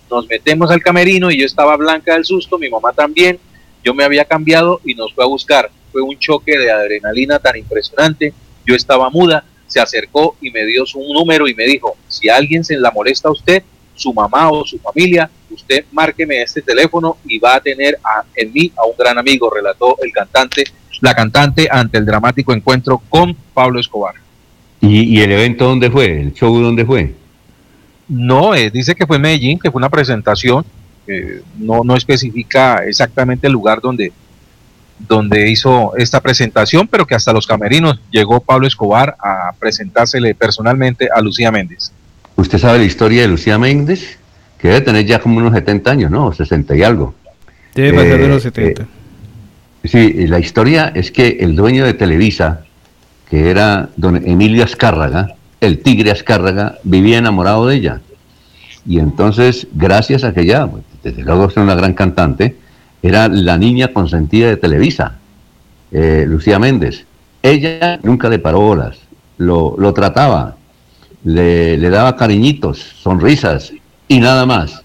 nos 0.10 0.28
metemos 0.28 0.72
al 0.72 0.82
camerino 0.82 1.30
y 1.30 1.40
yo 1.40 1.46
estaba 1.46 1.76
blanca 1.76 2.14
del 2.14 2.26
susto, 2.26 2.58
mi 2.58 2.70
mamá 2.70 2.94
también, 2.94 3.40
yo 3.84 3.94
me 3.94 4.04
había 4.04 4.26
cambiado 4.26 4.80
y 4.86 4.96
nos 4.96 5.14
fue 5.14 5.24
a 5.24 5.28
buscar. 5.28 5.70
Fue 5.92 6.02
un 6.02 6.18
choque 6.18 6.58
de 6.58 6.72
adrenalina 6.72 7.40
tan 7.40 7.58
impresionante, 7.58 8.34
yo 8.66 8.76
estaba 8.76 9.10
muda, 9.10 9.46
se 9.68 9.80
acercó 9.80 10.36
y 10.42 10.52
me 10.52 10.66
dio 10.66 10.86
su 10.86 11.00
número 11.14 11.48
y 11.48 11.56
me 11.56 11.66
dijo, 11.66 11.98
si 12.08 12.30
alguien 12.30 12.64
se 12.64 12.78
la 12.78 12.92
molesta 12.92 13.30
a 13.30 13.32
usted, 13.32 13.64
su 13.96 14.14
mamá 14.14 14.50
o 14.52 14.66
su 14.66 14.78
familia, 14.80 15.30
usted 15.56 15.86
márqueme 15.92 16.42
este 16.42 16.62
teléfono 16.62 17.18
y 17.26 17.40
va 17.40 17.56
a 17.56 17.60
tener 17.60 17.98
a, 18.04 18.24
en 18.36 18.54
mí 18.54 18.72
a 18.76 18.86
un 18.86 18.94
gran 18.98 19.18
amigo, 19.18 19.50
relató 19.50 19.98
el 20.04 20.12
cantante, 20.12 20.64
la 21.02 21.14
cantante 21.14 21.68
ante 21.72 21.98
el 21.98 22.06
dramático 22.06 22.54
encuentro 22.54 23.02
con 23.10 23.36
Pablo 23.54 23.80
Escobar. 23.80 24.16
¿Y, 24.82 25.18
y 25.18 25.22
el 25.22 25.32
evento 25.32 25.66
dónde 25.66 25.90
fue? 25.90 26.22
¿El 26.22 26.34
show 26.34 26.58
dónde 26.60 26.86
fue? 26.86 27.14
No, 28.08 28.54
eh, 28.54 28.70
dice 28.70 28.94
que 28.94 29.08
fue 29.08 29.16
en 29.16 29.24
Medellín, 29.24 29.60
que 29.60 29.72
fue 29.72 29.80
una 29.80 29.90
presentación, 29.90 30.64
eh, 31.08 31.42
no, 31.58 31.84
no 31.84 31.96
especifica 31.96 32.84
exactamente 32.86 33.48
el 33.48 33.54
lugar 33.54 33.82
donde, 33.82 34.12
donde 35.00 35.50
hizo 35.50 35.96
esta 35.98 36.20
presentación, 36.20 36.88
pero 36.88 37.06
que 37.06 37.16
hasta 37.16 37.34
los 37.34 37.48
camerinos 37.48 38.00
llegó 38.12 38.40
Pablo 38.40 38.68
Escobar 38.68 39.16
a 39.20 39.52
presentársele 39.58 40.36
personalmente 40.36 41.10
a 41.14 41.20
Lucía 41.22 41.52
Méndez. 41.52 41.92
¿Usted 42.36 42.60
sabe 42.60 42.80
la 42.80 42.86
historia 42.86 43.24
de 43.24 43.30
Lucía 43.30 43.58
Méndez? 43.58 44.20
Que 44.58 44.70
debe 44.70 44.82
tener 44.82 45.06
ya 45.06 45.20
como 45.20 45.38
unos 45.38 45.54
70 45.54 45.92
años, 45.92 46.12
¿no? 46.12 46.32
60 46.32 46.76
y 46.76 46.84
algo. 46.84 47.14
Debe 47.74 47.94
pasar 47.94 48.20
de 48.20 48.28
los 48.28 48.44
70. 48.44 48.82
eh, 48.84 48.86
sí, 49.84 50.28
la 50.28 50.40
historia 50.40 50.92
es 50.96 51.12
que 51.12 51.38
el 51.42 51.56
dueño 51.56 51.86
de 51.86 51.94
Televisa, 51.94 52.62
que 53.30 53.50
era 53.50 53.90
don 53.98 54.16
Emilio 54.16 54.64
Azcárraga, 54.64 55.36
el 55.62 55.80
tigre 55.80 56.12
Azcárraga, 56.12 56.78
vivía 56.84 57.18
enamorado 57.18 57.68
de 57.68 57.76
ella. 57.76 58.02
Y 58.88 59.00
entonces, 59.00 59.68
gracias 59.74 60.24
a 60.24 60.34
que 60.34 60.42
ella, 60.42 60.68
pues, 60.68 60.84
desde 61.04 61.24
luego 61.24 61.48
es 61.48 61.58
una 61.58 61.76
gran 61.76 61.94
cantante, 61.94 62.56
era 63.02 63.28
la 63.28 63.58
niña 63.58 63.90
consentida 63.90 64.48
de 64.48 64.58
Televisa, 64.58 65.18
eh, 65.92 66.26
Lucía 66.28 66.60
Méndez. 66.60 67.06
Ella 67.44 68.00
nunca 68.04 68.30
le 68.30 68.40
paró 68.40 68.60
bolas, 68.62 68.98
lo, 69.38 69.76
lo 69.78 69.94
trataba, 69.94 70.56
le, 71.24 71.78
le 71.78 71.90
daba 71.90 72.16
cariñitos, 72.16 72.80
sonrisas 72.80 73.74
y 74.08 74.20
nada 74.20 74.46
más. 74.46 74.82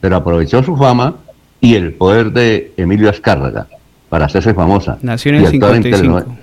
Pero 0.00 0.16
aprovechó 0.16 0.62
su 0.62 0.76
fama 0.76 1.16
y 1.60 1.74
el 1.74 1.94
poder 1.94 2.30
de 2.32 2.72
Emilio 2.76 3.10
Azcárraga 3.10 3.66
para 4.08 4.26
hacerse 4.26 4.54
famosa. 4.54 4.98
Nació 5.02 5.30
en 5.32 5.36
el 5.38 5.46
actuar 5.46 5.74
en 5.76 5.82
55. 5.82 6.18
teleno- 6.20 6.38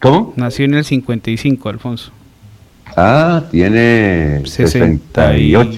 ¿Cómo? 0.00 0.32
Nació 0.36 0.64
en 0.66 0.74
el 0.74 0.84
55, 0.84 1.68
Alfonso. 1.68 2.10
Ah, 2.96 3.42
tiene 3.50 4.42
68, 4.44 5.70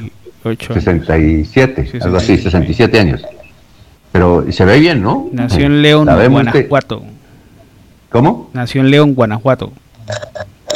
68 0.42 0.74
67, 0.74 1.90
algo 2.02 2.16
así, 2.16 2.36
67 2.36 2.98
años. 3.00 3.22
Pero 4.12 4.44
se 4.50 4.64
ve 4.64 4.78
bien, 4.80 5.02
¿no? 5.02 5.28
Nació 5.32 5.66
en 5.66 5.82
León, 5.82 6.06
Guanajuato. 6.30 7.02
¿Cómo? 8.10 8.50
Nació 8.54 8.80
en 8.80 8.90
León, 8.90 9.14
Guanajuato. 9.14 9.72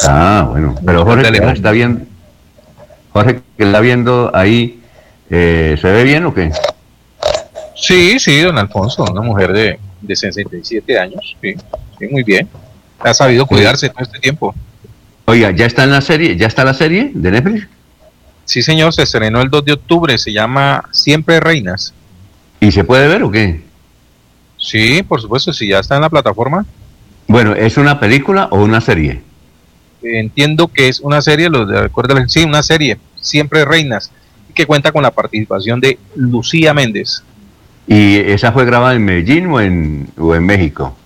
Ah, 0.06 0.46
bueno. 0.50 0.74
Pero 0.84 1.04
Jorge, 1.04 1.28
está 1.52 1.70
viendo, 1.70 2.00
Jorge, 3.12 3.40
que 3.56 3.64
la 3.64 3.70
está 3.70 3.80
viendo 3.80 4.30
ahí, 4.34 4.80
eh, 5.30 5.76
¿se 5.80 5.90
ve 5.90 6.04
bien 6.04 6.24
o 6.24 6.34
qué? 6.34 6.50
Sí, 7.76 8.18
sí, 8.18 8.40
don 8.40 8.58
Alfonso, 8.58 9.04
una 9.10 9.20
mujer 9.20 9.52
de, 9.52 9.78
de 10.00 10.16
67 10.16 10.98
años, 10.98 11.36
sí, 11.40 11.54
sí, 11.98 12.06
muy 12.08 12.22
bien. 12.22 12.48
Ha 13.00 13.12
sabido 13.12 13.46
cuidarse 13.46 13.88
todo 13.88 14.02
este 14.02 14.18
tiempo. 14.18 14.54
Oiga, 15.24 15.50
¿ya 15.50 15.66
está 15.66 15.84
en 15.84 15.90
la 15.90 16.00
serie? 16.00 16.36
¿Ya 16.36 16.46
está 16.46 16.64
la 16.64 16.74
serie 16.74 17.10
de 17.14 17.30
Netflix? 17.30 17.68
Sí, 18.44 18.62
señor, 18.62 18.92
se 18.92 19.02
estrenó 19.02 19.40
el 19.40 19.50
2 19.50 19.64
de 19.64 19.72
octubre, 19.72 20.18
se 20.18 20.32
llama 20.32 20.84
Siempre 20.92 21.40
Reinas. 21.40 21.94
¿Y 22.60 22.70
se 22.72 22.84
puede 22.84 23.08
ver 23.08 23.22
o 23.22 23.30
qué? 23.30 23.62
Sí, 24.56 25.02
por 25.02 25.20
supuesto, 25.20 25.52
si 25.52 25.68
ya 25.68 25.80
está 25.80 25.96
en 25.96 26.02
la 26.02 26.10
plataforma. 26.10 26.64
Bueno, 27.28 27.54
¿es 27.54 27.76
una 27.76 27.98
película 27.98 28.48
o 28.50 28.62
una 28.62 28.80
serie? 28.80 29.22
Entiendo 30.02 30.68
que 30.68 30.88
es 30.88 31.00
una 31.00 31.22
serie, 31.22 31.48
lo 31.48 31.66
de, 31.66 31.88
sí, 32.26 32.44
una 32.44 32.62
serie, 32.62 32.98
Siempre 33.20 33.64
Reinas, 33.64 34.10
que 34.54 34.66
cuenta 34.66 34.92
con 34.92 35.02
la 35.02 35.10
participación 35.10 35.80
de 35.80 35.98
Lucía 36.14 36.74
Méndez. 36.74 37.22
¿Y 37.86 38.16
esa 38.16 38.52
fue 38.52 38.64
grabada 38.64 38.94
en 38.94 39.04
Medellín 39.04 39.46
o 39.48 39.60
en, 39.60 40.08
o 40.18 40.34
en 40.34 40.44
México? 40.44 40.96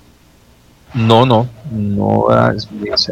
No, 0.94 1.26
no, 1.26 1.48
no, 1.70 2.26
ah, 2.30 2.52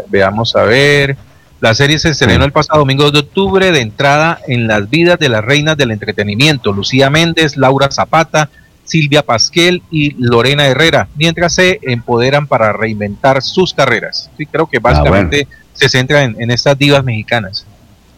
veamos 0.08 0.56
a 0.56 0.62
ver. 0.62 1.16
La 1.60 1.74
serie 1.74 1.98
se 1.98 2.10
estrenó 2.10 2.44
el 2.44 2.52
pasado 2.52 2.80
domingo 2.80 3.04
2 3.04 3.12
de 3.12 3.18
octubre 3.20 3.72
de 3.72 3.80
entrada 3.80 4.38
en 4.48 4.66
las 4.66 4.88
vidas 4.90 5.18
de 5.18 5.28
las 5.28 5.44
reinas 5.44 5.76
del 5.76 5.92
entretenimiento, 5.92 6.72
Lucía 6.72 7.08
Méndez, 7.08 7.56
Laura 7.56 7.90
Zapata, 7.90 8.50
Silvia 8.84 9.22
Pasquel 9.22 9.82
y 9.90 10.14
Lorena 10.18 10.66
Herrera, 10.66 11.08
mientras 11.16 11.54
se 11.54 11.80
empoderan 11.82 12.46
para 12.46 12.72
reinventar 12.72 13.40
sus 13.42 13.72
carreras. 13.72 14.30
Sí, 14.36 14.46
creo 14.46 14.66
que 14.66 14.78
básicamente 14.78 15.48
se 15.74 15.88
centra 15.88 16.22
en, 16.24 16.36
en 16.40 16.50
estas 16.50 16.78
divas 16.78 17.04
mexicanas. 17.04 17.66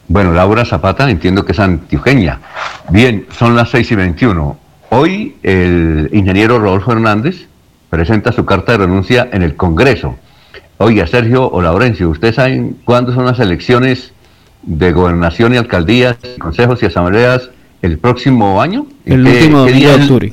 Bueno, 0.09 0.33
Laura 0.33 0.65
Zapata 0.65 1.11
entiendo 1.11 1.45
que 1.45 1.53
es 1.53 1.59
antioqueña. 1.59 2.41
Bien, 2.91 3.27
son 3.37 3.57
las 3.57 3.71
6 3.71 3.91
y 3.91 3.95
21. 3.97 4.59
Hoy 4.91 5.35
el 5.43 6.09
ingeniero 6.13 6.59
Rodolfo 6.61 6.93
Hernández 6.93 7.47
presenta 7.91 8.31
su 8.33 8.45
carta 8.45 8.73
de 8.73 8.79
renuncia 8.79 9.29
en 9.33 9.43
el 9.43 9.57
Congreso. 9.57 10.17
Oiga, 10.79 11.07
Sergio 11.07 11.51
o 11.51 11.61
Laurencio, 11.61 12.09
¿ustedes 12.11 12.37
saben 12.37 12.77
cuándo 12.85 13.13
son 13.15 13.25
las 13.25 13.41
elecciones 13.41 14.13
de 14.63 14.93
gobernación 14.93 15.55
y 15.55 15.57
alcaldías, 15.57 16.17
consejos 16.39 16.83
y 16.83 16.87
asambleas 16.87 17.51
el 17.83 17.99
próximo 17.99 18.61
año? 18.63 18.87
¿En 19.07 19.21
El 19.21 19.25
qué- 19.25 19.31
último 19.33 19.65
qué 19.65 19.71
domingo 19.73 19.79
día 19.79 19.89
de 19.97 20.03
octubre. 20.03 20.33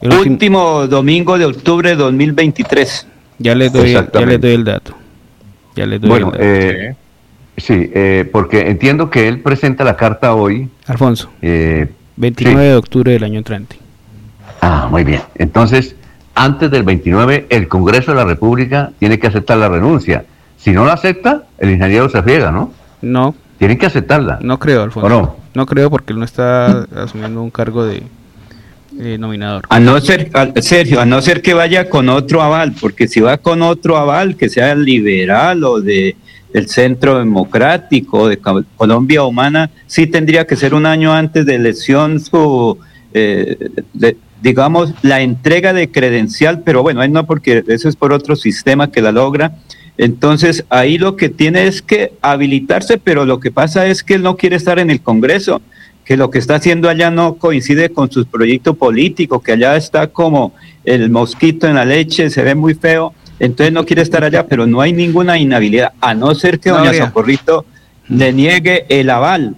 El 0.00 0.12
último- 0.12 0.32
Último 0.32 0.86
domingo 0.88 1.38
de 1.38 1.44
octubre 1.46 1.90
de 1.90 1.96
2023. 1.96 3.06
ya 3.38 3.54
les 3.54 3.72
doy, 3.72 3.92
ya 3.92 4.20
les 4.26 4.40
doy 4.40 4.52
el 4.52 4.64
dato. 4.64 4.94
Ya 5.74 5.86
les 5.86 6.00
doy 6.00 6.10
Bueno, 6.10 6.32
eh, 6.36 6.94
sí, 7.56 7.90
eh, 7.94 8.28
porque 8.30 8.68
entiendo 8.70 9.10
que 9.10 9.28
él 9.28 9.40
presenta 9.40 9.84
la 9.84 9.96
carta 9.96 10.34
hoy. 10.34 10.68
Alfonso, 10.86 11.30
eh, 11.40 11.88
29 12.16 12.64
de 12.64 12.76
octubre 12.76 13.12
del 13.12 13.24
año 13.24 13.38
entrante. 13.38 13.76
Ah, 14.60 14.88
muy 14.90 15.04
bien. 15.04 15.22
Entonces, 15.34 15.96
antes 16.34 16.70
del 16.70 16.82
29, 16.82 17.46
el 17.48 17.68
Congreso 17.68 18.12
de 18.12 18.18
la 18.18 18.24
República 18.24 18.92
tiene 18.98 19.18
que 19.18 19.26
aceptar 19.26 19.58
la 19.58 19.68
renuncia. 19.68 20.24
Si 20.56 20.70
no 20.72 20.84
la 20.84 20.92
acepta, 20.92 21.44
el 21.58 21.70
ingeniero 21.70 22.08
se 22.08 22.22
friega, 22.22 22.52
¿no? 22.52 22.72
No, 23.00 23.34
Tienen 23.58 23.78
que 23.78 23.86
aceptarla. 23.86 24.38
no 24.42 24.58
creo, 24.58 24.82
Alfonso. 24.82 25.06
¿O 25.06 25.08
no? 25.08 25.36
No 25.54 25.66
creo 25.66 25.90
porque 25.90 26.12
él 26.12 26.18
no 26.18 26.24
está 26.24 26.86
asumiendo 26.96 27.42
un 27.42 27.50
cargo 27.50 27.84
de 27.84 28.02
eh. 29.00 29.18
A 29.68 29.80
no 29.80 30.00
ser, 30.00 30.30
Sergio, 30.60 31.00
a 31.00 31.06
no 31.06 31.20
ser 31.22 31.42
que 31.42 31.54
vaya 31.54 31.88
con 31.88 32.08
otro 32.08 32.42
aval, 32.42 32.74
porque 32.80 33.08
si 33.08 33.20
va 33.20 33.38
con 33.38 33.62
otro 33.62 33.96
aval, 33.96 34.36
que 34.36 34.48
sea 34.48 34.74
liberal 34.74 35.64
o 35.64 35.80
de 35.80 36.16
el 36.52 36.68
Centro 36.68 37.18
Democrático 37.18 38.28
de 38.28 38.36
Co- 38.36 38.64
Colombia 38.76 39.22
Humana, 39.24 39.70
sí 39.86 40.06
tendría 40.06 40.46
que 40.46 40.56
ser 40.56 40.74
un 40.74 40.84
año 40.84 41.12
antes 41.12 41.46
de 41.46 41.54
elección 41.54 42.20
su, 42.20 42.78
eh, 43.14 43.56
digamos, 44.42 44.92
la 45.02 45.22
entrega 45.22 45.72
de 45.72 45.90
credencial, 45.90 46.62
pero 46.62 46.82
bueno, 46.82 47.02
él 47.02 47.12
no, 47.12 47.26
porque 47.26 47.64
eso 47.68 47.88
es 47.88 47.96
por 47.96 48.12
otro 48.12 48.36
sistema 48.36 48.90
que 48.90 49.00
la 49.00 49.12
logra. 49.12 49.52
Entonces, 49.98 50.64
ahí 50.68 50.98
lo 50.98 51.16
que 51.16 51.28
tiene 51.28 51.66
es 51.66 51.80
que 51.82 52.12
habilitarse, 52.22 52.98
pero 52.98 53.24
lo 53.24 53.40
que 53.40 53.50
pasa 53.50 53.86
es 53.86 54.02
que 54.02 54.14
él 54.14 54.22
no 54.22 54.36
quiere 54.36 54.56
estar 54.56 54.78
en 54.78 54.90
el 54.90 55.00
Congreso, 55.00 55.62
que 56.12 56.18
lo 56.18 56.30
que 56.30 56.38
está 56.38 56.56
haciendo 56.56 56.90
allá 56.90 57.10
no 57.10 57.36
coincide 57.36 57.88
con 57.88 58.10
su 58.10 58.26
proyecto 58.26 58.74
político, 58.74 59.40
que 59.40 59.52
allá 59.52 59.78
está 59.78 60.08
como 60.08 60.52
el 60.84 61.08
mosquito 61.08 61.66
en 61.66 61.76
la 61.76 61.86
leche, 61.86 62.28
se 62.28 62.42
ve 62.42 62.54
muy 62.54 62.74
feo, 62.74 63.14
entonces 63.40 63.72
no 63.72 63.86
quiere 63.86 64.02
estar 64.02 64.22
allá, 64.22 64.46
pero 64.46 64.66
no 64.66 64.82
hay 64.82 64.92
ninguna 64.92 65.38
inhabilidad, 65.38 65.94
a 66.02 66.12
no 66.12 66.34
ser 66.34 66.60
que 66.60 66.68
No 66.68 66.76
doña 66.76 66.90
habría. 66.90 67.06
Socorrito 67.06 67.64
le 68.10 68.30
niegue 68.34 68.84
el 68.90 69.08
aval. 69.08 69.56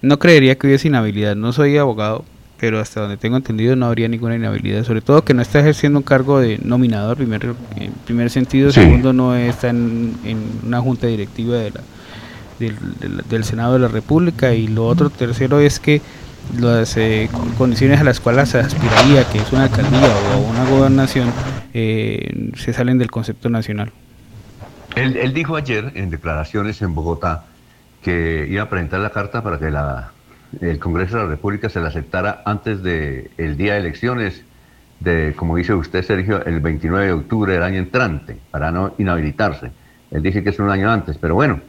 No 0.00 0.18
creería 0.18 0.54
que 0.54 0.68
hubiese 0.68 0.88
inhabilidad. 0.88 1.36
No 1.36 1.52
soy 1.52 1.76
abogado, 1.76 2.24
pero 2.58 2.80
hasta 2.80 3.02
donde 3.02 3.18
tengo 3.18 3.36
entendido 3.36 3.76
no 3.76 3.84
habría 3.84 4.08
ninguna 4.08 4.34
inhabilidad. 4.34 4.84
Sobre 4.84 5.02
todo 5.02 5.22
que 5.22 5.34
no 5.34 5.42
está 5.42 5.60
ejerciendo 5.60 5.98
un 5.98 6.02
cargo 6.02 6.40
de 6.40 6.60
nominador, 6.64 7.18
primer, 7.18 7.54
en 7.76 7.92
primer 8.06 8.30
sentido. 8.30 8.72
Sí. 8.72 8.80
Segundo, 8.80 9.12
no 9.12 9.36
está 9.36 9.68
en, 9.68 10.14
en 10.24 10.38
una 10.66 10.80
junta 10.80 11.08
directiva 11.08 11.56
de 11.56 11.72
la, 11.72 11.82
del, 12.70 13.44
Senado 13.44 13.74
de 13.74 13.78
la 13.80 13.88
República. 13.88 14.54
Y 14.54 14.68
lo 14.68 14.86
otro, 14.86 15.10
tercero, 15.10 15.60
es 15.60 15.80
que 15.80 16.00
las 16.58 16.96
eh, 16.96 17.28
con- 17.32 17.50
condiciones 17.52 18.00
a 18.00 18.04
las 18.04 18.20
cuales 18.20 18.50
se 18.50 18.58
aspiraría, 18.58 19.24
que 19.24 19.38
es 19.38 19.52
una 19.52 19.64
alcaldía 19.64 20.12
o 20.36 20.50
una 20.50 20.64
gobernación, 20.68 21.30
eh, 21.74 22.50
se 22.56 22.72
salen 22.72 22.98
del 22.98 23.10
concepto 23.10 23.48
nacional. 23.48 23.92
Él, 24.94 25.32
dijo 25.32 25.56
ayer 25.56 25.90
en 25.94 26.10
declaraciones 26.10 26.82
en 26.82 26.94
Bogotá 26.94 27.44
que 28.02 28.46
iba 28.50 28.64
a 28.64 28.68
presentar 28.68 29.00
la 29.00 29.10
carta 29.10 29.42
para 29.42 29.58
que 29.58 29.70
la, 29.70 30.12
el 30.60 30.78
Congreso 30.78 31.16
de 31.16 31.22
la 31.24 31.28
República 31.30 31.70
se 31.70 31.80
la 31.80 31.88
aceptara 31.88 32.42
antes 32.44 32.82
del 32.82 33.56
día 33.56 33.74
de 33.74 33.80
elecciones, 33.80 34.42
de, 35.00 35.32
como 35.34 35.56
dice 35.56 35.72
usted, 35.72 36.02
Sergio, 36.04 36.44
el 36.44 36.60
29 36.60 37.06
de 37.06 37.12
octubre 37.12 37.52
del 37.54 37.62
año 37.62 37.78
entrante, 37.78 38.36
para 38.50 38.70
no 38.70 38.94
inhabilitarse. 38.98 39.70
Él 40.10 40.22
dice 40.22 40.44
que 40.44 40.50
es 40.50 40.58
un 40.58 40.68
año 40.68 40.90
antes, 40.90 41.16
pero 41.16 41.34
bueno, 41.34 41.60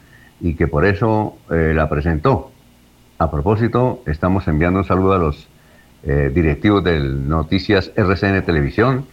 y 0.43 0.55
que 0.55 0.67
por 0.67 0.85
eso 0.85 1.37
eh, 1.49 1.71
la 1.73 1.89
presentó. 1.89 2.51
A 3.17 3.31
propósito, 3.31 4.03
estamos 4.05 4.47
enviando 4.49 4.79
un 4.79 4.85
saludo 4.85 5.13
a 5.13 5.17
los 5.17 5.47
eh, 6.03 6.31
directivos 6.35 6.83
del 6.83 7.29
Noticias 7.29 7.91
RCN 7.95 8.43
Televisión, 8.43 9.05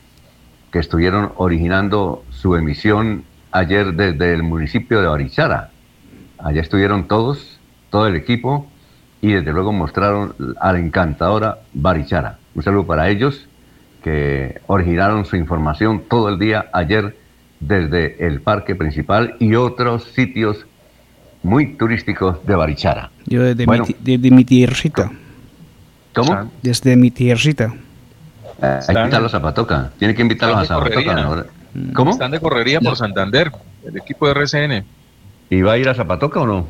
que 0.72 0.80
estuvieron 0.80 1.30
originando 1.36 2.24
su 2.30 2.56
emisión 2.56 3.22
ayer 3.52 3.94
desde 3.94 4.34
el 4.34 4.42
municipio 4.42 5.00
de 5.00 5.06
Barichara. 5.06 5.70
Allá 6.38 6.60
estuvieron 6.60 7.06
todos, 7.06 7.60
todo 7.90 8.08
el 8.08 8.16
equipo, 8.16 8.66
y 9.20 9.32
desde 9.32 9.52
luego 9.52 9.72
mostraron 9.72 10.34
a 10.58 10.72
la 10.72 10.80
encantadora 10.80 11.60
Barichara. 11.72 12.38
Un 12.56 12.64
saludo 12.64 12.86
para 12.86 13.08
ellos 13.08 13.46
que 14.02 14.60
originaron 14.66 15.24
su 15.26 15.36
información 15.36 16.02
todo 16.08 16.28
el 16.28 16.40
día 16.40 16.70
ayer 16.72 17.16
desde 17.60 18.26
el 18.26 18.40
parque 18.40 18.74
principal 18.74 19.36
y 19.38 19.54
otros 19.54 20.04
sitios 20.04 20.66
muy 21.42 21.74
turísticos 21.74 22.44
de 22.46 22.54
Barichara. 22.54 23.10
Yo 23.26 23.42
desde, 23.42 23.64
Bueno. 23.66 23.84
mi, 23.86 23.96
desde 24.00 24.30
mi 24.30 24.44
tierrita. 24.44 25.10
¿Cómo? 26.14 26.50
Desde 26.62 26.96
mi 26.96 27.10
tierrita. 27.10 27.72
Eh, 28.62 28.80
Hay 28.88 28.94
que 28.94 29.00
invitarlos 29.00 29.34
a 29.34 29.38
Zapatoca. 29.38 29.90
Tiene 29.98 30.14
que 30.14 30.22
invitarlos 30.22 30.58
a 30.58 30.64
Zapatoca. 30.66 31.46
¿Cómo? 31.94 32.10
Están 32.10 32.32
de 32.32 32.40
correría 32.40 32.80
por 32.80 32.96
Santander, 32.96 33.50
el 33.86 33.96
equipo 33.96 34.26
de 34.26 34.32
RCN. 34.32 34.84
¿Y 35.50 35.62
va 35.62 35.72
a 35.72 35.78
ir 35.78 35.88
a 35.88 35.94
Zapatoca 35.94 36.40
o 36.40 36.46
no? 36.46 36.68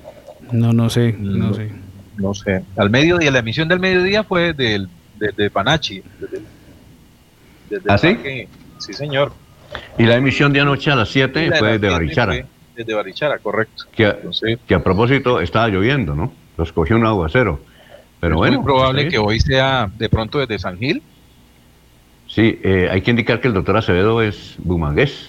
No, 0.52 0.72
no 0.72 0.90
sé, 0.90 1.14
no 1.18 1.48
No. 1.48 1.54
sé. 1.54 1.72
No 2.16 2.34
sé. 2.34 2.62
Al 2.76 2.90
mediodía, 2.90 3.30
la 3.30 3.38
emisión 3.38 3.66
del 3.68 3.80
mediodía 3.80 4.24
fue 4.24 4.52
del, 4.52 4.88
de, 5.18 5.32
de 5.32 5.48
Panachi. 5.50 6.02
Desde, 6.20 6.42
desde 7.70 7.90
¿Ah, 7.92 7.96
sí? 7.96 8.18
Sí, 8.78 8.92
señor. 8.92 9.32
Y 9.96 10.02
la 10.04 10.16
emisión 10.16 10.52
de 10.52 10.60
anoche 10.60 10.90
a 10.90 10.96
las 10.96 11.08
7 11.08 11.48
La 11.48 11.56
fue 11.58 11.78
de 11.78 11.88
Barichara. 11.88 12.32
fue 12.32 12.46
Desde 12.80 12.94
Barichara, 12.94 13.38
correcto. 13.38 13.84
Que, 13.94 14.04
Entonces, 14.06 14.58
que 14.66 14.74
a 14.74 14.82
propósito 14.82 15.38
estaba 15.40 15.68
lloviendo, 15.68 16.14
¿no? 16.14 16.32
Los 16.56 16.72
cogió 16.72 16.96
un 16.96 17.04
aguacero. 17.04 17.60
Pero 18.20 18.36
es 18.36 18.38
bueno. 18.38 18.56
muy 18.56 18.64
probable 18.64 19.02
está 19.02 19.10
que 19.10 19.18
hoy 19.18 19.38
sea 19.38 19.90
de 19.98 20.08
pronto 20.08 20.38
desde 20.38 20.58
San 20.58 20.78
Gil. 20.78 21.02
Sí, 22.26 22.58
eh, 22.62 22.88
hay 22.90 23.02
que 23.02 23.10
indicar 23.10 23.38
que 23.42 23.48
el 23.48 23.54
doctor 23.54 23.76
Acevedo 23.76 24.22
es 24.22 24.54
bumangués. 24.58 25.28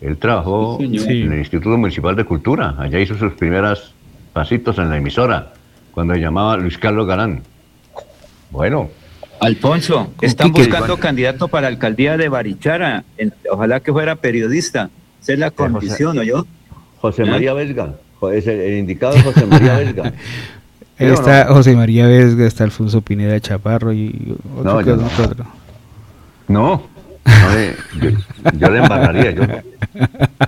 Él 0.00 0.16
trabajó 0.16 0.78
Sí, 0.80 1.22
en 1.22 1.32
el 1.34 1.38
Instituto 1.40 1.76
Municipal 1.76 2.16
de 2.16 2.24
Cultura. 2.24 2.74
Allá 2.78 2.98
hizo 2.98 3.14
sus 3.14 3.34
primeros 3.34 3.92
pasitos 4.32 4.78
en 4.78 4.88
la 4.88 4.96
emisora, 4.96 5.52
cuando 5.92 6.14
se 6.14 6.20
llamaba 6.20 6.56
Luis 6.56 6.78
Carlos 6.78 7.06
Galán. 7.06 7.42
Bueno, 8.50 8.88
Alfonso, 9.40 10.14
están 10.22 10.52
Quique. 10.52 10.68
buscando 10.68 10.96
candidato 10.96 11.48
para 11.48 11.66
alcaldía 11.68 12.16
de 12.16 12.30
Barichara. 12.30 13.04
En- 13.18 13.34
ojalá 13.52 13.80
que 13.80 13.92
fuera 13.92 14.16
periodista. 14.16 14.88
Esa 15.20 15.34
es 15.34 15.38
la 15.38 15.50
condición, 15.50 16.18
¿o 16.18 16.22
yo? 16.22 16.46
José 17.00 17.22
¿Eh? 17.22 17.26
María 17.26 17.52
Vesga. 17.54 17.94
Jo- 18.18 18.30
Es 18.30 18.46
el, 18.46 18.60
el 18.60 18.78
indicado 18.78 19.14
es 19.14 19.22
José 19.24 19.46
María 19.46 19.78
Vesga. 19.78 20.04
Ahí 20.98 21.06
¿Sí 21.06 21.12
o 21.12 21.14
está 21.14 21.44
no? 21.46 21.54
José 21.54 21.74
María 21.76 22.06
Vesga, 22.06 22.46
está 22.46 22.64
Alfonso 22.64 23.00
Pineda 23.00 23.40
Chaparro 23.40 23.92
y 23.92 24.36
otro 24.58 24.64
No, 24.74 24.84
que 24.84 24.90
no. 25.02 25.08
que 25.16 25.22
otro. 25.22 25.46
No, 26.48 26.82
no 27.24 27.54
le- 27.54 27.76
yo, 28.12 28.18
yo 28.58 28.70
le 28.70 28.78
embarraría. 28.78 29.30
Yo 29.30 29.42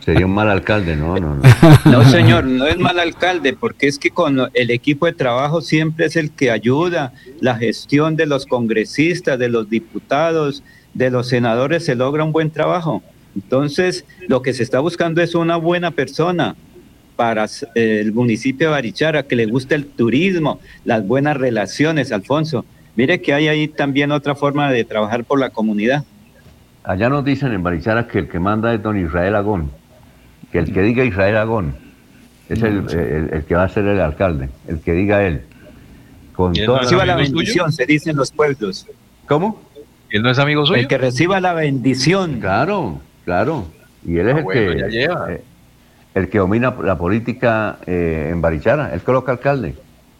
sería 0.04 0.26
un 0.26 0.34
mal 0.34 0.50
alcalde. 0.50 0.94
No, 0.96 1.16
no, 1.16 1.36
no. 1.36 1.42
No, 1.84 2.04
señor, 2.10 2.44
no 2.44 2.66
es 2.66 2.78
mal 2.78 2.98
alcalde, 2.98 3.54
porque 3.54 3.86
es 3.86 3.98
que 3.98 4.10
con 4.10 4.38
el 4.52 4.70
equipo 4.70 5.06
de 5.06 5.12
trabajo 5.12 5.60
siempre 5.62 6.06
es 6.06 6.16
el 6.16 6.30
que 6.32 6.50
ayuda. 6.50 7.12
La 7.40 7.54
gestión 7.56 8.16
de 8.16 8.26
los 8.26 8.44
congresistas, 8.46 9.38
de 9.38 9.48
los 9.48 9.70
diputados, 9.70 10.62
de 10.92 11.10
los 11.10 11.28
senadores 11.28 11.84
se 11.84 11.94
logra 11.94 12.24
un 12.24 12.32
buen 12.32 12.50
trabajo. 12.50 13.02
Entonces, 13.34 14.04
lo 14.28 14.42
que 14.42 14.52
se 14.52 14.62
está 14.62 14.80
buscando 14.80 15.22
es 15.22 15.34
una 15.34 15.56
buena 15.56 15.90
persona 15.90 16.54
para 17.16 17.44
eh, 17.74 18.00
el 18.00 18.12
municipio 18.12 18.68
de 18.68 18.72
Barichara, 18.72 19.22
que 19.24 19.36
le 19.36 19.46
guste 19.46 19.74
el 19.74 19.86
turismo, 19.86 20.60
las 20.84 21.06
buenas 21.06 21.36
relaciones, 21.36 22.12
Alfonso. 22.12 22.64
Mire 22.96 23.20
que 23.22 23.32
hay 23.34 23.48
ahí 23.48 23.68
también 23.68 24.12
otra 24.12 24.34
forma 24.34 24.70
de 24.70 24.84
trabajar 24.84 25.24
por 25.24 25.38
la 25.40 25.50
comunidad. 25.50 26.04
Allá 26.84 27.08
nos 27.08 27.24
dicen 27.24 27.52
en 27.52 27.62
Barichara 27.62 28.06
que 28.08 28.18
el 28.20 28.28
que 28.28 28.38
manda 28.38 28.74
es 28.74 28.82
don 28.82 28.98
Israel 28.98 29.36
Agón. 29.36 29.70
Que 30.50 30.58
el 30.58 30.72
que 30.72 30.82
diga 30.82 31.04
Israel 31.04 31.36
Agón 31.36 31.74
es 32.48 32.60
el, 32.62 32.78
el- 32.90 33.30
el 33.32 33.44
que 33.44 33.54
va 33.54 33.64
a 33.64 33.68
ser 33.68 33.86
el 33.86 34.00
alcalde. 34.00 34.48
El 34.68 34.80
que 34.80 34.92
diga 34.92 35.24
él. 35.26 35.42
Con 36.34 36.54
¿Y 36.56 36.60
él 36.60 36.66
toda 36.66 36.78
no 36.78 36.82
Reciba 36.84 37.06
la 37.06 37.14
suyo? 37.18 37.24
bendición, 37.36 37.72
se 37.72 37.86
dice 37.86 38.10
en 38.10 38.16
los 38.16 38.30
pueblos. 38.32 38.86
¿Cómo? 39.26 39.62
¿Él 40.10 40.22
no 40.22 40.30
es 40.30 40.38
amigo 40.38 40.66
suyo? 40.66 40.80
El 40.80 40.88
que 40.88 40.98
reciba 40.98 41.40
la 41.40 41.54
bendición. 41.54 42.40
Claro, 42.40 43.00
claro. 43.24 43.66
Y 44.06 44.18
él 44.18 44.28
es 44.28 44.34
Ah, 44.34 44.38
el 44.38 44.44
bueno, 44.44 44.72
que 44.72 44.78
ya 44.80 44.88
lleva. 44.88 45.32
eh, 45.32 45.42
el 46.14 46.28
que 46.28 46.38
domina 46.38 46.74
la 46.82 46.96
política 46.98 47.78
eh, 47.86 48.28
en 48.32 48.40
Barichara. 48.40 48.92
Él 48.92 49.00
coloca 49.02 49.32
alcalde. 49.32 49.74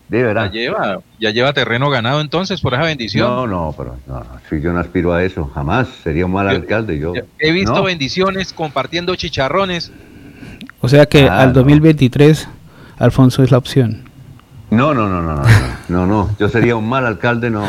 De 0.09 0.19
Ya 0.21 0.27
verdad. 0.27 0.51
lleva, 0.53 0.99
ya 1.19 1.31
lleva 1.31 1.53
terreno 1.55 1.89
ganado 1.89 2.21
entonces 2.21 2.61
por 2.61 2.75
esa 2.75 2.83
bendición. 2.85 3.27
No, 3.29 3.47
no, 3.47 3.75
pero 3.77 3.97
no, 4.07 4.21
no, 4.21 4.27
si 4.51 4.61
yo 4.61 4.73
no 4.73 4.79
aspiro 4.81 5.13
a 5.15 5.25
eso, 5.25 5.51
jamás 5.55 5.89
sería 6.03 6.27
un 6.27 6.33
mal 6.33 6.49
Yo- 6.51 6.57
alcalde. 6.57 6.99
Yo 6.99 7.15
He 7.39 7.51
visto 7.53 7.75
no. 7.75 7.83
bendiciones 7.85 8.53
compartiendo 8.53 9.15
chicharrones. 9.17 9.91
O 10.81 10.89
sea 10.89 11.07
que 11.07 11.29
Ah, 11.29 11.41
al 11.43 11.49
no. 11.49 11.55
2023 11.55 12.47
Alfonso 12.99 13.43
es 13.43 13.51
la 13.51 13.59
opción. 13.59 14.03
No, 14.71 14.93
no, 14.95 15.09
no, 15.09 15.23
no, 15.23 15.35
no, 15.37 15.43
no, 15.43 15.49
no, 15.89 16.07
no, 16.07 16.37
yo 16.39 16.49
sería 16.49 16.77
un 16.77 16.89
mal 16.89 17.05
alcalde, 17.07 17.51
no, 17.51 17.65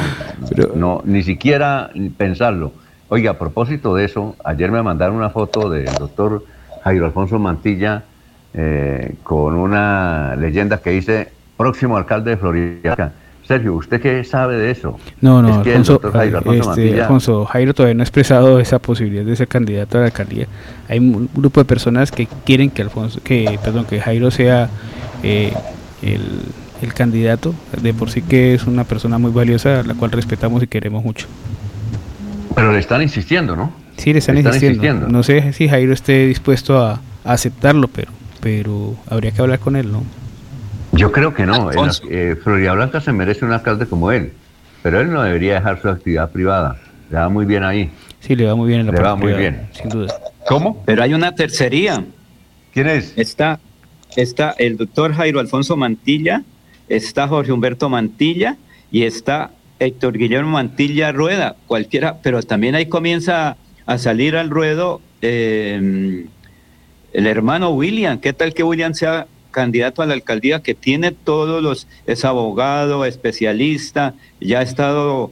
no, 0.75 1.01
ni 1.05 1.21
siquiera 1.23 1.91
pensarlo. 2.17 2.73
Oiga, 3.13 3.29
a 3.31 3.37
propósito 3.37 3.93
de 3.93 4.05
eso, 4.05 4.35
ayer 4.43 4.71
me 4.71 4.81
mandaron 4.81 5.15
una 5.17 5.29
foto 5.29 5.69
del 5.69 5.85
doctor 5.85 6.43
Jairo 6.83 7.05
Alfonso 7.05 7.37
Mantilla 7.37 8.01
eh, 8.55 9.13
con 9.21 9.53
una 9.53 10.35
leyenda 10.35 10.79
que 10.79 10.89
dice 10.89 11.29
próximo 11.55 11.95
alcalde 11.95 12.31
de 12.31 12.37
Florida. 12.37 13.11
Sergio, 13.47 13.75
¿usted 13.75 14.01
qué 14.01 14.23
sabe 14.23 14.57
de 14.57 14.71
eso? 14.71 14.97
No, 15.21 15.43
no, 15.43 15.57
Es 15.57 15.63
que 15.63 15.75
Alfonso, 15.75 15.99
Jairo 16.11 16.37
Alfonso 16.39 16.59
este, 16.71 16.81
Mantilla- 16.81 17.01
Alfonso 17.03 17.45
Jairo 17.45 17.73
todavía 17.75 17.93
no 17.93 18.01
ha 18.01 18.03
expresado 18.03 18.59
esa 18.59 18.79
posibilidad 18.79 19.23
de 19.25 19.35
ser 19.35 19.47
candidato 19.47 19.97
a 19.99 20.01
la 20.01 20.05
alcaldía. 20.07 20.47
Hay 20.89 20.97
un 20.97 21.29
grupo 21.35 21.59
de 21.61 21.65
personas 21.65 22.11
que 22.11 22.27
quieren 22.45 22.71
que 22.71 22.81
Alfonso, 22.81 23.19
que 23.23 23.59
perdón, 23.63 23.85
que 23.85 23.99
Jairo 24.01 24.31
sea 24.31 24.69
eh, 25.21 25.53
el, 26.01 26.21
el 26.81 26.93
candidato. 26.95 27.53
De 27.79 27.93
por 27.93 28.09
sí 28.09 28.23
que 28.23 28.55
es 28.55 28.65
una 28.65 28.85
persona 28.85 29.19
muy 29.19 29.29
valiosa, 29.31 29.81
a 29.81 29.83
la 29.83 29.93
cual 29.93 30.09
respetamos 30.11 30.63
y 30.63 30.67
queremos 30.67 31.03
mucho. 31.03 31.27
Pero 32.55 32.71
le 32.71 32.79
están 32.79 33.01
insistiendo, 33.01 33.55
¿no? 33.55 33.73
Sí, 33.97 34.11
le 34.13 34.19
están, 34.19 34.35
Le 34.35 34.41
están 34.41 34.53
insistiendo. 34.55 34.85
insistiendo. 34.85 35.07
No 35.09 35.23
sé 35.23 35.53
si 35.53 35.67
Jairo 35.67 35.93
esté 35.93 36.27
dispuesto 36.27 36.79
a, 36.79 36.93
a 37.23 37.33
aceptarlo, 37.33 37.87
pero, 37.87 38.11
pero 38.41 38.95
habría 39.09 39.31
que 39.31 39.41
hablar 39.41 39.59
con 39.59 39.75
él, 39.75 39.91
¿no? 39.91 40.03
Yo 40.91 41.11
creo 41.11 41.33
que 41.33 41.45
no. 41.45 41.71
Eh, 42.09 42.35
Florida 42.43 42.73
Blanca 42.73 43.01
se 43.01 43.11
merece 43.11 43.45
un 43.45 43.51
alcalde 43.51 43.87
como 43.87 44.11
él, 44.11 44.33
pero 44.83 44.99
él 45.01 45.11
no 45.11 45.23
debería 45.23 45.55
dejar 45.55 45.81
su 45.81 45.89
actividad 45.89 46.31
privada. 46.31 46.77
Le 47.09 47.17
va 47.17 47.29
muy 47.29 47.45
bien 47.45 47.63
ahí. 47.63 47.89
Sí, 48.19 48.35
le 48.35 48.45
va 48.45 48.55
muy 48.55 48.67
bien 48.67 48.81
en 48.81 48.85
la 48.87 48.91
Le 48.93 49.01
va 49.01 49.15
muy 49.15 49.33
bien. 49.33 49.67
sin 49.73 49.89
duda. 49.89 50.13
¿Cómo? 50.47 50.83
Pero 50.85 51.03
hay 51.03 51.13
una 51.13 51.33
tercería. 51.35 52.03
¿Quién 52.73 52.87
es? 52.87 53.13
Está, 53.15 53.59
está 54.15 54.51
el 54.57 54.77
doctor 54.77 55.13
Jairo 55.13 55.39
Alfonso 55.39 55.75
Mantilla, 55.75 56.43
está 56.89 57.27
Jorge 57.27 57.51
Humberto 57.51 57.89
Mantilla 57.89 58.57
y 58.91 59.03
está 59.03 59.51
Héctor 59.85 60.17
Guillermo 60.17 60.51
Mantilla 60.51 61.11
Rueda, 61.11 61.55
cualquiera, 61.67 62.17
pero 62.21 62.41
también 62.41 62.75
ahí 62.75 62.87
comienza 62.87 63.57
a 63.85 63.97
salir 63.97 64.35
al 64.35 64.49
ruedo 64.49 65.01
eh, 65.21 66.25
el 67.13 67.27
hermano 67.27 67.69
William. 67.71 68.19
¿Qué 68.19 68.33
tal 68.33 68.53
que 68.53 68.63
William 68.63 68.93
sea 68.93 69.27
candidato 69.53 70.01
a 70.01 70.05
la 70.05 70.13
alcaldía 70.13 70.61
que 70.61 70.73
tiene 70.73 71.11
todos 71.11 71.63
los, 71.63 71.87
es 72.05 72.25
abogado, 72.25 73.05
especialista, 73.05 74.15
ya 74.41 74.59
ha 74.59 74.61
estado, 74.63 75.31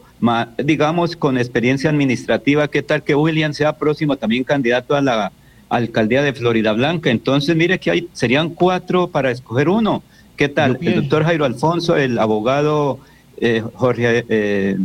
digamos, 0.63 1.17
con 1.17 1.37
experiencia 1.37 1.89
administrativa, 1.89 2.69
¿qué 2.69 2.83
tal 2.83 3.03
que 3.03 3.15
William 3.15 3.53
sea 3.53 3.73
próximo 3.73 4.15
también 4.15 4.45
candidato 4.45 4.95
a 4.95 5.01
la 5.01 5.33
alcaldía 5.67 6.21
de 6.21 6.31
Florida 6.31 6.71
Blanca? 6.71 7.09
Entonces, 7.09 7.57
mire 7.57 7.79
que 7.79 7.91
hay, 7.91 8.09
serían 8.13 8.51
cuatro 8.51 9.07
para 9.07 9.31
escoger 9.31 9.67
uno. 9.67 10.03
¿Qué 10.37 10.47
tal? 10.47 10.77
El 10.81 10.95
doctor 10.95 11.23
Jairo 11.23 11.45
Alfonso, 11.45 11.97
el 11.97 12.17
abogado 12.17 12.99
eh, 13.41 13.61
Jorge, 13.73 14.23
eh, 14.30 14.77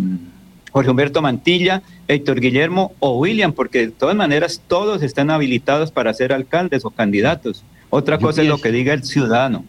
Jorge 0.72 0.90
Humberto 0.90 1.22
Mantilla, 1.22 1.82
Héctor 2.08 2.40
Guillermo 2.40 2.92
o 2.98 3.18
William, 3.18 3.52
porque 3.52 3.86
de 3.86 3.92
todas 3.92 4.16
maneras 4.16 4.60
todos 4.66 5.02
están 5.02 5.30
habilitados 5.30 5.92
para 5.92 6.12
ser 6.12 6.32
alcaldes 6.32 6.84
o 6.84 6.90
candidatos. 6.90 7.64
Otra 7.90 8.18
cosa 8.18 8.42
es 8.42 8.48
lo 8.48 8.58
que 8.58 8.72
diga 8.72 8.92
el 8.92 9.04
ciudadano. 9.04 9.64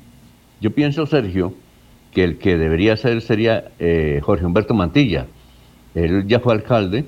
Yo 0.60 0.72
pienso, 0.72 1.06
Sergio, 1.06 1.54
que 2.12 2.24
el 2.24 2.38
que 2.38 2.58
debería 2.58 2.98
ser 2.98 3.22
sería 3.22 3.66
eh, 3.80 4.22
Jorge 4.24 4.46
Humberto 4.46 4.74
Mantilla. 4.74 5.28
Él 5.94 6.26
ya 6.28 6.40
fue 6.40 6.54
alcalde, 6.54 7.06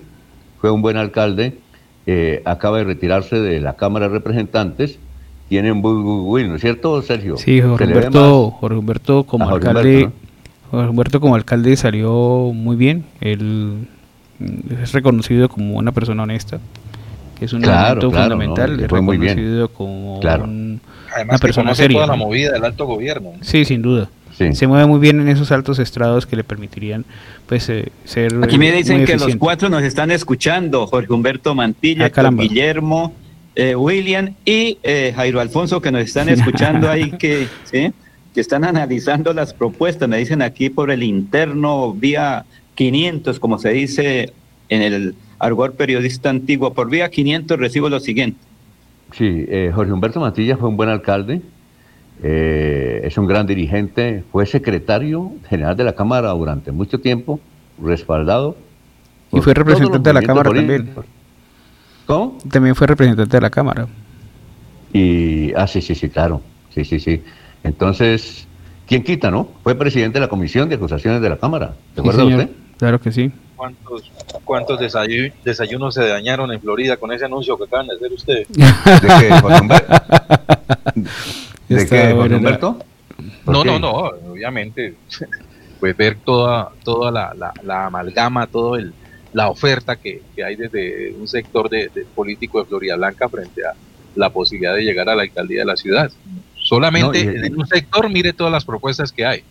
fue 0.60 0.72
un 0.72 0.81
buen 0.81 0.97
alcalde, 0.97 1.57
eh, 2.06 2.41
acaba 2.45 2.77
de 2.80 2.84
retirarse 2.84 3.39
de 3.39 3.60
la 3.60 3.76
Cámara 3.76 4.07
de 4.07 4.14
Representantes, 4.14 4.99
tiene 5.47 5.72
un 5.72 5.81
buen 5.81 6.47
¿no 6.49 6.56
es 6.56 6.61
cierto, 6.61 7.01
Sergio? 7.01 7.38
Sí, 7.38 7.60
Jorge 7.60 7.85
Humberto, 7.85 8.51
Jorge 8.51 8.77
Humberto 8.77 9.23
como 9.23 9.49
alcalde, 9.49 10.11
Humberto 10.71 11.19
como 11.19 11.35
alcalde 11.35 11.75
salió 11.75 12.51
muy 12.53 12.75
bien. 12.75 13.05
Él 13.21 13.87
es 14.81 14.93
reconocido 14.93 15.49
como 15.49 15.77
una 15.77 15.91
persona 15.91 16.23
honesta, 16.23 16.59
que 17.37 17.45
es 17.45 17.53
un 17.53 17.63
elemento 17.63 18.11
fundamental, 18.11 18.79
es 18.79 18.89
reconocido 18.89 19.69
como 19.69 20.19
un 20.19 20.81
Además, 21.11 21.33
una 21.33 21.39
persona 21.39 21.75
seria. 21.75 21.97
toda 21.97 22.07
la 22.07 22.15
movida 22.15 22.51
del 22.51 22.63
alto 22.63 22.85
gobierno. 22.85 23.31
Sí, 23.41 23.65
sin 23.65 23.81
duda. 23.81 24.09
Se 24.53 24.67
mueve 24.67 24.85
muy 24.85 24.99
bien 24.99 25.19
en 25.19 25.27
esos 25.27 25.51
altos 25.51 25.79
estrados 25.79 26.25
que 26.25 26.37
le 26.37 26.45
permitirían 26.45 27.03
pues 27.45 27.67
eh, 27.67 27.91
ser 28.05 28.41
Aquí 28.41 28.57
me 28.57 28.71
dicen 28.71 29.03
que 29.03 29.17
los 29.17 29.35
cuatro 29.35 29.67
nos 29.67 29.83
están 29.83 30.11
escuchando, 30.11 30.87
Jorge 30.87 31.11
Humberto 31.11 31.55
Mantilla, 31.55 32.09
ah, 32.15 32.29
Guillermo, 32.31 33.13
eh, 33.55 33.75
William 33.75 34.35
y 34.45 34.77
eh, 34.83 35.11
Jairo 35.13 35.41
Alfonso 35.41 35.81
que 35.81 35.91
nos 35.91 36.03
están 36.03 36.29
escuchando 36.29 36.89
ahí 36.91 37.11
que, 37.11 37.47
que 38.34 38.41
están 38.41 38.64
analizando 38.64 39.34
las 39.34 39.53
propuestas, 39.53 40.07
me 40.07 40.18
dicen 40.18 40.41
aquí 40.41 40.69
por 40.69 40.91
el 40.91 41.03
interno 41.03 41.93
vía 41.93 42.45
500, 42.76 43.39
como 43.39 43.57
se 43.57 43.69
dice 43.69 44.34
en 44.69 44.81
el 44.81 45.15
argor 45.39 45.73
periodista 45.73 46.30
antiguo, 46.30 46.73
por 46.73 46.89
vía 46.89 47.10
500 47.10 47.57
recibo 47.60 47.89
lo 47.89 47.99
siguiente. 47.99 48.39
Sí, 49.14 49.45
eh, 49.47 49.72
Jorge 49.73 49.91
Humberto 49.91 50.19
Matilla 50.19 50.57
fue 50.57 50.69
un 50.69 50.77
buen 50.77 50.89
alcalde, 50.89 51.41
eh, 52.22 53.01
es 53.03 53.18
un 53.18 53.26
gran 53.26 53.47
dirigente, 53.47 54.23
fue 54.31 54.45
secretario 54.45 55.31
general 55.49 55.76
de 55.76 55.84
la 55.85 55.93
Cámara 55.93 56.30
durante 56.31 56.72
mucho 56.72 56.99
tiempo, 56.99 57.39
respaldado. 57.81 58.56
Y 59.31 59.39
fue 59.41 59.53
representante 59.53 60.10
de 60.10 60.14
la 60.14 60.22
Cámara 60.22 60.51
también. 60.51 60.91
¿Cómo? 62.06 62.38
También 62.51 62.76
fue 62.76 62.88
representante 62.88 63.38
de 63.38 63.41
la 63.41 63.49
Cámara. 63.49 63.88
Y, 64.91 65.53
ah, 65.53 65.68
sí, 65.68 65.81
sí, 65.81 65.95
sí, 65.95 66.10
claro, 66.10 66.41
sí, 66.73 66.84
sí, 66.84 66.99
sí. 66.99 67.22
Entonces, 67.64 68.48
¿quién 68.88 69.03
quita, 69.03 69.31
no? 69.31 69.49
Fue 69.64 69.76
presidente 69.76 70.19
de 70.19 70.26
la 70.26 70.30
Comisión 70.30 70.69
de 70.69 70.76
Acusaciones 70.76 71.22
de 71.22 71.30
la 71.30 71.38
Cámara, 71.38 71.73
¿de 71.95 72.02
acuerdo 72.02 72.26
usted? 72.27 72.49
Claro 72.77 72.99
que 72.99 73.11
sí 73.11 73.31
cuántos, 73.60 74.10
cuántos 74.45 74.80
desayunos 74.80 75.94
se 75.94 76.07
dañaron 76.07 76.52
en 76.53 76.61
Florida 76.61 76.95
con 76.95 77.11
ese 77.11 77.26
anuncio 77.26 77.57
que 77.57 77.65
acaban 77.65 77.88
de 77.88 77.95
hacer 77.95 78.14
ustedes. 78.14 78.48
¿De 78.53 78.65
qué, 79.19 79.30
¿De 81.76 81.88
qué, 81.88 82.14
Humberto? 82.14 82.80
No, 83.45 83.65
no, 83.65 83.77
no, 83.80 83.91
obviamente. 84.31 84.95
Pues 85.80 85.95
ver 85.95 86.18
toda, 86.26 86.72
toda 86.84 87.10
la, 87.10 87.53
la, 87.64 87.86
amalgama, 87.86 88.48
todo 88.48 88.76
el, 88.76 88.94
la 89.31 89.49
oferta 89.49 89.95
que, 89.95 90.22
hay 90.45 90.57
desde 90.57 91.14
un 91.14 91.26
sector 91.26 91.69
de, 91.69 91.90
político 92.14 92.60
de 92.60 92.65
Florida 92.65 92.98
Blanca 92.98 93.30
frente 93.30 93.65
a 93.65 93.76
la 94.14 94.30
posibilidad 94.30 94.76
de 94.76 94.84
llegar 94.84 95.07
a 95.07 95.15
la 95.15 95.22
alcaldía 95.22 95.60
de 95.60 95.65
la 95.65 95.77
ciudad. 95.77 96.11
Solamente 96.69 97.47
en 97.47 97.57
un 97.57 97.67
sector 97.67 98.09
mire 98.09 98.31
todas 98.33 98.53
las 98.53 98.63
propuestas 98.63 99.11
que 99.11 99.25
hay. 99.25 99.43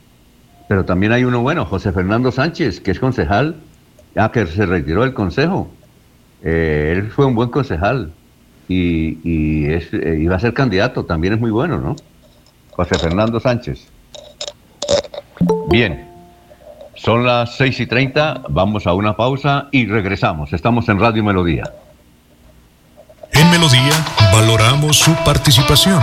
Pero 0.68 0.84
también 0.84 1.12
hay 1.12 1.24
uno 1.24 1.40
bueno, 1.40 1.64
José 1.64 1.92
Fernando 1.92 2.30
Sánchez, 2.30 2.80
que 2.80 2.92
es 2.92 3.00
concejal 3.00 3.56
Ah, 4.18 4.32
que 4.32 4.46
se 4.46 4.66
retiró 4.66 5.02
del 5.02 5.14
consejo. 5.14 5.70
Eh, 6.42 6.94
él 6.96 7.10
fue 7.10 7.24
un 7.24 7.36
buen 7.36 7.50
concejal 7.50 8.12
y, 8.68 9.18
y 9.22 9.66
es, 9.72 9.92
eh, 9.92 10.18
iba 10.20 10.34
a 10.34 10.40
ser 10.40 10.54
candidato, 10.54 11.04
también 11.04 11.34
es 11.34 11.40
muy 11.40 11.50
bueno, 11.50 11.78
¿no? 11.78 11.94
José 12.70 12.98
Fernando 12.98 13.38
Sánchez. 13.38 13.86
Bien, 15.68 16.08
son 16.96 17.24
las 17.24 17.56
6 17.56 17.80
y 17.80 17.86
30, 17.86 18.42
vamos 18.48 18.88
a 18.88 18.92
una 18.92 19.16
pausa 19.16 19.68
y 19.70 19.86
regresamos. 19.86 20.52
Estamos 20.52 20.88
en 20.88 20.98
Radio 20.98 21.22
Melodía. 21.22 21.72
En 23.32 23.50
Melodía 23.52 24.04
valoramos 24.32 24.98
su 24.98 25.14
participación. 25.24 26.02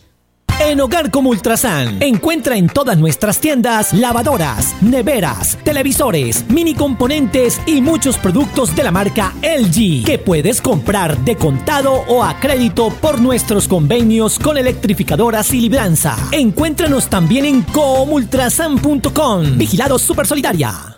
En 0.60 0.80
Hogar 0.80 1.12
como 1.12 1.30
Ultrasan, 1.30 2.02
encuentra 2.02 2.56
en 2.56 2.68
todas 2.68 2.98
nuestras 2.98 3.40
tiendas 3.40 3.92
lavadoras, 3.92 4.74
neveras, 4.82 5.56
televisores, 5.62 6.44
mini 6.48 6.74
componentes 6.74 7.60
y 7.64 7.80
muchos 7.80 8.18
productos 8.18 8.74
de 8.74 8.82
la 8.82 8.90
marca 8.90 9.32
LG 9.42 10.04
que 10.04 10.18
puedes 10.18 10.60
comprar 10.60 11.16
de 11.18 11.36
contado 11.36 11.92
o 12.08 12.24
a 12.24 12.40
crédito 12.40 12.90
por 12.90 13.20
nuestros 13.20 13.68
convenios 13.68 14.38
con 14.38 14.58
electrificadoras 14.58 15.54
y 15.54 15.60
libranza. 15.60 16.16
Encuéntranos 16.32 17.08
también 17.08 17.44
en 17.44 17.62
comultrasan.com. 17.62 19.58
Vigilado 19.58 19.98
Super 19.98 20.26
Solidaria. 20.26 20.97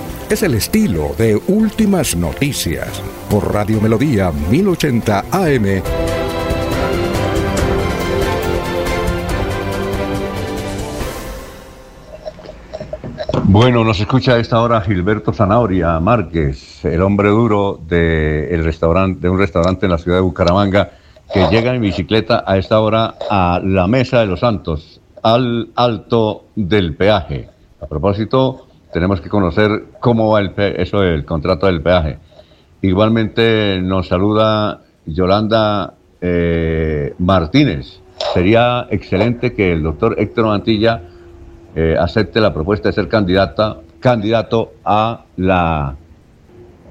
es 0.31 0.43
el 0.43 0.53
estilo 0.53 1.11
de 1.17 1.35
Últimas 1.49 2.15
Noticias 2.15 3.01
por 3.29 3.53
Radio 3.53 3.81
Melodía 3.81 4.31
1080 4.31 5.25
AM. 5.29 5.83
Bueno, 13.43 13.83
nos 13.83 13.99
escucha 13.99 14.35
a 14.35 14.37
esta 14.37 14.61
hora 14.61 14.79
Gilberto 14.79 15.33
Zanahoria 15.33 15.99
Márquez, 15.99 16.85
el 16.85 17.01
hombre 17.01 17.27
duro 17.27 17.81
de, 17.85 18.55
el 18.55 18.63
restaurante, 18.63 19.19
de 19.19 19.29
un 19.29 19.37
restaurante 19.37 19.85
en 19.85 19.91
la 19.91 19.97
ciudad 19.97 20.19
de 20.19 20.21
Bucaramanga, 20.21 20.91
que 21.33 21.45
llega 21.49 21.75
en 21.75 21.81
bicicleta 21.81 22.45
a 22.47 22.57
esta 22.57 22.79
hora 22.79 23.15
a 23.29 23.59
la 23.61 23.85
Mesa 23.87 24.21
de 24.21 24.27
los 24.27 24.39
Santos, 24.39 25.01
al 25.23 25.71
alto 25.75 26.45
del 26.55 26.95
peaje. 26.95 27.49
A 27.81 27.87
propósito, 27.87 28.67
tenemos 28.91 29.21
que 29.21 29.29
conocer 29.29 29.85
cómo 29.99 30.31
va 30.31 30.41
el 30.41 30.53
eso 30.57 31.01
del 31.01 31.25
contrato 31.25 31.65
del 31.65 31.81
peaje. 31.81 32.17
Igualmente 32.81 33.79
nos 33.81 34.07
saluda 34.07 34.81
Yolanda 35.05 35.93
eh, 36.19 37.13
Martínez. 37.19 37.99
Sería 38.33 38.87
excelente 38.89 39.53
que 39.53 39.71
el 39.73 39.83
doctor 39.83 40.15
Héctor 40.17 40.45
Mantilla 40.45 41.01
eh, 41.75 41.95
acepte 41.99 42.39
la 42.39 42.53
propuesta 42.53 42.89
de 42.89 42.93
ser 42.93 43.07
candidata, 43.07 43.77
candidato 43.99 44.73
a 44.83 45.25
la 45.37 45.95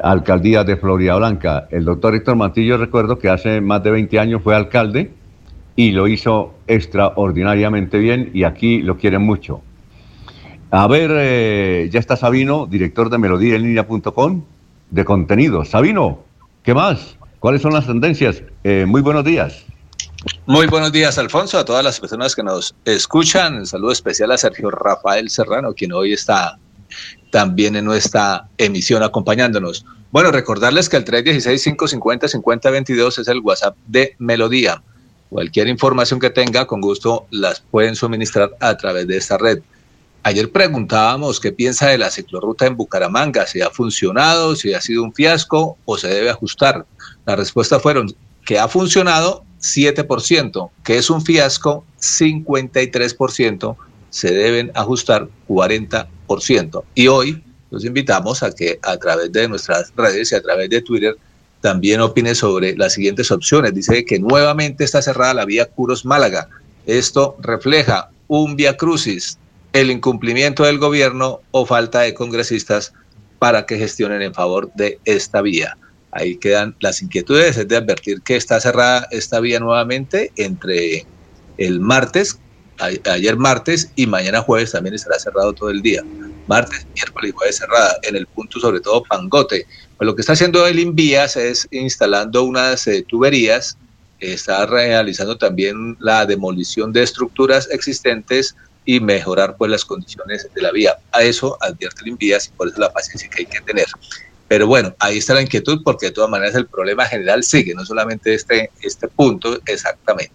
alcaldía 0.02 0.64
de 0.64 0.76
Florida 0.76 1.16
Blanca. 1.16 1.68
El 1.70 1.84
doctor 1.84 2.14
Héctor 2.14 2.36
Mantillo, 2.36 2.76
recuerdo 2.78 3.18
que 3.18 3.28
hace 3.28 3.60
más 3.60 3.82
de 3.82 3.90
20 3.90 4.18
años 4.18 4.42
fue 4.42 4.54
alcalde 4.54 5.10
y 5.76 5.92
lo 5.92 6.08
hizo 6.08 6.54
extraordinariamente 6.66 7.98
bien 7.98 8.30
y 8.32 8.44
aquí 8.44 8.82
lo 8.82 8.96
quieren 8.96 9.22
mucho. 9.22 9.62
A 10.72 10.86
ver, 10.86 11.10
eh, 11.12 11.90
ya 11.92 11.98
está 11.98 12.16
Sabino, 12.16 12.66
director 12.66 13.10
de 13.10 13.18
melodíaenlínea.com 13.18 14.44
de 14.90 15.04
contenido. 15.04 15.64
Sabino, 15.64 16.22
¿qué 16.62 16.74
más? 16.74 17.16
¿Cuáles 17.40 17.62
son 17.62 17.72
las 17.72 17.86
tendencias? 17.86 18.44
Eh, 18.62 18.84
muy 18.86 19.02
buenos 19.02 19.24
días. 19.24 19.64
Muy 20.46 20.68
buenos 20.68 20.92
días, 20.92 21.18
Alfonso, 21.18 21.58
a 21.58 21.64
todas 21.64 21.82
las 21.82 21.98
personas 21.98 22.36
que 22.36 22.44
nos 22.44 22.76
escuchan. 22.84 23.56
Un 23.56 23.66
saludo 23.66 23.90
especial 23.90 24.30
a 24.30 24.38
Sergio 24.38 24.70
Rafael 24.70 25.28
Serrano, 25.28 25.72
quien 25.72 25.92
hoy 25.92 26.12
está 26.12 26.56
también 27.32 27.74
en 27.74 27.84
nuestra 27.84 28.46
emisión 28.56 29.02
acompañándonos. 29.02 29.84
Bueno, 30.12 30.30
recordarles 30.30 30.88
que 30.88 30.98
el 30.98 31.04
316-550-5022 31.04 33.18
es 33.18 33.26
el 33.26 33.40
WhatsApp 33.40 33.76
de 33.88 34.14
Melodía. 34.18 34.80
Cualquier 35.30 35.66
información 35.66 36.20
que 36.20 36.30
tenga, 36.30 36.66
con 36.66 36.80
gusto 36.80 37.26
las 37.30 37.60
pueden 37.60 37.96
suministrar 37.96 38.52
a 38.60 38.76
través 38.76 39.08
de 39.08 39.16
esta 39.16 39.36
red. 39.36 39.58
Ayer 40.22 40.52
preguntábamos 40.52 41.40
qué 41.40 41.50
piensa 41.50 41.88
de 41.88 41.96
la 41.96 42.10
ciclorruta 42.10 42.66
en 42.66 42.76
Bucaramanga, 42.76 43.46
si 43.46 43.62
ha 43.62 43.70
funcionado, 43.70 44.54
si 44.54 44.74
ha 44.74 44.80
sido 44.80 45.02
un 45.02 45.14
fiasco 45.14 45.78
o 45.86 45.96
se 45.96 46.08
debe 46.08 46.28
ajustar. 46.28 46.84
La 47.24 47.36
respuesta 47.36 47.80
fueron 47.80 48.14
que 48.44 48.58
ha 48.58 48.68
funcionado 48.68 49.44
7%, 49.60 50.70
que 50.84 50.98
es 50.98 51.08
un 51.08 51.24
fiasco 51.24 51.84
53%, 52.00 53.76
se 54.10 54.32
deben 54.32 54.70
ajustar 54.74 55.28
40%. 55.48 56.82
Y 56.94 57.06
hoy 57.06 57.42
los 57.70 57.84
invitamos 57.84 58.42
a 58.42 58.52
que 58.52 58.78
a 58.82 58.96
través 58.98 59.32
de 59.32 59.48
nuestras 59.48 59.92
redes 59.96 60.32
y 60.32 60.34
a 60.34 60.42
través 60.42 60.68
de 60.68 60.82
Twitter 60.82 61.16
también 61.62 62.00
opine 62.00 62.34
sobre 62.34 62.76
las 62.76 62.94
siguientes 62.94 63.30
opciones. 63.30 63.74
Dice 63.74 64.04
que 64.04 64.18
nuevamente 64.18 64.84
está 64.84 65.00
cerrada 65.00 65.34
la 65.34 65.44
vía 65.44 65.66
Curos 65.66 66.04
Málaga. 66.04 66.48
Esto 66.86 67.36
refleja 67.40 68.10
un 68.28 68.56
vía 68.56 68.76
crucis, 68.76 69.38
el 69.72 69.90
incumplimiento 69.90 70.64
del 70.64 70.78
gobierno 70.78 71.40
o 71.50 71.66
falta 71.66 72.00
de 72.00 72.14
congresistas 72.14 72.92
para 73.38 73.66
que 73.66 73.78
gestionen 73.78 74.22
en 74.22 74.34
favor 74.34 74.70
de 74.74 74.98
esta 75.04 75.42
vía. 75.42 75.76
Ahí 76.12 76.36
quedan 76.36 76.74
las 76.80 77.02
inquietudes, 77.02 77.56
es 77.56 77.68
de 77.68 77.76
advertir 77.76 78.20
que 78.22 78.36
está 78.36 78.60
cerrada 78.60 79.06
esta 79.10 79.38
vía 79.40 79.60
nuevamente 79.60 80.32
entre 80.36 81.06
el 81.56 81.80
martes, 81.80 82.38
ayer 82.78 83.36
martes 83.36 83.92
y 83.94 84.06
mañana 84.06 84.40
jueves 84.40 84.72
también 84.72 84.94
estará 84.94 85.18
cerrado 85.18 85.52
todo 85.52 85.70
el 85.70 85.82
día. 85.82 86.02
Martes, 86.46 86.86
miércoles 86.94 87.30
y 87.30 87.32
jueves 87.32 87.56
cerrada, 87.58 87.96
en 88.02 88.16
el 88.16 88.26
punto 88.26 88.58
sobre 88.58 88.80
todo 88.80 89.04
Pangote. 89.04 89.66
Pues 89.96 90.06
lo 90.06 90.14
que 90.16 90.22
está 90.22 90.32
haciendo 90.32 90.66
el 90.66 90.78
Invías 90.78 91.36
es 91.36 91.68
instalando 91.70 92.42
unas 92.42 92.86
eh, 92.86 93.04
tuberías, 93.06 93.76
está 94.18 94.66
realizando 94.66 95.38
también 95.38 95.96
la 96.00 96.26
demolición 96.26 96.92
de 96.92 97.02
estructuras 97.02 97.68
existentes 97.70 98.56
y 98.84 99.00
mejorar 99.00 99.56
pues 99.56 99.70
las 99.70 99.84
condiciones 99.84 100.48
de 100.54 100.62
la 100.62 100.72
vía. 100.72 100.96
A 101.12 101.22
eso 101.22 101.56
advierte 101.60 102.02
el 102.02 102.08
Invías 102.08 102.48
y 102.48 102.50
por 102.50 102.68
eso 102.68 102.80
la 102.80 102.92
paciencia 102.92 103.28
que 103.28 103.40
hay 103.40 103.46
que 103.46 103.60
tener. 103.60 103.86
Pero 104.48 104.66
bueno, 104.66 104.94
ahí 104.98 105.18
está 105.18 105.34
la 105.34 105.42
inquietud 105.42 105.82
porque 105.84 106.06
de 106.06 106.12
todas 106.12 106.28
maneras 106.28 106.56
el 106.56 106.66
problema 106.66 107.04
general 107.04 107.44
sigue, 107.44 107.72
no 107.74 107.84
solamente 107.84 108.34
este, 108.34 108.70
este 108.82 109.06
punto 109.06 109.60
exactamente. 109.66 110.34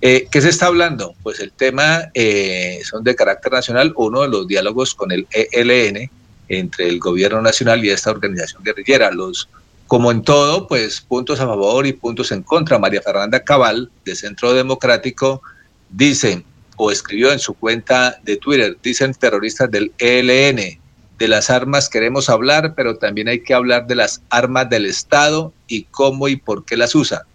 Eh, 0.00 0.26
¿Qué 0.30 0.40
se 0.40 0.48
está 0.48 0.66
hablando? 0.66 1.14
Pues 1.22 1.40
el 1.40 1.52
tema 1.52 2.10
eh, 2.14 2.80
son 2.84 3.04
de 3.04 3.14
carácter 3.14 3.52
nacional, 3.52 3.92
uno 3.96 4.22
de 4.22 4.28
los 4.28 4.48
diálogos 4.48 4.94
con 4.94 5.12
el 5.12 5.26
ELN 5.30 6.10
entre 6.48 6.88
el 6.88 6.98
gobierno 6.98 7.42
nacional 7.42 7.84
y 7.84 7.90
esta 7.90 8.10
organización 8.10 8.64
guerrillera. 8.64 9.10
Los, 9.10 9.48
como 9.86 10.10
en 10.10 10.22
todo, 10.22 10.66
pues 10.66 11.02
puntos 11.02 11.40
a 11.40 11.46
favor 11.46 11.86
y 11.86 11.92
puntos 11.92 12.32
en 12.32 12.42
contra. 12.42 12.78
María 12.78 13.02
Fernanda 13.02 13.40
Cabal, 13.40 13.90
de 14.04 14.16
Centro 14.16 14.54
Democrático, 14.54 15.42
dice 15.90 16.44
o 16.82 16.90
escribió 16.90 17.30
en 17.30 17.38
su 17.38 17.52
cuenta 17.52 18.18
de 18.22 18.38
Twitter, 18.38 18.74
dicen 18.82 19.12
terroristas 19.12 19.70
del 19.70 19.92
ELN, 19.98 20.80
de 21.18 21.28
las 21.28 21.50
armas 21.50 21.90
queremos 21.90 22.30
hablar, 22.30 22.72
pero 22.74 22.96
también 22.96 23.28
hay 23.28 23.42
que 23.42 23.52
hablar 23.52 23.86
de 23.86 23.96
las 23.96 24.22
armas 24.30 24.70
del 24.70 24.86
Estado 24.86 25.52
y 25.66 25.82
cómo 25.82 26.26
y 26.26 26.36
por 26.36 26.64
qué 26.64 26.78
las 26.78 26.94
usa. 26.94 27.26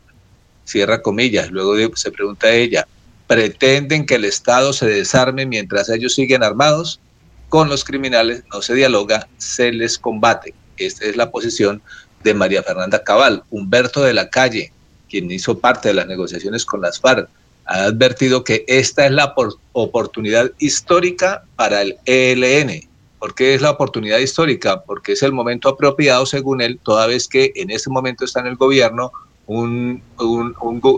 Cierra 0.63 1.03
comillas. 1.03 1.51
Luego 1.51 1.75
se 1.95 2.09
pregunta 2.09 2.47
a 2.47 2.53
ella, 2.53 2.87
¿pretenden 3.27 4.07
que 4.07 4.15
el 4.15 4.25
Estado 4.25 4.73
se 4.73 4.87
desarme 4.87 5.45
mientras 5.45 5.89
ellos 5.89 6.15
siguen 6.15 6.41
armados? 6.41 6.99
Con 7.47 7.69
los 7.69 7.83
criminales 7.83 8.41
no 8.51 8.63
se 8.63 8.73
dialoga, 8.73 9.27
se 9.37 9.71
les 9.71 9.99
combate. 9.99 10.55
Esta 10.77 11.05
es 11.05 11.17
la 11.17 11.29
posición 11.29 11.83
de 12.23 12.33
María 12.33 12.63
Fernanda 12.63 13.03
Cabal. 13.03 13.43
Humberto 13.51 14.01
de 14.01 14.15
la 14.15 14.27
Calle, 14.31 14.71
quien 15.07 15.29
hizo 15.29 15.59
parte 15.59 15.89
de 15.89 15.93
las 15.93 16.07
negociaciones 16.07 16.65
con 16.65 16.81
las 16.81 16.99
FARC, 16.99 17.29
ha 17.65 17.85
advertido 17.85 18.43
que 18.43 18.63
esta 18.67 19.05
es 19.05 19.11
la 19.11 19.33
oportunidad 19.73 20.51
histórica 20.59 21.43
para 21.55 21.81
el 21.81 21.97
ELN 22.05 22.87
¿Por 23.25 23.33
qué 23.33 23.55
es 23.55 23.61
la 23.63 23.71
oportunidad 23.71 24.19
histórica? 24.19 24.83
Porque 24.83 25.13
es 25.13 25.23
el 25.23 25.31
momento 25.31 25.67
apropiado, 25.67 26.27
según 26.27 26.61
él, 26.61 26.79
toda 26.83 27.07
vez 27.07 27.27
que 27.27 27.53
en 27.55 27.71
este 27.71 27.89
momento 27.89 28.23
está 28.23 28.41
en 28.41 28.45
el 28.45 28.55
gobierno 28.55 29.11
un, 29.47 30.01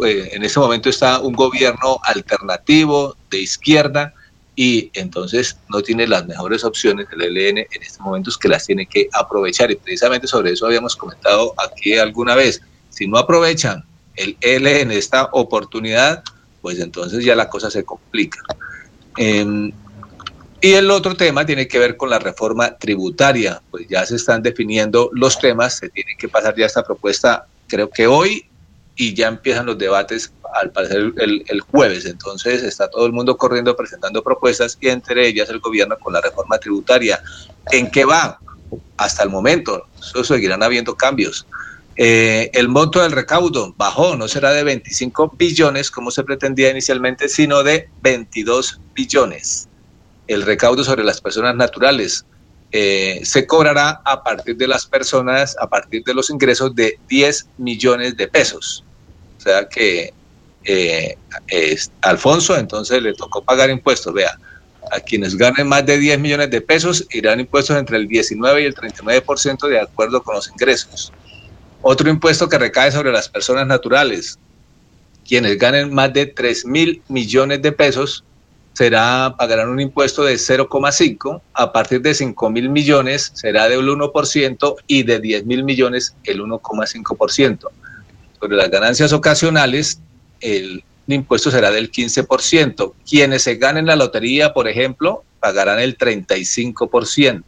eh, 0.06 0.30
en 0.34 0.44
este 0.44 0.60
momento 0.60 0.90
está 0.90 1.20
un 1.20 1.34
gobierno 1.34 2.00
alternativo 2.04 3.16
de 3.30 3.40
izquierda 3.40 4.14
y 4.58 4.90
entonces 4.94 5.58
no 5.70 5.82
tiene 5.82 6.06
las 6.06 6.28
mejores 6.28 6.66
opciones 6.66 7.08
el 7.14 7.22
ELN 7.22 7.60
en 7.60 7.82
estos 7.82 8.02
momentos 8.02 8.38
que 8.38 8.50
las 8.50 8.66
tiene 8.66 8.86
que 8.86 9.08
aprovechar 9.14 9.72
y 9.72 9.76
precisamente 9.76 10.28
sobre 10.28 10.52
eso 10.52 10.66
habíamos 10.66 10.98
comentado 10.98 11.54
aquí 11.58 11.98
alguna 11.98 12.36
vez. 12.36 12.62
Si 12.90 13.08
no 13.08 13.18
aprovechan 13.18 13.86
el 14.18 14.36
ELN 14.42 14.92
esta 14.92 15.30
oportunidad, 15.32 16.24
pues 16.68 16.80
entonces 16.80 17.24
ya 17.24 17.34
la 17.34 17.48
cosa 17.48 17.72
se 17.72 17.86
complica. 17.86 18.42
Em, 19.16 19.72
y 20.60 20.74
el 20.74 20.92
otro 20.92 21.16
tema 21.16 21.46
tiene 21.46 21.66
que 21.66 21.80
ver 21.80 21.96
con 21.96 22.10
la 22.10 22.20
reforma 22.20 22.78
tributaria, 22.78 23.62
pues 23.72 23.88
ya 23.88 24.06
se 24.06 24.18
están 24.18 24.44
definiendo 24.44 25.10
los 25.14 25.40
temas, 25.40 25.78
se 25.78 25.88
tiene 25.88 26.18
que 26.20 26.28
pasar 26.28 26.58
ya 26.58 26.66
esta 26.66 26.84
propuesta, 26.84 27.48
creo 27.68 27.90
que 27.90 28.06
hoy, 28.06 28.50
y 28.98 29.14
ya 29.14 29.30
empiezan 29.30 29.66
los 29.66 29.78
debates 29.78 30.34
al 30.56 30.74
parecer 30.74 31.14
el, 31.16 31.62
jueves, 31.62 32.06
entonces 32.06 32.62
está 32.64 32.90
todo 32.90 33.06
el 33.06 33.14
mundo 33.14 33.38
corriendo 33.38 33.74
presentando 33.74 34.22
propuestas 34.22 34.78
y 34.82 34.90
entre 34.90 35.26
ellas 35.26 35.50
el 35.50 35.60
gobierno 35.60 35.98
con 35.98 36.12
la 36.12 36.20
reforma 36.20 36.58
tributaria. 36.58 37.24
¿En 37.72 37.90
qué 37.90 38.04
va? 38.04 38.42
Hasta 38.98 39.24
el 39.24 39.30
momento, 39.30 39.88
seguirán 40.22 40.64
habiendo 40.64 40.96
cambios. 40.96 41.48
Eh, 41.98 42.52
el 42.54 42.70
monto 42.70 43.02
del 43.02 43.12
recaudo 43.12 43.74
bajó, 43.76 44.16
no 44.16 44.28
será 44.28 44.54
de 44.54 44.64
25 44.64 45.34
billones 45.38 45.90
como 45.90 46.12
se 46.12 46.24
pretendía 46.24 46.70
inicialmente, 46.70 47.28
sino 47.28 47.64
de 47.64 47.90
22 48.04 48.80
billones 48.94 49.68
el 50.28 50.44
recaudo 50.44 50.84
sobre 50.84 51.04
las 51.04 51.22
personas 51.22 51.56
naturales 51.56 52.26
eh, 52.72 53.22
se 53.24 53.48
cobrará 53.48 54.02
a 54.04 54.24
partir 54.24 54.58
de 54.58 54.68
las 54.68 54.86
personas, 54.86 55.56
a 55.60 55.68
partir 55.68 56.04
de 56.04 56.14
los 56.14 56.30
ingresos 56.30 56.76
de 56.76 57.00
10 57.08 57.48
millones 57.58 58.18
de 58.18 58.28
pesos. 58.28 58.84
O 59.38 59.42
sea 59.42 59.68
que 59.70 60.14
eh, 60.66 61.18
Alfonso 62.02 62.58
entonces 62.58 63.02
le 63.02 63.14
tocó 63.14 63.42
pagar 63.42 63.70
impuestos. 63.70 64.14
Vea, 64.14 64.38
a 64.92 65.00
quienes 65.00 65.36
ganen 65.36 65.68
más 65.68 65.86
de 65.86 65.98
10 65.98 66.20
millones 66.20 66.50
de 66.50 66.62
pesos 66.62 67.06
irán 67.12 67.40
impuestos 67.40 67.78
entre 67.78 67.98
el 67.98 68.08
19 68.08 68.62
y 68.62 68.66
el 68.66 68.76
39% 68.76 69.68
de 69.68 69.80
acuerdo 69.80 70.22
con 70.22 70.36
los 70.36 70.50
ingresos. 70.50 71.14
Otro 71.90 72.10
impuesto 72.10 72.50
que 72.50 72.58
recae 72.58 72.92
sobre 72.92 73.14
las 73.14 73.30
personas 73.30 73.66
naturales. 73.66 74.38
Quienes 75.26 75.58
ganen 75.58 75.94
más 75.94 76.12
de 76.12 76.26
3 76.26 76.66
mil 76.66 77.02
millones 77.08 77.62
de 77.62 77.72
pesos 77.72 78.26
será, 78.74 79.34
pagarán 79.38 79.70
un 79.70 79.80
impuesto 79.80 80.26
de 80.26 80.36
0,5, 80.36 81.42
a 81.54 81.72
partir 81.72 82.02
de 82.02 82.14
5 82.14 82.50
mil 82.50 82.70
millones 82.70 83.32
será 83.36 83.70
del 83.70 83.88
1% 83.88 84.76
y 84.86 85.04
de 85.04 85.20
10 85.22 85.46
mil 85.46 85.64
millones 85.64 86.14
el 86.26 86.42
1,5%. 86.42 87.70
Sobre 88.38 88.58
las 88.58 88.70
ganancias 88.70 89.14
ocasionales, 89.14 90.02
el 90.42 90.84
impuesto 91.08 91.52
será 91.52 91.72
del 91.72 91.90
15%. 91.90 92.94
Quienes 93.10 93.44
se 93.44 93.56
ganen 93.56 93.86
la 93.86 93.96
lotería, 93.96 94.54
por 94.54 94.68
ejemplo, 94.68 95.24
pagarán 95.40 95.80
el 95.80 95.98
35%. 95.98 97.44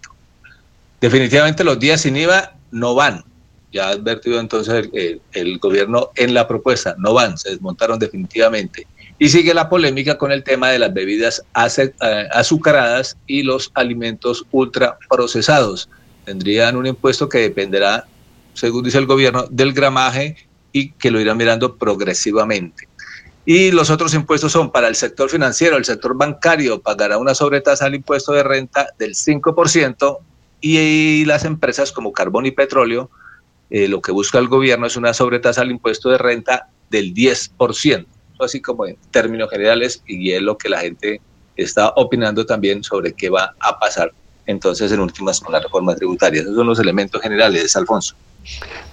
Definitivamente 1.02 1.66
los 1.66 1.78
días 1.78 1.99
sin 1.99 2.16
IVA 2.16 2.56
no 2.72 2.95
van. 2.95 3.26
Ya 3.72 3.88
ha 3.88 3.91
advertido 3.91 4.40
entonces 4.40 4.90
el, 5.34 5.60
gobierno 5.60 6.10
en 6.16 6.34
la 6.34 6.48
propuesta, 6.48 6.96
no 6.98 7.14
van, 7.14 7.38
se 7.38 7.50
desmontaron 7.52 8.00
definitivamente. 8.00 8.88
Y 9.20 9.30
sigue 9.30 9.54
la 9.54 9.70
polémica 9.70 10.18
con 10.18 10.32
el 10.32 10.44
tema 10.44 10.70
de 10.70 10.80
las 10.80 10.94
bebidas 10.94 11.44
eh, 11.78 12.28
azucaradas 12.32 13.18
y 13.28 13.44
los 13.44 13.72
alimentos 13.76 14.46
ultraprocesados. 14.52 15.90
Tendrían 16.26 16.78
un 16.78 16.88
impuesto 16.88 17.30
que 17.30 17.40
dependerá, 17.40 18.06
según 18.54 18.84
dice 18.84 18.98
el 18.98 19.06
gobierno, 19.06 19.46
del 19.50 19.74
gramaje 19.74 20.36
y 20.72 20.91
que 20.91 21.12
lo 21.12 21.20
irán 21.20 21.38
mirando 21.38 21.76
progresivamente. 21.76 22.88
Y 23.46 23.72
los 23.72 23.90
otros 23.90 24.14
impuestos 24.14 24.52
son 24.52 24.72
para 24.72 24.88
el 24.88 24.96
sector 24.96 25.30
financiero, 25.30 25.78
el 25.78 25.86
sector 25.86 26.16
bancario 26.16 26.82
pagará 26.82 27.18
una 27.18 27.34
sobretasa 27.34 27.86
al 27.86 27.96
impuesto 27.96 28.32
de 28.34 28.44
renta 28.44 28.90
del 28.98 29.16
5% 29.16 30.20
y 30.62 31.26
las 31.26 31.46
empresas 31.46 31.91
como 31.91 32.12
carbón 32.12 32.46
y 32.46 32.52
petróleo, 32.52 33.10
eh, 33.70 33.88
lo 33.88 34.02
que 34.02 34.12
busca 34.12 34.40
el 34.40 34.48
gobierno 34.48 34.86
es 34.88 34.96
una 34.96 35.14
sobretasa 35.14 35.62
al 35.62 35.72
impuesto 35.72 36.10
de 36.10 36.18
renta 36.18 36.68
del 36.90 37.14
10%. 37.14 38.06
Eso 38.34 38.44
Así 38.44 38.62
como 38.62 38.86
en 38.86 38.96
términos 39.12 39.50
generales 39.50 40.02
y 40.08 40.32
es 40.32 40.41
lo 40.41 40.58
que 40.58 40.70
la 40.70 40.80
gente 40.80 41.22
está 41.56 41.90
opinando 41.96 42.46
también 42.46 42.84
sobre 42.84 43.14
qué 43.14 43.30
va 43.30 43.54
a 43.60 43.78
pasar 43.78 44.12
entonces 44.46 44.91
en 44.91 45.00
últimas 45.00 45.40
con 45.40 45.54
la 45.54 45.60
reforma 45.60 45.94
tributaria. 45.96 46.41
Esos 46.41 46.56
son 46.56 46.66
los 46.68 46.80
elementos 46.80 47.22
generales, 47.22 47.76
Alfonso. 47.76 48.16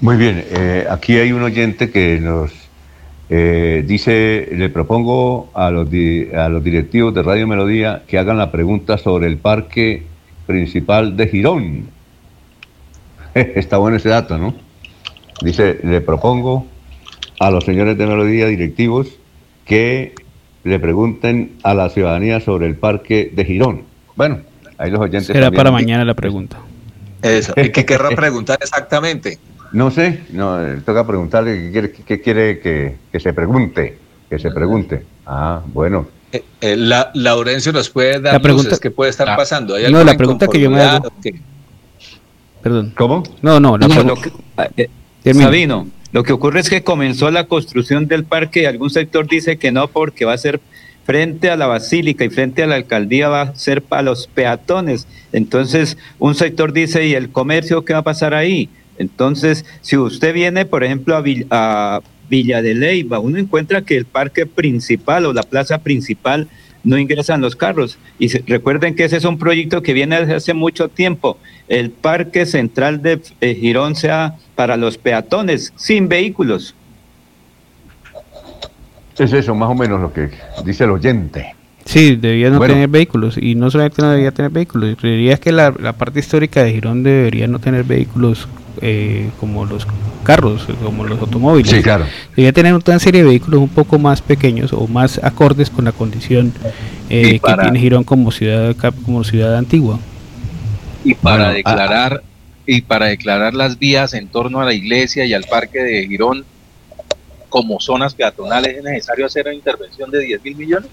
Muy 0.01 0.17
bien, 0.17 0.45
eh, 0.51 0.87
aquí 0.91 1.17
hay 1.17 1.33
un 1.33 1.43
oyente 1.43 1.91
que 1.91 2.19
nos 2.21 2.51
eh, 3.31 3.83
dice, 3.87 4.49
le 4.53 4.69
propongo 4.69 5.51
a 5.55 5.71
los, 5.71 5.91
di- 5.91 6.29
a 6.35 6.49
los 6.49 6.63
directivos 6.63 7.15
de 7.15 7.23
Radio 7.23 7.47
Melodía 7.47 8.03
que 8.07 8.19
hagan 8.19 8.37
la 8.37 8.51
pregunta 8.53 8.99
sobre 8.99 9.29
el 9.29 9.39
parque 9.39 10.03
principal 10.47 11.17
de 11.17 11.29
Girón. 11.29 11.89
Está 13.35 13.79
bueno 13.79 13.97
ese 13.97 14.09
dato, 14.09 14.37
¿no? 14.39 14.55
Dice, 15.43 15.79
le 15.83 16.01
propongo 16.01 16.67
a 17.41 17.51
los 17.51 17.65
señores 17.65 17.99
de 17.99 18.07
Melodía 18.07 18.47
directivos 18.47 19.09
que 19.65 20.15
le 20.65 20.79
pregunten 20.79 21.53
a 21.63 21.75
la 21.75 21.91
ciudadanía 21.91 22.41
sobre 22.41 22.67
el 22.67 22.77
parque 22.77 23.31
de 23.35 23.45
Girón. 23.45 23.83
Bueno, 24.17 24.41
ahí 24.79 24.91
los 24.91 25.01
oyentes... 25.01 25.27
Será 25.27 25.43
también- 25.47 25.57
para 25.59 25.71
mañana 25.71 26.05
la 26.05 26.15
pregunta. 26.15 26.59
Eso. 27.23 27.53
¿Y 27.57 27.71
qué 27.71 27.85
querrá 27.85 28.11
preguntar 28.17 28.59
exactamente? 28.63 29.39
No 29.73 29.91
sé, 29.91 30.21
no, 30.31 30.65
eh, 30.65 30.81
toca 30.85 31.07
preguntarle 31.07 31.57
qué 31.57 31.71
quiere, 31.73 31.93
qué 31.93 32.21
quiere 32.21 32.59
que, 32.61 32.97
que 33.13 33.21
se 33.21 33.33
pregunte, 33.33 33.99
que 34.31 34.39
se 34.39 34.51
pregunte. 34.51 35.05
Ah, 35.27 35.61
bueno. 35.67 36.07
Eh, 36.33 36.43
eh, 36.61 36.77
la, 36.77 37.11
Laurencio 37.15 37.73
nos 37.73 37.91
puede 37.91 38.21
dar 38.21 38.35
La 38.35 38.41
pregunta- 38.41 38.69
luces 38.71 38.81
qué 38.81 38.91
puede 38.91 39.11
estar 39.11 39.27
la- 39.27 39.37
pasando. 39.37 39.75
¿Hay 39.75 39.93
no, 39.93 40.03
la 40.03 40.17
pregunta 40.17 40.47
que 40.47 40.61
yo 40.61 40.71
me 40.71 40.81
hago-? 40.81 41.13
Perdón. 42.63 42.93
¿Cómo? 42.97 43.23
No, 43.43 43.61
no, 43.61 43.77
la 43.77 43.87
No, 43.89 43.95
pregunta- 43.95 44.31
lo 44.57 44.73
Sabino, 45.43 45.89
lo 46.13 46.23
que 46.23 46.33
ocurre 46.33 46.61
es 46.61 46.71
que 46.71 46.83
comenzó 46.83 47.31
la 47.31 47.45
construcción 47.47 48.07
del 48.07 48.25
parque 48.25 48.63
y 48.63 48.65
algún 48.67 48.91
sector 48.91 49.27
dice 49.29 49.57
que 49.59 49.73
no 49.73 49.89
porque 49.89 50.25
va 50.25 50.33
a 50.35 50.39
ser 50.39 50.61
frente 51.05 51.51
a 51.51 51.57
la 51.57 51.67
basílica 51.67 52.25
y 52.25 52.31
frente 52.31 52.63
a 52.63 52.67
la 52.67 52.75
alcaldía 52.77 53.29
va 53.29 53.43
a 53.43 53.55
ser 53.55 53.83
para 53.83 54.03
los 54.03 54.27
peatones. 54.27 55.07
Entonces, 55.33 55.97
un 56.19 56.35
sector 56.35 56.73
dice, 56.73 57.07
¿y 57.07 57.15
el 57.15 57.31
comercio 57.31 57.85
qué 57.85 57.93
va 57.93 58.01
a 58.01 58.05
pasar 58.05 58.35
ahí? 58.35 58.69
Entonces, 58.99 59.65
si 59.83 59.97
usted 59.97 60.33
viene, 60.35 60.65
por 60.65 60.83
ejemplo, 60.83 61.17
a, 61.17 61.23
Vill- 61.23 61.47
a 61.51 62.01
Villa 62.29 62.63
de 62.63 62.75
Leyva, 62.75 63.19
uno 63.21 63.39
encuentra 63.39 63.83
que 63.83 63.97
el 63.97 64.05
parque 64.05 64.47
principal 64.47 65.27
o 65.27 65.33
la 65.33 65.43
plaza 65.43 65.79
principal 65.79 66.49
no 66.83 66.99
ingresan 66.99 67.41
los 67.41 67.55
carros. 67.57 67.99
Y 68.19 68.31
se- 68.31 68.43
recuerden 68.47 68.95
que 68.95 69.05
ese 69.05 69.17
es 69.19 69.25
un 69.25 69.39
proyecto 69.39 69.83
que 69.83 69.93
viene 69.93 70.19
desde 70.21 70.35
hace 70.35 70.55
mucho 70.55 70.89
tiempo. 70.89 71.39
El 71.69 71.91
parque 71.91 72.47
central 72.47 73.03
de 73.03 73.21
eh, 73.41 73.55
Girón 73.55 73.95
sea 73.97 74.37
para 74.57 74.77
los 74.77 74.99
peatones, 74.99 75.73
sin 75.77 76.09
vehículos. 76.09 76.75
Es 79.19 79.33
eso, 79.33 79.55
más 79.55 79.71
o 79.71 79.75
menos 79.75 80.01
lo 80.01 80.13
que 80.13 80.31
dice 80.65 80.85
el 80.85 80.91
oyente. 80.91 81.55
Sí, 81.85 82.17
debía 82.17 82.51
no 82.51 82.59
Bueno. 82.59 82.75
tener 82.75 82.89
vehículos. 82.89 83.39
Y 83.41 83.55
no 83.55 83.71
solamente 83.71 84.03
no 84.03 84.11
debía 84.11 84.33
tener 84.33 84.51
vehículos, 84.51 84.97
creería 85.01 85.37
que 85.37 85.53
la, 85.53 85.73
la 85.79 85.93
parte 85.93 86.19
histórica 86.19 86.65
de 86.65 86.73
Girón 86.73 87.03
debería 87.05 87.47
no 87.47 87.59
tener 87.61 87.85
vehículos 87.85 88.49
eh, 88.83 89.31
como 89.41 89.65
los 89.65 89.87
carros, 90.25 90.67
como 90.83 91.05
los 91.05 91.19
automóviles. 91.21 91.71
Sí, 91.71 91.83
claro. 91.83 92.05
Debería 92.31 92.53
tener 92.53 92.75
una 92.75 92.99
serie 92.99 93.23
de 93.23 93.29
vehículos 93.29 93.61
un 93.61 93.69
poco 93.69 93.99
más 93.99 94.21
pequeños 94.21 94.73
o 94.73 94.87
más 94.89 95.23
acordes 95.23 95.71
con 95.71 95.85
la 95.85 95.93
condición 95.93 96.53
eh, 97.09 97.39
que 97.41 97.55
tiene 97.63 97.79
Girón 97.79 98.05
como 98.05 98.33
ciudad 98.33 98.75
cap- 98.77 98.95
como 99.05 99.23
ciudad 99.23 99.57
antigua. 99.57 99.99
y 101.05 101.15
para 101.15 101.37
Bueno, 101.37 101.53
declarar 101.55 102.23
y 102.67 102.81
para 102.83 103.07
declarar 103.07 103.55
las 103.55 103.79
vías 103.79 104.13
en 104.15 104.29
torno 104.29 104.61
a 104.61 104.65
la 104.65 104.75
iglesia 104.75 105.25
y 105.25 105.33
al 105.35 105.45
parque 105.45 105.83
de 105.83 106.07
Girón 106.07 106.45
como 107.49 107.79
zonas 107.81 108.15
peatonales 108.15 108.77
es 108.79 108.83
necesario 108.83 109.25
hacer 109.27 109.47
una 109.47 109.55
intervención 109.55 110.11
de 110.11 110.21
10 110.21 110.45
mil 110.45 110.57
millones. 110.57 110.91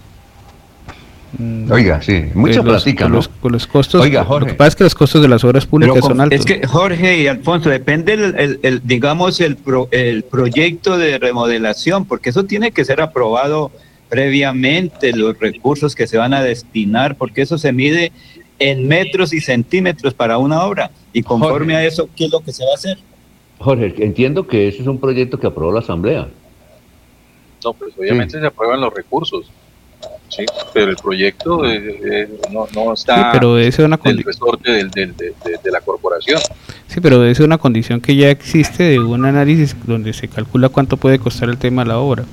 Oiga, 1.68 2.00
sí, 2.00 2.26
mucha 2.34 2.62
Pues 2.62 2.84
con 2.94 3.10
¿no? 3.10 3.16
los, 3.16 3.26
con 3.28 3.50
los 3.52 3.66
costos, 3.66 4.00
Oiga, 4.00 4.20
lo 4.20 4.26
Jorge. 4.26 4.48
que 4.50 4.54
pasa 4.54 4.68
es 4.68 4.76
que 4.76 4.84
los 4.84 4.94
costos 4.94 5.20
de 5.20 5.26
las 5.26 5.42
obras 5.42 5.66
públicas 5.66 5.98
son 6.04 6.20
altos. 6.20 6.38
Es 6.38 6.46
que 6.46 6.64
Jorge 6.64 7.18
y 7.22 7.26
Alfonso, 7.26 7.70
depende 7.70 8.12
el, 8.12 8.38
el- 8.38 8.60
el, 8.62 8.80
digamos, 8.84 9.40
el, 9.40 9.56
pro- 9.56 9.88
el 9.90 10.22
proyecto 10.22 10.96
de 10.96 11.18
remodelación, 11.18 12.04
porque 12.04 12.30
eso 12.30 12.44
tiene 12.44 12.70
que 12.70 12.84
ser 12.84 13.00
aprobado 13.00 13.72
previamente, 14.08 15.12
los 15.12 15.36
recursos 15.40 15.96
que 15.96 16.06
se 16.06 16.18
van 16.18 16.34
a 16.34 16.42
destinar, 16.42 17.16
porque 17.16 17.42
eso 17.42 17.58
se 17.58 17.72
mide 17.72 18.12
en 18.70 18.88
metros 18.88 19.32
y 19.32 19.40
centímetros 19.40 20.14
para 20.14 20.38
una 20.38 20.64
obra. 20.64 20.90
Y 21.12 21.22
conforme 21.22 21.74
a 21.76 21.84
eso, 21.84 22.08
¿qué 22.16 22.24
es 22.26 22.32
lo 22.32 22.40
que 22.40 22.52
se 22.52 22.64
va 22.64 22.70
a 22.72 22.74
hacer? 22.74 22.98
Jorge, 23.58 23.94
entiendo 23.98 24.46
que 24.46 24.68
ese 24.68 24.82
es 24.82 24.86
un 24.86 24.98
proyecto 24.98 25.38
que 25.38 25.46
aprobó 25.46 25.72
la 25.72 25.80
Asamblea. 25.80 26.28
No, 27.64 27.72
pues 27.72 27.94
obviamente 27.98 28.38
se 28.38 28.46
aprueban 28.46 28.80
los 28.80 28.92
recursos. 28.92 29.46
Sí, 30.28 30.44
pero 30.72 30.90
el 30.90 30.96
proyecto 30.96 31.64
eh, 31.64 32.00
eh, 32.04 32.28
no, 32.50 32.66
no 32.74 32.92
está 32.92 33.16
Sí, 33.16 33.22
pero 33.32 33.58
es 33.58 33.78
una 33.78 33.96
del 33.96 34.22
resorte 34.22 34.70
del- 34.72 34.90
del- 34.90 35.16
de, 35.16 35.26
de- 35.26 35.58
de 35.62 35.70
la 35.70 35.80
corporación. 35.80 36.40
Sí, 36.88 37.00
pero 37.00 37.24
es 37.24 37.38
una 37.40 37.56
condición 37.56 38.00
que 38.00 38.16
ya 38.16 38.30
existe 38.30 38.82
de 38.82 38.98
un 38.98 39.24
análisis 39.24 39.76
donde 39.86 40.12
se 40.12 40.28
calcula 40.28 40.68
cuánto 40.68 40.96
puede 40.96 41.18
costar 41.18 41.48
el 41.48 41.56
tema 41.56 41.82
de 41.84 41.88
la 41.88 41.98
obra. 41.98 42.24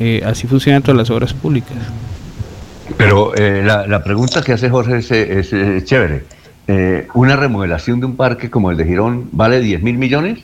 Eh, 0.00 0.22
así 0.24 0.46
funcionan 0.46 0.82
todas 0.82 0.96
las 0.96 1.10
obras 1.10 1.32
públicas. 1.32 1.76
Pero 3.00 3.34
eh, 3.34 3.62
la, 3.64 4.04
pregunta 4.04 4.42
que 4.42 4.52
hace 4.52 4.68
Jorge 4.68 4.98
es, 4.98 5.10
es, 5.10 5.52
eh, 5.54 5.80
chévere. 5.84 6.24
Eh, 6.68 7.08
¿Una 7.14 7.34
remodelación 7.34 7.98
de 7.98 8.06
un 8.06 8.16
parque 8.16 8.50
como 8.50 8.70
el 8.70 8.76
de 8.76 8.84
Girón 8.84 9.30
vale 9.32 9.60
10 9.60 9.82
mil 9.82 9.96
millones? 9.96 10.38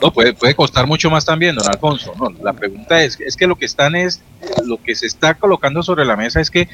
No, 0.00 0.12
puede, 0.12 0.32
puede 0.32 0.54
costar 0.54 0.86
mucho 0.86 1.10
más 1.10 1.24
también, 1.24 1.56
don 1.56 1.68
Alfonso. 1.68 2.12
No, 2.16 2.30
la 2.40 2.52
pregunta 2.52 3.02
es, 3.02 3.18
es 3.20 3.36
que 3.36 3.48
lo 3.48 3.56
que 3.56 3.64
están 3.64 3.96
es, 3.96 4.22
lo 4.64 4.80
que 4.80 4.94
se 4.94 5.06
está 5.06 5.34
colocando 5.34 5.82
sobre 5.82 6.04
la 6.04 6.14
mesa 6.14 6.40
es 6.40 6.52
que 6.52 6.68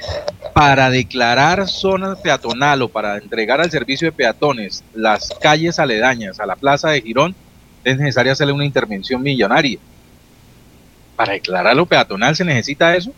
para 0.52 0.90
declarar 0.90 1.66
zona 1.68 2.14
peatonal 2.16 2.82
o 2.82 2.88
para 2.90 3.16
entregar 3.16 3.62
al 3.62 3.70
servicio 3.70 4.08
de 4.08 4.12
peatones 4.12 4.84
las 4.92 5.30
calles 5.40 5.78
aledañas 5.78 6.38
a 6.38 6.44
la 6.44 6.56
plaza 6.56 6.90
de 6.90 7.00
Girón, 7.00 7.34
es 7.82 7.96
necesario 7.96 8.32
hacerle 8.32 8.52
una 8.52 8.66
intervención 8.66 9.22
millonaria. 9.22 9.78
Para 11.16 11.32
declararlo 11.32 11.86
peatonal 11.86 12.36
se 12.36 12.44
necesita 12.44 12.94
eso. 12.94 13.10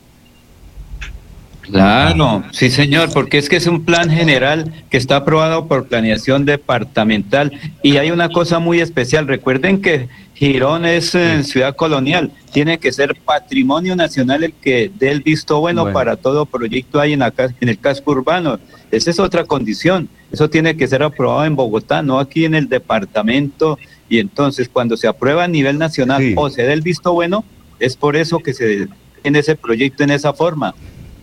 Claro, 1.71 2.45
sí 2.53 2.71
señor, 2.71 3.11
porque 3.13 3.39
es 3.39 3.49
que 3.49 3.57
es 3.57 3.67
un 3.67 3.85
plan 3.85 4.11
general 4.11 4.71
que 4.91 4.99
está 4.99 5.17
aprobado 5.17 5.67
por 5.67 5.89
planeación 5.89 6.45
departamental. 6.45 7.53
Y 7.83 7.97
hay 7.97 8.11
una 8.11 8.29
cosa 8.29 8.59
muy 8.59 8.81
especial, 8.81 9.27
recuerden 9.27 9.81
que 9.81 10.09
Girón 10.35 10.85
es 10.85 11.15
eh, 11.15 11.43
ciudad 11.43 11.75
colonial, 11.75 12.33
tiene 12.53 12.79
que 12.79 12.93
ser 12.93 13.17
patrimonio 13.25 13.97
nacional 13.97 14.45
el 14.45 14.53
que 14.53 14.91
dé 14.99 15.11
el 15.11 15.23
visto 15.23 15.61
bueno, 15.61 15.83
Bueno. 15.83 15.95
para 15.95 16.17
todo 16.17 16.45
proyecto 16.45 17.01
ahí 17.01 17.15
en, 17.15 17.21
la 17.21 17.33
en 17.61 17.69
el 17.69 17.79
casco 17.79 18.11
urbano, 18.11 18.59
esa 18.91 19.11
es 19.11 19.19
otra 19.19 19.45
condición, 19.45 20.09
eso 20.33 20.51
tiene 20.51 20.77
que 20.77 20.87
ser 20.87 21.03
aprobado 21.03 21.45
en 21.45 21.57
Bogotá, 21.57 22.03
no 22.03 22.19
aquí 22.19 22.45
en 22.45 22.55
el 22.55 22.69
departamento. 22.69 23.79
Y 24.09 24.19
entonces 24.19 24.69
cuando 24.69 24.97
se 24.97 25.09
aprueba 25.09 25.45
a 25.45 25.49
nivel 25.49 25.79
nacional 25.79 26.35
o 26.37 26.51
se 26.51 26.63
dé 26.63 26.75
el 26.75 26.83
visto 26.83 27.15
bueno, 27.15 27.43
es 27.79 27.97
por 27.97 28.17
eso 28.17 28.39
que 28.41 28.53
se 28.53 28.87
tiene 29.23 29.39
ese 29.39 29.57
proyecto 29.57 30.05
en 30.05 30.11
esa 30.11 30.35
forma 30.35 30.75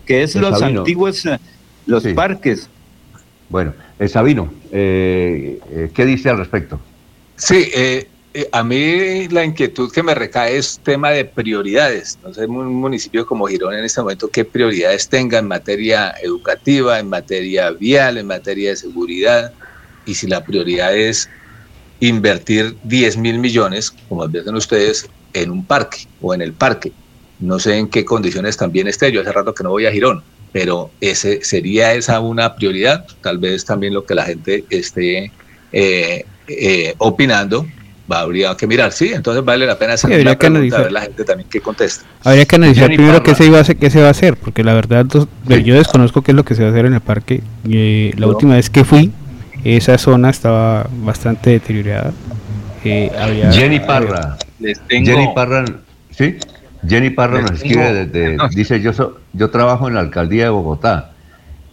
que 0.06 0.22
es 0.22 0.34
los 0.34 0.58
Sabino. 0.58 0.80
antiguos, 0.80 1.24
eh, 1.26 1.38
los 1.86 2.06
parques. 2.08 2.68
Bueno, 3.48 3.74
eh, 3.98 4.08
Sabino, 4.08 4.52
eh, 4.70 5.58
eh, 5.70 5.90
¿qué 5.94 6.04
dice 6.06 6.30
al 6.30 6.38
respecto? 6.38 6.80
Sí, 7.36 7.68
eh, 7.74 8.08
eh, 8.34 8.48
a 8.52 8.62
mí 8.64 9.28
la 9.28 9.44
inquietud 9.44 9.92
que 9.92 10.02
me 10.02 10.14
recae 10.14 10.56
es 10.56 10.80
tema 10.82 11.10
de 11.10 11.24
prioridades. 11.26 12.18
No 12.22 12.32
sé, 12.32 12.46
un 12.46 12.74
municipio 12.74 13.26
como 13.26 13.46
Girón 13.46 13.74
en 13.74 13.84
este 13.84 14.00
momento, 14.00 14.28
qué 14.28 14.44
prioridades 14.44 15.08
tenga 15.08 15.38
en 15.38 15.48
materia 15.48 16.14
educativa, 16.22 16.98
en 16.98 17.08
materia 17.08 17.70
vial, 17.70 18.16
en 18.16 18.26
materia 18.26 18.70
de 18.70 18.76
seguridad, 18.76 19.52
y 20.06 20.14
si 20.14 20.26
la 20.26 20.42
prioridad 20.44 20.96
es 20.96 21.28
invertir 22.00 22.74
10 22.84 23.18
mil 23.18 23.38
millones, 23.38 23.92
como 24.08 24.22
advierten 24.22 24.54
ustedes, 24.54 25.08
en 25.34 25.50
un 25.50 25.64
parque 25.64 26.06
o 26.20 26.32
en 26.34 26.42
el 26.42 26.52
parque. 26.52 26.92
No 27.42 27.58
sé 27.58 27.76
en 27.76 27.88
qué 27.88 28.04
condiciones 28.04 28.56
también 28.56 28.88
esté. 28.88 29.12
Yo 29.12 29.20
hace 29.20 29.32
rato 29.32 29.54
que 29.54 29.62
no 29.64 29.70
voy 29.70 29.84
a 29.86 29.92
Girón. 29.92 30.22
pero 30.52 30.90
ese 31.00 31.42
sería 31.42 31.94
esa 31.94 32.20
una 32.20 32.54
prioridad, 32.56 33.06
tal 33.22 33.38
vez 33.38 33.64
también 33.64 33.94
lo 33.94 34.04
que 34.04 34.14
la 34.14 34.24
gente 34.24 34.64
esté 34.68 35.32
eh, 35.72 36.26
eh, 36.46 36.94
opinando, 36.98 37.66
va, 38.10 38.20
habría 38.20 38.54
que 38.54 38.66
mirar, 38.66 38.92
sí, 38.92 39.12
entonces 39.14 39.42
vale 39.42 39.64
la 39.66 39.78
pena 39.78 39.94
hacer 39.94 40.14
Sí, 40.14 40.20
una 40.20 40.36
pregunta, 40.38 40.76
a 40.76 40.82
ver 40.82 40.92
la 40.92 41.00
gente 41.00 41.24
también 41.24 41.48
que 41.48 41.60
contesta. 41.62 42.04
Habría 42.22 42.44
que 42.44 42.56
analizar 42.56 42.88
primero 42.88 43.22
qué 43.22 43.34
se, 43.34 43.46
iba 43.46 43.56
a 43.56 43.60
hacer, 43.62 43.78
qué 43.78 43.88
se 43.88 44.02
va 44.02 44.08
a 44.08 44.10
hacer, 44.10 44.36
porque 44.36 44.62
la 44.62 44.74
verdad 44.74 45.06
dos- 45.06 45.26
yo 45.64 45.74
desconozco 45.74 46.20
qué 46.20 46.32
es 46.32 46.36
lo 46.36 46.44
que 46.44 46.54
se 46.54 46.60
va 46.62 46.68
a 46.68 46.72
hacer 46.72 46.84
en 46.84 46.92
el 46.94 47.00
parque. 47.00 47.40
Eh, 47.70 48.12
la 48.18 48.26
No. 48.26 48.32
última 48.34 48.54
vez 48.56 48.68
que 48.68 48.84
fui, 48.84 49.10
esa 49.64 49.96
zona 49.96 50.28
estaba 50.28 50.86
bastante 51.02 51.48
deteriorada. 51.48 52.12
Eh, 52.84 53.10
había- 53.18 53.50
Jenny 53.52 53.80
Parra. 53.80 54.36
Les 54.60 54.78
tengo- 54.86 55.06
Jenny 55.10 55.28
Parra, 55.34 55.64
¿sí? 56.10 56.36
Jenny 56.88 57.10
Parra 57.10 57.36
Les 57.40 57.50
nos 57.50 57.60
escribe 57.62 57.92
desde, 58.06 58.36
dice, 58.54 58.80
yo, 58.80 58.92
so- 58.92 59.18
yo 59.32 59.50
trabajo 59.50 59.88
en 59.88 59.94
la 59.94 60.00
alcaldía 60.00 60.44
de 60.44 60.50
Bogotá. 60.50 61.10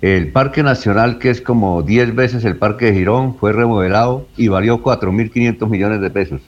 El 0.01 0.31
Parque 0.31 0.63
Nacional, 0.63 1.19
que 1.19 1.29
es 1.29 1.41
como 1.41 1.81
10 1.81 2.15
veces 2.15 2.45
el 2.45 2.55
Parque 2.55 2.85
de 2.85 2.93
Girón, 2.93 3.35
fue 3.35 3.51
remodelado 3.51 4.27
y 4.37 4.47
valió 4.47 4.81
4.500 4.81 5.67
millones 5.67 5.99
de 5.99 6.09
pesos. 6.09 6.41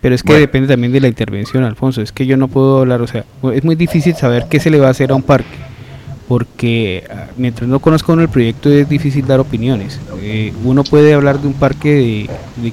Pero 0.00 0.14
es 0.14 0.22
que 0.22 0.34
depende 0.34 0.68
también 0.68 0.92
de 0.92 1.00
la 1.00 1.08
intervención, 1.08 1.64
Alfonso. 1.64 2.00
Es 2.02 2.12
que 2.12 2.26
yo 2.26 2.36
no 2.36 2.46
puedo 2.48 2.80
hablar, 2.80 3.00
o 3.02 3.06
sea, 3.06 3.24
es 3.52 3.64
muy 3.64 3.74
difícil 3.74 4.14
saber 4.14 4.46
qué 4.48 4.60
se 4.60 4.70
le 4.70 4.78
va 4.78 4.88
a 4.88 4.90
hacer 4.90 5.10
a 5.10 5.14
un 5.14 5.22
parque, 5.22 5.56
porque 6.28 7.04
ah, 7.10 7.26
mientras 7.36 7.68
no 7.68 7.80
conozca 7.80 8.12
uno 8.12 8.22
el 8.22 8.28
proyecto 8.28 8.70
es 8.70 8.88
difícil 8.88 9.26
dar 9.26 9.40
opiniones. 9.40 10.00
Eh, 10.20 10.52
uno 10.64 10.84
puede 10.84 11.14
hablar 11.14 11.40
de 11.40 11.46
un 11.48 11.54
parque 11.54 11.88
de, 11.92 12.30
de- 12.62 12.72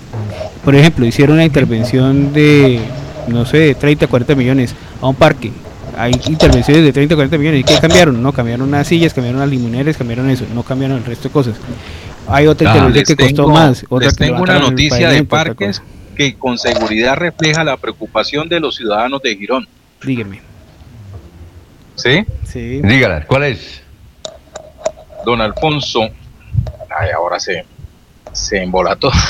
por 0.64 0.76
ejemplo, 0.76 1.06
hicieron 1.06 1.36
una 1.36 1.46
intervención 1.46 2.34
de, 2.34 2.80
no 3.28 3.46
sé, 3.46 3.58
de 3.60 3.76
30, 3.76 4.08
40 4.08 4.36
millones 4.36 4.76
a 5.02 5.08
un 5.08 5.16
parque. 5.16 5.52
Hay 5.98 6.14
intervenciones 6.28 6.84
de 6.84 6.94
30, 6.94 7.16
40 7.16 7.38
millones. 7.38 7.60
¿Y 7.62 7.64
qué 7.64 7.78
cambiaron? 7.80 8.22
No, 8.24 8.32
cambiaron 8.32 8.68
unas 8.68 8.88
sillas, 8.88 9.14
cambiaron 9.14 9.40
las 9.42 9.50
limuneras, 9.50 9.98
cambiaron 9.98 10.30
eso, 10.30 10.46
no 10.54 10.64
cambiaron 10.64 10.98
el 10.98 11.04
resto 11.06 11.28
de 11.28 11.34
cosas. 11.34 11.56
Hay 12.28 12.48
otra 12.48 12.72
Ah, 12.72 12.78
intervención 12.78 13.18
que 13.18 13.24
costó 13.24 13.44
tengo- 13.44 13.52
más. 13.52 13.86
Otra 13.90 14.08
les 14.08 14.18
que 14.18 14.26
tengo 14.26 14.42
una 14.42 14.60
noticia 14.60 15.10
de 15.10 15.24
parques 15.26 15.82
que 16.16 16.36
con 16.36 16.58
seguridad 16.58 17.16
refleja 17.18 17.64
la 17.64 17.78
preocupación 17.78 18.48
de 18.48 18.60
los 18.60 18.76
ciudadanos 18.76 19.22
de 19.22 19.36
Girón. 19.36 19.68
Dígame. 20.04 20.42
¿Sí? 21.96 22.26
Sí. 22.48 22.82
Dígala, 22.84 23.26
¿cuál 23.28 23.44
es? 23.44 23.82
Don 25.26 25.40
Alfonso, 25.42 26.02
ay, 26.90 27.10
ahora 27.16 27.40
se, 27.40 27.66
se 28.34 28.62
embolató. 28.64 29.12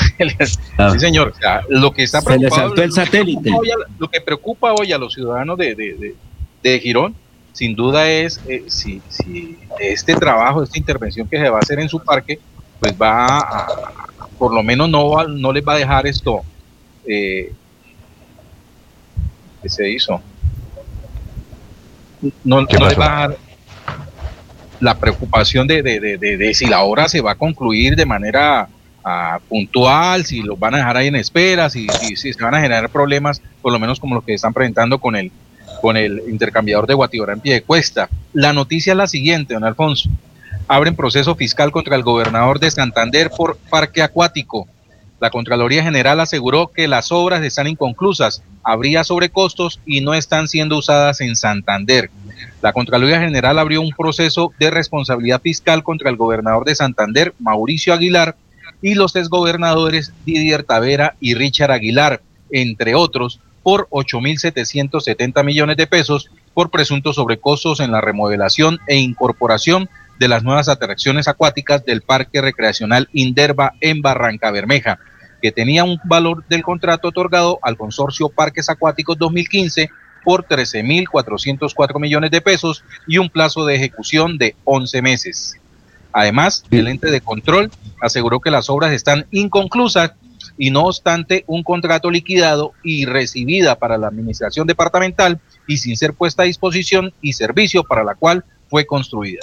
Ah. 0.78 0.90
Sí, 0.92 1.00
señor. 1.00 1.28
o 1.28 1.34
sea, 1.34 1.62
lo 1.68 1.92
que 1.92 2.02
está 2.04 2.20
Se 2.20 2.30
le 2.30 2.36
preocupado- 2.38 2.68
saltó 2.68 2.82
el 2.82 2.88
lo 2.90 2.94
que 2.94 3.00
satélite. 3.04 3.40
preocupa 3.42 3.60
hoy 3.60 3.70
a- 3.70 3.90
Lo 3.98 4.08
que 4.10 4.20
preocupa 4.20 4.72
hoy 4.72 4.92
a 4.92 4.98
los 4.98 5.12
ciudadanos 5.14 5.58
de, 5.58 5.74
de, 5.74 5.94
de- 5.94 6.14
de 6.62 6.80
Girón, 6.80 7.14
sin 7.52 7.74
duda 7.74 8.08
es 8.08 8.40
eh, 8.48 8.64
si, 8.68 9.02
si 9.08 9.58
este 9.80 10.14
trabajo, 10.14 10.62
esta 10.62 10.78
intervención 10.78 11.28
que 11.28 11.38
se 11.38 11.48
va 11.50 11.58
a 11.58 11.60
hacer 11.60 11.78
en 11.80 11.88
su 11.88 11.98
parque, 12.00 12.38
pues 12.80 12.94
va 13.00 13.38
a, 13.38 13.66
por 14.38 14.54
lo 14.54 14.62
menos 14.62 14.88
no, 14.88 15.10
va- 15.10 15.26
no 15.28 15.52
les 15.52 15.62
va 15.66 15.74
a 15.74 15.78
dejar 15.78 16.06
esto. 16.06 16.42
Eh, 17.06 17.52
¿Qué 19.62 19.68
se 19.68 19.90
hizo? 19.90 20.20
No, 22.44 22.66
¿Qué 22.66 22.78
no 22.78 22.88
les 22.88 22.98
va 22.98 23.04
a 23.24 23.28
dejar 23.28 23.38
la 24.80 24.98
preocupación 24.98 25.66
de, 25.66 25.82
de- 25.82 26.00
de- 26.00 26.18
de- 26.18 26.36
de 26.36 26.54
si 26.54 26.66
la 26.66 26.82
obra 26.82 27.08
se 27.08 27.20
va 27.20 27.32
a 27.32 27.34
concluir 27.36 27.94
de 27.96 28.06
manera 28.06 28.68
puntual, 29.48 30.24
si 30.24 30.42
los 30.42 30.58
van 30.58 30.74
a 30.74 30.78
dejar 30.78 30.96
ahí 30.96 31.08
en 31.08 31.16
espera, 31.16 31.70
si, 31.70 31.86
si, 31.88 32.16
si 32.16 32.32
se 32.32 32.42
van 32.42 32.54
a 32.54 32.60
generar 32.60 32.88
problemas, 32.90 33.42
por 33.60 33.72
lo 33.72 33.78
menos 33.78 33.98
como 34.00 34.14
los 34.14 34.24
que 34.24 34.34
están 34.34 34.52
presentando 34.52 34.98
con 34.98 35.16
el, 35.16 35.32
con 35.80 35.96
el 35.96 36.22
intercambiador 36.28 36.86
de 36.86 36.94
Guatibora 36.94 37.32
en 37.32 37.40
pie 37.40 37.54
de 37.54 37.62
cuesta. 37.62 38.08
La 38.32 38.52
noticia 38.52 38.92
es 38.92 38.96
la 38.96 39.06
siguiente, 39.06 39.54
don 39.54 39.64
Alfonso. 39.64 40.08
Abren 40.68 40.94
proceso 40.94 41.34
fiscal 41.34 41.72
contra 41.72 41.96
el 41.96 42.02
gobernador 42.02 42.60
de 42.60 42.70
Santander 42.70 43.30
por 43.36 43.56
parque 43.68 44.02
acuático. 44.02 44.68
La 45.22 45.30
Contraloría 45.30 45.84
General 45.84 46.18
aseguró 46.18 46.68
que 46.68 46.88
las 46.88 47.12
obras 47.12 47.44
están 47.44 47.68
inconclusas, 47.68 48.42
habría 48.64 49.04
sobrecostos 49.04 49.80
y 49.86 50.00
no 50.00 50.14
están 50.14 50.48
siendo 50.48 50.76
usadas 50.76 51.20
en 51.20 51.36
Santander. 51.36 52.10
La 52.60 52.72
Contraloría 52.72 53.20
General 53.20 53.58
abrió 53.58 53.82
un 53.82 53.90
proceso 53.90 54.52
de 54.58 54.70
responsabilidad 54.70 55.40
fiscal 55.40 55.84
contra 55.84 56.10
el 56.10 56.16
gobernador 56.16 56.64
de 56.64 56.74
Santander, 56.74 57.34
Mauricio 57.38 57.94
Aguilar, 57.94 58.34
y 58.82 58.94
los 58.94 59.16
exgobernadores 59.16 60.12
Didier 60.26 60.64
Tavera 60.64 61.14
y 61.20 61.34
Richard 61.34 61.70
Aguilar, 61.70 62.20
entre 62.50 62.94
otros, 62.94 63.40
por 63.62 63.88
8.770 63.90 65.44
millones 65.44 65.76
de 65.76 65.86
pesos 65.86 66.30
por 66.52 66.70
presuntos 66.70 67.16
sobrecostos 67.16 67.80
en 67.80 67.92
la 67.92 68.00
remodelación 68.00 68.78
e 68.88 68.96
incorporación 68.96 69.88
de 70.18 70.28
las 70.28 70.42
nuevas 70.42 70.68
atracciones 70.68 71.28
acuáticas 71.28 71.84
del 71.84 72.02
Parque 72.02 72.40
Recreacional 72.40 73.08
Inderva 73.12 73.74
en 73.80 74.02
Barranca 74.02 74.50
Bermeja, 74.50 74.98
que 75.40 75.52
tenía 75.52 75.84
un 75.84 75.98
valor 76.04 76.44
del 76.48 76.62
contrato 76.62 77.08
otorgado 77.08 77.58
al 77.62 77.76
consorcio 77.76 78.28
Parques 78.28 78.68
Acuáticos 78.68 79.16
2015 79.18 79.90
por 80.24 80.46
13.404 80.46 82.00
millones 82.00 82.30
de 82.30 82.40
pesos 82.40 82.84
y 83.06 83.18
un 83.18 83.28
plazo 83.28 83.64
de 83.64 83.74
ejecución 83.74 84.38
de 84.38 84.54
11 84.64 85.02
meses. 85.02 85.56
Además, 86.12 86.64
el 86.70 86.88
ente 86.88 87.10
de 87.10 87.20
control 87.20 87.70
aseguró 88.00 88.40
que 88.40 88.50
las 88.50 88.68
obras 88.70 88.92
están 88.92 89.26
inconclusas 89.30 90.12
y 90.58 90.70
no 90.70 90.82
obstante 90.84 91.44
un 91.46 91.62
contrato 91.62 92.10
liquidado 92.10 92.72
y 92.82 93.06
recibida 93.06 93.76
para 93.76 93.96
la 93.96 94.08
administración 94.08 94.66
departamental 94.66 95.40
y 95.66 95.78
sin 95.78 95.96
ser 95.96 96.12
puesta 96.14 96.42
a 96.42 96.46
disposición 96.46 97.12
y 97.22 97.32
servicio 97.32 97.84
para 97.84 98.04
la 98.04 98.14
cual 98.14 98.44
fue 98.68 98.84
construida. 98.86 99.40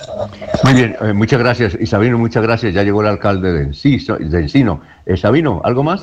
Muy 0.64 0.74
bien, 0.74 0.96
eh, 1.02 1.14
muchas 1.14 1.40
gracias. 1.40 1.78
Y 1.80 1.86
Sabino, 1.86 2.18
muchas 2.18 2.44
gracias. 2.44 2.74
Ya 2.74 2.84
llegó 2.84 3.02
el 3.02 3.08
alcalde 3.08 3.52
de 3.54 3.64
Enciso- 3.68 4.18
de 4.18 4.40
Encino. 4.40 4.82
Eh, 5.06 5.18
Sabino, 5.18 5.62
¿algo 5.64 5.84
más? 5.84 6.02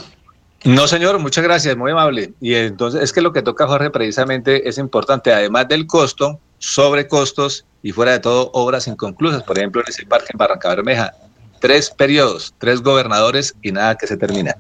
No, 0.64 0.86
señor, 0.88 1.18
muchas 1.18 1.44
gracias, 1.44 1.76
muy 1.76 1.93
amable. 1.93 2.32
Y 2.40 2.55
entonces 2.55 3.02
es 3.02 3.12
que 3.12 3.20
lo 3.20 3.32
que 3.32 3.43
toca, 3.43 3.66
Jorge, 3.68 3.90
precisamente 3.90 4.68
es 4.68 4.78
importante, 4.78 5.32
además 5.32 5.68
del 5.68 5.86
costo, 5.86 6.40
sobrecostos 6.58 7.66
y 7.82 7.92
fuera 7.92 8.12
de 8.12 8.20
todo, 8.20 8.50
obras 8.52 8.88
inconclusas. 8.88 9.42
Por 9.42 9.58
ejemplo, 9.58 9.82
en 9.82 9.88
ese 9.88 10.06
parque 10.06 10.28
en 10.32 10.38
Barranca 10.38 10.70
Bermeja, 10.70 11.12
tres 11.60 11.90
periodos, 11.90 12.54
tres 12.58 12.82
gobernadores 12.82 13.54
y 13.62 13.72
nada 13.72 13.96
que 13.96 14.06
se 14.06 14.16
termina. 14.16 14.56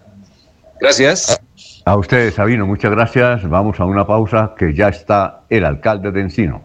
Gracias. 0.80 1.40
A 1.84 1.96
ustedes, 1.96 2.34
Sabino, 2.34 2.66
muchas 2.66 2.90
gracias. 2.90 3.48
Vamos 3.48 3.80
a 3.80 3.84
una 3.84 4.06
pausa 4.06 4.54
que 4.58 4.74
ya 4.74 4.88
está 4.88 5.42
el 5.48 5.64
alcalde 5.64 6.10
de 6.10 6.20
Encino. 6.20 6.64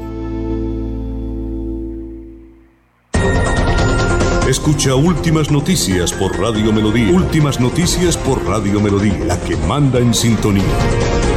Escucha 4.51 4.95
Últimas 4.95 5.49
Noticias 5.49 6.11
por 6.11 6.37
Radio 6.37 6.73
Melodía. 6.73 7.09
Últimas 7.13 7.61
Noticias 7.61 8.17
por 8.17 8.45
Radio 8.45 8.81
Melodía, 8.81 9.23
la 9.23 9.39
que 9.39 9.55
manda 9.55 9.97
en 9.99 10.13
sintonía. 10.13 11.30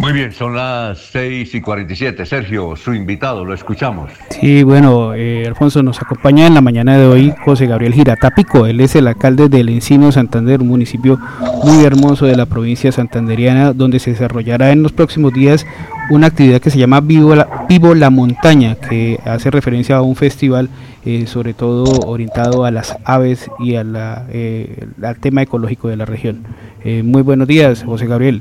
Muy 0.00 0.14
bien, 0.14 0.32
son 0.32 0.56
las 0.56 0.98
6 1.12 1.54
y 1.54 1.60
47. 1.60 2.24
Sergio, 2.24 2.74
su 2.74 2.94
invitado, 2.94 3.44
lo 3.44 3.52
escuchamos. 3.52 4.10
Sí, 4.30 4.62
bueno, 4.62 5.12
eh, 5.14 5.44
Alfonso, 5.46 5.82
nos 5.82 6.00
acompaña 6.00 6.46
en 6.46 6.54
la 6.54 6.62
mañana 6.62 6.96
de 6.96 7.04
hoy 7.04 7.34
José 7.44 7.66
Gabriel 7.66 7.92
Giratápico. 7.92 8.66
Él 8.66 8.80
es 8.80 8.96
el 8.96 9.06
alcalde 9.06 9.50
del 9.50 9.68
Encino 9.68 10.10
Santander, 10.10 10.62
un 10.62 10.68
municipio 10.68 11.18
muy 11.64 11.84
hermoso 11.84 12.24
de 12.24 12.34
la 12.34 12.46
provincia 12.46 12.90
santanderiana, 12.90 13.74
donde 13.74 13.98
se 13.98 14.12
desarrollará 14.12 14.72
en 14.72 14.82
los 14.82 14.92
próximos 14.92 15.34
días 15.34 15.66
una 16.08 16.28
actividad 16.28 16.62
que 16.62 16.70
se 16.70 16.78
llama 16.78 17.02
Vivo 17.02 17.34
la, 17.34 17.66
Vivo 17.68 17.94
la 17.94 18.08
Montaña, 18.08 18.76
que 18.76 19.20
hace 19.26 19.50
referencia 19.50 19.96
a 19.96 20.02
un 20.02 20.16
festival 20.16 20.70
eh, 21.04 21.26
sobre 21.26 21.52
todo 21.52 21.84
orientado 22.06 22.64
a 22.64 22.70
las 22.70 22.96
aves 23.04 23.50
y 23.58 23.76
a 23.76 23.84
la, 23.84 24.26
eh, 24.30 24.86
al 25.02 25.18
tema 25.18 25.42
ecológico 25.42 25.88
de 25.88 25.96
la 25.96 26.06
región. 26.06 26.42
Eh, 26.84 27.02
muy 27.02 27.20
buenos 27.20 27.46
días, 27.46 27.84
José 27.84 28.06
Gabriel. 28.06 28.40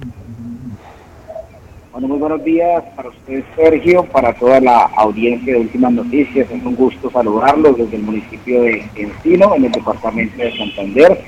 Muy 2.01 2.17
buenos 2.17 2.43
días 2.45 2.81
para 2.95 3.09
usted, 3.09 3.43
Sergio, 3.57 4.05
para 4.05 4.33
toda 4.33 4.61
la 4.61 4.83
audiencia 4.95 5.53
de 5.53 5.59
Últimas 5.59 5.91
Noticias. 5.91 6.49
Es 6.49 6.63
un 6.63 6.75
gusto 6.75 7.11
saludarlos 7.11 7.77
desde 7.77 7.97
el 7.97 8.03
municipio 8.03 8.61
de 8.61 8.85
Encino, 8.95 9.53
en 9.55 9.65
el 9.65 9.71
departamento 9.73 10.37
de 10.37 10.57
Santander. 10.57 11.21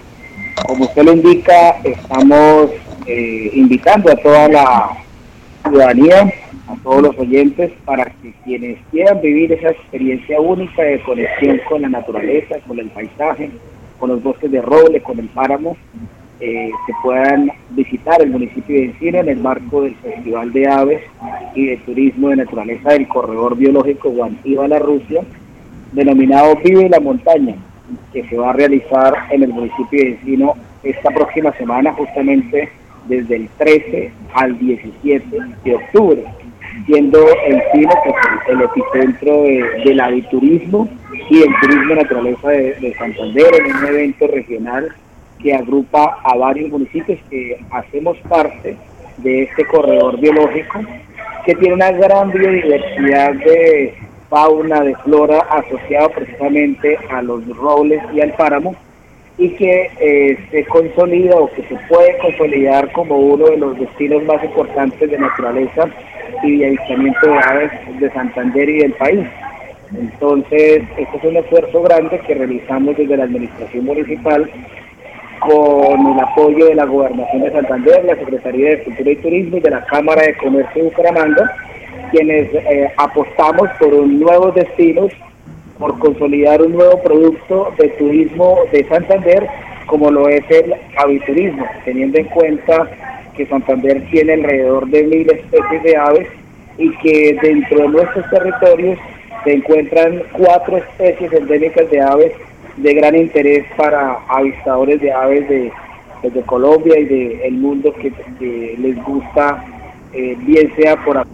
Como 0.65 0.85
usted 0.85 1.03
lo 1.03 1.11
indica, 1.11 1.71
estamos 1.83 2.71
eh, 3.05 3.51
invitando 3.53 4.11
a 4.11 4.15
toda 4.15 4.47
la 4.47 4.97
ciudadanía 5.67 6.33
a 6.67 6.75
todos 6.83 7.01
los 7.01 7.17
oyentes 7.17 7.71
para 7.83 8.05
que 8.05 8.33
quienes 8.45 8.77
quieran 8.91 9.19
vivir 9.19 9.51
esa 9.51 9.71
experiencia 9.71 10.39
única 10.39 10.83
de 10.83 11.01
conexión 11.01 11.59
con 11.67 11.81
la 11.81 11.89
naturaleza, 11.89 12.55
con 12.65 12.79
el 12.79 12.89
paisaje, 12.91 13.51
con 13.99 14.09
los 14.09 14.23
bosques 14.23 14.49
de 14.49 14.61
roble, 14.61 15.01
con 15.01 15.19
el 15.19 15.27
páramo, 15.27 15.75
eh, 16.43 16.71
se 16.87 16.93
puedan 17.03 17.51
visitar 17.69 18.19
el 18.19 18.31
municipio 18.31 18.75
de 18.75 18.85
Encino 18.85 19.19
en 19.19 19.29
el 19.29 19.37
marco 19.37 19.83
del 19.83 19.93
Festival 19.97 20.51
de 20.51 20.67
Aves 20.67 21.03
y 21.53 21.67
de 21.67 21.77
Turismo 21.77 22.29
de 22.29 22.37
Naturaleza 22.37 22.93
del 22.93 23.07
Corredor 23.07 23.55
Biológico 23.55 24.09
Guantiva 24.09 24.67
La 24.67 24.79
Rusia, 24.79 25.21
denominado 25.91 26.55
Vive 26.63 26.89
la 26.89 26.99
Montaña, 26.99 27.55
que 28.11 28.27
se 28.27 28.37
va 28.37 28.49
a 28.49 28.53
realizar 28.53 29.13
en 29.29 29.43
el 29.43 29.49
municipio 29.49 30.03
de 30.03 30.09
Encino 30.13 30.55
esta 30.81 31.11
próxima 31.11 31.53
semana, 31.53 31.93
justamente 31.93 32.69
desde 33.07 33.35
el 33.35 33.49
13 33.59 34.11
al 34.33 34.57
17 34.57 35.37
de 35.63 35.75
octubre, 35.75 36.23
siendo 36.87 37.19
Encino 37.45 37.93
pues, 38.03 38.15
el, 38.49 38.61
epicentro 38.61 39.43
del 39.85 39.99
aviturismo 39.99 40.89
y 41.29 41.43
el 41.43 41.49
turismo 41.61 41.89
de 41.89 41.95
naturaleza 42.01 42.49
de, 42.49 42.73
de 42.81 42.95
Santander 42.95 43.45
en 43.59 43.75
un 43.75 43.85
evento 43.85 44.25
regional 44.25 44.91
que 45.41 45.53
agrupa 45.53 46.19
a 46.23 46.35
varios 46.35 46.69
municipios 46.69 47.19
que 47.29 47.59
hacemos 47.71 48.17
parte 48.29 48.75
de 49.17 49.43
este 49.43 49.65
corredor 49.65 50.19
biológico 50.19 50.79
que 51.45 51.55
tiene 51.55 51.73
una 51.73 51.91
gran 51.91 52.31
biodiversidad 52.31 53.33
de 53.33 53.93
fauna, 54.29 54.81
de 54.81 54.95
flora 54.97 55.39
asociado 55.39 56.09
precisamente 56.11 56.97
a 57.09 57.21
los 57.21 57.45
robles 57.57 58.01
y 58.13 58.21
al 58.21 58.33
páramo 58.33 58.75
y 59.37 59.49
que 59.55 59.89
eh, 59.99 60.37
se 60.51 60.65
consolida 60.65 61.35
o 61.35 61.51
que 61.51 61.63
se 61.63 61.75
puede 61.89 62.17
consolidar 62.19 62.91
como 62.91 63.17
uno 63.17 63.47
de 63.47 63.57
los 63.57 63.79
destinos 63.79 64.23
más 64.23 64.43
importantes 64.43 65.09
de 65.09 65.17
naturaleza 65.17 65.89
y 66.43 66.59
de 66.59 66.67
avistamiento 66.67 67.27
de 67.27 67.39
aves 67.39 67.71
de 67.99 68.11
Santander 68.11 68.69
y 68.69 68.77
del 68.79 68.93
país. 68.93 69.27
Entonces, 69.97 70.83
este 70.97 71.17
es 71.17 71.23
un 71.23 71.37
esfuerzo 71.37 71.81
grande 71.81 72.19
que 72.19 72.35
realizamos 72.35 72.95
desde 72.95 73.17
la 73.17 73.25
Administración 73.25 73.85
Municipal 73.85 74.49
con 75.41 76.13
el 76.13 76.19
apoyo 76.19 76.67
de 76.67 76.75
la 76.75 76.85
Gobernación 76.85 77.41
de 77.41 77.51
Santander, 77.51 78.05
la 78.05 78.15
Secretaría 78.15 78.69
de 78.69 78.83
Cultura 78.83 79.11
y 79.11 79.15
Turismo 79.15 79.57
y 79.57 79.61
de 79.61 79.71
la 79.71 79.83
Cámara 79.85 80.21
de 80.21 80.37
Comercio 80.37 80.83
de 80.83 80.89
Bucaramanga, 80.89 81.55
quienes 82.11 82.53
eh, 82.53 82.91
apostamos 82.97 83.67
por 83.79 83.91
un 83.91 84.19
nuevos 84.19 84.53
destinos, 84.53 85.11
por 85.79 85.97
consolidar 85.97 86.61
un 86.61 86.73
nuevo 86.73 87.01
producto 87.01 87.73
de 87.79 87.89
turismo 87.89 88.59
de 88.71 88.87
Santander, 88.87 89.47
como 89.87 90.11
lo 90.11 90.29
es 90.29 90.43
el 90.51 90.75
aviturismo, 90.97 91.65
teniendo 91.85 92.19
en 92.19 92.25
cuenta 92.25 92.87
que 93.35 93.47
Santander 93.47 94.03
tiene 94.11 94.33
alrededor 94.33 94.87
de 94.89 95.03
mil 95.03 95.31
especies 95.31 95.83
de 95.83 95.97
aves 95.97 96.27
y 96.77 96.91
que 96.97 97.35
dentro 97.41 97.79
de 97.79 97.87
nuestros 97.87 98.29
territorios 98.29 98.99
se 99.43 99.53
encuentran 99.53 100.21
cuatro 100.33 100.77
especies 100.77 101.33
endémicas 101.33 101.89
de 101.89 101.99
aves 101.99 102.33
de 102.77 102.93
gran 102.93 103.15
interés 103.15 103.65
para 103.75 104.19
avistadores 104.27 105.01
de 105.01 105.11
aves 105.11 105.47
de, 105.49 105.71
pues, 106.21 106.33
de 106.33 106.41
Colombia 106.41 106.99
y 106.99 107.05
del 107.05 107.41
el 107.41 107.53
mundo 107.53 107.93
que, 107.93 108.11
les 108.77 109.03
gusta, 109.03 109.63
eh, 110.13 110.35
bien 110.39 110.73
sea 110.75 110.95
por, 111.03 111.25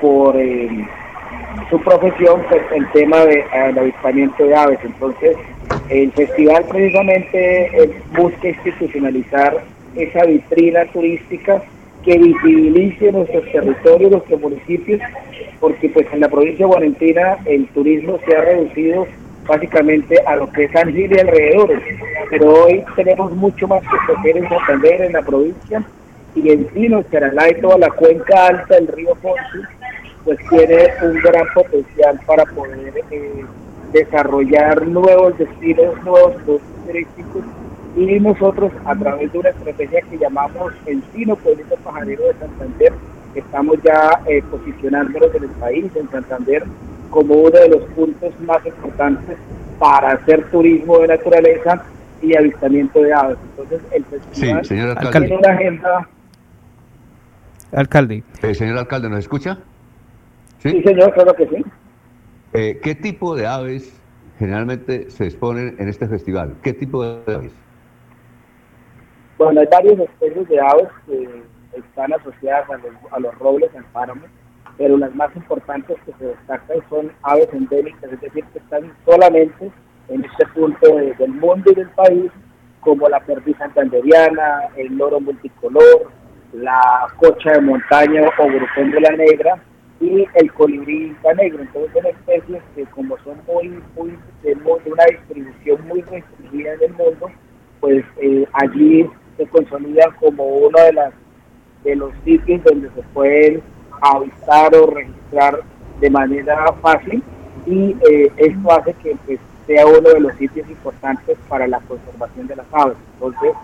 por 0.00 0.36
eh, 0.36 0.86
su 1.70 1.80
profesión, 1.80 2.42
pues 2.48 2.62
el 2.74 2.90
tema 2.92 3.24
del 3.24 3.78
avistamiento 3.78 4.44
de 4.44 4.54
aves. 4.54 4.78
Entonces, 4.84 5.36
el 5.88 6.12
festival 6.12 6.64
precisamente 6.68 7.92
busca 8.16 8.48
institucionalizar 8.48 9.64
esa 9.96 10.24
vitrina 10.24 10.84
turística 10.86 11.62
que 12.04 12.18
visibilice 12.18 13.12
nuestros 13.12 13.50
territorios, 13.50 14.10
nuestros 14.10 14.40
municipios, 14.40 15.00
porque 15.58 15.88
pues 15.88 16.06
en 16.12 16.20
la 16.20 16.28
provincia 16.28 16.66
de 16.66 16.72
Guarentina 16.72 17.38
el 17.46 17.66
turismo 17.68 18.18
se 18.26 18.36
ha 18.36 18.42
reducido 18.42 19.06
básicamente 19.46 20.20
a 20.26 20.36
lo 20.36 20.50
que 20.52 20.64
es 20.64 20.72
San 20.72 20.92
Gil 20.92 21.14
y 21.14 21.20
alrededores. 21.20 21.82
Pero 22.30 22.64
hoy 22.64 22.84
tenemos 22.96 23.32
mucho 23.32 23.68
más 23.68 23.82
que 23.82 24.12
ofrecer 24.12 24.38
en 24.38 24.48
Santander, 24.48 25.02
en 25.02 25.12
la 25.12 25.22
provincia, 25.22 25.84
y 26.34 26.50
en 26.50 26.64
Pino, 26.66 27.02
Charalá 27.10 27.50
y 27.50 27.60
toda 27.60 27.78
la 27.78 27.90
cuenca 27.90 28.48
alta 28.48 28.74
del 28.74 28.88
río 28.88 29.14
Fonsi, 29.16 29.66
pues 30.24 30.38
tiene 30.48 30.88
un 31.02 31.14
gran 31.20 31.46
potencial 31.54 32.20
para 32.26 32.44
poder 32.46 33.04
eh, 33.10 33.44
desarrollar 33.92 34.86
nuevos 34.86 35.38
destinos, 35.38 36.02
nuevos 36.02 36.34
productos 36.42 36.86
turísticos 36.86 37.44
y 37.96 38.18
nosotros 38.18 38.72
a 38.84 38.96
través 38.96 39.32
de 39.32 39.38
una 39.38 39.50
estrategia 39.50 40.00
que 40.02 40.18
llamamos 40.18 40.72
Encino 40.86 41.36
Pueblito 41.36 41.76
Pajarero 41.76 42.26
de 42.26 42.34
Santander, 42.34 42.92
estamos 43.34 43.76
ya 43.84 44.20
eh, 44.26 44.42
posicionándonos 44.50 45.32
en 45.34 45.44
el 45.44 45.50
país, 45.50 45.84
en 45.94 46.10
Santander, 46.10 46.64
como 47.14 47.34
uno 47.34 47.50
de 47.50 47.68
los 47.68 47.82
puntos 47.90 48.34
más 48.40 48.66
importantes 48.66 49.38
para 49.78 50.14
hacer 50.14 50.50
turismo 50.50 50.98
de 50.98 51.08
naturaleza 51.08 51.84
y 52.20 52.36
avistamiento 52.36 53.00
de 53.00 53.14
aves. 53.14 53.38
Entonces, 53.50 53.80
el 53.92 54.04
festival 54.06 54.62
sí, 54.64 54.68
señor 54.68 54.98
alcalde. 54.98 55.28
tiene 55.28 55.36
una 55.36 55.54
agenda. 55.54 56.08
Alcalde. 57.72 58.24
Eh, 58.42 58.54
señor 58.54 58.78
alcalde, 58.78 59.08
¿nos 59.08 59.20
escucha? 59.20 59.58
Sí, 60.58 60.82
señor, 60.82 61.14
claro 61.14 61.34
que 61.34 61.46
sí. 61.46 61.64
Eh, 62.52 62.80
¿Qué 62.82 62.96
tipo 62.96 63.36
de 63.36 63.46
aves 63.46 63.96
generalmente 64.40 65.08
se 65.08 65.26
exponen 65.26 65.76
en 65.78 65.88
este 65.88 66.08
festival? 66.08 66.56
¿Qué 66.64 66.72
tipo 66.72 67.04
de 67.04 67.32
aves? 67.32 67.52
Bueno, 69.38 69.60
hay 69.60 69.68
varias 69.70 70.00
especies 70.00 70.48
de 70.48 70.60
aves 70.60 70.88
que 71.06 71.42
están 71.78 72.12
asociadas 72.12 72.68
a 72.70 72.76
los, 72.78 73.12
a 73.12 73.20
los 73.20 73.38
robles, 73.38 73.70
al 73.76 73.84
páramo 73.92 74.22
pero 74.76 74.96
las 74.96 75.14
más 75.14 75.34
importantes 75.36 75.96
que 76.04 76.12
se 76.18 76.26
destacan 76.26 76.78
son 76.88 77.12
aves 77.22 77.48
endémicas, 77.52 78.12
es 78.12 78.20
decir, 78.20 78.44
que 78.52 78.58
están 78.58 78.92
solamente 79.04 79.70
en 80.08 80.24
este 80.24 80.46
punto 80.54 80.96
del 80.96 81.30
mundo 81.30 81.70
y 81.70 81.74
del 81.74 81.88
país, 81.90 82.30
como 82.80 83.08
la 83.08 83.20
perdiz 83.20 83.56
santanderiana, 83.56 84.68
el 84.76 84.96
loro 84.96 85.20
multicolor, 85.20 86.10
la 86.52 87.06
cocha 87.16 87.52
de 87.52 87.60
montaña 87.60 88.22
o 88.38 88.46
grupón 88.46 88.90
de 88.90 89.00
la 89.00 89.10
negra 89.10 89.62
y 90.00 90.26
el 90.34 90.52
colibrí 90.52 91.16
negro. 91.36 91.62
Entonces 91.62 91.92
son 91.92 92.06
especies 92.06 92.62
que 92.74 92.84
como 92.86 93.16
son 93.18 93.38
muy, 93.46 93.68
muy 93.96 94.18
de, 94.42 94.54
una 94.54 95.04
distribución 95.10 95.88
muy 95.88 96.02
restringida 96.02 96.74
en 96.74 96.82
el 96.82 96.92
mundo, 96.92 97.30
pues 97.80 98.04
eh, 98.20 98.46
allí 98.52 99.08
se 99.36 99.46
consolidan 99.46 100.12
como 100.20 100.44
uno 100.44 100.78
de 100.84 100.92
las 100.92 101.14
de 101.84 101.96
los 101.96 102.12
sitios 102.24 102.62
donde 102.64 102.88
se 102.90 103.02
pueden 103.12 103.62
avistar 104.12 104.74
o 104.76 104.86
registrar 104.86 105.60
de 106.00 106.10
manera 106.10 106.72
fácil 106.82 107.22
y 107.66 107.96
eh, 108.08 108.32
esto 108.36 108.72
hace 108.72 108.92
que 108.94 109.16
pues, 109.24 109.40
sea 109.66 109.86
uno 109.86 110.10
de 110.10 110.20
los 110.20 110.34
sitios 110.36 110.68
importantes 110.68 111.38
para 111.48 111.66
la 111.66 111.80
conservación 111.80 112.46
de 112.46 112.56
las 112.56 112.66
aves. 112.72 112.96
Entonces, 113.14 113.54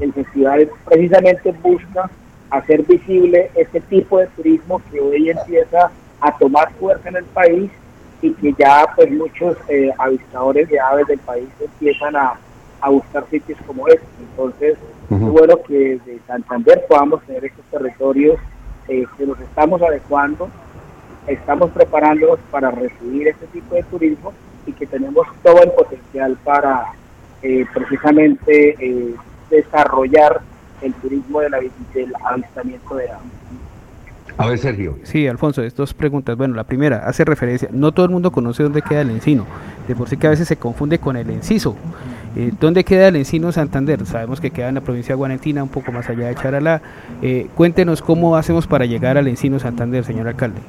el 0.00 0.12
festival 0.12 0.70
precisamente 0.86 1.52
busca 1.62 2.10
hacer 2.50 2.82
visible 2.84 3.50
este 3.54 3.80
tipo 3.82 4.18
de 4.18 4.26
turismo 4.28 4.80
que 4.90 5.00
hoy 5.00 5.30
empieza 5.30 5.90
a 6.20 6.38
tomar 6.38 6.72
fuerza 6.74 7.08
en 7.10 7.16
el 7.16 7.24
país 7.24 7.70
y 8.22 8.32
que 8.32 8.54
ya 8.58 8.86
pues 8.96 9.10
muchos 9.10 9.56
eh, 9.68 9.90
avistadores 9.98 10.68
de 10.70 10.80
aves 10.80 11.06
del 11.06 11.18
país 11.18 11.48
empiezan 11.60 12.16
a, 12.16 12.38
a 12.80 12.88
buscar 12.88 13.26
sitios 13.30 13.58
como 13.66 13.86
este. 13.88 14.06
Entonces, 14.30 14.78
es 15.10 15.20
bueno 15.20 15.56
que 15.66 16.00
de 16.06 16.18
Santander 16.26 16.86
podamos 16.88 17.22
tener 17.24 17.44
estos 17.44 17.64
territorios 17.66 18.38
eh, 18.88 19.06
que 19.16 19.26
nos 19.26 19.40
estamos 19.40 19.80
adecuando, 19.82 20.48
estamos 21.26 21.70
preparándonos 21.70 22.38
para 22.50 22.70
recibir 22.70 23.28
este 23.28 23.46
tipo 23.46 23.74
de 23.74 23.82
turismo 23.84 24.32
y 24.66 24.72
que 24.72 24.86
tenemos 24.86 25.26
todo 25.42 25.62
el 25.62 25.70
potencial 25.70 26.36
para 26.44 26.92
eh, 27.42 27.66
precisamente 27.72 28.76
eh, 28.78 29.14
desarrollar 29.50 30.40
el 30.82 30.92
turismo 30.94 31.40
de 31.40 31.50
la, 31.50 31.58
del 31.58 32.12
avistamiento 32.24 32.94
de 32.96 33.10
aves. 33.10 33.22
A 34.36 34.48
ver, 34.48 34.58
Sergio. 34.58 34.98
Sí, 35.04 35.28
Alfonso, 35.28 35.62
dos 35.76 35.94
preguntas. 35.94 36.36
Bueno, 36.36 36.54
la 36.54 36.64
primera 36.64 37.06
hace 37.06 37.24
referencia, 37.24 37.68
no 37.72 37.92
todo 37.92 38.06
el 38.06 38.12
mundo 38.12 38.32
conoce 38.32 38.64
dónde 38.64 38.82
queda 38.82 39.02
el 39.02 39.10
encino, 39.10 39.46
de 39.86 39.94
por 39.94 40.08
sí 40.08 40.16
que 40.16 40.26
a 40.26 40.30
veces 40.30 40.48
se 40.48 40.56
confunde 40.56 40.98
con 40.98 41.16
el 41.16 41.30
enciso. 41.30 41.76
Eh, 42.36 42.52
¿Dónde 42.58 42.82
queda 42.82 43.08
el 43.08 43.16
Encino 43.16 43.52
Santander? 43.52 44.04
Sabemos 44.06 44.40
que 44.40 44.50
queda 44.50 44.68
en 44.68 44.74
la 44.74 44.80
provincia 44.80 45.12
de 45.14 45.18
Guarentina, 45.18 45.62
un 45.62 45.68
poco 45.68 45.92
más 45.92 46.08
allá 46.10 46.26
de 46.26 46.34
Charalá. 46.34 46.82
Eh, 47.22 47.48
cuéntenos 47.54 48.02
cómo 48.02 48.36
hacemos 48.36 48.66
para 48.66 48.86
llegar 48.86 49.16
al 49.16 49.28
Encino 49.28 49.60
Santander, 49.60 50.04
señor 50.04 50.26
alcalde. 50.26 50.60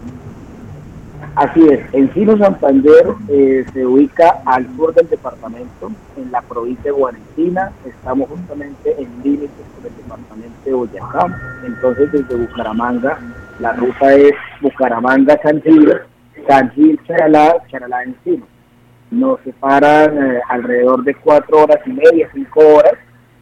Así 1.36 1.68
es, 1.68 1.82
Encino 1.92 2.38
Santander 2.38 3.08
eh, 3.30 3.66
se 3.74 3.86
ubica 3.86 4.42
al 4.46 4.68
sur 4.78 4.94
del 4.94 5.10
departamento, 5.10 5.92
en 6.16 6.32
la 6.32 6.42
provincia 6.42 6.84
de 6.86 6.92
Guarentina. 6.92 7.72
Estamos 7.84 8.30
justamente 8.30 8.96
en 8.98 9.10
límites 9.24 9.50
con 9.76 9.86
el 9.86 9.98
departamento 9.98 10.56
de 10.64 10.74
Boyacá. 10.74 11.62
Entonces, 11.66 12.12
desde 12.12 12.36
Bucaramanga, 12.36 13.20
la 13.60 13.74
ruta 13.74 14.14
es 14.14 14.34
Bucaramanga-San 14.62 15.62
Gil, 15.64 15.94
San 16.48 16.70
Gil, 16.72 17.00
Charalá, 17.06 17.56
Charalá, 17.70 18.04
Encino 18.04 18.46
nos 19.16 19.40
separan 19.42 20.18
eh, 20.18 20.42
alrededor 20.50 21.04
de 21.04 21.16
cuatro 21.16 21.64
horas 21.64 21.80
y 21.86 21.92
media, 21.92 22.30
cinco 22.34 22.60
horas 22.60 22.96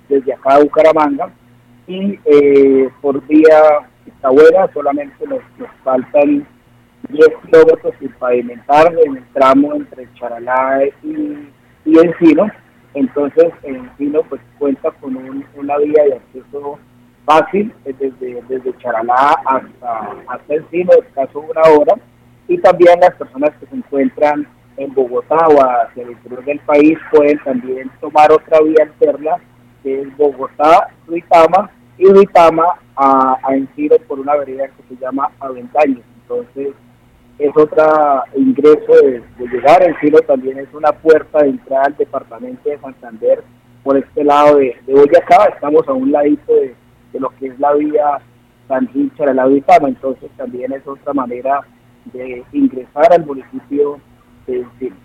desde 0.07 0.33
acá 0.33 0.55
a 0.55 0.59
Bucaramanga 0.59 1.31
y 1.87 2.19
eh, 2.25 2.89
por 3.01 3.25
vía 3.27 3.89
está 4.05 4.29
buena, 4.29 4.71
solamente 4.73 5.25
nos, 5.27 5.41
nos 5.57 5.69
faltan 5.83 6.47
10 7.09 7.27
kilómetros 7.45 7.93
sin 7.99 8.09
pavimentar 8.13 8.93
en 9.05 9.17
el 9.17 9.23
tramo 9.33 9.73
entre 9.73 10.07
Charalá 10.13 10.81
y, 11.03 11.49
y 11.85 11.99
Encino. 11.99 12.49
Entonces, 12.93 13.51
Encino 13.63 14.21
pues 14.23 14.41
cuenta 14.57 14.91
con 14.91 15.17
una 15.17 15.77
vía 15.79 16.03
de 16.03 16.15
acceso 16.15 16.79
fácil 17.25 17.73
eh, 17.85 17.93
desde, 17.99 18.41
desde 18.47 18.77
Charalá 18.77 19.35
hasta, 19.45 20.15
hasta 20.27 20.53
Encino, 20.53 20.91
escaso 20.93 21.39
una 21.39 21.61
hora. 21.77 21.95
Y 22.47 22.57
también 22.59 22.99
las 22.99 23.15
personas 23.15 23.51
que 23.59 23.65
se 23.65 23.75
encuentran 23.75 24.47
en 24.77 24.93
Bogotá 24.93 25.47
o 25.47 25.59
hacia 25.61 26.03
el 26.03 26.11
interior 26.11 26.43
del 26.45 26.59
país 26.59 26.97
pueden 27.11 27.37
también 27.39 27.91
tomar 27.99 28.31
otra 28.31 28.59
vía 28.61 28.83
alterna 28.83 29.37
que 29.83 30.01
es 30.01 30.17
Bogotá, 30.17 30.87
Ruitama 31.07 31.69
y 31.97 32.05
Ruitama 32.05 32.63
a, 32.95 33.37
a 33.43 33.55
Encino 33.55 33.97
por 34.07 34.19
una 34.19 34.35
vereda 34.35 34.67
que 34.67 34.95
se 34.95 35.01
llama 35.01 35.29
Aventaños. 35.39 36.03
Entonces, 36.21 36.73
es 37.39 37.51
otro 37.55 38.23
ingreso 38.35 38.93
de, 39.03 39.21
llegar. 39.39 39.83
El 39.83 39.99
cielo 39.99 40.19
también 40.21 40.59
es 40.59 40.73
una 40.73 40.91
puerta 40.91 41.43
de 41.43 41.49
entrada 41.49 41.85
al 41.85 41.97
departamento 41.97 42.69
de 42.69 42.79
Santander 42.79 43.43
por 43.83 43.97
este 43.97 44.23
lado 44.23 44.57
de, 44.57 44.75
de 44.85 44.93
Boyacá. 44.93 45.45
Estamos 45.53 45.87
a 45.87 45.93
un 45.93 46.11
ladito 46.11 46.53
de, 46.53 46.75
lo 47.19 47.29
que 47.37 47.47
es 47.47 47.59
la 47.59 47.73
vía 47.73 48.19
San 48.67 48.87
Gil, 48.89 49.11
la 49.33 49.45
Vitama. 49.45 49.89
Entonces 49.89 50.29
también 50.37 50.71
es 50.71 50.87
otra 50.87 51.13
manera 51.13 51.61
de 52.05 52.43
ingresar 52.53 53.11
al 53.11 53.25
municipio 53.25 53.99
de 54.47 54.59
Encino. 54.59 54.95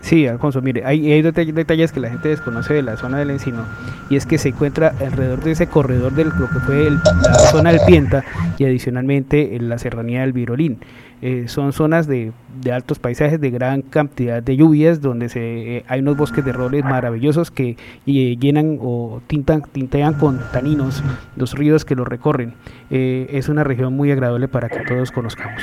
Sí, 0.00 0.26
Alfonso, 0.26 0.60
mire, 0.62 0.84
hay, 0.84 1.12
hay 1.12 1.22
detalles 1.22 1.92
que 1.92 2.00
la 2.00 2.10
gente 2.10 2.28
desconoce 2.28 2.74
de 2.74 2.82
la 2.82 2.96
zona 2.96 3.18
del 3.18 3.30
Encino 3.30 3.64
y 4.10 4.16
es 4.16 4.26
que 4.26 4.36
se 4.36 4.48
encuentra 4.48 4.94
alrededor 5.00 5.44
de 5.44 5.52
ese 5.52 5.68
corredor 5.68 6.12
de 6.12 6.24
lo 6.24 6.32
que 6.32 6.58
fue 6.66 6.90
la 6.90 7.34
zona 7.52 7.70
del 7.70 7.80
Pienta 7.86 8.24
y 8.58 8.64
adicionalmente 8.64 9.54
en 9.54 9.68
la 9.68 9.78
serranía 9.78 10.22
del 10.22 10.32
Virolín. 10.32 10.80
Eh, 11.26 11.48
son 11.48 11.72
zonas 11.72 12.06
de, 12.06 12.34
altos 12.70 12.98
paisajes, 12.98 13.40
de 13.40 13.48
gran 13.50 13.80
cantidad 13.80 14.42
de 14.42 14.58
lluvias, 14.58 15.00
donde 15.00 15.30
se, 15.30 15.78
eh, 15.78 15.84
hay 15.88 16.00
unos 16.00 16.18
bosques 16.18 16.44
de 16.44 16.52
robles 16.52 16.84
maravillosos 16.84 17.50
que 17.50 17.78
eh, 18.06 18.36
llenan 18.38 18.76
o 18.78 19.22
tintan, 19.26 19.62
tintean 19.62 20.12
con 20.18 20.38
taninos 20.52 21.02
los 21.36 21.54
ríos 21.54 21.86
que 21.86 21.94
los 21.94 22.06
recorren. 22.06 22.52
es 22.90 23.48
una 23.48 23.64
región 23.64 23.96
muy 23.96 24.12
agradable 24.12 24.48
para 24.48 24.68
que 24.68 24.80
todos 24.80 25.10
conozcamos. 25.10 25.62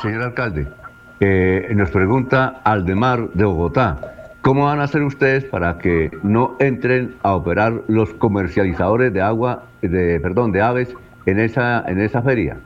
Señor 0.00 0.22
alcalde, 0.22 0.68
nos 1.74 1.90
pregunta 1.90 2.60
Aldemar 2.62 3.30
de 3.32 3.44
Bogotá, 3.44 4.15
¿cómo 4.46 4.66
van 4.66 4.78
a 4.78 4.84
hacer 4.84 5.02
ustedes 5.02 5.44
para 5.44 5.76
que 5.78 6.08
no 6.22 6.54
entren 6.60 7.16
a 7.24 7.34
operar 7.34 7.82
los 7.88 8.14
comercializadores 8.14 9.12
de 9.12 9.20
agua, 9.20 9.64
de 9.82 10.20
perdón, 10.20 10.52
de 10.52 10.62
aves 10.62 10.94
en 11.26 11.40
esa 11.40 11.82
en 11.88 12.00
esa 12.00 12.22
feria? 12.22 12.56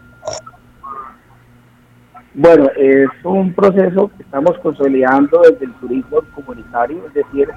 Bueno, 2.34 2.68
es 2.76 3.08
un 3.24 3.54
proceso 3.54 4.10
que 4.14 4.24
estamos 4.24 4.58
consolidando 4.58 5.40
desde 5.40 5.64
el 5.64 5.72
turismo 5.76 6.18
comunitario, 6.34 6.98
es 7.06 7.14
decir, 7.14 7.48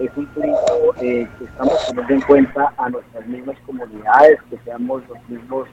es 0.00 0.10
un 0.16 0.26
turismo 0.26 0.58
eh, 1.00 1.28
que 1.38 1.44
estamos 1.44 1.74
teniendo 1.86 2.14
en 2.14 2.20
cuenta 2.22 2.72
a 2.78 2.90
nuestras 2.90 3.26
mismas 3.28 3.56
comunidades, 3.64 4.40
que 4.50 4.58
seamos 4.64 5.02
los 5.08 5.28
mismos 5.28 5.68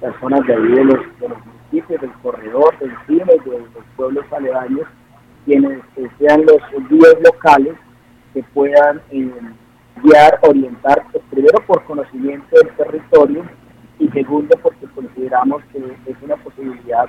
personas 0.00 0.46
de 0.46 0.54
ahí 0.54 0.72
de 0.74 0.84
los, 0.84 1.00
de 1.20 1.28
los 1.28 1.38
del 1.72 2.12
corredor, 2.22 2.78
del 2.78 2.92
cine, 3.08 3.24
de 3.24 3.58
los 3.58 3.84
pueblos 3.96 4.24
aledaños, 4.32 4.86
quienes 5.48 5.80
sean 6.18 6.44
los 6.44 6.60
guías 6.90 7.14
locales 7.24 7.74
que 8.34 8.42
puedan 8.52 9.00
eh, 9.10 9.32
guiar, 10.02 10.38
orientar, 10.42 11.02
pues, 11.10 11.24
primero 11.30 11.58
por 11.66 11.82
conocimiento 11.84 12.54
del 12.54 12.68
territorio 12.76 13.44
y 13.98 14.08
segundo 14.08 14.54
porque 14.62 14.86
consideramos 14.94 15.62
que 15.72 15.78
es 15.78 16.16
una 16.22 16.36
posibilidad 16.36 17.06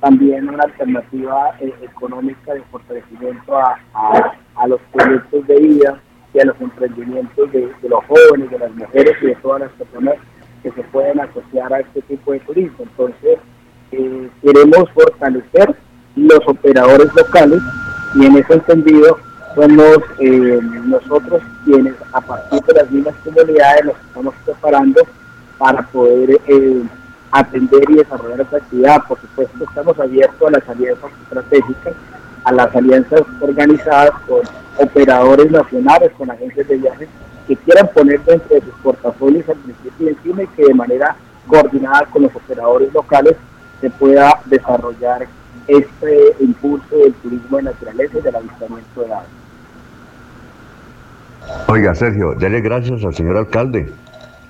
también 0.00 0.48
una 0.48 0.62
alternativa 0.62 1.56
eh, 1.60 1.74
económica 1.82 2.54
de 2.54 2.62
fortalecimiento 2.70 3.58
a, 3.58 3.76
a, 4.54 4.66
los 4.68 4.80
proyectos 4.92 5.46
de 5.48 5.56
vida 5.56 6.00
y 6.32 6.38
a 6.38 6.44
los 6.44 6.60
emprendimientos 6.60 7.50
de, 7.52 7.72
de, 7.82 7.88
los 7.88 8.04
jóvenes, 8.06 8.50
de 8.50 8.58
las 8.60 8.74
mujeres 8.76 9.16
y 9.20 9.26
de 9.26 9.34
todas 9.42 9.62
las 9.62 9.72
personas 9.72 10.14
que 10.62 10.70
se 10.70 10.82
pueden 10.84 11.20
asociar 11.20 11.74
a 11.74 11.80
este 11.80 12.02
tipo 12.02 12.32
de 12.32 12.40
turismo. 12.40 12.78
Entonces, 12.78 13.38
eh, 13.92 14.30
queremos 14.42 14.90
fortalecer 14.92 15.76
los 16.16 16.40
operadores 16.46 17.12
locales 17.14 17.62
y 18.14 18.26
en 18.26 18.36
ese 18.36 18.54
entendido 18.54 19.18
somos 19.54 19.98
eh, 20.18 20.60
nosotros 20.84 21.42
quienes 21.64 21.94
a 22.12 22.20
partir 22.20 22.60
de 22.62 22.74
las 22.74 22.90
mismas 22.90 23.14
comunidades 23.24 23.84
nos 23.84 23.96
estamos 23.96 24.34
preparando 24.44 25.02
para 25.58 25.82
poder 25.82 26.40
eh, 26.46 26.82
atender 27.32 27.90
y 27.90 27.94
desarrollar 27.96 28.40
esta 28.40 28.56
actividad. 28.58 29.02
Por 29.06 29.20
supuesto 29.20 29.64
estamos 29.64 29.98
abiertos 29.98 30.48
a 30.48 30.50
las 30.50 30.68
alianzas 30.68 31.10
estratégicas, 31.22 31.94
a 32.44 32.52
las 32.52 32.74
alianzas 32.74 33.22
organizadas 33.40 34.12
con 34.26 34.40
operadores 34.78 35.50
nacionales, 35.50 36.12
con 36.16 36.30
agencias 36.30 36.66
de 36.68 36.76
viajes 36.76 37.08
que 37.46 37.56
quieran 37.56 37.88
poner 37.92 38.20
dentro 38.24 38.54
de 38.54 38.62
sus 38.62 38.74
portafolios 38.82 39.48
al 39.48 39.56
municipio 39.58 40.08
encima 40.08 40.42
y 40.42 40.46
que 40.48 40.66
de 40.66 40.74
manera 40.74 41.16
coordinada 41.46 42.06
con 42.06 42.22
los 42.22 42.34
operadores 42.34 42.92
locales 42.92 43.36
se 43.80 43.90
pueda 43.90 44.40
desarrollar 44.46 45.26
este 45.68 46.34
impulso 46.40 46.96
del 46.96 47.14
turismo 47.14 47.56
de 47.58 47.62
naturaleza 47.64 48.18
y 48.18 48.22
del 48.22 48.36
avistamiento 48.36 49.00
de 49.02 49.12
aves. 49.12 49.28
Oiga, 51.68 51.94
Sergio, 51.94 52.34
dele 52.34 52.60
gracias 52.60 53.04
al 53.04 53.14
señor 53.14 53.36
alcalde 53.36 53.92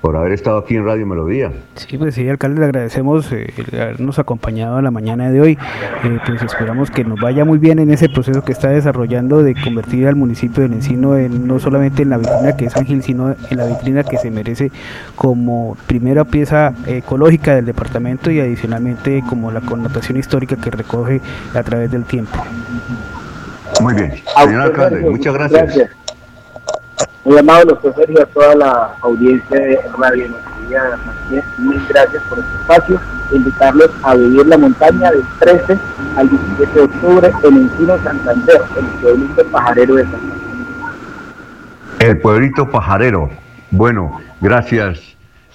por 0.01 0.17
haber 0.17 0.31
estado 0.31 0.57
aquí 0.57 0.75
en 0.75 0.85
Radio 0.85 1.05
Melodía. 1.05 1.51
Sí, 1.75 1.97
pues 1.97 2.15
sí, 2.15 2.27
alcalde, 2.27 2.59
le 2.59 2.65
agradecemos 2.65 3.31
eh, 3.31 3.53
habernos 3.73 4.17
acompañado 4.17 4.79
en 4.79 4.83
la 4.83 4.91
mañana 4.91 5.29
de 5.29 5.39
hoy. 5.39 5.57
Eh, 6.03 6.19
pues 6.25 6.41
esperamos 6.41 6.89
que 6.89 7.03
nos 7.03 7.19
vaya 7.19 7.45
muy 7.45 7.59
bien 7.59 7.77
en 7.77 7.91
ese 7.91 8.09
proceso 8.09 8.43
que 8.43 8.51
está 8.51 8.69
desarrollando 8.69 9.43
de 9.43 9.55
convertir 9.55 10.07
al 10.07 10.15
municipio 10.15 10.63
del 10.63 10.73
Encino 10.73 11.15
en, 11.15 11.47
no 11.47 11.59
solamente 11.59 12.01
en 12.01 12.09
la 12.09 12.17
vitrina 12.17 12.57
que 12.57 12.65
es 12.65 12.75
Ángel, 12.75 13.03
sino 13.03 13.35
en 13.49 13.57
la 13.57 13.67
vitrina 13.67 14.03
que 14.03 14.17
se 14.17 14.31
merece 14.31 14.71
como 15.15 15.77
primera 15.85 16.25
pieza 16.25 16.73
ecológica 16.87 17.55
del 17.55 17.65
departamento 17.65 18.31
y 18.31 18.39
adicionalmente 18.39 19.23
como 19.29 19.51
la 19.51 19.61
connotación 19.61 20.17
histórica 20.17 20.55
que 20.55 20.71
recoge 20.71 21.21
a 21.53 21.61
través 21.61 21.91
del 21.91 22.05
tiempo. 22.05 22.37
Muy 23.81 23.93
bien, 23.93 24.13
señor 24.43 24.61
alcalde, 24.61 25.09
muchas 25.09 25.33
gracias. 25.33 26.00
Muy 27.23 27.37
amable, 27.37 27.65
doctor 27.65 27.95
Sergio, 27.95 28.23
a 28.23 28.25
toda 28.25 28.55
la 28.55 28.95
audiencia 29.01 29.59
de 29.59 29.79
Radio 29.97 30.29
Noticia 30.29 30.51
mil 31.57 31.81
gracias 31.89 32.23
por 32.23 32.39
este 32.39 32.55
espacio. 32.55 32.99
Invitarlos 33.31 33.91
a 34.03 34.15
vivir 34.15 34.45
la 34.47 34.57
montaña 34.57 35.11
del 35.11 35.23
13 35.39 35.77
al 36.17 36.29
17 36.29 36.73
de 36.73 36.81
octubre 36.81 37.31
en 37.43 37.57
Encino 37.57 37.97
Santander, 38.03 38.61
el 38.77 38.85
pueblito 39.01 39.45
pajarero 39.45 39.95
de 39.95 40.03
Santander. 40.03 40.37
El 41.99 42.19
pueblito 42.19 42.69
pajarero. 42.69 43.29
Bueno, 43.71 44.19
gracias. 44.41 44.99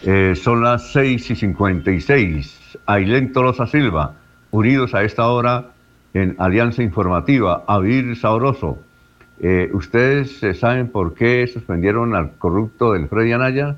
Eh, 0.02 0.34
son 0.36 0.62
las 0.62 0.92
6 0.92 1.30
y 1.30 1.36
56. 1.36 2.78
Ailén 2.86 3.32
Tolosa 3.32 3.66
Silva, 3.66 4.12
unidos 4.50 4.94
a 4.94 5.02
esta 5.02 5.26
hora 5.26 5.66
en 6.14 6.36
Alianza 6.38 6.82
Informativa. 6.82 7.64
A 7.66 7.78
vivir 7.78 8.16
sabroso 8.16 8.78
eh, 9.40 9.70
¿Ustedes 9.72 10.42
eh, 10.42 10.54
saben 10.54 10.88
por 10.88 11.14
qué 11.14 11.46
suspendieron 11.46 12.14
al 12.14 12.36
corrupto 12.38 12.92
del 12.92 13.08
Freddy 13.08 13.32
Anaya? 13.32 13.76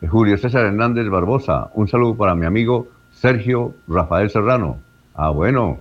Eh, 0.00 0.06
Julio 0.06 0.38
César 0.38 0.66
Hernández 0.66 1.08
Barbosa. 1.08 1.70
Un 1.74 1.88
saludo 1.88 2.16
para 2.16 2.34
mi 2.34 2.46
amigo 2.46 2.88
Sergio 3.12 3.74
Rafael 3.88 4.30
Serrano. 4.30 4.78
Ah, 5.14 5.30
bueno. 5.30 5.78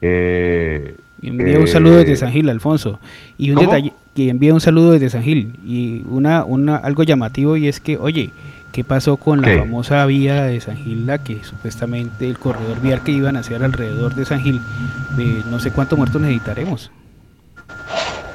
Eh, 0.00 0.94
envía 1.22 1.58
un 1.58 1.66
saludo 1.66 1.98
desde 1.98 2.16
San 2.16 2.32
Gil, 2.32 2.48
Alfonso. 2.48 2.98
Y 3.36 3.50
un 3.50 3.58
detalle, 3.58 3.92
que 4.14 4.28
envía 4.28 4.54
un 4.54 4.60
saludo 4.60 4.92
desde 4.92 5.10
San 5.10 5.22
Gil. 5.22 5.54
Y 5.64 6.02
una, 6.08 6.44
una, 6.44 6.76
algo 6.76 7.02
llamativo 7.02 7.56
y 7.56 7.68
es 7.68 7.80
que, 7.80 7.98
oye, 7.98 8.30
¿qué 8.72 8.84
pasó 8.84 9.16
con 9.16 9.42
la 9.42 9.58
famosa 9.58 10.06
vía 10.06 10.44
de 10.44 10.60
San 10.60 10.76
Gil, 10.76 11.06
la 11.06 11.22
que 11.22 11.42
supuestamente 11.44 12.28
el 12.28 12.38
corredor 12.38 12.80
vial 12.80 13.02
que 13.02 13.12
iban 13.12 13.36
a 13.36 13.40
hacer 13.40 13.62
alrededor 13.62 14.14
de 14.14 14.24
San 14.24 14.40
Gil? 14.40 14.60
no 15.50 15.58
sé 15.58 15.72
cuántos 15.72 15.98
muertos 15.98 16.20
necesitaremos. 16.20 16.90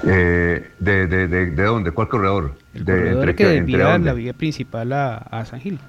Eh, 0.05 0.71
de, 0.79 1.07
de, 1.07 1.27
de, 1.27 1.45
de, 1.51 1.63
dónde? 1.63 1.91
¿Cuál 1.91 2.07
corredor? 2.07 2.55
El 2.73 2.85
de, 2.85 2.93
corredor 2.93 3.35
que 3.35 3.45
desvía 3.47 3.97
la 3.97 4.13
vía 4.13 4.33
principal 4.33 4.93
a, 4.93 5.45
San 5.45 5.59
Gil. 5.59 5.79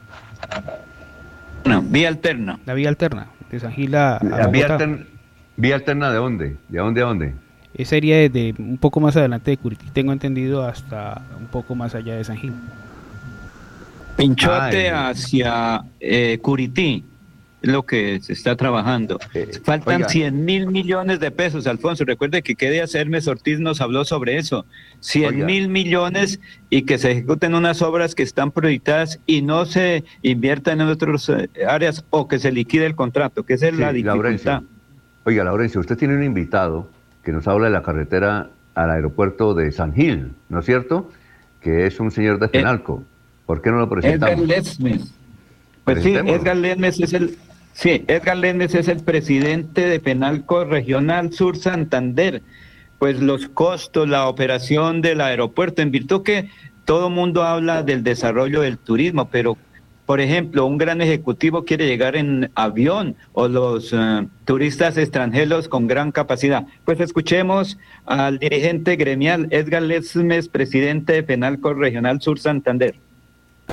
No, 1.65 1.83
vía 1.83 2.09
alterna. 2.09 2.59
La 2.65 2.75
vía 2.75 2.89
alterna, 2.89 3.27
de 3.51 3.61
San 3.61 3.73
Gil 3.73 3.95
a, 3.95 4.19
la 4.23 4.47
vía, 4.47 4.67
alterna, 4.67 5.05
vía 5.57 5.75
alterna 5.75 6.11
de 6.11 6.17
dónde? 6.17 6.57
¿De 6.69 6.79
dónde 6.79 7.03
a 7.03 7.05
dónde? 7.05 7.35
Esa 7.75 7.91
sería 7.91 8.17
desde 8.17 8.55
un 8.59 8.79
poco 8.79 8.99
más 9.01 9.17
adelante 9.17 9.51
de 9.51 9.57
Curití, 9.57 9.87
tengo 9.93 10.13
entendido, 10.13 10.67
hasta 10.67 11.23
un 11.39 11.47
poco 11.47 11.75
más 11.75 11.95
allá 11.95 12.17
de 12.17 12.25
San 12.25 12.37
Gil. 12.37 12.53
Pinchote 14.17 14.91
hacia 14.91 15.85
eh, 16.01 16.39
Curití. 16.43 17.05
Lo 17.63 17.85
que 17.85 18.21
se 18.21 18.33
está 18.33 18.57
trabajando. 18.57 19.19
Faltan 19.65 19.97
oiga. 19.97 20.09
100 20.09 20.45
mil 20.45 20.67
millones 20.69 21.21
de 21.21 21.31
pesos, 21.31 21.67
Alfonso. 21.67 22.05
Recuerde 22.05 22.43
que 22.43 22.55
qué 22.55 22.71
día 22.71 22.85
Hermes 22.93 23.27
Ortiz 23.27 23.59
nos 23.59 23.81
habló 23.81 24.05
sobre 24.05 24.39
eso. 24.39 24.65
100 25.01 25.35
Oiga. 25.35 25.47
mil 25.47 25.69
millones 25.69 26.41
y 26.71 26.83
que 26.83 26.99
se 26.99 27.13
ejecuten 27.13 27.55
unas 27.55 27.83
obras 27.83 28.15
que 28.15 28.23
están 28.23 28.53
proyectadas 28.53 29.21
y 29.27 29.43
no 29.43 29.65
se 29.67 30.05
inviertan 30.23 30.81
en 30.81 30.89
otras 30.89 31.29
eh, 31.29 31.49
áreas 31.69 32.05
o 32.11 32.29
que 32.29 32.39
se 32.39 32.53
liquide 32.53 32.87
el 32.87 32.95
contrato, 32.95 33.45
que 33.45 33.55
esa 33.55 33.69
es 33.69 33.75
la 33.75 33.93
dificultad. 33.93 34.17
Laurencio. 34.17 34.65
Oiga, 35.25 35.45
Laurencio, 35.45 35.81
usted 35.81 35.97
tiene 35.97 36.15
un 36.15 36.23
invitado 36.23 36.89
que 37.23 37.33
nos 37.33 37.47
habla 37.49 37.67
de 37.67 37.73
la 37.73 37.83
carretera 37.83 38.51
al 38.75 38.91
aeropuerto 38.91 39.55
de 39.55 39.73
San 39.73 39.93
Gil, 39.93 40.33
¿no 40.49 40.61
es 40.61 40.65
cierto? 40.65 41.11
Que 41.61 41.87
es 41.87 41.99
un 41.99 42.11
señor 42.11 42.39
de 42.39 42.49
Penalco. 42.49 43.03
¿Por 43.45 43.61
qué 43.61 43.71
no 43.71 43.79
lo 43.79 43.85
Edgar 43.85 44.01
presentamos? 44.01 44.47
Lesmes. 44.47 45.15
Pues 45.85 46.03
sí. 46.03 46.15
Edgar 46.15 46.57
Lesmes 46.57 47.01
es 47.01 47.13
el 47.13 47.37
sí, 47.79 48.05
Edgar 48.09 48.37
Lesmes 48.37 48.75
es 48.75 48.89
el 48.89 49.03
presidente 49.05 49.87
de 49.87 50.01
Penalco 50.01 50.65
Regional 50.65 51.33
Sur 51.33 51.57
Santander. 51.57 52.43
Pues 52.99 53.21
los 53.21 53.49
costos, 53.49 54.09
la 54.09 54.29
operación 54.29 55.01
del 55.01 55.21
aeropuerto, 55.21 55.83
en 55.83 55.93
virtud 55.93 56.25
que 56.25 56.51
todo 56.85 57.09
mundo 57.09 57.45
habla 57.45 57.85
del 57.85 58.03
desarrollo 58.03 58.63
del 58.63 58.79
turismo, 58.79 59.29
pero 59.31 59.57
por 60.05 60.21
ejemplo, 60.21 60.65
un 60.65 60.79
gran 60.79 61.03
ejecutivo 61.03 61.65
quiere 61.67 61.87
llegar 61.87 62.17
en 62.17 62.51
avión 62.55 63.15
o 63.35 63.47
los 63.47 63.93
eh, 63.93 64.27
turistas 64.47 64.97
extranjeros 64.97 65.69
con 65.69 65.87
gran 65.87 66.13
capacidad. 66.13 66.67
Pues 66.87 66.99
escuchemos 66.99 67.79
al 68.07 68.39
dirigente 68.39 68.97
gremial 68.97 69.49
Edgar 69.51 69.83
Lesmes, 69.83 70.49
presidente 70.49 71.13
de 71.13 71.23
Penalco 71.23 71.75
Regional 71.75 72.23
Sur 72.23 72.41
Santander. 72.41 72.95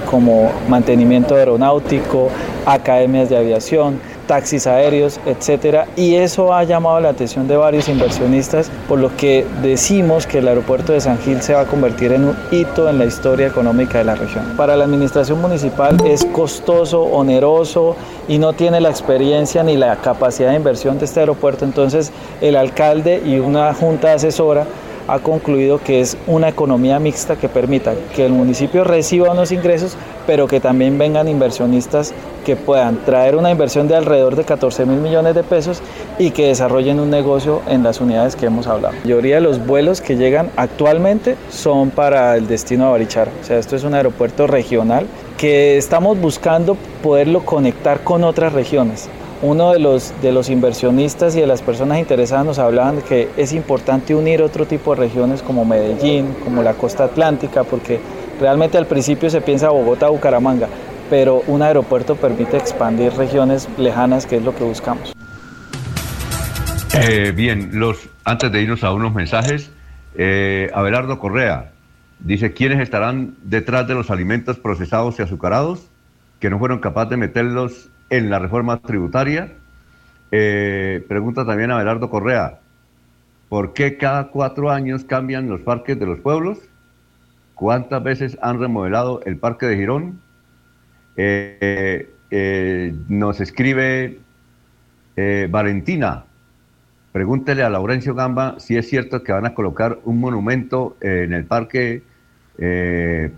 Como 0.09 0.51
mantenimiento 0.69 1.35
aeronáutico, 1.35 2.29
academias 2.65 3.29
de 3.29 3.37
aviación, 3.37 3.99
taxis 4.27 4.65
aéreos, 4.65 5.19
etcétera, 5.25 5.87
y 5.95 6.15
eso 6.15 6.53
ha 6.53 6.63
llamado 6.63 6.99
la 6.99 7.09
atención 7.09 7.47
de 7.47 7.57
varios 7.57 7.87
inversionistas, 7.87 8.71
por 8.87 8.99
lo 8.99 9.15
que 9.15 9.45
decimos 9.61 10.25
que 10.25 10.39
el 10.39 10.47
aeropuerto 10.47 10.93
de 10.93 11.01
San 11.01 11.19
Gil 11.19 11.41
se 11.41 11.53
va 11.53 11.61
a 11.61 11.65
convertir 11.65 12.11
en 12.11 12.25
un 12.25 12.35
hito 12.51 12.89
en 12.89 12.97
la 12.97 13.05
historia 13.05 13.47
económica 13.47 13.99
de 13.99 14.05
la 14.05 14.15
región. 14.15 14.53
Para 14.57 14.75
la 14.75 14.85
administración 14.85 15.41
municipal 15.41 15.97
es 16.05 16.25
costoso, 16.25 17.03
oneroso 17.03 17.95
y 18.27 18.39
no 18.39 18.53
tiene 18.53 18.81
la 18.81 18.89
experiencia 18.89 19.63
ni 19.63 19.77
la 19.77 19.95
capacidad 19.97 20.49
de 20.49 20.55
inversión 20.55 20.97
de 20.97 21.05
este 21.05 21.19
aeropuerto, 21.19 21.65
entonces 21.65 22.11
el 22.41 22.55
alcalde 22.55 23.21
y 23.23 23.37
una 23.37 23.73
junta 23.73 24.13
asesora 24.13 24.65
ha 25.07 25.19
concluido 25.19 25.79
que 25.79 26.01
es 26.01 26.17
una 26.27 26.49
economía 26.49 26.99
mixta 26.99 27.35
que 27.35 27.49
permita 27.49 27.93
que 28.15 28.25
el 28.25 28.31
municipio 28.31 28.83
reciba 28.83 29.31
unos 29.31 29.51
ingresos, 29.51 29.95
pero 30.25 30.47
que 30.47 30.59
también 30.59 30.97
vengan 30.97 31.27
inversionistas 31.27 32.13
que 32.45 32.55
puedan 32.55 32.97
traer 33.05 33.35
una 33.35 33.51
inversión 33.51 33.87
de 33.87 33.95
alrededor 33.95 34.35
de 34.35 34.43
14 34.43 34.85
mil 34.85 34.99
millones 34.99 35.35
de 35.35 35.43
pesos 35.43 35.81
y 36.17 36.31
que 36.31 36.47
desarrollen 36.47 36.99
un 36.99 37.09
negocio 37.09 37.61
en 37.67 37.83
las 37.83 38.01
unidades 38.01 38.35
que 38.35 38.47
hemos 38.47 38.67
hablado. 38.67 38.93
La 38.95 39.01
mayoría 39.01 39.35
de 39.35 39.41
los 39.41 39.65
vuelos 39.65 40.01
que 40.01 40.15
llegan 40.15 40.49
actualmente 40.55 41.35
son 41.49 41.89
para 41.91 42.35
el 42.35 42.47
destino 42.47 42.85
de 42.85 42.91
Barichara. 42.91 43.31
O 43.41 43.45
sea, 43.45 43.57
esto 43.57 43.75
es 43.75 43.83
un 43.83 43.93
aeropuerto 43.93 44.47
regional 44.47 45.07
que 45.37 45.77
estamos 45.77 46.19
buscando 46.19 46.77
poderlo 47.03 47.45
conectar 47.45 48.01
con 48.03 48.23
otras 48.23 48.53
regiones 48.53 49.09
uno 49.41 49.73
de 49.73 49.79
los, 49.79 50.13
de 50.21 50.31
los 50.31 50.49
inversionistas 50.49 51.35
y 51.35 51.41
de 51.41 51.47
las 51.47 51.61
personas 51.61 51.99
interesadas 51.99 52.45
nos 52.45 52.59
hablaban 52.59 53.01
que 53.01 53.29
es 53.37 53.53
importante 53.53 54.15
unir 54.15 54.41
otro 54.41 54.65
tipo 54.65 54.95
de 54.95 55.01
regiones 55.01 55.41
como 55.41 55.65
Medellín, 55.65 56.33
como 56.43 56.63
la 56.63 56.73
costa 56.73 57.05
atlántica, 57.05 57.63
porque 57.63 57.99
realmente 58.39 58.77
al 58.77 58.87
principio 58.87 59.29
se 59.29 59.41
piensa 59.41 59.69
Bogotá, 59.69 60.09
Bucaramanga, 60.09 60.67
pero 61.09 61.43
un 61.47 61.61
aeropuerto 61.61 62.15
permite 62.15 62.57
expandir 62.57 63.13
regiones 63.13 63.67
lejanas, 63.77 64.25
que 64.25 64.37
es 64.37 64.43
lo 64.43 64.55
que 64.55 64.63
buscamos. 64.63 65.13
Eh, 66.93 67.33
bien, 67.35 67.71
los, 67.73 68.09
antes 68.23 68.51
de 68.51 68.61
irnos 68.61 68.83
a 68.83 68.93
unos 68.93 69.13
mensajes, 69.13 69.69
eh, 70.17 70.71
Abelardo 70.73 71.19
Correa 71.19 71.71
dice, 72.19 72.53
¿quiénes 72.53 72.79
estarán 72.79 73.35
detrás 73.43 73.87
de 73.87 73.95
los 73.95 74.09
alimentos 74.09 74.57
procesados 74.57 75.19
y 75.19 75.23
azucarados 75.23 75.89
que 76.39 76.49
no 76.49 76.57
fueron 76.57 76.79
capaces 76.79 77.09
de 77.11 77.17
meterlos 77.17 77.89
en 78.09 78.29
la 78.29 78.39
reforma 78.39 78.81
tributaria? 78.81 79.51
Eh, 80.31 81.05
pregunta 81.07 81.45
también 81.45 81.71
Abelardo 81.71 82.09
Correa, 82.09 82.59
¿por 83.49 83.73
qué 83.73 83.97
cada 83.97 84.27
cuatro 84.27 84.71
años 84.71 85.03
cambian 85.03 85.49
los 85.49 85.61
parques 85.61 85.99
de 85.99 86.05
los 86.05 86.19
pueblos? 86.19 86.59
¿Cuántas 87.53 88.03
veces 88.03 88.37
han 88.41 88.59
remodelado 88.59 89.21
el 89.25 89.37
parque 89.37 89.65
de 89.67 89.77
Girón? 89.77 90.19
Eh, 91.15 92.11
eh, 92.31 92.93
nos 93.07 93.39
escribe 93.39 94.19
Valentina, 95.49 96.25
pregúntele 97.13 97.63
a 97.63 97.69
Laurencio 97.69 98.13
Gamba 98.13 98.55
si 98.59 98.75
es 98.75 98.89
cierto 98.89 99.23
que 99.23 99.31
van 99.31 99.45
a 99.45 99.53
colocar 99.53 99.99
un 100.03 100.19
monumento 100.19 100.97
en 100.99 101.31
el 101.31 101.45
parque 101.45 102.03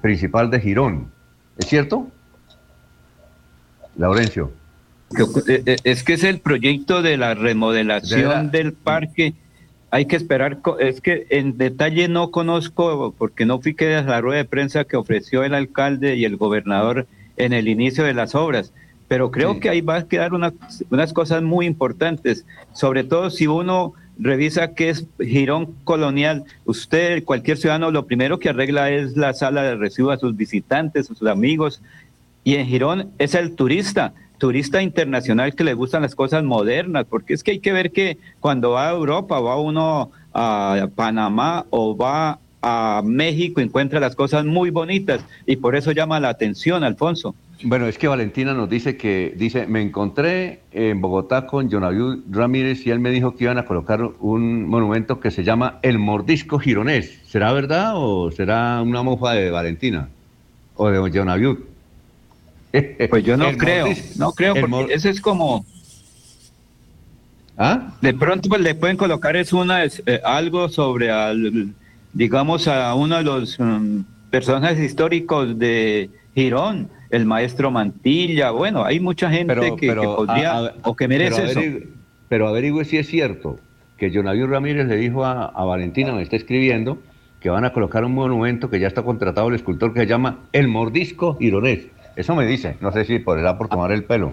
principal 0.02 0.50
de 0.50 0.60
Girón. 0.60 1.12
¿Es 1.60 1.68
cierto? 1.68 2.08
Laurencio. 3.98 4.52
Eh, 5.48 5.64
eh, 5.66 5.76
Es 5.84 6.04
que 6.04 6.14
es 6.14 6.24
el 6.24 6.40
proyecto 6.40 7.02
de 7.02 7.18
la 7.18 7.34
remodelación 7.34 8.22
De 8.22 8.28
la- 8.28 8.44
del 8.44 8.74
parque. 8.74 9.34
Hay 9.90 10.06
que 10.06 10.18
esperar, 10.18 10.60
es 10.80 11.00
que 11.00 11.28
en 11.30 11.58
detalle 11.58 12.10
no 12.10 12.30
conozco, 12.30 13.16
porque 13.18 13.46
no 13.46 13.62
fui 13.62 13.74
que 13.74 13.96
a 13.96 14.02
la 14.02 14.20
rueda 14.20 14.40
de 14.40 14.46
prensa 14.46 14.84
que 14.84 14.98
ofreció 14.98 15.46
el 15.46 15.54
alcalde 15.54 16.18
y 16.18 16.26
el 16.26 16.36
gobernador 16.36 17.08
en 17.38 17.54
el 17.54 17.70
inicio 17.70 18.04
de 18.04 18.14
las 18.14 18.36
obras, 18.36 18.74
pero 19.08 19.32
creo 19.32 19.62
que 19.62 19.70
ahí 19.70 19.80
va 19.80 19.96
a 19.96 20.08
quedar 20.08 20.34
una- 20.34 20.54
unas 20.90 21.14
cosas 21.14 21.42
muy 21.42 21.66
importantes, 21.66 22.46
sobre 22.74 23.06
todo 23.06 23.30
si 23.30 23.48
uno 23.48 23.94
revisa 24.20 24.74
qué 24.74 24.90
es 24.90 25.06
Girón 25.20 25.76
Colonial, 25.86 26.44
usted, 26.66 27.24
cualquier 27.24 27.56
ciudadano, 27.58 27.90
lo 27.92 28.08
primero 28.08 28.40
que 28.40 28.50
arregla 28.50 28.90
es 28.92 29.16
la 29.16 29.34
sala 29.34 29.64
de 29.64 29.76
recibo 29.78 30.12
a 30.12 30.18
sus 30.18 30.36
visitantes, 30.36 31.10
a 31.10 31.14
sus 31.16 31.30
amigos, 31.30 31.82
y 32.48 32.56
en 32.56 32.66
Girón 32.66 33.10
es 33.18 33.36
el 33.36 33.58
turista, 33.58 34.14
turista 34.38 34.82
internacional 34.82 35.54
que 35.54 35.66
le 35.66 35.74
gustan 35.74 36.04
las 36.04 36.16
cosas 36.16 36.46
modernas, 36.46 37.06
porque 37.10 37.34
es 37.34 37.44
que 37.44 37.52
hay 37.52 37.60
que 37.60 37.74
ver 37.74 37.92
que 37.92 38.20
cuando 38.40 38.72
va 38.72 38.88
a 38.88 38.94
Europa, 38.94 39.42
va 39.42 39.60
uno 39.60 40.12
a 40.34 40.88
Panamá 40.96 41.66
o 41.72 41.98
va 41.98 42.40
a 42.62 43.02
México, 43.04 43.60
encuentra 43.60 44.00
las 44.00 44.16
cosas 44.16 44.46
muy 44.46 44.70
bonitas 44.70 45.26
y 45.46 45.58
por 45.58 45.76
eso 45.76 45.92
llama 45.92 46.22
la 46.22 46.30
atención, 46.30 46.86
Alfonso. 46.86 47.36
Bueno, 47.64 47.86
es 47.86 47.98
que 47.98 48.08
Valentina 48.08 48.54
nos 48.54 48.70
dice 48.70 48.96
que, 48.96 49.34
dice, 49.36 49.68
me 49.68 49.82
encontré 49.82 50.62
en 50.72 51.02
Bogotá 51.02 51.48
con 51.48 51.70
Jonaviu 51.70 52.24
Ramírez 52.32 52.88
y 52.88 52.92
él 52.92 53.02
me 53.02 53.10
dijo 53.10 53.36
que 53.36 53.44
iban 53.44 53.58
a 53.58 53.66
colocar 53.66 54.02
un 54.22 54.70
monumento 54.70 55.20
que 55.20 55.32
se 55.32 55.44
llama 55.44 55.80
El 55.82 56.00
Mordisco 56.00 56.60
Gironés. 56.60 57.20
¿Será 57.26 57.52
verdad 57.52 57.96
o 57.98 58.32
será 58.32 58.82
una 58.82 59.04
mofa 59.04 59.34
de 59.34 59.52
Valentina? 59.52 60.08
O 60.78 60.90
de 60.90 61.12
Jonaviu. 61.12 61.76
Pues 63.10 63.24
yo 63.24 63.38
no 63.38 63.48
El 63.50 63.58
creo, 63.58 63.88
no 64.18 64.32
creo, 64.34 64.54
porque 64.54 64.68
mor- 64.68 64.92
eso 64.92 65.10
es 65.10 65.20
como... 65.22 65.66
¿Ah? 67.58 67.94
De 68.02 68.14
pronto 68.14 68.50
pues, 68.50 68.62
le 68.62 68.76
pueden 68.76 68.98
colocar 68.98 69.36
es 69.36 69.52
una 69.52 69.84
es, 69.84 70.04
eh, 70.06 70.22
algo 70.24 70.70
sobre 70.70 71.10
al, 71.10 71.74
digamos 72.14 72.68
a 72.68 72.94
uno 72.94 73.18
de 73.18 73.24
los 73.24 73.58
um, 73.58 74.04
personajes 74.30 74.80
históricos 74.80 75.58
de 75.58 76.10
Girón, 76.36 76.88
el 77.10 77.26
maestro 77.26 77.72
Mantilla. 77.72 78.52
Bueno, 78.52 78.84
hay 78.86 79.00
mucha 79.00 79.32
gente 79.32 79.56
Pero- 79.56 79.76
que, 79.76 79.88
pero, 79.88 80.02
que 80.02 80.08
podría 80.08 80.52
a- 80.52 80.66
a- 80.68 80.74
o 80.84 80.96
que 80.96 81.08
merece 81.08 81.42
pero 81.42 81.60
eso. 81.60 81.86
Pero 82.30 82.48
averigüe 82.48 82.86
si 82.86 82.98
es 82.98 83.08
cierto 83.08 83.60
que 83.98 84.12
Jonaviu 84.12 84.46
Ramírez 84.46 84.86
le 84.88 84.98
dijo 84.98 85.26
a, 85.26 85.46
a 85.46 85.64
Valentina, 85.66 86.12
me 86.14 86.22
está 86.22 86.36
escribiendo, 86.36 87.00
que 87.40 87.50
van 87.50 87.66
a 87.66 87.74
colocar 87.74 88.06
un 88.06 88.14
monumento 88.14 88.70
que 88.70 88.80
ya 88.80 88.88
está 88.88 89.02
contratado 89.02 89.48
el 89.48 89.56
escultor 89.56 89.94
que 89.94 90.02
se 90.02 90.06
llama 90.08 90.42
El 90.52 90.68
Mordisco 90.68 91.36
Gironés. 91.40 91.88
Eso 92.18 92.36
me 92.36 92.46
dice, 92.46 92.76
no 92.82 92.92
sé 92.92 93.06
si 93.06 93.20
por 93.20 93.40
por 93.58 93.70
tomar 93.70 93.92
el 93.92 94.04
pelo. 94.04 94.32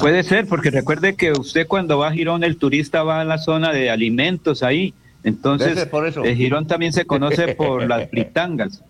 Puede 0.00 0.22
ser, 0.22 0.46
porque 0.46 0.70
recuerde 0.70 1.16
que 1.16 1.32
usted 1.32 1.66
cuando 1.66 1.98
va 1.98 2.08
a 2.08 2.12
Girón, 2.12 2.44
el 2.44 2.56
turista 2.56 3.02
va 3.02 3.20
a 3.20 3.24
la 3.24 3.38
zona 3.38 3.72
de 3.72 3.90
alimentos 3.90 4.62
ahí. 4.62 4.94
Debe 5.22 5.36
Entonces, 5.36 5.74
ser 5.74 5.90
por 5.90 6.06
eso. 6.06 6.24
eh, 6.24 6.36
Girón 6.36 6.68
también 6.68 6.92
se 6.92 7.04
conoce 7.04 7.56
por 7.56 7.84
las 7.88 8.08
fritangas. 8.10 8.84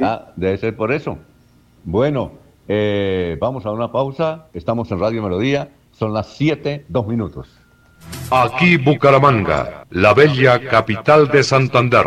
Ah, 0.00 0.28
debe 0.34 0.56
ser 0.56 0.74
por 0.74 0.90
eso. 0.90 1.18
Bueno, 1.84 2.32
eh, 2.68 3.36
vamos 3.38 3.66
a 3.66 3.70
una 3.70 3.92
pausa. 3.92 4.46
Estamos 4.54 4.90
en 4.90 4.98
Radio 4.98 5.22
Melodía. 5.22 5.68
Son 5.92 6.14
las 6.14 6.28
7, 6.38 6.86
2 6.88 7.06
minutos. 7.06 7.48
Aquí 8.30 8.78
Bucaramanga, 8.78 9.84
la 9.90 10.14
bella 10.14 10.58
capital 10.68 11.28
de 11.28 11.42
Santander. 11.42 12.06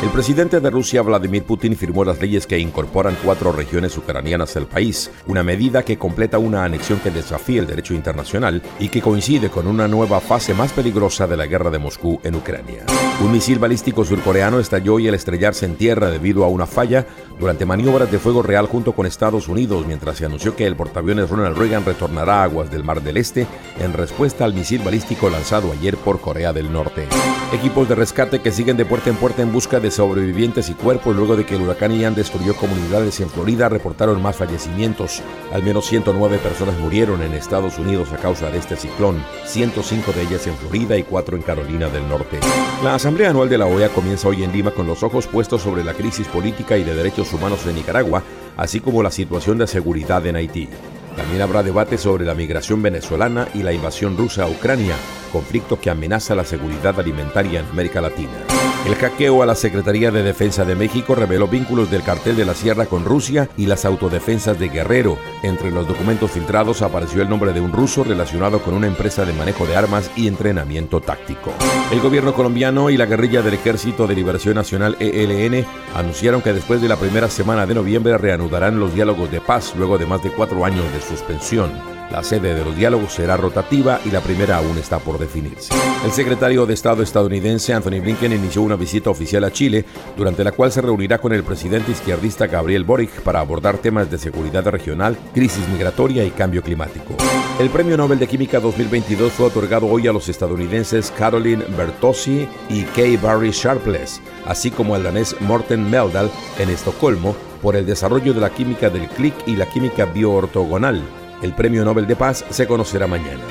El 0.00 0.10
presidente 0.10 0.60
de 0.60 0.70
Rusia, 0.70 1.02
Vladimir 1.02 1.42
Putin, 1.42 1.76
firmó 1.76 2.04
las 2.04 2.20
leyes 2.20 2.46
que 2.46 2.56
incorporan 2.56 3.16
cuatro 3.24 3.50
regiones 3.50 3.96
ucranianas 3.98 4.56
al 4.56 4.66
país, 4.66 5.10
una 5.26 5.42
medida 5.42 5.82
que 5.82 5.98
completa 5.98 6.38
una 6.38 6.62
anexión 6.62 7.00
que 7.00 7.10
desafía 7.10 7.60
el 7.60 7.66
derecho 7.66 7.94
internacional 7.94 8.62
y 8.78 8.90
que 8.90 9.02
coincide 9.02 9.50
con 9.50 9.66
una 9.66 9.88
nueva 9.88 10.20
fase 10.20 10.54
más 10.54 10.72
peligrosa 10.72 11.26
de 11.26 11.36
la 11.36 11.46
guerra 11.46 11.70
de 11.70 11.80
Moscú 11.80 12.20
en 12.22 12.36
Ucrania. 12.36 12.84
Un 13.20 13.32
misil 13.32 13.58
balístico 13.58 14.04
surcoreano 14.04 14.60
estalló 14.60 15.00
y 15.00 15.08
al 15.08 15.14
estrellarse 15.14 15.66
en 15.66 15.74
tierra 15.74 16.08
debido 16.08 16.44
a 16.44 16.48
una 16.48 16.66
falla 16.66 17.04
durante 17.40 17.66
maniobras 17.66 18.12
de 18.12 18.20
fuego 18.20 18.42
real 18.42 18.66
junto 18.66 18.92
con 18.92 19.06
Estados 19.06 19.48
Unidos, 19.48 19.86
mientras 19.86 20.18
se 20.18 20.26
anunció 20.26 20.54
que 20.54 20.66
el 20.66 20.76
portaaviones 20.76 21.28
Ronald 21.28 21.58
Reagan 21.58 21.84
retornará 21.84 22.40
a 22.40 22.44
aguas 22.44 22.70
del 22.70 22.84
Mar 22.84 23.02
del 23.02 23.16
Este 23.16 23.48
en 23.80 23.92
respuesta 23.92 24.44
al 24.44 24.54
misil 24.54 24.82
balístico 24.82 25.30
lanzado 25.30 25.72
ayer 25.72 25.96
por 25.96 26.20
Corea 26.20 26.52
del 26.52 26.72
Norte. 26.72 27.08
Equipos 27.52 27.88
de 27.88 27.96
rescate 27.96 28.40
que 28.40 28.52
siguen 28.52 28.76
de 28.76 28.84
puerta 28.84 29.10
en 29.10 29.16
puerta 29.16 29.42
en 29.42 29.52
busca 29.52 29.80
de 29.80 29.90
sobrevivientes 29.90 30.68
y 30.68 30.74
cuerpos 30.74 31.16
luego 31.16 31.34
de 31.34 31.44
que 31.44 31.56
el 31.56 31.62
huracán 31.62 31.98
Ian 31.98 32.14
destruyó 32.14 32.54
comunidades 32.54 33.18
en 33.20 33.30
Florida 33.30 33.68
reportaron 33.68 34.22
más 34.22 34.36
fallecimientos. 34.36 35.22
Al 35.52 35.64
menos 35.64 35.86
109 35.86 36.38
personas 36.38 36.78
murieron 36.78 37.22
en 37.22 37.34
Estados 37.34 37.78
Unidos 37.78 38.12
a 38.12 38.18
causa 38.18 38.50
de 38.50 38.58
este 38.58 38.76
ciclón, 38.76 39.24
105 39.46 40.12
de 40.12 40.22
ellas 40.22 40.46
en 40.46 40.54
Florida 40.54 40.96
y 40.96 41.02
4 41.02 41.36
en 41.36 41.42
Carolina 41.42 41.88
del 41.88 42.08
Norte. 42.08 42.38
La 42.84 42.94
Asamblea 43.08 43.30
Anual 43.30 43.48
de 43.48 43.56
la 43.56 43.64
OEA 43.64 43.88
comienza 43.88 44.28
hoy 44.28 44.44
en 44.44 44.52
Lima 44.52 44.70
con 44.70 44.86
los 44.86 45.02
ojos 45.02 45.26
puestos 45.26 45.62
sobre 45.62 45.82
la 45.82 45.94
crisis 45.94 46.28
política 46.28 46.76
y 46.76 46.84
de 46.84 46.94
derechos 46.94 47.32
humanos 47.32 47.64
en 47.64 47.76
Nicaragua, 47.76 48.22
así 48.54 48.80
como 48.80 49.02
la 49.02 49.10
situación 49.10 49.56
de 49.56 49.66
seguridad 49.66 50.26
en 50.26 50.36
Haití. 50.36 50.68
También 51.16 51.40
habrá 51.40 51.62
debate 51.62 51.96
sobre 51.96 52.26
la 52.26 52.34
migración 52.34 52.82
venezolana 52.82 53.48
y 53.54 53.62
la 53.62 53.72
invasión 53.72 54.14
rusa 54.18 54.44
a 54.44 54.50
Ucrania, 54.50 54.94
conflicto 55.32 55.80
que 55.80 55.88
amenaza 55.88 56.34
la 56.34 56.44
seguridad 56.44 57.00
alimentaria 57.00 57.60
en 57.60 57.66
América 57.68 58.02
Latina. 58.02 58.67
El 58.86 58.94
hackeo 58.94 59.42
a 59.42 59.46
la 59.46 59.54
Secretaría 59.54 60.10
de 60.10 60.22
Defensa 60.22 60.64
de 60.64 60.74
México 60.74 61.14
reveló 61.14 61.46
vínculos 61.46 61.90
del 61.90 62.02
cartel 62.02 62.36
de 62.36 62.46
la 62.46 62.54
Sierra 62.54 62.86
con 62.86 63.04
Rusia 63.04 63.50
y 63.56 63.66
las 63.66 63.84
autodefensas 63.84 64.58
de 64.58 64.68
Guerrero. 64.68 65.18
Entre 65.42 65.70
los 65.70 65.86
documentos 65.86 66.30
filtrados 66.30 66.80
apareció 66.80 67.20
el 67.20 67.28
nombre 67.28 67.52
de 67.52 67.60
un 67.60 67.72
ruso 67.72 68.02
relacionado 68.02 68.60
con 68.62 68.74
una 68.74 68.86
empresa 68.86 69.26
de 69.26 69.34
manejo 69.34 69.66
de 69.66 69.76
armas 69.76 70.10
y 70.16 70.26
entrenamiento 70.26 71.00
táctico. 71.00 71.52
El 71.92 72.00
gobierno 72.00 72.32
colombiano 72.32 72.88
y 72.88 72.96
la 72.96 73.06
guerrilla 73.06 73.42
del 73.42 73.54
Ejército 73.54 74.06
de 74.06 74.14
Liberación 74.14 74.54
Nacional 74.54 74.96
ELN 75.00 75.66
anunciaron 75.94 76.40
que 76.40 76.52
después 76.52 76.80
de 76.80 76.88
la 76.88 76.96
primera 76.96 77.28
semana 77.28 77.66
de 77.66 77.74
noviembre 77.74 78.16
reanudarán 78.16 78.80
los 78.80 78.94
diálogos 78.94 79.30
de 79.30 79.40
paz 79.40 79.74
luego 79.76 79.98
de 79.98 80.06
más 80.06 80.22
de 80.22 80.30
cuatro 80.30 80.64
años 80.64 80.84
de 80.92 81.00
suspensión. 81.00 81.97
La 82.10 82.22
sede 82.22 82.54
de 82.54 82.64
los 82.64 82.74
diálogos 82.74 83.12
será 83.12 83.36
rotativa 83.36 84.00
y 84.04 84.10
la 84.10 84.20
primera 84.20 84.56
aún 84.56 84.78
está 84.78 84.98
por 84.98 85.18
definirse. 85.18 85.74
El 86.04 86.10
secretario 86.12 86.64
de 86.64 86.72
Estado 86.72 87.02
estadounidense 87.02 87.74
Anthony 87.74 88.00
Blinken 88.00 88.32
inició 88.32 88.62
una 88.62 88.76
visita 88.76 89.10
oficial 89.10 89.44
a 89.44 89.52
Chile, 89.52 89.84
durante 90.16 90.42
la 90.42 90.52
cual 90.52 90.72
se 90.72 90.80
reunirá 90.80 91.18
con 91.18 91.34
el 91.34 91.44
presidente 91.44 91.92
izquierdista 91.92 92.46
Gabriel 92.46 92.84
Boric 92.84 93.10
para 93.22 93.40
abordar 93.40 93.78
temas 93.78 94.10
de 94.10 94.16
seguridad 94.16 94.64
regional, 94.66 95.18
crisis 95.34 95.68
migratoria 95.68 96.24
y 96.24 96.30
cambio 96.30 96.62
climático. 96.62 97.14
El 97.58 97.68
Premio 97.68 97.96
Nobel 97.96 98.18
de 98.18 98.26
Química 98.26 98.58
2022 98.58 99.32
fue 99.32 99.46
otorgado 99.46 99.86
hoy 99.86 100.06
a 100.06 100.12
los 100.12 100.28
estadounidenses 100.28 101.10
Caroline 101.10 101.64
Bertozzi 101.76 102.48
y 102.70 102.84
Kay 102.84 103.16
Barry 103.18 103.50
Sharpless, 103.50 104.22
así 104.46 104.70
como 104.70 104.94
al 104.94 105.02
danés 105.02 105.36
Morten 105.40 105.90
Meldal 105.90 106.30
en 106.58 106.70
Estocolmo 106.70 107.36
por 107.60 107.76
el 107.76 107.84
desarrollo 107.84 108.32
de 108.32 108.40
la 108.40 108.50
química 108.50 108.88
del 108.88 109.08
clic 109.08 109.34
y 109.46 109.56
la 109.56 109.66
química 109.66 110.04
bioortogonal. 110.06 111.02
El 111.42 111.54
Premio 111.54 111.84
Nobel 111.84 112.06
de 112.06 112.16
Paz 112.16 112.46
se 112.50 112.66
conocerá 112.66 113.06
mañana. 113.06 113.44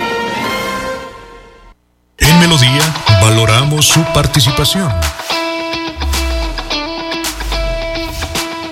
En 2.17 2.39
Melodía 2.39 2.81
valoramos 3.21 3.87
su 3.87 4.03
participación. 4.13 4.91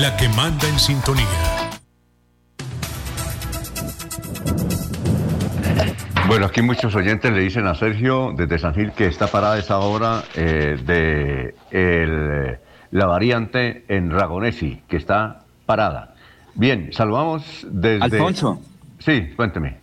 la 0.00 0.16
que 0.16 0.28
manda 0.28 0.68
en 0.68 0.78
sintonía. 0.78 1.58
Bueno, 6.28 6.46
aquí 6.46 6.60
muchos 6.60 6.94
oyentes 6.94 7.32
le 7.32 7.40
dicen 7.40 7.66
a 7.66 7.74
Sergio 7.74 8.34
desde 8.36 8.58
San 8.58 8.74
Gil 8.74 8.92
que 8.92 9.06
está 9.06 9.28
parada 9.28 9.58
esa 9.58 9.78
hora 9.78 10.24
eh, 10.34 10.78
de 10.84 11.54
el, 11.70 12.58
la 12.90 13.06
variante 13.06 13.86
en 13.88 14.10
Ragonesi, 14.10 14.82
que 14.88 14.98
está 14.98 15.40
parada. 15.64 16.14
Bien, 16.54 16.92
saludamos 16.92 17.66
desde... 17.70 18.04
Alfonso. 18.04 18.60
Sí, 18.98 19.32
cuénteme. 19.36 19.78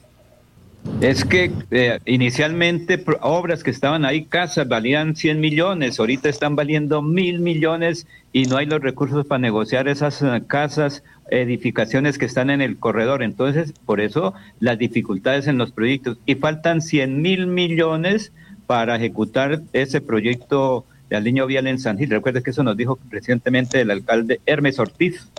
Es 1.01 1.25
que 1.25 1.51
eh, 1.71 1.99
inicialmente 2.05 3.03
obras 3.21 3.63
que 3.63 3.71
estaban 3.71 4.05
ahí, 4.05 4.25
casas, 4.25 4.67
valían 4.67 5.15
100 5.15 5.39
millones, 5.41 5.99
ahorita 5.99 6.29
están 6.29 6.55
valiendo 6.55 7.01
mil 7.01 7.39
millones 7.41 8.07
y 8.31 8.45
no 8.45 8.57
hay 8.57 8.65
los 8.65 8.81
recursos 8.81 9.25
para 9.25 9.39
negociar 9.39 9.87
esas 9.87 10.21
eh, 10.21 10.41
casas, 10.47 11.03
edificaciones 11.29 12.17
que 12.17 12.25
están 12.25 12.49
en 12.49 12.61
el 12.61 12.77
corredor. 12.77 13.23
Entonces, 13.23 13.73
por 13.85 13.99
eso 13.99 14.33
las 14.59 14.77
dificultades 14.77 15.47
en 15.47 15.57
los 15.57 15.71
proyectos. 15.71 16.17
Y 16.25 16.35
faltan 16.35 16.81
100 16.81 17.21
mil 17.21 17.47
millones 17.47 18.31
para 18.65 18.95
ejecutar 18.95 19.61
ese 19.73 20.01
proyecto 20.01 20.85
de 21.09 21.17
Aliño 21.17 21.45
Vial 21.45 21.67
en 21.67 21.79
San 21.79 21.97
Gil. 21.97 22.09
Recuerda 22.09 22.41
que 22.41 22.51
eso 22.51 22.63
nos 22.63 22.77
dijo 22.77 22.99
recientemente 23.09 23.81
el 23.81 23.91
alcalde 23.91 24.39
Hermes 24.45 24.79
Ortiz. 24.79 25.29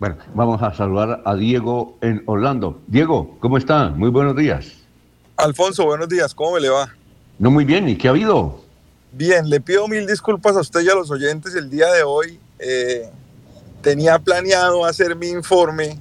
Bueno, 0.00 0.16
vamos 0.34 0.62
a 0.62 0.74
saludar 0.74 1.20
a 1.26 1.34
Diego 1.34 1.98
en 2.00 2.22
Orlando. 2.24 2.80
Diego, 2.86 3.36
¿cómo 3.38 3.58
está? 3.58 3.90
Muy 3.90 4.08
buenos 4.08 4.34
días. 4.34 4.72
Alfonso, 5.36 5.84
buenos 5.84 6.08
días, 6.08 6.34
¿cómo 6.34 6.52
me 6.52 6.60
le 6.60 6.70
va? 6.70 6.90
No 7.38 7.50
muy 7.50 7.66
bien, 7.66 7.86
¿y 7.86 7.96
qué 7.96 8.08
ha 8.08 8.12
habido? 8.12 8.62
Bien, 9.12 9.50
le 9.50 9.60
pido 9.60 9.86
mil 9.88 10.06
disculpas 10.06 10.56
a 10.56 10.60
usted 10.60 10.80
y 10.80 10.88
a 10.88 10.94
los 10.94 11.10
oyentes 11.10 11.54
el 11.54 11.68
día 11.68 11.92
de 11.92 12.02
hoy. 12.02 12.40
Eh, 12.60 13.10
tenía 13.82 14.18
planeado 14.18 14.86
hacer 14.86 15.14
mi 15.16 15.28
informe 15.28 15.98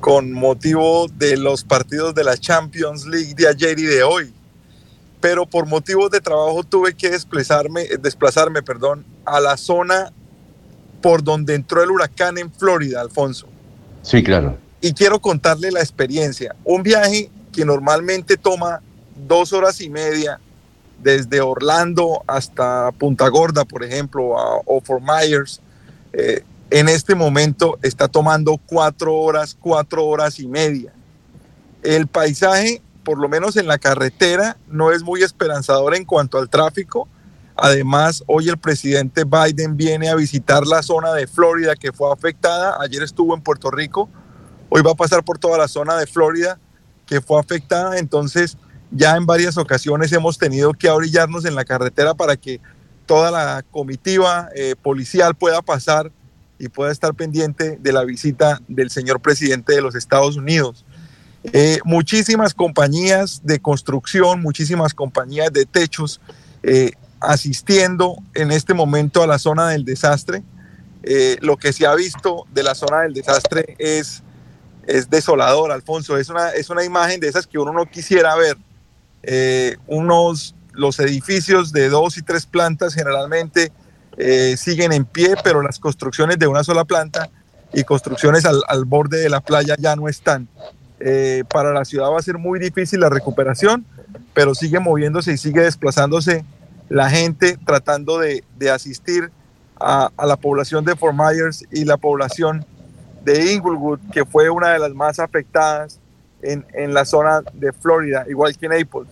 con 0.00 0.32
motivo 0.32 1.06
de 1.06 1.36
los 1.36 1.62
partidos 1.62 2.16
de 2.16 2.24
la 2.24 2.36
Champions 2.36 3.06
League 3.06 3.34
de 3.36 3.46
ayer 3.46 3.78
y 3.78 3.84
de 3.84 4.02
hoy, 4.02 4.34
pero 5.20 5.46
por 5.46 5.66
motivos 5.66 6.10
de 6.10 6.20
trabajo 6.20 6.64
tuve 6.64 6.92
que 6.94 7.10
desplazarme, 7.10 7.86
desplazarme 8.00 8.64
perdón, 8.64 9.04
a 9.24 9.38
la 9.38 9.56
zona 9.56 10.12
por 11.02 11.22
donde 11.22 11.54
entró 11.54 11.82
el 11.82 11.90
huracán 11.90 12.38
en 12.38 12.50
Florida, 12.52 13.00
Alfonso. 13.00 13.46
Sí, 14.02 14.22
claro. 14.22 14.56
y 14.84 14.92
quiero 14.94 15.20
contarle 15.20 15.70
la 15.70 15.78
experiencia. 15.80 16.56
Un 16.64 16.82
viaje 16.82 17.30
que 17.52 17.64
normalmente 17.64 18.36
toma 18.36 18.80
dos 19.28 19.52
horas 19.52 19.80
y 19.80 19.88
media 19.88 20.40
desde 21.00 21.40
Orlando 21.40 22.22
hasta 22.26 22.90
Punta 22.98 23.28
Gorda, 23.28 23.64
por 23.64 23.84
ejemplo, 23.84 24.36
a- 24.38 24.56
o 24.66 24.80
Fort 24.80 25.02
Myers. 25.04 25.60
eh, 26.12 26.42
en 26.70 26.88
este 26.88 27.14
momento 27.14 27.78
está 27.82 28.08
tomando 28.08 28.58
cuatro 28.66 29.14
horas, 29.14 29.56
cuatro 29.60 30.04
horas 30.06 30.38
y 30.40 30.46
media. 30.48 30.92
El 31.82 32.06
paisaje, 32.06 32.82
por 33.04 33.18
lo 33.18 33.28
menos 33.28 33.56
en 33.56 33.66
la 33.66 33.78
carretera, 33.78 34.56
no 34.68 34.90
es 34.90 35.02
muy 35.02 35.22
esperanzador 35.22 35.94
en 35.94 36.04
cuanto 36.04 36.38
al 36.38 36.48
tráfico. 36.48 37.08
Además, 37.56 38.24
hoy 38.26 38.48
el 38.48 38.56
presidente 38.56 39.24
Biden 39.24 39.76
viene 39.76 40.08
a 40.08 40.14
visitar 40.14 40.66
la 40.66 40.82
zona 40.82 41.12
de 41.12 41.26
Florida 41.26 41.76
que 41.76 41.92
fue 41.92 42.10
afectada. 42.12 42.78
Ayer 42.80 43.02
estuvo 43.02 43.34
en 43.34 43.42
Puerto 43.42 43.70
Rico. 43.70 44.08
Hoy 44.68 44.82
va 44.82 44.92
a 44.92 44.94
pasar 44.94 45.22
por 45.22 45.38
toda 45.38 45.58
la 45.58 45.68
zona 45.68 45.96
de 45.96 46.06
Florida 46.06 46.58
que 47.06 47.20
fue 47.20 47.38
afectada. 47.38 47.98
Entonces, 47.98 48.56
ya 48.90 49.16
en 49.16 49.26
varias 49.26 49.58
ocasiones 49.58 50.12
hemos 50.12 50.38
tenido 50.38 50.72
que 50.72 50.88
abrillarnos 50.88 51.44
en 51.44 51.54
la 51.54 51.64
carretera 51.64 52.14
para 52.14 52.36
que 52.36 52.60
toda 53.06 53.30
la 53.30 53.62
comitiva 53.70 54.48
eh, 54.54 54.74
policial 54.80 55.34
pueda 55.34 55.60
pasar 55.60 56.10
y 56.58 56.68
pueda 56.68 56.92
estar 56.92 57.14
pendiente 57.14 57.76
de 57.80 57.92
la 57.92 58.04
visita 58.04 58.60
del 58.68 58.90
señor 58.90 59.20
presidente 59.20 59.74
de 59.74 59.82
los 59.82 59.94
Estados 59.94 60.36
Unidos. 60.36 60.84
Eh, 61.44 61.80
muchísimas 61.84 62.54
compañías 62.54 63.40
de 63.44 63.58
construcción, 63.58 64.40
muchísimas 64.40 64.94
compañías 64.94 65.52
de 65.52 65.66
techos 65.66 66.20
eh, 66.62 66.92
asistiendo 67.22 68.16
en 68.34 68.52
este 68.52 68.74
momento 68.74 69.22
a 69.22 69.26
la 69.26 69.38
zona 69.38 69.68
del 69.70 69.84
desastre. 69.84 70.42
lo 71.40 71.56
que 71.56 71.72
se 71.72 71.86
ha 71.86 71.94
visto 71.94 72.46
de 72.52 72.62
la 72.62 72.74
zona 72.74 73.00
del 73.02 73.14
desastre 73.14 73.76
es, 73.78 74.22
es 74.86 75.10
desolador, 75.10 75.72
Alfonso. 75.72 76.16
Es 76.16 76.28
una, 76.28 76.50
es 76.50 76.70
una 76.70 76.84
imagen 76.84 77.20
de 77.20 77.28
esas 77.28 77.46
que 77.46 77.58
uno 77.58 77.72
no 77.72 77.86
quisiera 77.86 78.34
ver. 78.36 78.56
unos 79.86 80.54
los 80.72 80.98
edificios 81.00 81.72
de 81.72 81.88
dos 81.88 82.16
y 82.18 82.22
tres 82.22 82.46
plantas 82.46 82.94
generalmente 82.94 83.72
eh, 84.16 84.56
siguen 84.56 84.92
en 84.92 85.04
pie, 85.04 85.34
pero 85.42 85.62
las 85.62 85.78
construcciones 85.78 86.38
de 86.38 86.46
una 86.46 86.64
sola 86.64 86.84
planta 86.84 87.30
y 87.72 87.84
construcciones 87.84 88.44
al, 88.44 88.84
borde 88.84 89.18
de 89.18 89.30
la 89.30 89.40
playa 89.40 89.74
ya 89.78 89.96
no 89.96 90.08
están. 90.08 90.48
Eh, 91.00 91.44
para 91.48 91.72
la 91.72 91.84
ciudad 91.84 92.10
va 92.10 92.18
a 92.18 92.22
ser 92.22 92.38
muy 92.38 92.60
difícil 92.60 93.00
la 93.00 93.08
recuperación, 93.08 93.84
pero 94.34 94.54
sigue 94.54 94.78
moviéndose 94.78 95.32
y 95.32 95.38
sigue 95.38 95.62
desplazándose 95.62 96.44
la 96.88 97.10
gente 97.10 97.58
tratando 97.64 98.18
de, 98.18 98.42
asistir 98.70 99.30
a, 99.80 100.10
la 100.24 100.36
población 100.36 100.84
de 100.84 100.96
Fort 100.96 101.16
Myers 101.16 101.66
y 101.70 101.84
la 101.84 101.96
población 101.96 102.64
de 103.24 103.52
Inglewood, 103.52 104.00
que 104.12 104.24
fue 104.24 104.50
una 104.50 104.70
de 104.70 104.78
las 104.78 104.92
más 104.94 105.18
afectadas 105.18 105.98
en, 106.42 106.64
en 106.74 106.92
la 106.92 107.04
zona 107.04 107.42
de 107.52 107.72
Florida, 107.72 108.24
igual 108.28 108.56
que 108.56 108.68
Naples. 108.68 109.08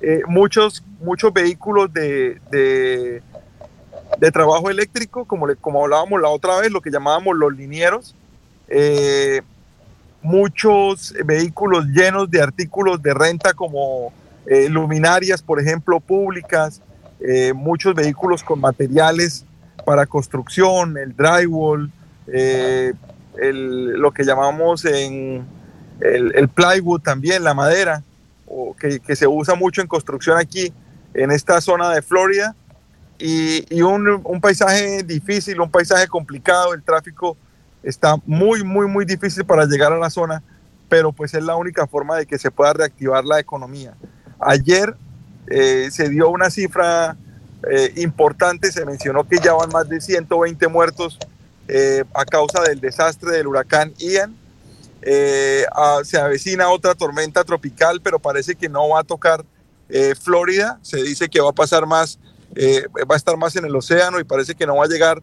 Eh, 0.00 0.22
muchos, 0.26 0.82
muchos 1.00 1.32
vehículos 1.32 1.92
de, 1.92 2.40
de, 2.50 4.30
trabajo 4.32 4.70
eléctrico, 4.70 5.24
como, 5.24 5.46
como 5.60 5.84
hablábamos 5.84 6.20
la 6.20 6.28
otra 6.28 6.58
vez, 6.60 6.70
lo 6.70 6.80
que 6.80 6.90
llamábamos 6.90 7.36
los 7.36 7.54
linieros, 7.54 8.14
eh, 8.68 9.42
muchos 10.22 11.14
vehículos 11.24 11.86
llenos 11.86 12.30
de 12.30 12.42
artículos 12.42 13.02
de 13.02 13.14
renta 13.14 13.52
como 13.52 14.12
eh, 14.46 14.68
luminarias, 14.68 15.42
por 15.42 15.60
ejemplo, 15.60 16.00
públicas, 16.00 16.80
muchos 17.54 17.94
vehículos 17.94 18.42
con 18.42 18.60
materiales 18.60 19.44
para 19.84 20.06
construcción, 20.06 20.96
el 20.96 21.14
drywall, 21.16 21.90
lo 23.36 24.12
que 24.12 24.24
llamamos 24.24 24.84
en 24.84 25.46
el 26.00 26.48
plywood 26.48 27.02
también, 27.02 27.44
la 27.44 27.54
madera 27.54 28.02
que, 28.78 29.16
se 29.16 29.26
usa 29.26 29.54
mucho 29.54 29.80
en 29.80 29.86
construcción 29.86 30.38
aquí, 30.38 30.72
en 31.14 31.30
esta 31.30 31.60
zona 31.60 31.90
de 31.90 32.02
Florida, 32.02 32.54
y, 33.18 33.82
un, 33.82 34.40
paisaje 34.40 35.02
difícil, 35.02 35.60
un 35.60 35.70
paisaje 35.70 36.08
complicado, 36.08 36.72
el 36.72 36.82
tráfico 36.82 37.36
está 37.82 38.16
muy, 38.24 38.64
muy, 38.64 38.86
muy 38.86 39.04
difícil 39.04 39.44
para 39.44 39.66
llegar 39.66 39.92
a 39.92 39.98
la 39.98 40.10
zona, 40.10 40.42
pero 40.88 41.12
pues 41.12 41.34
es 41.34 41.42
la 41.42 41.56
única 41.56 41.86
forma 41.86 42.16
de 42.16 42.26
que 42.26 42.38
se 42.38 42.50
pueda 42.50 42.72
reactivar 42.72 43.24
la 43.24 43.38
economía. 43.38 43.94
Ayer 44.38 44.96
eh, 45.46 45.88
se 45.90 46.08
dio 46.08 46.28
una 46.30 46.50
cifra 46.50 47.16
eh, 47.70 47.92
importante, 47.96 48.72
se 48.72 48.84
mencionó 48.84 49.26
que 49.26 49.38
ya 49.38 49.52
van 49.52 49.70
más 49.70 49.88
de 49.88 50.00
120 50.00 50.68
muertos 50.68 51.18
eh, 51.68 52.04
a 52.14 52.24
causa 52.24 52.62
del 52.62 52.80
desastre 52.80 53.32
del 53.32 53.46
huracán 53.46 53.92
Ian. 53.98 54.36
Se 55.02 56.18
avecina 56.18 56.68
otra 56.68 56.94
tormenta 56.94 57.44
tropical, 57.44 58.00
pero 58.02 58.18
parece 58.18 58.54
que 58.54 58.68
no 58.68 58.88
va 58.90 59.00
a 59.00 59.04
tocar 59.04 59.44
Florida. 60.20 60.78
Se 60.82 61.02
dice 61.02 61.28
que 61.28 61.40
va 61.40 61.50
a 61.50 61.54
pasar 61.54 61.86
más, 61.86 62.18
va 62.54 63.14
a 63.14 63.16
estar 63.16 63.36
más 63.38 63.56
en 63.56 63.64
el 63.64 63.74
océano 63.74 64.20
y 64.20 64.24
parece 64.24 64.54
que 64.54 64.66
no 64.66 64.76
va 64.76 64.84
a 64.84 64.88
llegar 64.88 65.22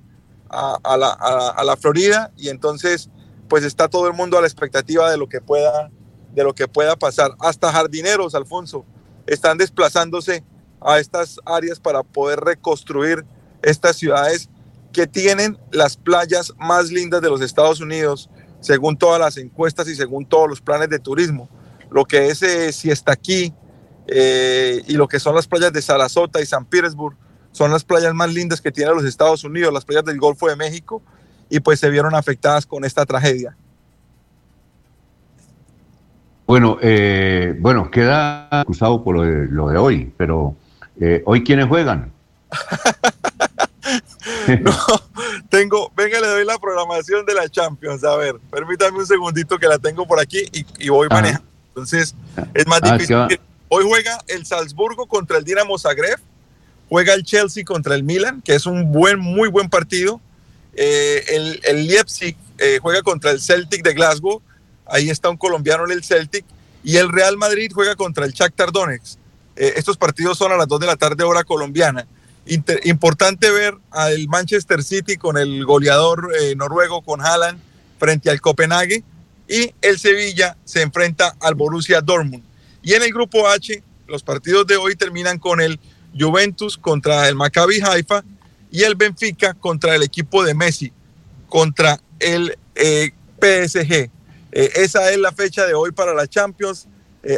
a, 0.50 0.98
la, 0.98 1.12
a, 1.12 1.64
la, 1.64 1.78
Florida. 1.78 2.32
Y 2.38 2.50
entonces, 2.50 3.10
pues 3.48 3.64
está 3.64 3.88
todo 3.88 4.08
el 4.08 4.14
mundo 4.14 4.38
a 4.38 4.42
la 4.42 4.48
expectativa 4.48 5.12
de 5.12 5.18
lo 5.18 5.30
que 5.30 5.42
pueda, 5.42 5.92
de 6.34 6.44
lo 6.44 6.56
que 6.56 6.68
pueda 6.68 6.96
pasar. 6.96 7.36
Hasta 7.40 7.72
jardineros, 7.72 8.34
Alfonso, 8.34 8.84
están 9.28 9.58
desplazándose 9.58 10.44
a 10.82 11.00
estas 11.00 11.40
áreas 11.46 11.80
para 11.80 12.04
poder 12.04 12.40
reconstruir 12.40 13.26
estas 13.62 13.98
ciudades 13.98 14.50
que 14.92 15.06
tienen 15.06 15.58
las 15.72 15.98
playas 15.98 16.54
más 16.58 16.90
lindas 16.90 17.22
de 17.22 17.30
los 17.30 17.42
Estados 17.42 17.82
Unidos 17.82 18.30
según 18.62 18.98
todas 18.98 19.20
las 19.20 19.38
encuestas 19.38 19.88
y 19.88 19.96
según 19.96 20.26
todos 20.26 20.50
los 20.50 20.62
planes 20.62 20.90
de 20.90 21.00
turismo. 21.00 21.50
Lo 21.92 22.06
que 22.06 22.28
es 22.28 22.42
eh, 22.42 22.72
si 22.72 22.90
está 22.90 23.14
aquí 23.14 23.54
eh, 24.08 24.82
y 24.88 24.94
lo 24.94 25.08
que 25.08 25.20
son 25.20 25.36
las 25.36 25.48
playas 25.48 25.74
de 25.74 25.82
Sarasota 25.82 26.42
y 26.42 26.46
San 26.46 26.66
Petersburg 26.66 27.16
son 27.52 27.72
las 27.72 27.84
playas 27.84 28.14
más 28.14 28.34
lindas 28.34 28.62
que 28.62 28.72
tiene 28.72 28.94
los 28.94 29.06
Estados 29.06 29.44
Unidos, 29.44 29.74
las 29.74 29.86
playas 29.86 30.06
del 30.06 30.20
Golfo 30.20 30.48
de 30.48 30.56
México, 30.56 31.02
y 31.50 31.60
pues 31.60 31.80
se 31.80 31.90
vieron 31.90 32.14
afectadas 32.14 32.66
con 32.66 32.86
esta 32.86 33.06
tragedia. 33.06 33.58
Bueno, 36.48 36.78
eh, 36.82 37.54
bueno, 37.60 37.92
queda 37.92 38.62
acusado 38.62 39.04
por 39.04 39.18
lo 39.18 39.24
de, 39.24 39.48
lo 39.48 39.68
de 39.68 39.78
hoy, 39.78 40.14
pero 40.18 40.56
hoy 41.26 41.44
quiénes 41.44 41.68
juegan. 41.68 42.14
no, 44.62 44.72
tengo, 45.50 45.92
venga, 45.96 46.20
le 46.20 46.28
doy 46.28 46.46
la 46.46 46.58
programación 46.58 47.26
de 47.26 47.34
la 47.34 47.50
Champions. 47.50 48.04
A 48.04 48.16
ver, 48.16 48.36
permítame 48.50 48.98
un 48.98 49.06
segundito 49.06 49.58
que 49.58 49.68
la 49.68 49.78
tengo 49.78 50.08
por 50.08 50.20
aquí 50.20 50.44
y, 50.80 50.90
voy 50.90 51.08
manejando. 51.10 51.48
Entonces, 51.70 52.16
es 52.54 52.68
más 52.68 52.80
ah, 52.84 52.94
difícil. 52.94 53.40
Hoy 53.70 53.84
juega 53.86 54.18
el 54.28 54.46
Salzburgo 54.46 55.08
contra 55.08 55.38
el 55.38 55.44
Dinamo 55.44 55.78
Zagreb, 55.78 56.20
juega 56.90 57.14
el 57.14 57.24
Chelsea 57.24 57.66
contra 57.66 57.96
el 57.96 58.04
Milan, 58.04 58.42
que 58.42 58.56
es 58.56 58.66
un 58.66 58.92
buen, 58.92 59.20
muy 59.20 59.50
buen 59.50 59.70
partido. 59.70 60.22
Eh, 60.74 61.24
el, 61.30 61.60
el, 61.64 61.88
Leipzig 61.88 62.38
eh, 62.60 62.80
juega 62.82 63.02
contra 63.02 63.32
el 63.32 63.42
Celtic 63.42 63.84
de 63.84 63.94
Glasgow, 63.94 64.42
ahí 64.90 65.10
está 65.10 65.30
un 65.30 65.38
colombiano 65.38 65.86
en 65.86 65.92
el 65.92 66.04
Celtic, 66.04 66.46
y 66.84 66.98
el 66.98 67.10
Real 67.10 67.38
Madrid 67.38 67.72
juega 67.74 67.96
contra 67.96 68.26
el 68.26 68.34
Shakhtar 68.34 68.72
Donetsk. 68.72 69.18
Eh, 69.56 69.74
estos 69.76 69.98
partidos 69.98 70.38
son 70.38 70.52
a 70.52 70.58
las 70.58 70.68
2 70.68 70.80
de 70.80 70.88
la 70.88 70.96
tarde 70.96 71.24
hora 71.24 71.44
colombiana 71.44 72.08
importante 72.84 73.52
ver 73.52 73.76
al 73.92 74.28
Manchester 74.28 74.84
City 74.84 75.18
con 75.18 75.38
el 75.38 75.66
goleador 75.66 76.32
eh, 76.40 76.56
noruego, 76.56 77.02
con 77.02 77.22
Haaland, 77.22 77.60
frente 78.00 78.30
al 78.30 78.42
Copenhague. 78.42 79.04
Y 79.50 79.74
el 79.82 79.98
Sevilla 79.98 80.58
se 80.66 80.82
enfrenta 80.82 81.36
al 81.40 81.56
Borussia 81.56 82.02
Dortmund. 82.02 82.44
Y 82.82 82.94
en 82.94 83.04
el 83.04 83.14
grupo 83.14 83.48
H, 83.48 83.82
los 84.08 84.24
partidos 84.24 84.68
de 84.68 84.78
hoy 84.78 84.96
terminan 84.96 85.40
con 85.40 85.62
el 85.62 85.80
Juventus 86.18 86.78
contra 86.78 87.28
el 87.30 87.36
Maccabi 87.36 87.80
Haifa 87.82 88.24
y 88.72 88.84
el 88.84 88.96
Benfica 88.96 89.54
contra 89.54 89.96
el 89.96 90.04
equipo 90.04 90.44
de 90.44 90.54
Messi, 90.54 90.92
contra 91.48 92.00
el 92.20 92.58
eh, 92.76 93.12
PSG. 93.40 94.10
Eh, 94.52 94.72
esa 94.76 95.12
es 95.12 95.18
la 95.20 95.32
fecha 95.32 95.66
de 95.66 95.74
hoy 95.74 95.92
para 95.92 96.14
la 96.14 96.28
Champions. 96.28 96.88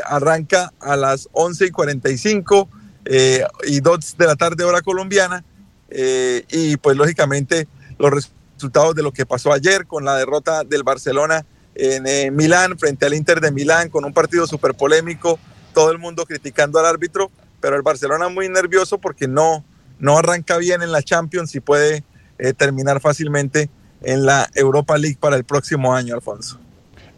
arranca 0.05 0.71
a 0.79 0.95
las 0.95 1.29
11 1.31 1.65
y 1.65 1.71
45 1.71 2.69
eh, 3.11 3.43
y 3.63 3.79
dos 3.79 4.15
de 4.17 4.27
la 4.27 4.35
tarde 4.35 4.63
hora 4.63 4.81
colombiana. 4.81 5.43
Eh, 5.89 6.45
y 6.51 6.77
pues 6.77 6.95
lógicamente 6.95 7.67
los 7.97 8.11
resultados 8.11 8.93
de 8.93 9.01
lo 9.01 9.11
que 9.11 9.25
pasó 9.25 9.51
ayer 9.51 9.87
con 9.87 10.05
la 10.05 10.15
derrota 10.15 10.63
del 10.63 10.83
Barcelona 10.83 11.43
en 11.73 12.05
eh, 12.05 12.29
Milán 12.29 12.77
frente 12.77 13.07
al 13.07 13.15
Inter 13.15 13.41
de 13.41 13.51
Milán 13.51 13.89
con 13.89 14.05
un 14.05 14.13
partido 14.13 14.45
súper 14.45 14.75
polémico, 14.75 15.39
todo 15.73 15.91
el 15.91 15.97
mundo 15.97 16.25
criticando 16.25 16.77
al 16.77 16.85
árbitro, 16.85 17.31
pero 17.59 17.75
el 17.75 17.81
Barcelona 17.81 18.29
muy 18.29 18.47
nervioso 18.47 18.99
porque 18.99 19.27
no, 19.27 19.65
no 19.97 20.19
arranca 20.19 20.57
bien 20.57 20.83
en 20.83 20.91
la 20.91 21.01
Champions 21.01 21.55
y 21.55 21.59
puede 21.59 22.03
terminar 22.57 23.01
fácilmente 23.01 23.69
en 24.01 24.25
la 24.25 24.49
Europa 24.53 24.97
League 24.97 25.17
para 25.19 25.35
el 25.35 25.43
próximo 25.43 25.93
año, 25.93 26.13
Alfonso. 26.13 26.59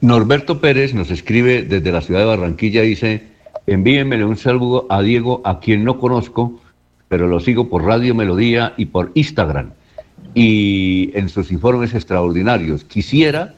Norberto 0.01 0.59
Pérez 0.59 0.95
nos 0.95 1.11
escribe 1.11 1.61
desde 1.61 1.91
la 1.91 2.01
ciudad 2.01 2.21
de 2.21 2.25
Barranquilla, 2.25 2.81
dice, 2.81 3.21
Envíenmele 3.67 4.25
un 4.25 4.35
saludo 4.35 4.87
a 4.89 5.03
Diego, 5.03 5.43
a 5.45 5.59
quien 5.59 5.83
no 5.83 5.99
conozco, 5.99 6.59
pero 7.07 7.27
lo 7.27 7.39
sigo 7.39 7.69
por 7.69 7.83
Radio 7.83 8.15
Melodía 8.15 8.73
y 8.77 8.85
por 8.85 9.11
Instagram. 9.13 9.73
Y 10.33 11.11
en 11.13 11.29
sus 11.29 11.51
informes 11.51 11.93
extraordinarios. 11.93 12.83
Quisiera, 12.83 13.53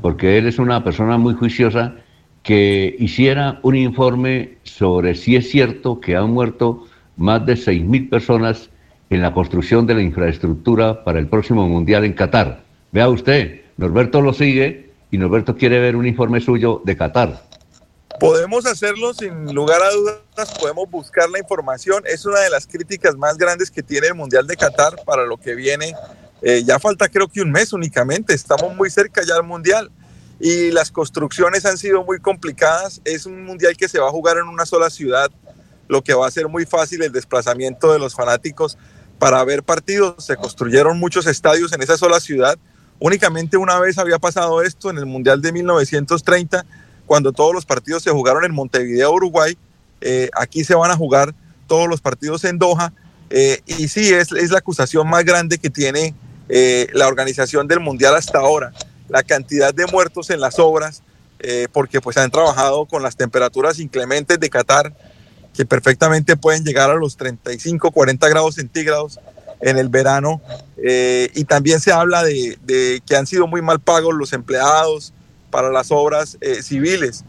porque 0.00 0.38
él 0.38 0.46
es 0.46 0.58
una 0.58 0.82
persona 0.82 1.18
muy 1.18 1.34
juiciosa, 1.34 1.96
que 2.42 2.96
hiciera 2.98 3.60
un 3.62 3.76
informe 3.76 4.54
sobre 4.62 5.14
si 5.14 5.36
es 5.36 5.50
cierto 5.50 6.00
que 6.00 6.16
han 6.16 6.30
muerto 6.30 6.86
más 7.18 7.44
de 7.44 7.54
6.000 7.54 8.08
personas 8.08 8.70
en 9.10 9.20
la 9.20 9.34
construcción 9.34 9.86
de 9.86 9.96
la 9.96 10.02
infraestructura 10.02 11.04
para 11.04 11.18
el 11.18 11.26
próximo 11.26 11.68
Mundial 11.68 12.04
en 12.04 12.14
Qatar. 12.14 12.62
Vea 12.90 13.10
usted, 13.10 13.60
Norberto 13.76 14.22
lo 14.22 14.32
sigue 14.32 14.83
y 15.14 15.18
Norberto 15.18 15.56
quiere 15.56 15.78
ver 15.78 15.94
un 15.94 16.06
informe 16.06 16.40
suyo 16.40 16.82
de 16.84 16.96
Qatar. 16.96 17.40
Podemos 18.18 18.66
hacerlo 18.66 19.14
sin 19.14 19.54
lugar 19.54 19.80
a 19.80 19.90
dudas, 19.92 20.58
podemos 20.58 20.90
buscar 20.90 21.30
la 21.30 21.38
información. 21.38 22.02
Es 22.04 22.26
una 22.26 22.40
de 22.40 22.50
las 22.50 22.66
críticas 22.66 23.16
más 23.16 23.38
grandes 23.38 23.70
que 23.70 23.82
tiene 23.82 24.08
el 24.08 24.14
Mundial 24.16 24.48
de 24.48 24.56
Qatar 24.56 24.96
para 25.04 25.24
lo 25.24 25.36
que 25.36 25.54
viene. 25.54 25.94
Eh, 26.42 26.64
ya 26.64 26.80
falta 26.80 27.08
creo 27.08 27.28
que 27.28 27.42
un 27.42 27.52
mes 27.52 27.72
únicamente, 27.72 28.34
estamos 28.34 28.74
muy 28.74 28.90
cerca 28.90 29.22
ya 29.22 29.34
del 29.34 29.44
Mundial 29.44 29.90
y 30.40 30.72
las 30.72 30.90
construcciones 30.90 31.64
han 31.64 31.78
sido 31.78 32.02
muy 32.02 32.18
complicadas. 32.18 33.00
Es 33.04 33.24
un 33.24 33.44
Mundial 33.44 33.76
que 33.76 33.88
se 33.88 34.00
va 34.00 34.08
a 34.08 34.10
jugar 34.10 34.38
en 34.38 34.48
una 34.48 34.66
sola 34.66 34.90
ciudad, 34.90 35.30
lo 35.86 36.02
que 36.02 36.14
va 36.14 36.26
a 36.26 36.30
ser 36.32 36.48
muy 36.48 36.66
fácil 36.66 37.02
el 37.02 37.12
desplazamiento 37.12 37.92
de 37.92 38.00
los 38.00 38.14
fanáticos 38.16 38.76
para 39.20 39.44
ver 39.44 39.62
partidos. 39.62 40.24
Se 40.24 40.34
construyeron 40.34 40.98
muchos 40.98 41.28
estadios 41.28 41.72
en 41.72 41.82
esa 41.82 41.96
sola 41.96 42.18
ciudad. 42.18 42.58
Únicamente 42.98 43.56
una 43.56 43.78
vez 43.80 43.98
había 43.98 44.18
pasado 44.18 44.62
esto 44.62 44.90
en 44.90 44.98
el 44.98 45.06
Mundial 45.06 45.42
de 45.42 45.52
1930 45.52 46.64
cuando 47.06 47.32
todos 47.32 47.52
los 47.52 47.66
partidos 47.66 48.02
se 48.02 48.10
jugaron 48.10 48.44
en 48.44 48.54
Montevideo, 48.54 49.12
Uruguay. 49.12 49.58
Eh, 50.00 50.30
aquí 50.34 50.64
se 50.64 50.74
van 50.74 50.90
a 50.90 50.96
jugar 50.96 51.34
todos 51.66 51.88
los 51.88 52.00
partidos 52.00 52.44
en 52.44 52.58
Doha. 52.58 52.92
Eh, 53.30 53.60
y 53.66 53.88
sí, 53.88 54.12
es, 54.12 54.32
es, 54.32 54.50
la 54.50 54.58
acusación 54.58 55.08
más 55.08 55.24
grande 55.24 55.58
que 55.58 55.70
tiene 55.70 56.14
eh, 56.48 56.88
la 56.92 57.08
organización 57.08 57.66
del 57.68 57.80
Mundial 57.80 58.14
hasta 58.14 58.38
ahora. 58.38 58.72
La 59.08 59.22
cantidad 59.22 59.74
de 59.74 59.86
muertos 59.86 60.30
en 60.30 60.40
las 60.40 60.58
obras, 60.58 61.02
porque 61.72 62.00
pues 62.00 62.16
han 62.16 62.30
trabajado 62.30 62.86
con 62.86 63.02
las 63.02 63.16
temperaturas 63.16 63.78
inclementes 63.78 64.40
de 64.40 64.48
Qatar, 64.48 64.94
que 65.52 65.66
perfectamente 65.66 66.38
pueden 66.38 66.64
llegar 66.64 66.90
a 66.90 66.94
los 66.94 67.18
35, 67.18 67.90
40 67.90 68.28
grados 68.30 68.54
centígrados 68.54 69.20
en 69.64 69.78
el 69.78 69.88
verano. 69.88 70.40
y 70.76 71.44
también 71.44 71.80
se 71.80 71.92
habla 71.92 72.22
de, 72.22 72.58
de 72.62 73.02
que 73.06 73.16
han 73.16 73.26
sido 73.26 73.46
muy 73.46 73.62
mal 73.62 73.80
pagos 73.80 74.14
los 74.14 74.32
empleados, 74.32 75.12
para 75.54 75.70
las 75.70 75.92
obras 75.92 76.36
eh, 76.40 76.64
civiles. 76.64 77.24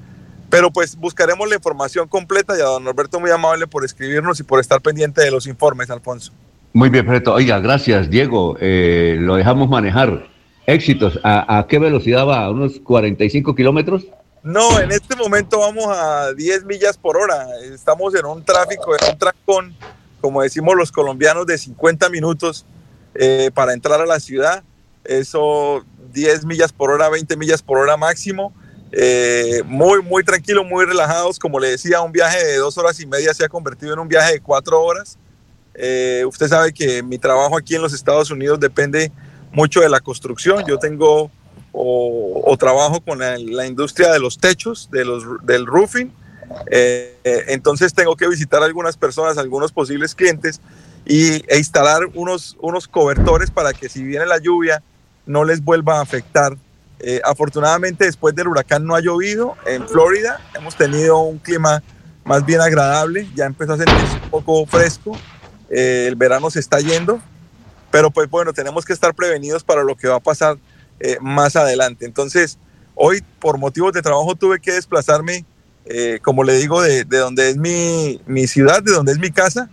Pero 0.50 0.72
pues 0.72 0.96
buscaremos 0.96 1.48
la 1.48 1.56
información 1.56 2.08
completa 2.08 2.58
y 2.58 2.62
a 2.62 2.64
don 2.64 2.84
Norberto 2.84 3.20
muy 3.20 3.30
amable 3.30 3.68
por 3.68 3.86
escribirnos 3.86 4.40
y 4.40 4.44
por 4.44 4.60
estar 4.60 4.82
pendiente 4.82 5.22
de 5.22 5.30
los 5.30 5.46
informes, 5.46 5.92
Alfonso. 5.92 6.32
Muy 6.74 6.90
bien, 6.90 7.06
Preto. 7.06 7.36
Oiga, 7.36 7.60
gracias, 7.60 8.10
Diego. 8.10 8.58
Eh, 8.60 9.18
lo 9.20 9.36
dejamos 9.36 9.70
manejar. 9.70 10.28
Éxitos. 10.66 11.20
¿A, 11.24 11.68
qué 11.70 11.78
velocidad 11.78 12.26
va? 12.26 12.46
¿A 12.46 12.50
unos 12.50 12.80
45 12.80 13.54
kilómetros? 13.54 14.08
No, 14.42 14.80
en 14.80 14.92
este 14.92 15.16
momento 15.16 15.60
vamos 15.60 15.86
a 15.88 16.34
10 16.34 16.66
millas 16.66 16.98
por 16.98 17.18
hora. 17.18 17.46
Estamos 17.72 18.16
en 18.16 18.26
un 18.26 18.44
tráfico, 18.44 18.96
en 19.00 19.12
un 19.12 19.20
trancón, 19.20 19.76
como 20.26 20.42
decimos 20.42 20.74
los 20.76 20.92
colombianos, 20.92 21.46
de 21.46 21.56
50 21.56 22.10
minutos 22.10 22.66
eh, 23.14 23.52
para 23.54 23.74
entrar 23.74 24.02
a 24.02 24.08
la 24.08 24.20
ciudad. 24.20 24.64
Eso 25.04 25.86
10 26.14 26.46
millas 26.46 26.74
por 26.74 26.90
hora, 26.90 27.10
20 27.10 27.38
millas 27.38 27.62
por 27.62 27.78
hora 27.78 27.96
máximo. 27.96 28.52
Eh, 28.92 29.62
muy, 29.68 30.02
muy 30.02 30.24
tranquilo, 30.24 30.64
muy 30.64 30.84
relajados. 30.84 31.38
Como 31.38 31.60
le 31.60 31.70
decía, 31.70 32.02
un 32.02 32.12
viaje 32.12 32.44
de 32.44 32.58
dos 32.58 32.76
horas 32.80 33.00
y 33.00 33.06
media 33.06 33.36
se 33.36 33.46
ha 33.46 33.50
convertido 33.50 33.94
en 33.94 34.00
un 34.00 34.08
viaje 34.08 34.34
de 34.34 34.40
cuatro 34.40 34.82
horas. 34.82 35.20
Eh, 35.76 36.24
usted 36.28 36.48
sabe 36.48 36.74
que 36.74 37.04
mi 37.04 37.20
trabajo 37.20 37.56
aquí 37.56 37.76
en 37.76 37.84
los 37.84 37.94
Estados 37.94 38.32
Unidos 38.32 38.60
depende 38.60 39.12
mucho 39.52 39.82
de 39.82 39.90
la 39.90 40.00
construcción. 40.00 40.66
Yo 40.68 40.80
tengo 40.80 41.30
o, 41.72 42.56
trabajo 42.58 43.00
con 43.00 43.20
la, 43.20 43.68
industria 43.68 44.12
de 44.12 44.18
los 44.18 44.40
techos, 44.40 44.90
de 44.92 45.06
los, 45.06 45.24
del 45.44 45.68
roofing. 45.68 46.12
Eh, 46.72 47.46
entonces 47.48 47.94
tengo 47.94 48.16
que 48.16 48.28
visitar 48.28 48.64
algunas 48.64 48.98
personas, 48.98 49.38
algunos 49.38 49.72
posibles 49.72 50.16
clientes 50.16 50.62
y, 51.06 51.44
e 51.52 51.58
instalar 51.58 52.02
unos, 52.14 52.58
unos 52.62 52.88
cobertores 52.88 53.52
para 53.52 53.74
que 53.74 53.90
si 53.90 54.04
viene 54.04 54.26
la 54.26 54.40
lluvia, 54.40 54.82
no 55.26 55.44
les 55.44 55.64
vuelva 55.64 56.00
a 56.00 56.02
afectar. 56.02 56.58
Eh, 57.00 57.22
afortunadamente 57.24 58.06
después 58.06 58.34
del 58.36 58.48
huracán 58.48 58.86
no 58.86 58.96
ha 58.96 59.02
llovido 59.02 59.56
en 59.66 59.88
Florida, 59.88 60.40
hemos 60.56 60.76
tenido 60.76 61.20
un 61.20 61.40
clima 61.40 61.84
más 62.24 62.46
bien 62.46 62.62
agradable, 62.62 63.28
ya 63.36 63.46
empezó 63.46 63.74
a 63.74 63.78
sentirse 63.78 64.16
un 64.24 64.30
poco 64.30 64.66
fresco, 64.66 65.18
eh, 65.70 66.06
el 66.08 66.16
verano 66.16 66.50
se 66.50 66.62
está 66.62 66.80
yendo, 66.80 67.20
pero 67.92 68.12
pues 68.12 68.30
bueno, 68.30 68.54
tenemos 68.54 68.86
que 68.86 68.94
estar 68.94 69.14
prevenidos 69.14 69.64
para 69.64 69.84
lo 69.84 69.96
que 69.96 70.08
va 70.08 70.16
a 70.16 70.20
pasar 70.22 70.58
más 71.20 71.58
adelante. 71.58 72.06
Entonces, 72.06 72.58
hoy 72.96 73.22
por 73.40 73.58
motivos 73.58 73.92
de 73.92 74.02
trabajo 74.02 74.34
tuve 74.34 74.62
que 74.62 74.72
desplazarme, 74.72 75.46
como 76.22 76.44
le 76.44 76.58
digo, 76.58 76.82
de, 76.82 77.04
de 77.06 77.18
donde 77.18 77.50
es 77.50 77.58
mi, 77.58 78.20
mi 78.26 78.48
ciudad, 78.48 78.82
de 78.82 78.92
donde 78.92 79.12
es 79.12 79.20
mi 79.20 79.32
casa, 79.32 79.70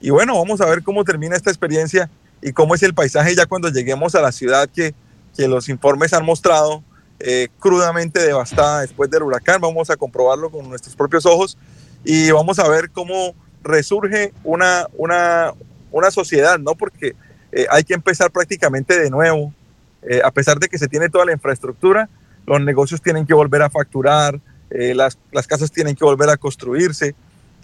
y 0.00 0.10
bueno, 0.10 0.36
vamos 0.36 0.60
a 0.60 0.66
ver 0.66 0.82
cómo 0.82 1.04
termina 1.04 1.36
esta 1.36 1.50
experiencia 1.50 2.10
y 2.42 2.52
cómo 2.52 2.74
es 2.74 2.82
el 2.82 2.92
paisaje 2.92 3.36
ya 3.36 3.46
cuando 3.46 3.68
lleguemos 3.68 4.16
a 4.16 4.20
la 4.20 4.32
ciudad 4.32 4.68
que, 4.68 4.94
que 5.36 5.46
los 5.46 5.68
informes 5.68 6.12
han 6.12 6.24
mostrado 6.24 6.82
eh, 7.20 7.48
crudamente 7.60 8.20
devastada 8.20 8.80
después 8.80 9.08
del 9.10 9.22
huracán. 9.22 9.60
Vamos 9.60 9.90
a 9.90 9.96
comprobarlo 9.96 10.50
con 10.50 10.68
nuestros 10.68 10.96
propios 10.96 11.24
ojos 11.24 11.56
y 12.04 12.32
vamos 12.32 12.58
a 12.58 12.68
ver 12.68 12.90
cómo 12.90 13.32
resurge 13.62 14.32
una, 14.42 14.88
una, 14.96 15.52
una 15.92 16.10
sociedad, 16.10 16.58
¿no? 16.58 16.74
Porque 16.74 17.14
eh, 17.52 17.66
hay 17.70 17.84
que 17.84 17.94
empezar 17.94 18.32
prácticamente 18.32 18.98
de 18.98 19.08
nuevo. 19.08 19.54
Eh, 20.02 20.20
a 20.24 20.32
pesar 20.32 20.58
de 20.58 20.68
que 20.68 20.78
se 20.78 20.88
tiene 20.88 21.08
toda 21.08 21.26
la 21.26 21.32
infraestructura, 21.32 22.08
los 22.44 22.60
negocios 22.60 23.00
tienen 23.00 23.24
que 23.24 23.34
volver 23.34 23.62
a 23.62 23.70
facturar, 23.70 24.40
las, 24.72 25.18
las, 25.32 25.46
casas 25.46 25.70
tienen 25.70 25.94
que 25.94 26.04
volver 26.04 26.30
a 26.30 26.36
construirse 26.36 27.14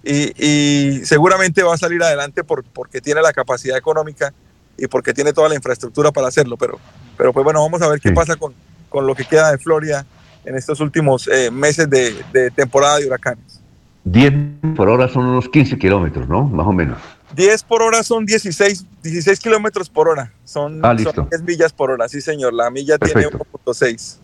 y, 0.02 0.32
y 0.44 1.04
seguramente 1.04 1.62
va 1.62 1.74
a 1.74 1.78
salir 1.78 2.02
adelante 2.02 2.44
por, 2.44 2.64
porque 2.64 3.00
tiene 3.00 3.22
la 3.22 3.32
capacidad 3.32 3.76
económica 3.76 4.32
y 4.78 4.86
porque 4.86 5.12
tiene 5.12 5.32
toda 5.32 5.48
la 5.48 5.56
infraestructura 5.56 6.12
para 6.12 6.28
hacerlo. 6.28 6.56
Pero, 6.56 6.78
pero 7.16 7.32
pues 7.32 7.44
bueno, 7.44 7.60
vamos 7.60 7.82
a 7.82 7.88
ver 7.88 8.00
qué 8.00 8.12
pasa 8.12 8.36
con, 8.36 8.54
con, 8.88 9.06
lo 9.06 9.14
que 9.14 9.24
queda 9.24 9.50
de 9.50 9.58
Florida 9.58 10.06
en 10.44 10.56
estos 10.56 10.80
últimos 10.80 11.28
eh, 11.28 11.50
meses 11.50 11.90
de, 11.90 12.14
de, 12.32 12.50
temporada 12.50 12.98
de 12.98 13.06
huracanes. 13.06 13.60
10 14.04 14.32
por 14.76 14.88
hora 14.88 15.08
son 15.08 15.26
unos 15.26 15.48
15 15.48 15.76
kilómetros, 15.76 16.28
¿no? 16.28 16.44
Más 16.44 16.66
o 16.66 16.72
menos. 16.72 16.98
10 17.34 17.62
por 17.64 17.82
hora 17.82 18.02
son 18.02 18.24
16, 18.24 18.86
16 19.02 19.40
kilómetros 19.40 19.90
por 19.90 20.08
hora. 20.08 20.32
Son, 20.44 20.80
ah, 20.82 20.96
son, 20.96 21.28
10 21.28 21.42
millas 21.42 21.72
por 21.72 21.90
hora, 21.90 22.08
sí 22.08 22.22
señor. 22.22 22.54
La 22.54 22.70
milla 22.70 22.96
tiene 22.96 23.26
1.6. 23.26 24.16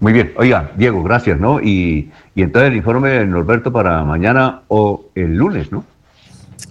Muy 0.00 0.14
bien. 0.14 0.32
Oiga, 0.36 0.72
Diego, 0.76 1.02
gracias, 1.02 1.38
¿no? 1.38 1.60
Y, 1.60 2.10
y 2.34 2.42
entonces 2.42 2.70
el 2.70 2.76
informe 2.76 3.10
de 3.10 3.26
Norberto 3.26 3.70
para 3.70 4.02
mañana 4.02 4.62
o 4.68 5.04
el 5.14 5.36
lunes, 5.36 5.70
¿no? 5.70 5.84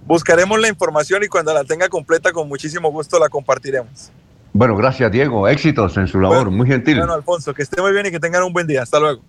Buscaremos 0.05 0.59
la 0.59 0.67
información 0.67 1.23
y 1.23 1.27
cuando 1.27 1.53
la 1.53 1.63
tenga 1.63 1.87
completa, 1.87 2.31
con 2.31 2.47
muchísimo 2.47 2.91
gusto 2.91 3.19
la 3.19 3.29
compartiremos. 3.29 4.11
Bueno, 4.51 4.75
gracias 4.75 5.11
Diego. 5.11 5.47
Éxitos 5.47 5.95
en 5.97 6.07
su 6.07 6.19
labor, 6.19 6.49
muy 6.49 6.67
gentil. 6.67 6.97
Bueno, 6.97 7.13
Alfonso, 7.13 7.53
que 7.53 7.61
esté 7.61 7.79
muy 7.79 7.91
bien 7.91 8.07
y 8.07 8.11
que 8.11 8.19
tengan 8.19 8.43
un 8.43 8.51
buen 8.51 8.65
día. 8.65 8.81
Hasta 8.81 8.99
luego. 8.99 9.21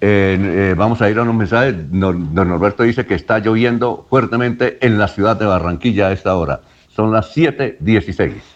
Eh, 0.00 0.38
eh, 0.38 0.74
vamos 0.76 1.00
a 1.00 1.08
ir 1.08 1.18
a 1.18 1.22
unos 1.22 1.34
mensajes. 1.34 1.74
Don, 1.90 2.34
don 2.34 2.48
Norberto 2.48 2.82
dice 2.82 3.06
que 3.06 3.14
está 3.14 3.38
lloviendo 3.38 4.06
fuertemente 4.10 4.76
en 4.84 4.98
la 4.98 5.08
ciudad 5.08 5.36
de 5.36 5.46
Barranquilla 5.46 6.08
a 6.08 6.12
esta 6.12 6.36
hora. 6.36 6.60
Son 6.88 7.10
las 7.10 7.34
7:16 7.34 8.55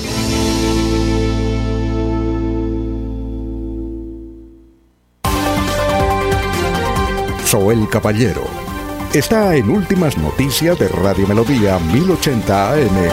El 7.53 7.89
Caballero. 7.89 8.43
Está 9.13 9.53
en 9.57 9.69
Últimas 9.69 10.17
Noticias 10.17 10.79
de 10.79 10.87
Radio 10.87 11.27
Melodía 11.27 11.77
1080 11.79 12.73
AM. 12.73 13.09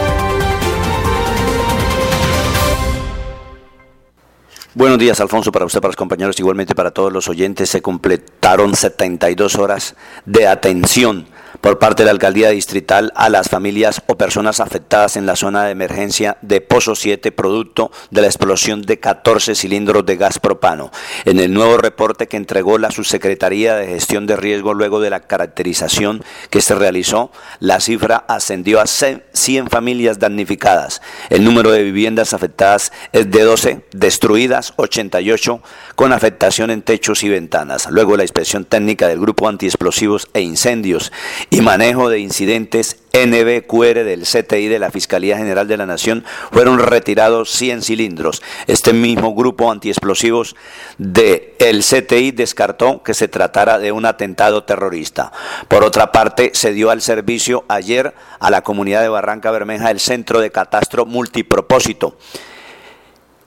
Buenos 4.73 4.97
días, 4.97 5.19
Alfonso, 5.19 5.51
para 5.51 5.65
usted, 5.65 5.81
para 5.81 5.89
los 5.89 5.97
compañeros, 5.97 6.39
igualmente 6.39 6.73
para 6.73 6.91
todos 6.91 7.11
los 7.11 7.27
oyentes. 7.27 7.69
Se 7.69 7.81
completaron 7.81 8.75
72 8.75 9.55
horas 9.55 9.95
de 10.25 10.47
atención 10.47 11.27
por 11.61 11.79
parte 11.79 12.03
de 12.03 12.05
la 12.05 12.11
alcaldía 12.11 12.49
distrital 12.49 13.11
a 13.15 13.29
las 13.29 13.49
familias 13.49 14.01
o 14.07 14.17
personas 14.17 14.59
afectadas 14.59 15.17
en 15.17 15.25
la 15.25 15.35
zona 15.35 15.65
de 15.65 15.71
emergencia 15.71 16.37
de 16.41 16.61
Pozo 16.61 16.95
7 16.95 17.31
producto 17.31 17.91
de 18.11 18.21
la 18.21 18.27
explosión 18.27 18.81
de 18.81 18.99
14 18.99 19.55
cilindros 19.55 20.05
de 20.05 20.15
gas 20.15 20.39
propano. 20.39 20.91
En 21.25 21.39
el 21.39 21.53
nuevo 21.53 21.77
reporte 21.77 22.27
que 22.27 22.37
entregó 22.37 22.77
la 22.77 22.91
Subsecretaría 22.91 23.75
de 23.75 23.87
Gestión 23.87 24.27
de 24.27 24.35
Riesgo 24.35 24.73
luego 24.73 24.99
de 24.99 25.09
la 25.09 25.21
caracterización 25.21 26.23
que 26.49 26.61
se 26.61 26.75
realizó, 26.75 27.31
la 27.59 27.79
cifra 27.79 28.23
ascendió 28.27 28.79
a 28.79 28.85
100 28.87 29.69
familias 29.69 30.19
damnificadas. 30.19 31.01
El 31.29 31.43
número 31.43 31.71
de 31.71 31.83
viviendas 31.83 32.33
afectadas 32.33 32.91
es 33.11 33.29
de 33.31 33.43
12, 33.43 33.85
destruidas 33.91 34.73
88 34.77 35.61
con 35.95 36.13
afectación 36.13 36.71
en 36.71 36.81
techos 36.81 37.23
y 37.23 37.29
ventanas. 37.29 37.87
Luego 37.89 38.15
la 38.17 38.23
inspección 38.23 38.65
técnica 38.65 39.07
del 39.07 39.19
Grupo 39.19 39.47
Antiexplosivos 39.47 40.29
e 40.33 40.41
Incendios 40.41 41.11
y 41.49 41.61
Manejo 41.61 42.09
de 42.09 42.19
Incidentes 42.19 42.97
NBQR 43.13 44.03
del 44.03 44.23
CTI 44.23 44.67
de 44.67 44.79
la 44.79 44.91
Fiscalía 44.91 45.37
General 45.37 45.67
de 45.67 45.77
la 45.77 45.85
Nación 45.85 46.23
fueron 46.51 46.79
retirados 46.79 47.49
100 47.51 47.81
cilindros. 47.81 48.41
Este 48.67 48.93
mismo 48.93 49.33
grupo 49.33 49.71
antiexplosivos 49.71 50.55
del 50.97 51.53
el 51.59 51.83
CTI 51.83 52.31
descartó 52.31 53.01
que 53.03 53.13
se 53.13 53.27
tratara 53.27 53.79
de 53.79 53.91
un 53.91 54.05
atentado 54.05 54.63
terrorista. 54.63 55.31
Por 55.67 55.83
otra 55.83 56.11
parte, 56.11 56.51
se 56.53 56.71
dio 56.71 56.91
al 56.91 57.01
servicio 57.01 57.65
ayer 57.67 58.13
a 58.39 58.51
la 58.51 58.61
comunidad 58.61 59.01
de 59.01 59.09
Barranca 59.09 59.51
Bermeja 59.51 59.91
el 59.91 59.99
Centro 59.99 60.39
de 60.39 60.51
Catastro 60.51 61.05
Multipropósito 61.05 62.17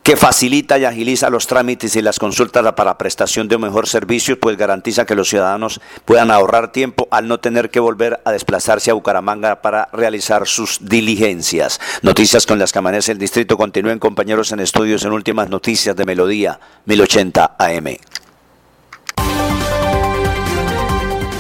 que 0.02 0.16
facilita 0.16 0.78
y 0.78 0.84
agiliza 0.84 1.30
los 1.30 1.46
trámites 1.46 1.94
y 1.96 2.02
las 2.02 2.18
consultas 2.18 2.72
para 2.74 2.98
prestación 2.98 3.48
de 3.48 3.56
un 3.56 3.62
mejor 3.62 3.88
servicio, 3.88 4.38
pues 4.38 4.56
garantiza 4.56 5.06
que 5.06 5.14
los 5.14 5.28
ciudadanos 5.28 5.80
puedan 6.04 6.30
ahorrar 6.30 6.72
tiempo 6.72 7.06
al 7.10 7.28
no 7.28 7.38
tener 7.38 7.70
que 7.70 7.80
volver 7.80 8.20
a 8.24 8.32
desplazarse 8.32 8.90
a 8.90 8.94
Bucaramanga 8.94 9.62
para 9.62 9.88
realizar 9.92 10.46
sus 10.46 10.78
diligencias. 10.82 11.80
Noticias 12.02 12.46
con 12.46 12.58
las 12.58 12.72
que 12.72 12.80
amanece 12.80 13.12
el 13.12 13.18
distrito. 13.18 13.56
Continúen 13.56 13.98
compañeros 13.98 14.52
en 14.52 14.60
estudios 14.60 15.04
en 15.04 15.12
últimas 15.12 15.48
noticias 15.48 15.94
de 15.94 16.04
Melodía 16.04 16.58
1080 16.86 17.56
AM. 17.58 17.96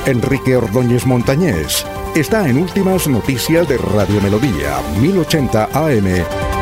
Enrique 0.04 0.56
Ordóñez 0.56 1.06
Montañés 1.06 1.86
está 2.14 2.48
en 2.48 2.58
últimas 2.58 3.06
noticias 3.06 3.68
de 3.68 3.78
Radio 3.78 4.20
Melodía 4.20 4.78
1080 5.00 5.68
AM. 5.72 6.61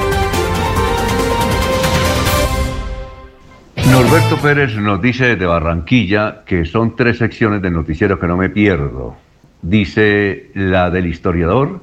Norberto 3.90 4.36
Pérez 4.36 4.76
nos 4.76 5.02
dice 5.02 5.26
desde 5.26 5.46
Barranquilla 5.46 6.44
que 6.46 6.64
son 6.64 6.94
tres 6.94 7.18
secciones 7.18 7.60
del 7.60 7.72
noticiero 7.72 8.20
que 8.20 8.28
no 8.28 8.36
me 8.36 8.48
pierdo. 8.48 9.16
Dice 9.62 10.50
la 10.54 10.90
del 10.90 11.06
historiador, 11.06 11.80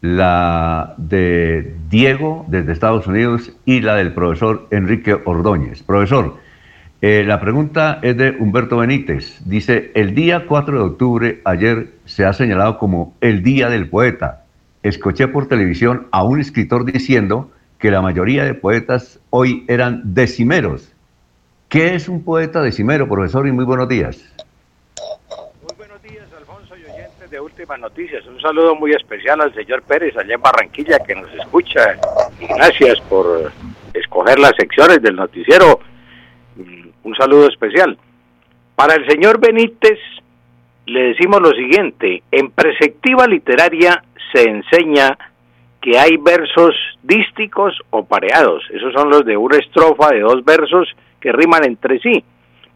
la 0.00 0.94
de 0.96 1.74
Diego 1.90 2.46
desde 2.48 2.72
Estados 2.72 3.06
Unidos 3.06 3.52
y 3.66 3.82
la 3.82 3.96
del 3.96 4.14
profesor 4.14 4.66
Enrique 4.70 5.14
Ordóñez. 5.26 5.82
Profesor, 5.82 6.38
eh, 7.02 7.22
la 7.26 7.38
pregunta 7.38 7.98
es 8.00 8.16
de 8.16 8.30
Humberto 8.38 8.78
Benítez. 8.78 9.38
Dice, 9.44 9.92
el 9.94 10.14
día 10.14 10.46
4 10.46 10.78
de 10.78 10.84
octubre, 10.84 11.42
ayer, 11.44 11.92
se 12.06 12.24
ha 12.24 12.32
señalado 12.32 12.78
como 12.78 13.14
el 13.20 13.42
Día 13.42 13.68
del 13.68 13.90
Poeta. 13.90 14.44
Escuché 14.82 15.28
por 15.28 15.48
televisión 15.48 16.06
a 16.12 16.24
un 16.24 16.40
escritor 16.40 16.86
diciendo 16.90 17.50
que 17.78 17.90
la 17.90 18.00
mayoría 18.00 18.44
de 18.44 18.54
poetas 18.54 19.20
hoy 19.30 19.64
eran 19.68 20.00
decimeros 20.14 20.95
¿Qué 21.68 21.96
es 21.96 22.08
un 22.08 22.22
poeta 22.22 22.62
decimero, 22.62 23.08
profesor? 23.08 23.46
Y 23.48 23.52
muy 23.52 23.64
buenos 23.64 23.88
días. 23.88 24.32
Muy 25.62 25.76
buenos 25.76 26.00
días, 26.00 26.24
Alfonso 26.38 26.76
y 26.76 26.84
oyentes 26.84 27.28
de 27.28 27.40
Últimas 27.40 27.80
Noticias. 27.80 28.24
Un 28.26 28.40
saludo 28.40 28.76
muy 28.76 28.92
especial 28.92 29.40
al 29.40 29.52
señor 29.52 29.82
Pérez 29.82 30.16
allá 30.16 30.36
en 30.36 30.40
Barranquilla 30.40 31.00
que 31.00 31.16
nos 31.16 31.32
escucha. 31.34 31.96
Y 32.40 32.46
gracias 32.46 33.00
por 33.08 33.50
escoger 33.94 34.38
las 34.38 34.52
secciones 34.56 35.02
del 35.02 35.16
noticiero. 35.16 35.80
Un 37.02 37.16
saludo 37.16 37.48
especial. 37.48 37.98
Para 38.76 38.94
el 38.94 39.08
señor 39.08 39.40
Benítez 39.40 39.98
le 40.86 41.08
decimos 41.08 41.40
lo 41.40 41.50
siguiente. 41.50 42.22
En 42.30 42.52
perspectiva 42.52 43.26
literaria 43.26 44.04
se 44.32 44.48
enseña 44.48 45.18
que 45.80 45.98
hay 45.98 46.16
versos 46.16 46.76
dísticos 47.02 47.76
o 47.90 48.04
pareados. 48.04 48.62
Esos 48.72 48.92
son 48.92 49.10
los 49.10 49.24
de 49.24 49.36
una 49.36 49.56
estrofa 49.56 50.10
de 50.10 50.20
dos 50.20 50.44
versos 50.44 50.94
riman 51.32 51.64
entre 51.64 51.98
sí. 52.00 52.24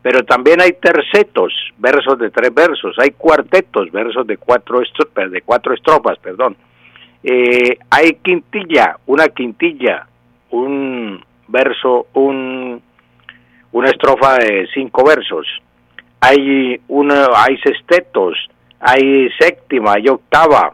Pero 0.03 0.25
también 0.25 0.61
hay 0.63 0.73
tercetos, 0.81 1.53
versos 1.77 2.19
de 2.19 2.31
tres 2.31 2.55
versos, 2.55 2.99
hay 2.99 3.11
cuartetos, 3.11 3.93
versos 3.93 4.27
de 4.27 4.39
cuatro, 4.39 4.81
de 4.81 5.43
cuatro 5.43 5.75
estrofas, 5.75 6.19
perdón. 6.19 6.57
Eh, 7.23 7.79
hay 7.91 8.15
quintilla, 8.23 8.97
una 9.07 9.29
quintilla, 9.29 10.07
un 10.51 11.23
verso, 11.49 12.07
un, 12.15 12.81
una 13.73 13.91
estrofa 13.91 14.37
de 14.37 14.67
cinco 14.73 15.05
versos. 15.05 15.47
Hay, 16.21 16.81
una, 16.89 17.27
hay 17.37 17.59
sextetos, 17.59 18.39
hay 18.79 19.29
séptima, 19.39 19.95
hay 19.95 20.09
octava, 20.09 20.73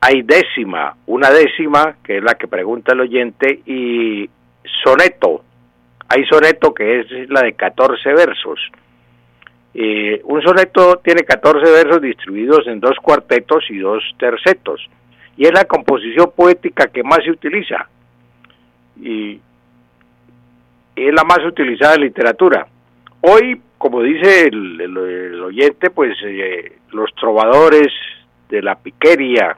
hay 0.00 0.22
décima, 0.22 0.96
una 1.06 1.30
décima, 1.30 1.96
que 2.02 2.18
es 2.18 2.24
la 2.24 2.34
que 2.34 2.48
pregunta 2.48 2.92
el 2.92 3.00
oyente, 3.00 3.60
y 3.66 4.28
soneto, 4.82 5.44
hay 6.14 6.26
soneto 6.26 6.74
que 6.74 7.00
es 7.00 7.30
la 7.30 7.40
de 7.42 7.54
14 7.54 8.12
versos. 8.12 8.60
Eh, 9.72 10.20
un 10.24 10.42
soneto 10.42 11.00
tiene 11.02 11.22
14 11.22 11.70
versos 11.70 12.02
distribuidos 12.02 12.66
en 12.66 12.80
dos 12.80 12.96
cuartetos 13.00 13.64
y 13.70 13.78
dos 13.78 14.02
tercetos. 14.18 14.86
Y 15.38 15.46
es 15.46 15.52
la 15.52 15.64
composición 15.64 16.30
poética 16.36 16.88
que 16.88 17.02
más 17.02 17.20
se 17.24 17.30
utiliza. 17.30 17.88
Y 19.00 19.40
es 20.94 21.14
la 21.14 21.24
más 21.24 21.38
utilizada 21.46 21.94
en 21.94 22.02
literatura. 22.02 22.66
Hoy, 23.22 23.58
como 23.78 24.02
dice 24.02 24.48
el, 24.48 25.40
oyente, 25.42 25.88
pues 25.88 26.14
eh, 26.24 26.72
los 26.90 27.10
trovadores 27.14 27.88
de 28.50 28.60
la 28.60 28.74
piquería, 28.74 29.56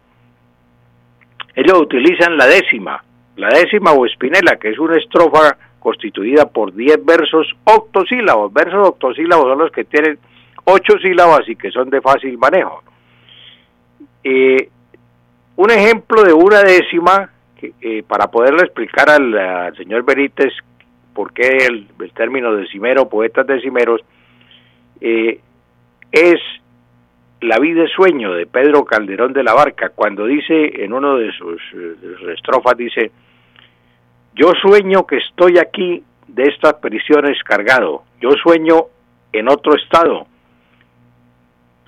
ellos 1.57 1.81
utilizan 1.81 2.36
la 2.36 2.47
décima, 2.47 3.02
la 3.36 3.49
décima 3.49 3.91
o 3.91 4.07
espinela, 4.07 4.57
que 4.57 4.70
es 4.70 4.78
una 4.78 4.97
estrofa 4.97 5.57
constituida 5.85 6.47
por 6.47 6.75
10 6.75 7.05
versos 7.05 7.47
octosílabos. 7.63 8.51
Versos 8.55 8.89
octosílabos 8.89 9.51
son 9.51 9.59
los 9.59 9.71
que 9.71 9.85
tienen 9.85 10.19
8 10.65 10.99
sílabas 11.03 11.47
y 11.47 11.57
que 11.57 11.71
son 11.71 11.91
de 11.91 12.01
fácil 12.01 12.39
manejo. 12.39 12.83
Eh, 14.25 14.71
un 15.57 15.71
ejemplo 15.71 16.23
de 16.23 16.33
una 16.33 16.63
décima, 16.63 17.29
eh, 17.83 18.03
para 18.09 18.31
poderle 18.31 18.63
explicar 18.63 19.11
al, 19.11 19.77
señor 19.77 20.05
Benítez 20.05 20.55
por 21.13 21.35
qué 21.35 21.59
el, 21.69 21.87
término 22.15 22.57
decimero, 22.57 23.07
poetas 23.07 23.47
decimeros, 23.47 24.01
eh, 25.03 25.39
es 26.11 26.41
La 27.43 27.59
vida 27.59 27.83
de 27.83 27.89
sueño 27.89 28.33
de 28.33 28.47
Pedro 28.47 28.87
Calderón 28.87 29.35
de 29.35 29.45
la 29.45 29.53
Barca, 29.53 29.91
cuando 29.91 30.25
dice 30.25 30.83
en 30.83 30.95
uno 30.95 31.19
de 31.19 31.31
sus 31.33 31.61
estrofas, 32.35 32.75
dice, 32.75 33.11
yo 34.35 34.53
sueño 34.61 35.07
que 35.07 35.19
estoy 35.19 35.59
aquí 35.59 36.03
de 36.27 36.43
estas 36.45 36.75
prisiones 36.75 37.43
cargado. 37.45 38.03
Yo 38.21 38.31
sueño 38.33 38.87
en 39.33 39.49
otro 39.49 39.75
estado. 39.77 40.27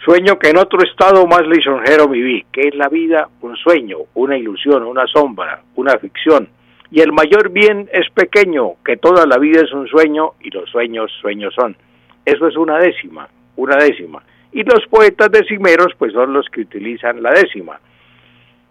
Sueño 0.04 0.38
que 0.38 0.50
en 0.50 0.58
otro 0.58 0.80
estado 0.82 1.26
más 1.26 1.44
lisonjero 1.46 2.06
viví, 2.06 2.46
que 2.52 2.68
es 2.68 2.74
la 2.76 2.88
vida 2.88 3.28
un 3.40 3.56
sueño, 3.56 3.98
una 4.14 4.38
ilusión, 4.38 4.84
una 4.84 5.06
sombra, 5.08 5.62
una 5.74 5.98
ficción. 5.98 6.48
Y 6.92 7.00
el 7.00 7.12
mayor 7.12 7.50
bien 7.50 7.88
es 7.92 8.08
pequeño, 8.10 8.74
que 8.84 8.96
toda 8.96 9.26
la 9.26 9.38
vida 9.38 9.62
es 9.62 9.72
un 9.72 9.88
sueño 9.88 10.34
y 10.40 10.50
los 10.50 10.70
sueños 10.70 11.10
sueños 11.20 11.52
son. 11.54 11.76
Eso 12.24 12.46
es 12.46 12.56
una 12.56 12.78
décima, 12.78 13.28
una 13.56 13.76
décima. 13.76 14.22
Y 14.52 14.62
los 14.62 14.86
poetas 14.88 15.32
decimeros 15.32 15.92
pues 15.98 16.12
son 16.12 16.32
los 16.32 16.48
que 16.48 16.60
utilizan 16.60 17.20
la 17.20 17.32
décima. 17.32 17.80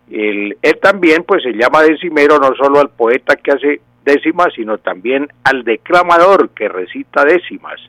Él, 0.10 0.58
también 0.82 1.24
pues 1.24 1.44
se 1.44 1.54
llama 1.54 1.82
decimero 1.82 2.38
no 2.38 2.56
solo 2.56 2.80
al 2.80 2.90
poeta 2.90 3.36
que 3.36 3.52
hace 3.52 3.82
décimas, 4.04 4.54
sino 4.56 4.78
también 4.78 5.28
al 5.44 5.64
declamador 5.64 6.50
que 6.50 6.70
recita 6.70 7.24
décimas. 7.24 7.82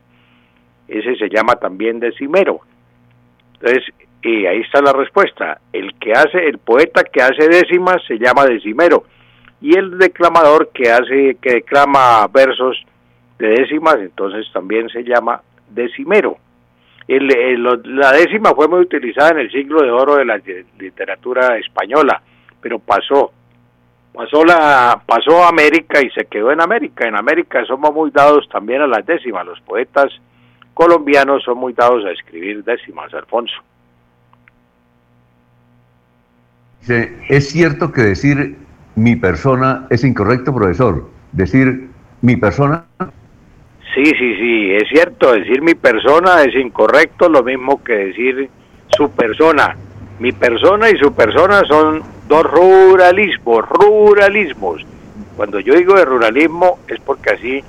Ese 0.89 1.17
se 1.17 1.28
llama 1.28 1.57
también 1.57 2.01
decimero. 2.01 2.61
Entonces, 3.55 3.85
y 4.23 4.47
ahí 4.47 4.61
está 4.61 4.81
la 4.81 4.93
respuesta. 4.93 5.61
El 5.73 5.95
que 5.99 6.12
hace, 6.12 6.47
el 6.47 6.59
poeta 6.59 7.05
que 7.05 7.23
hace 7.23 7.49
décimas 7.49 8.03
se 8.07 8.19
llama 8.19 8.47
decimero. 8.47 9.05
Y 9.61 9.77
el 9.77 9.99
declamador 9.99 10.70
que 10.73 10.91
hace, 10.91 11.36
que 11.41 11.55
declama 11.55 12.27
versos 12.28 12.83
de 13.39 13.49
décimas, 13.49 13.97
entonces 13.97 14.47
también 14.53 14.89
se 14.89 15.03
llama 15.03 15.43
decimero 15.70 16.39
la 17.09 18.12
décima 18.12 18.52
fue 18.55 18.68
muy 18.68 18.81
utilizada 18.81 19.31
en 19.31 19.39
el 19.41 19.51
siglo 19.51 19.83
de 19.83 19.91
oro 19.91 20.17
de 20.17 20.25
la 20.25 20.41
literatura 20.78 21.57
española, 21.57 22.20
pero 22.60 22.78
pasó, 22.78 23.33
pasó 24.12 24.44
la, 24.44 25.01
pasó 25.07 25.44
América 25.44 26.01
y 26.01 26.10
se 26.10 26.25
quedó 26.26 26.51
en 26.51 26.60
América. 26.60 27.07
En 27.07 27.17
América 27.17 27.65
somos 27.65 27.94
muy 27.94 28.10
dados 28.10 28.49
también 28.49 28.83
a 28.83 28.86
las 28.86 29.07
décimas. 29.07 29.47
Los 29.47 29.60
poetas 29.60 30.12
colombianos 30.75 31.44
son 31.44 31.59
muy 31.59 31.73
dados 31.73 32.05
a 32.05 32.10
escribir 32.10 32.65
décimas, 32.65 33.12
Alfonso. 33.15 33.55
¿es 36.89 37.49
cierto 37.49 37.91
que 37.91 38.02
decir 38.02 38.57
mi 38.94 39.17
persona 39.17 39.86
es 39.91 40.05
incorrecto, 40.05 40.55
profesor? 40.55 41.09
Decir 41.33 41.89
mi 42.23 42.36
persona. 42.36 42.85
Sí, 43.97 44.05
sí, 44.05 44.36
sí, 44.36 44.75
es 44.75 44.91
cierto, 44.91 45.33
decir 45.33 45.62
mi 45.62 45.75
persona 45.75 46.42
es 46.42 46.55
incorrecto, 46.55 47.31
lo 47.31 47.42
mismo 47.42 47.83
que 47.83 47.94
decir 47.94 48.50
su 48.94 49.10
persona. 49.10 49.75
Mi 50.18 50.33
persona 50.33 50.91
y 50.91 50.99
su 50.99 51.15
persona 51.15 51.62
son 51.65 52.02
dos 52.28 52.42
ruralismos, 52.42 53.66
ruralismos. 53.66 54.84
Cuando 55.34 55.60
yo 55.60 55.73
digo 55.73 55.94
de 55.94 56.05
ruralismo 56.05 56.78
es 56.89 57.00
porque 57.00 57.31
así 57.31 57.65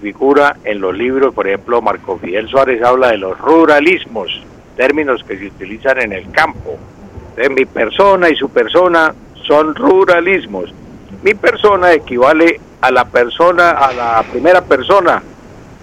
figura 0.00 0.56
en 0.64 0.80
los 0.80 0.96
libros, 0.96 1.34
por 1.34 1.46
ejemplo, 1.46 1.82
Marco 1.82 2.16
Fidel 2.16 2.48
Suárez 2.48 2.82
habla 2.82 3.10
de 3.10 3.18
los 3.18 3.36
ruralismos, 3.38 4.42
términos 4.74 5.22
que 5.22 5.36
se 5.36 5.48
utilizan 5.48 6.00
en 6.00 6.14
el 6.14 6.30
campo. 6.30 6.78
Entonces, 7.36 7.50
mi 7.50 7.66
persona 7.66 8.30
y 8.30 8.36
su 8.36 8.48
persona 8.48 9.14
son 9.46 9.74
ruralismos. 9.74 10.72
Mi 11.22 11.34
persona 11.34 11.92
equivale 11.92 12.58
a 12.86 12.90
la 12.92 13.04
persona, 13.04 13.70
a 13.70 13.92
la 13.92 14.22
primera 14.30 14.60
persona. 14.62 15.20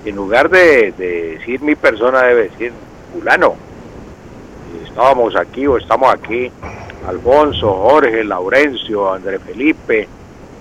En 0.06 0.16
lugar 0.16 0.50
de, 0.50 0.94
decir 0.94 1.62
mi 1.62 1.76
persona 1.76 2.22
debe 2.22 2.44
decir 2.50 2.72
fulano. 3.14 3.56
Estábamos 4.86 5.36
aquí 5.36 5.68
o 5.68 5.78
estamos 5.78 6.14
aquí, 6.14 6.50
Alfonso, 7.08 7.74
Jorge, 7.74 8.24
Laurencio, 8.24 9.14
André 9.14 9.40
Felipe 9.40 10.08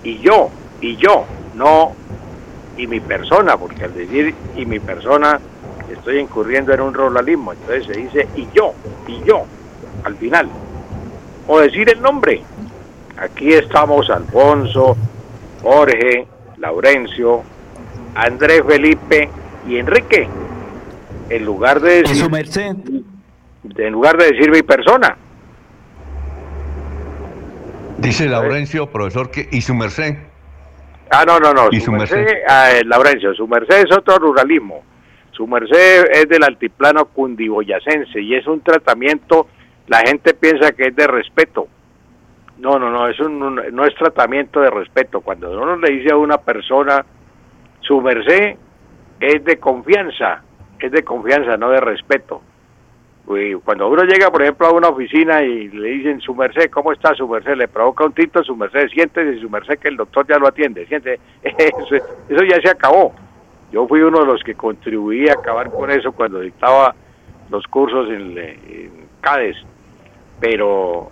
y 0.03 0.19
yo, 0.19 0.51
y 0.81 0.97
yo, 0.97 1.25
no 1.55 1.95
y 2.77 2.87
mi 2.89 2.99
persona, 2.99 3.57
porque 3.57 3.85
al 3.85 3.95
decir 3.95 4.35
y 4.57 4.67
mi 4.67 4.81
persona 4.81 5.39
estoy 5.93 6.19
incurriendo 6.19 6.73
en 6.73 6.81
un 6.81 6.95
ruralismo, 6.95 7.53
entonces 7.53 7.87
se 7.87 8.01
dice 8.01 8.29
y 8.35 8.49
yo, 8.53 8.75
y 9.07 9.23
yo, 9.25 9.45
al 10.03 10.17
final. 10.17 10.49
O 11.47 11.61
decir 11.61 11.89
el 11.89 12.03
nombre. 12.03 12.43
Aquí 13.19 13.53
estamos 13.53 14.11
Alfonso, 14.11 14.97
Jorge, 15.63 16.27
Laurencio, 16.63 17.43
Andrés 18.15 18.63
Felipe 18.65 19.29
y 19.67 19.79
Enrique. 19.79 20.29
En 21.29 21.45
lugar 21.45 21.81
de 21.81 22.03
decir, 22.03 22.25
en 23.77 23.93
lugar 23.93 24.17
de 24.17 24.27
decir 24.27 24.51
mi 24.51 24.63
persona. 24.63 25.17
Dice 27.99 28.29
Laurencio, 28.29 28.87
profesor, 28.87 29.31
que 29.33 29.49
y 29.51 29.61
su 29.61 29.75
merced. 29.75 30.17
Ah, 31.11 31.25
no, 31.27 31.41
no, 31.41 31.53
no. 31.53 31.69
¿Y 31.73 31.81
su, 31.81 31.91
merced, 31.91 32.27
ah, 32.49 32.71
eh, 32.71 32.85
Laurencio, 32.85 33.35
su 33.35 33.49
merced 33.49 33.85
es 33.85 33.97
otro 33.97 34.19
ruralismo. 34.19 34.85
Su 35.33 35.49
merced 35.49 36.05
es 36.13 36.29
del 36.29 36.45
altiplano 36.45 37.07
cundiboyacense 37.07 38.21
y 38.21 38.37
es 38.37 38.47
un 38.47 38.61
tratamiento, 38.61 39.49
la 39.89 39.99
gente 40.07 40.33
piensa 40.35 40.71
que 40.71 40.85
es 40.85 40.97
de 40.97 41.09
respeto. 41.09 41.67
No, 42.59 42.79
no, 42.79 42.91
no, 42.91 43.09
es 43.09 43.19
un, 43.19 43.39
no 43.39 43.85
es 43.85 43.95
tratamiento 43.95 44.61
de 44.61 44.71
respeto. 44.71 45.21
Cuando 45.21 45.51
uno 45.51 45.77
le 45.77 45.93
dice 45.93 46.13
a 46.13 46.17
una 46.17 46.39
persona, 46.39 47.05
su 47.81 48.01
merced 48.01 48.57
es 49.21 49.45
de 49.45 49.59
confianza, 49.59 50.43
es 50.79 50.93
de 50.93 51.03
confianza, 51.03 51.57
no 51.57 51.71
de 51.71 51.81
respeto. 51.81 52.43
Cuando 53.65 53.89
uno 53.89 54.03
llega, 54.03 54.31
por 54.31 54.43
ejemplo, 54.43 54.67
a 54.67 54.73
una 54.73 54.89
oficina 54.89 55.43
y 55.43 55.69
le 55.69 55.89
dicen, 55.91 56.21
su 56.21 56.35
merced, 56.35 56.71
¿cómo 56.71 56.93
está 56.93 57.15
su 57.15 57.27
merced? 57.29 57.55
Le 57.55 57.69
provoca 57.69 58.05
un 58.05 58.13
tito, 58.13 58.43
su 58.43 58.57
merced, 58.57 58.89
siéntese, 58.89 59.41
su 59.41 59.49
merced, 59.49 59.79
que 59.79 59.89
el 59.89 59.97
doctor 59.97 60.27
ya 60.27 60.39
lo 60.39 60.49
atiende, 60.49 60.87
siente, 60.87 61.21
eso, 61.43 61.95
eso 62.29 62.45
ya 62.45 62.61
se 62.61 62.69
acabó. 62.69 63.15
Yo 63.71 63.87
fui 63.87 64.03
uno 64.03 64.21
de 64.21 64.27
los 64.27 64.43
que 64.43 64.55
contribuí 64.55 65.29
a 65.29 65.35
acabar 65.35 65.71
con 65.71 65.91
eso 65.91 66.13
cuando 66.13 66.41
dictaba 66.41 66.95
los 67.49 67.65
cursos 67.69 68.11
en, 68.11 69.07
CADES, 69.21 69.57
pero 70.41 71.12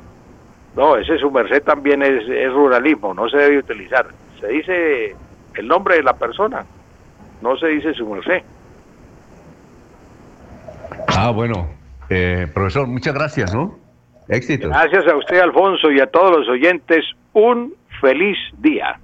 no, 0.77 0.97
ese 0.97 1.19
su 1.19 1.31
merced 1.31 1.63
también 1.63 2.03
es, 2.03 2.29
es 2.29 2.53
ruralismo, 2.53 3.15
no 3.15 3.29
se 3.29 3.39
debe 3.39 3.59
utilizar. 3.59 4.07
Se 4.41 4.49
dice 4.49 5.17
el 5.55 5.69
nombre 5.69 5.97
de 5.97 6.03
la 6.03 6.15
persona, 6.15 6.65
no 7.43 7.57
se 7.57 7.69
dice 7.69 7.95
su 7.95 8.07
merced. 8.07 8.43
Ah, 11.09 11.31
bueno, 11.31 11.69
eh, 12.09 12.47
profesor, 12.53 12.87
muchas 12.87 13.15
gracias, 13.15 13.55
¿no? 13.55 13.79
Éxito. 14.29 14.69
Gracias 14.69 15.07
a 15.07 15.17
usted, 15.17 15.41
Alfonso, 15.41 15.91
y 15.91 16.01
a 16.01 16.07
todos 16.07 16.39
los 16.39 16.49
oyentes. 16.49 17.05
Un 17.33 17.75
feliz 18.01 18.39
día. 18.59 18.99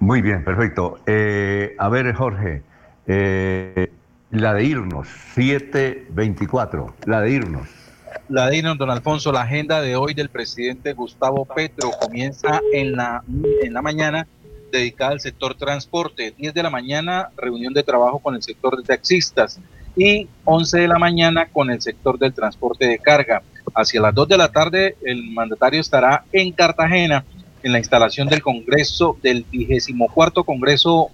Muy 0.00 0.22
bien, 0.22 0.44
perfecto. 0.44 0.98
Eh, 1.06 1.74
a 1.78 1.88
ver, 1.88 2.12
Jorge, 2.14 2.62
eh, 3.06 3.90
la 4.30 4.54
de 4.54 4.64
irnos, 4.64 5.08
724, 5.08 6.94
la 7.06 7.20
de 7.20 7.30
irnos. 7.30 7.83
La 8.28 8.50
don 8.50 8.90
Alfonso, 8.90 9.32
la 9.32 9.42
agenda 9.42 9.80
de 9.80 9.96
hoy 9.96 10.14
del 10.14 10.28
presidente 10.28 10.92
Gustavo 10.92 11.44
Petro 11.44 11.90
comienza 12.00 12.60
en 12.72 12.92
la, 12.92 13.22
en 13.62 13.72
la 13.72 13.82
mañana 13.82 14.26
dedicada 14.72 15.12
al 15.12 15.20
sector 15.20 15.54
transporte. 15.54 16.34
10 16.36 16.54
de 16.54 16.62
la 16.62 16.70
mañana, 16.70 17.28
reunión 17.36 17.72
de 17.72 17.82
trabajo 17.82 18.18
con 18.18 18.34
el 18.34 18.42
sector 18.42 18.76
de 18.76 18.82
taxistas 18.82 19.60
y 19.96 20.28
11 20.44 20.80
de 20.80 20.88
la 20.88 20.98
mañana 20.98 21.48
con 21.52 21.70
el 21.70 21.80
sector 21.80 22.18
del 22.18 22.34
transporte 22.34 22.86
de 22.86 22.98
carga. 22.98 23.42
Hacia 23.74 24.00
las 24.00 24.14
2 24.14 24.28
de 24.28 24.38
la 24.38 24.50
tarde 24.50 24.96
el 25.04 25.30
mandatario 25.30 25.80
estará 25.80 26.24
en 26.32 26.52
Cartagena 26.52 27.24
en 27.62 27.72
la 27.72 27.78
instalación 27.78 28.28
del 28.28 28.42
Congreso 28.42 29.16
del 29.22 29.44
24 29.50 30.44
Congreso 30.44 31.10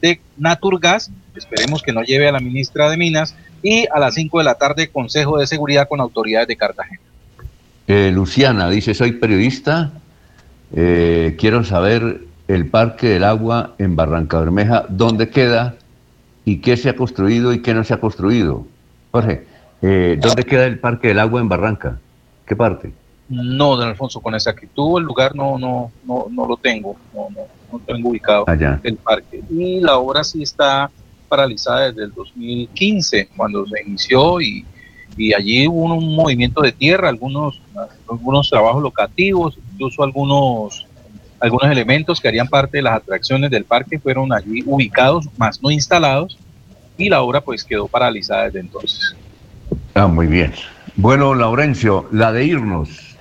de 0.00 0.20
Naturgas. 0.36 1.10
Esperemos 1.34 1.82
que 1.82 1.92
no 1.92 2.02
lleve 2.02 2.28
a 2.28 2.32
la 2.32 2.40
ministra 2.40 2.90
de 2.90 2.96
Minas. 2.96 3.34
Y 3.62 3.86
a 3.92 3.98
las 3.98 4.14
5 4.14 4.38
de 4.38 4.44
la 4.44 4.54
tarde 4.54 4.88
Consejo 4.88 5.38
de 5.38 5.46
Seguridad 5.46 5.88
con 5.88 6.00
autoridades 6.00 6.48
de 6.48 6.56
Cartagena. 6.56 7.00
Eh, 7.86 8.10
Luciana 8.12 8.68
dice, 8.68 8.94
soy 8.94 9.12
periodista, 9.12 9.92
eh, 10.74 11.34
quiero 11.38 11.64
saber 11.64 12.20
el 12.48 12.66
Parque 12.68 13.08
del 13.08 13.24
Agua 13.24 13.74
en 13.78 13.96
Barranca 13.96 14.38
Bermeja, 14.38 14.84
¿dónde 14.88 15.30
queda? 15.30 15.76
y 16.44 16.58
qué 16.58 16.76
se 16.76 16.90
ha 16.90 16.96
construido 16.96 17.52
y 17.52 17.62
qué 17.62 17.74
no 17.74 17.84
se 17.84 17.94
ha 17.94 18.00
construido. 18.00 18.66
Jorge, 19.10 19.46
eh, 19.82 20.18
¿dónde 20.20 20.44
queda 20.44 20.66
el 20.66 20.78
Parque 20.78 21.08
del 21.08 21.20
Agua 21.20 21.40
en 21.40 21.48
Barranca? 21.48 21.98
¿Qué 22.46 22.54
parte? 22.54 22.92
No, 23.28 23.76
don 23.76 23.88
Alfonso, 23.88 24.20
con 24.20 24.34
exactitud 24.34 24.98
el 24.98 25.04
lugar 25.04 25.34
no, 25.34 25.58
no, 25.58 25.90
no, 26.04 26.26
no 26.30 26.46
lo 26.46 26.56
tengo, 26.58 26.96
no, 27.14 27.28
no, 27.30 27.40
no 27.72 27.78
tengo 27.86 28.10
ubicado 28.10 28.44
Allá. 28.46 28.78
el 28.82 28.96
parque. 28.96 29.42
Y 29.50 29.80
la 29.80 29.96
obra 29.96 30.22
sí 30.22 30.42
está 30.42 30.90
paralizada 31.34 31.90
desde 31.90 32.04
el 32.04 32.12
2015, 32.12 33.30
cuando 33.36 33.66
se 33.66 33.82
inició 33.84 34.40
y, 34.40 34.64
y 35.16 35.34
allí 35.34 35.66
hubo 35.66 35.94
un, 35.94 36.14
movimiento 36.14 36.60
de 36.62 36.70
tierra, 36.70 37.08
algunos, 37.08 37.60
algunos 38.08 38.48
trabajos 38.48 38.82
locativos, 38.82 39.58
incluso 39.72 40.02
algunos 40.02 40.86
algunos 41.40 41.70
elementos 41.70 42.20
que 42.20 42.28
harían 42.28 42.48
parte 42.48 42.78
de 42.78 42.82
las 42.82 42.94
atracciones 42.94 43.50
del 43.50 43.64
parque 43.64 43.98
fueron 43.98 44.32
allí 44.32 44.62
ubicados, 44.64 45.28
más 45.36 45.62
no 45.62 45.70
instalados, 45.70 46.38
y 46.96 47.10
la 47.10 47.20
obra 47.20 47.42
pues 47.42 47.64
quedó 47.64 47.86
paralizada 47.86 48.44
desde 48.44 48.60
entonces. 48.60 49.14
Ah, 49.94 50.06
muy 50.06 50.26
bien. 50.26 50.54
Bueno, 50.96 51.34
Laurencio, 51.34 52.08
la 52.12 52.32
de 52.32 52.46
irnos. 52.46 53.14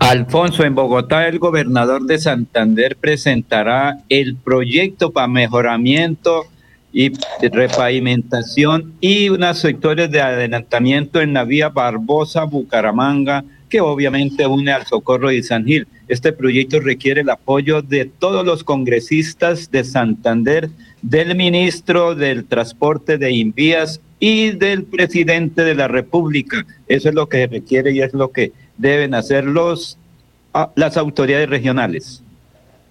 Alfonso, 0.00 0.64
en 0.64 0.74
Bogotá 0.74 1.28
el 1.28 1.38
gobernador 1.38 2.02
de 2.02 2.18
Santander 2.18 2.96
presentará 2.96 3.98
el 4.08 4.34
proyecto 4.34 5.12
para 5.12 5.28
mejoramiento 5.28 6.46
y 6.92 7.12
repavimentación 7.40 8.92
y 9.00 9.30
unos 9.30 9.58
sectores 9.58 10.10
de 10.10 10.20
adelantamiento 10.20 11.20
en 11.20 11.34
la 11.34 11.44
vía 11.44 11.70
Barbosa-Bucaramanga, 11.70 13.44
que 13.68 13.80
obviamente 13.80 14.46
une 14.46 14.70
al 14.70 14.84
Socorro 14.86 15.32
y 15.32 15.42
San 15.42 15.64
Gil. 15.64 15.86
Este 16.08 16.32
proyecto 16.32 16.80
requiere 16.80 17.22
el 17.22 17.30
apoyo 17.30 17.80
de 17.80 18.04
todos 18.04 18.44
los 18.44 18.64
congresistas 18.64 19.70
de 19.70 19.84
Santander, 19.84 20.68
del 21.00 21.34
ministro 21.34 22.14
del 22.14 22.44
Transporte 22.44 23.16
de 23.16 23.30
Invías 23.30 24.00
y 24.20 24.50
del 24.50 24.84
presidente 24.84 25.64
de 25.64 25.74
la 25.74 25.88
República. 25.88 26.66
Eso 26.86 27.08
es 27.08 27.14
lo 27.14 27.28
que 27.28 27.46
requiere 27.46 27.92
y 27.92 28.02
es 28.02 28.12
lo 28.12 28.30
que 28.30 28.52
deben 28.76 29.14
hacer 29.14 29.44
los, 29.44 29.98
las 30.76 30.96
autoridades 30.98 31.48
regionales. 31.48 32.22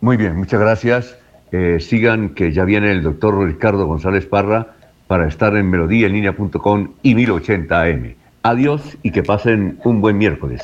Muy 0.01 0.17
bien, 0.17 0.35
muchas 0.35 0.59
gracias. 0.59 1.20
Eh, 1.51 1.79
sigan 1.79 2.29
que 2.29 2.53
ya 2.53 2.63
viene 2.63 2.91
el 2.91 3.03
doctor 3.03 3.45
Ricardo 3.45 3.85
González 3.85 4.25
Parra 4.25 4.75
para 5.07 5.27
estar 5.27 5.55
en 5.57 5.69
melodíaenlínea.com 5.69 6.93
y 7.03 7.15
1080 7.15 7.81
AM. 7.81 8.15
Adiós 8.43 8.97
y 9.03 9.11
que 9.11 9.23
pasen 9.23 9.79
un 9.83 9.99
buen 9.99 10.17
miércoles. 10.17 10.61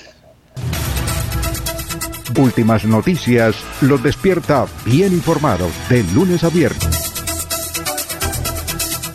Últimas 2.37 2.85
noticias 2.85 3.63
los 3.81 4.01
despierta 4.03 4.65
bien 4.85 5.13
informados 5.13 5.71
de 5.89 6.03
lunes 6.13 6.43
a 6.43 6.49
viernes. 6.49 7.06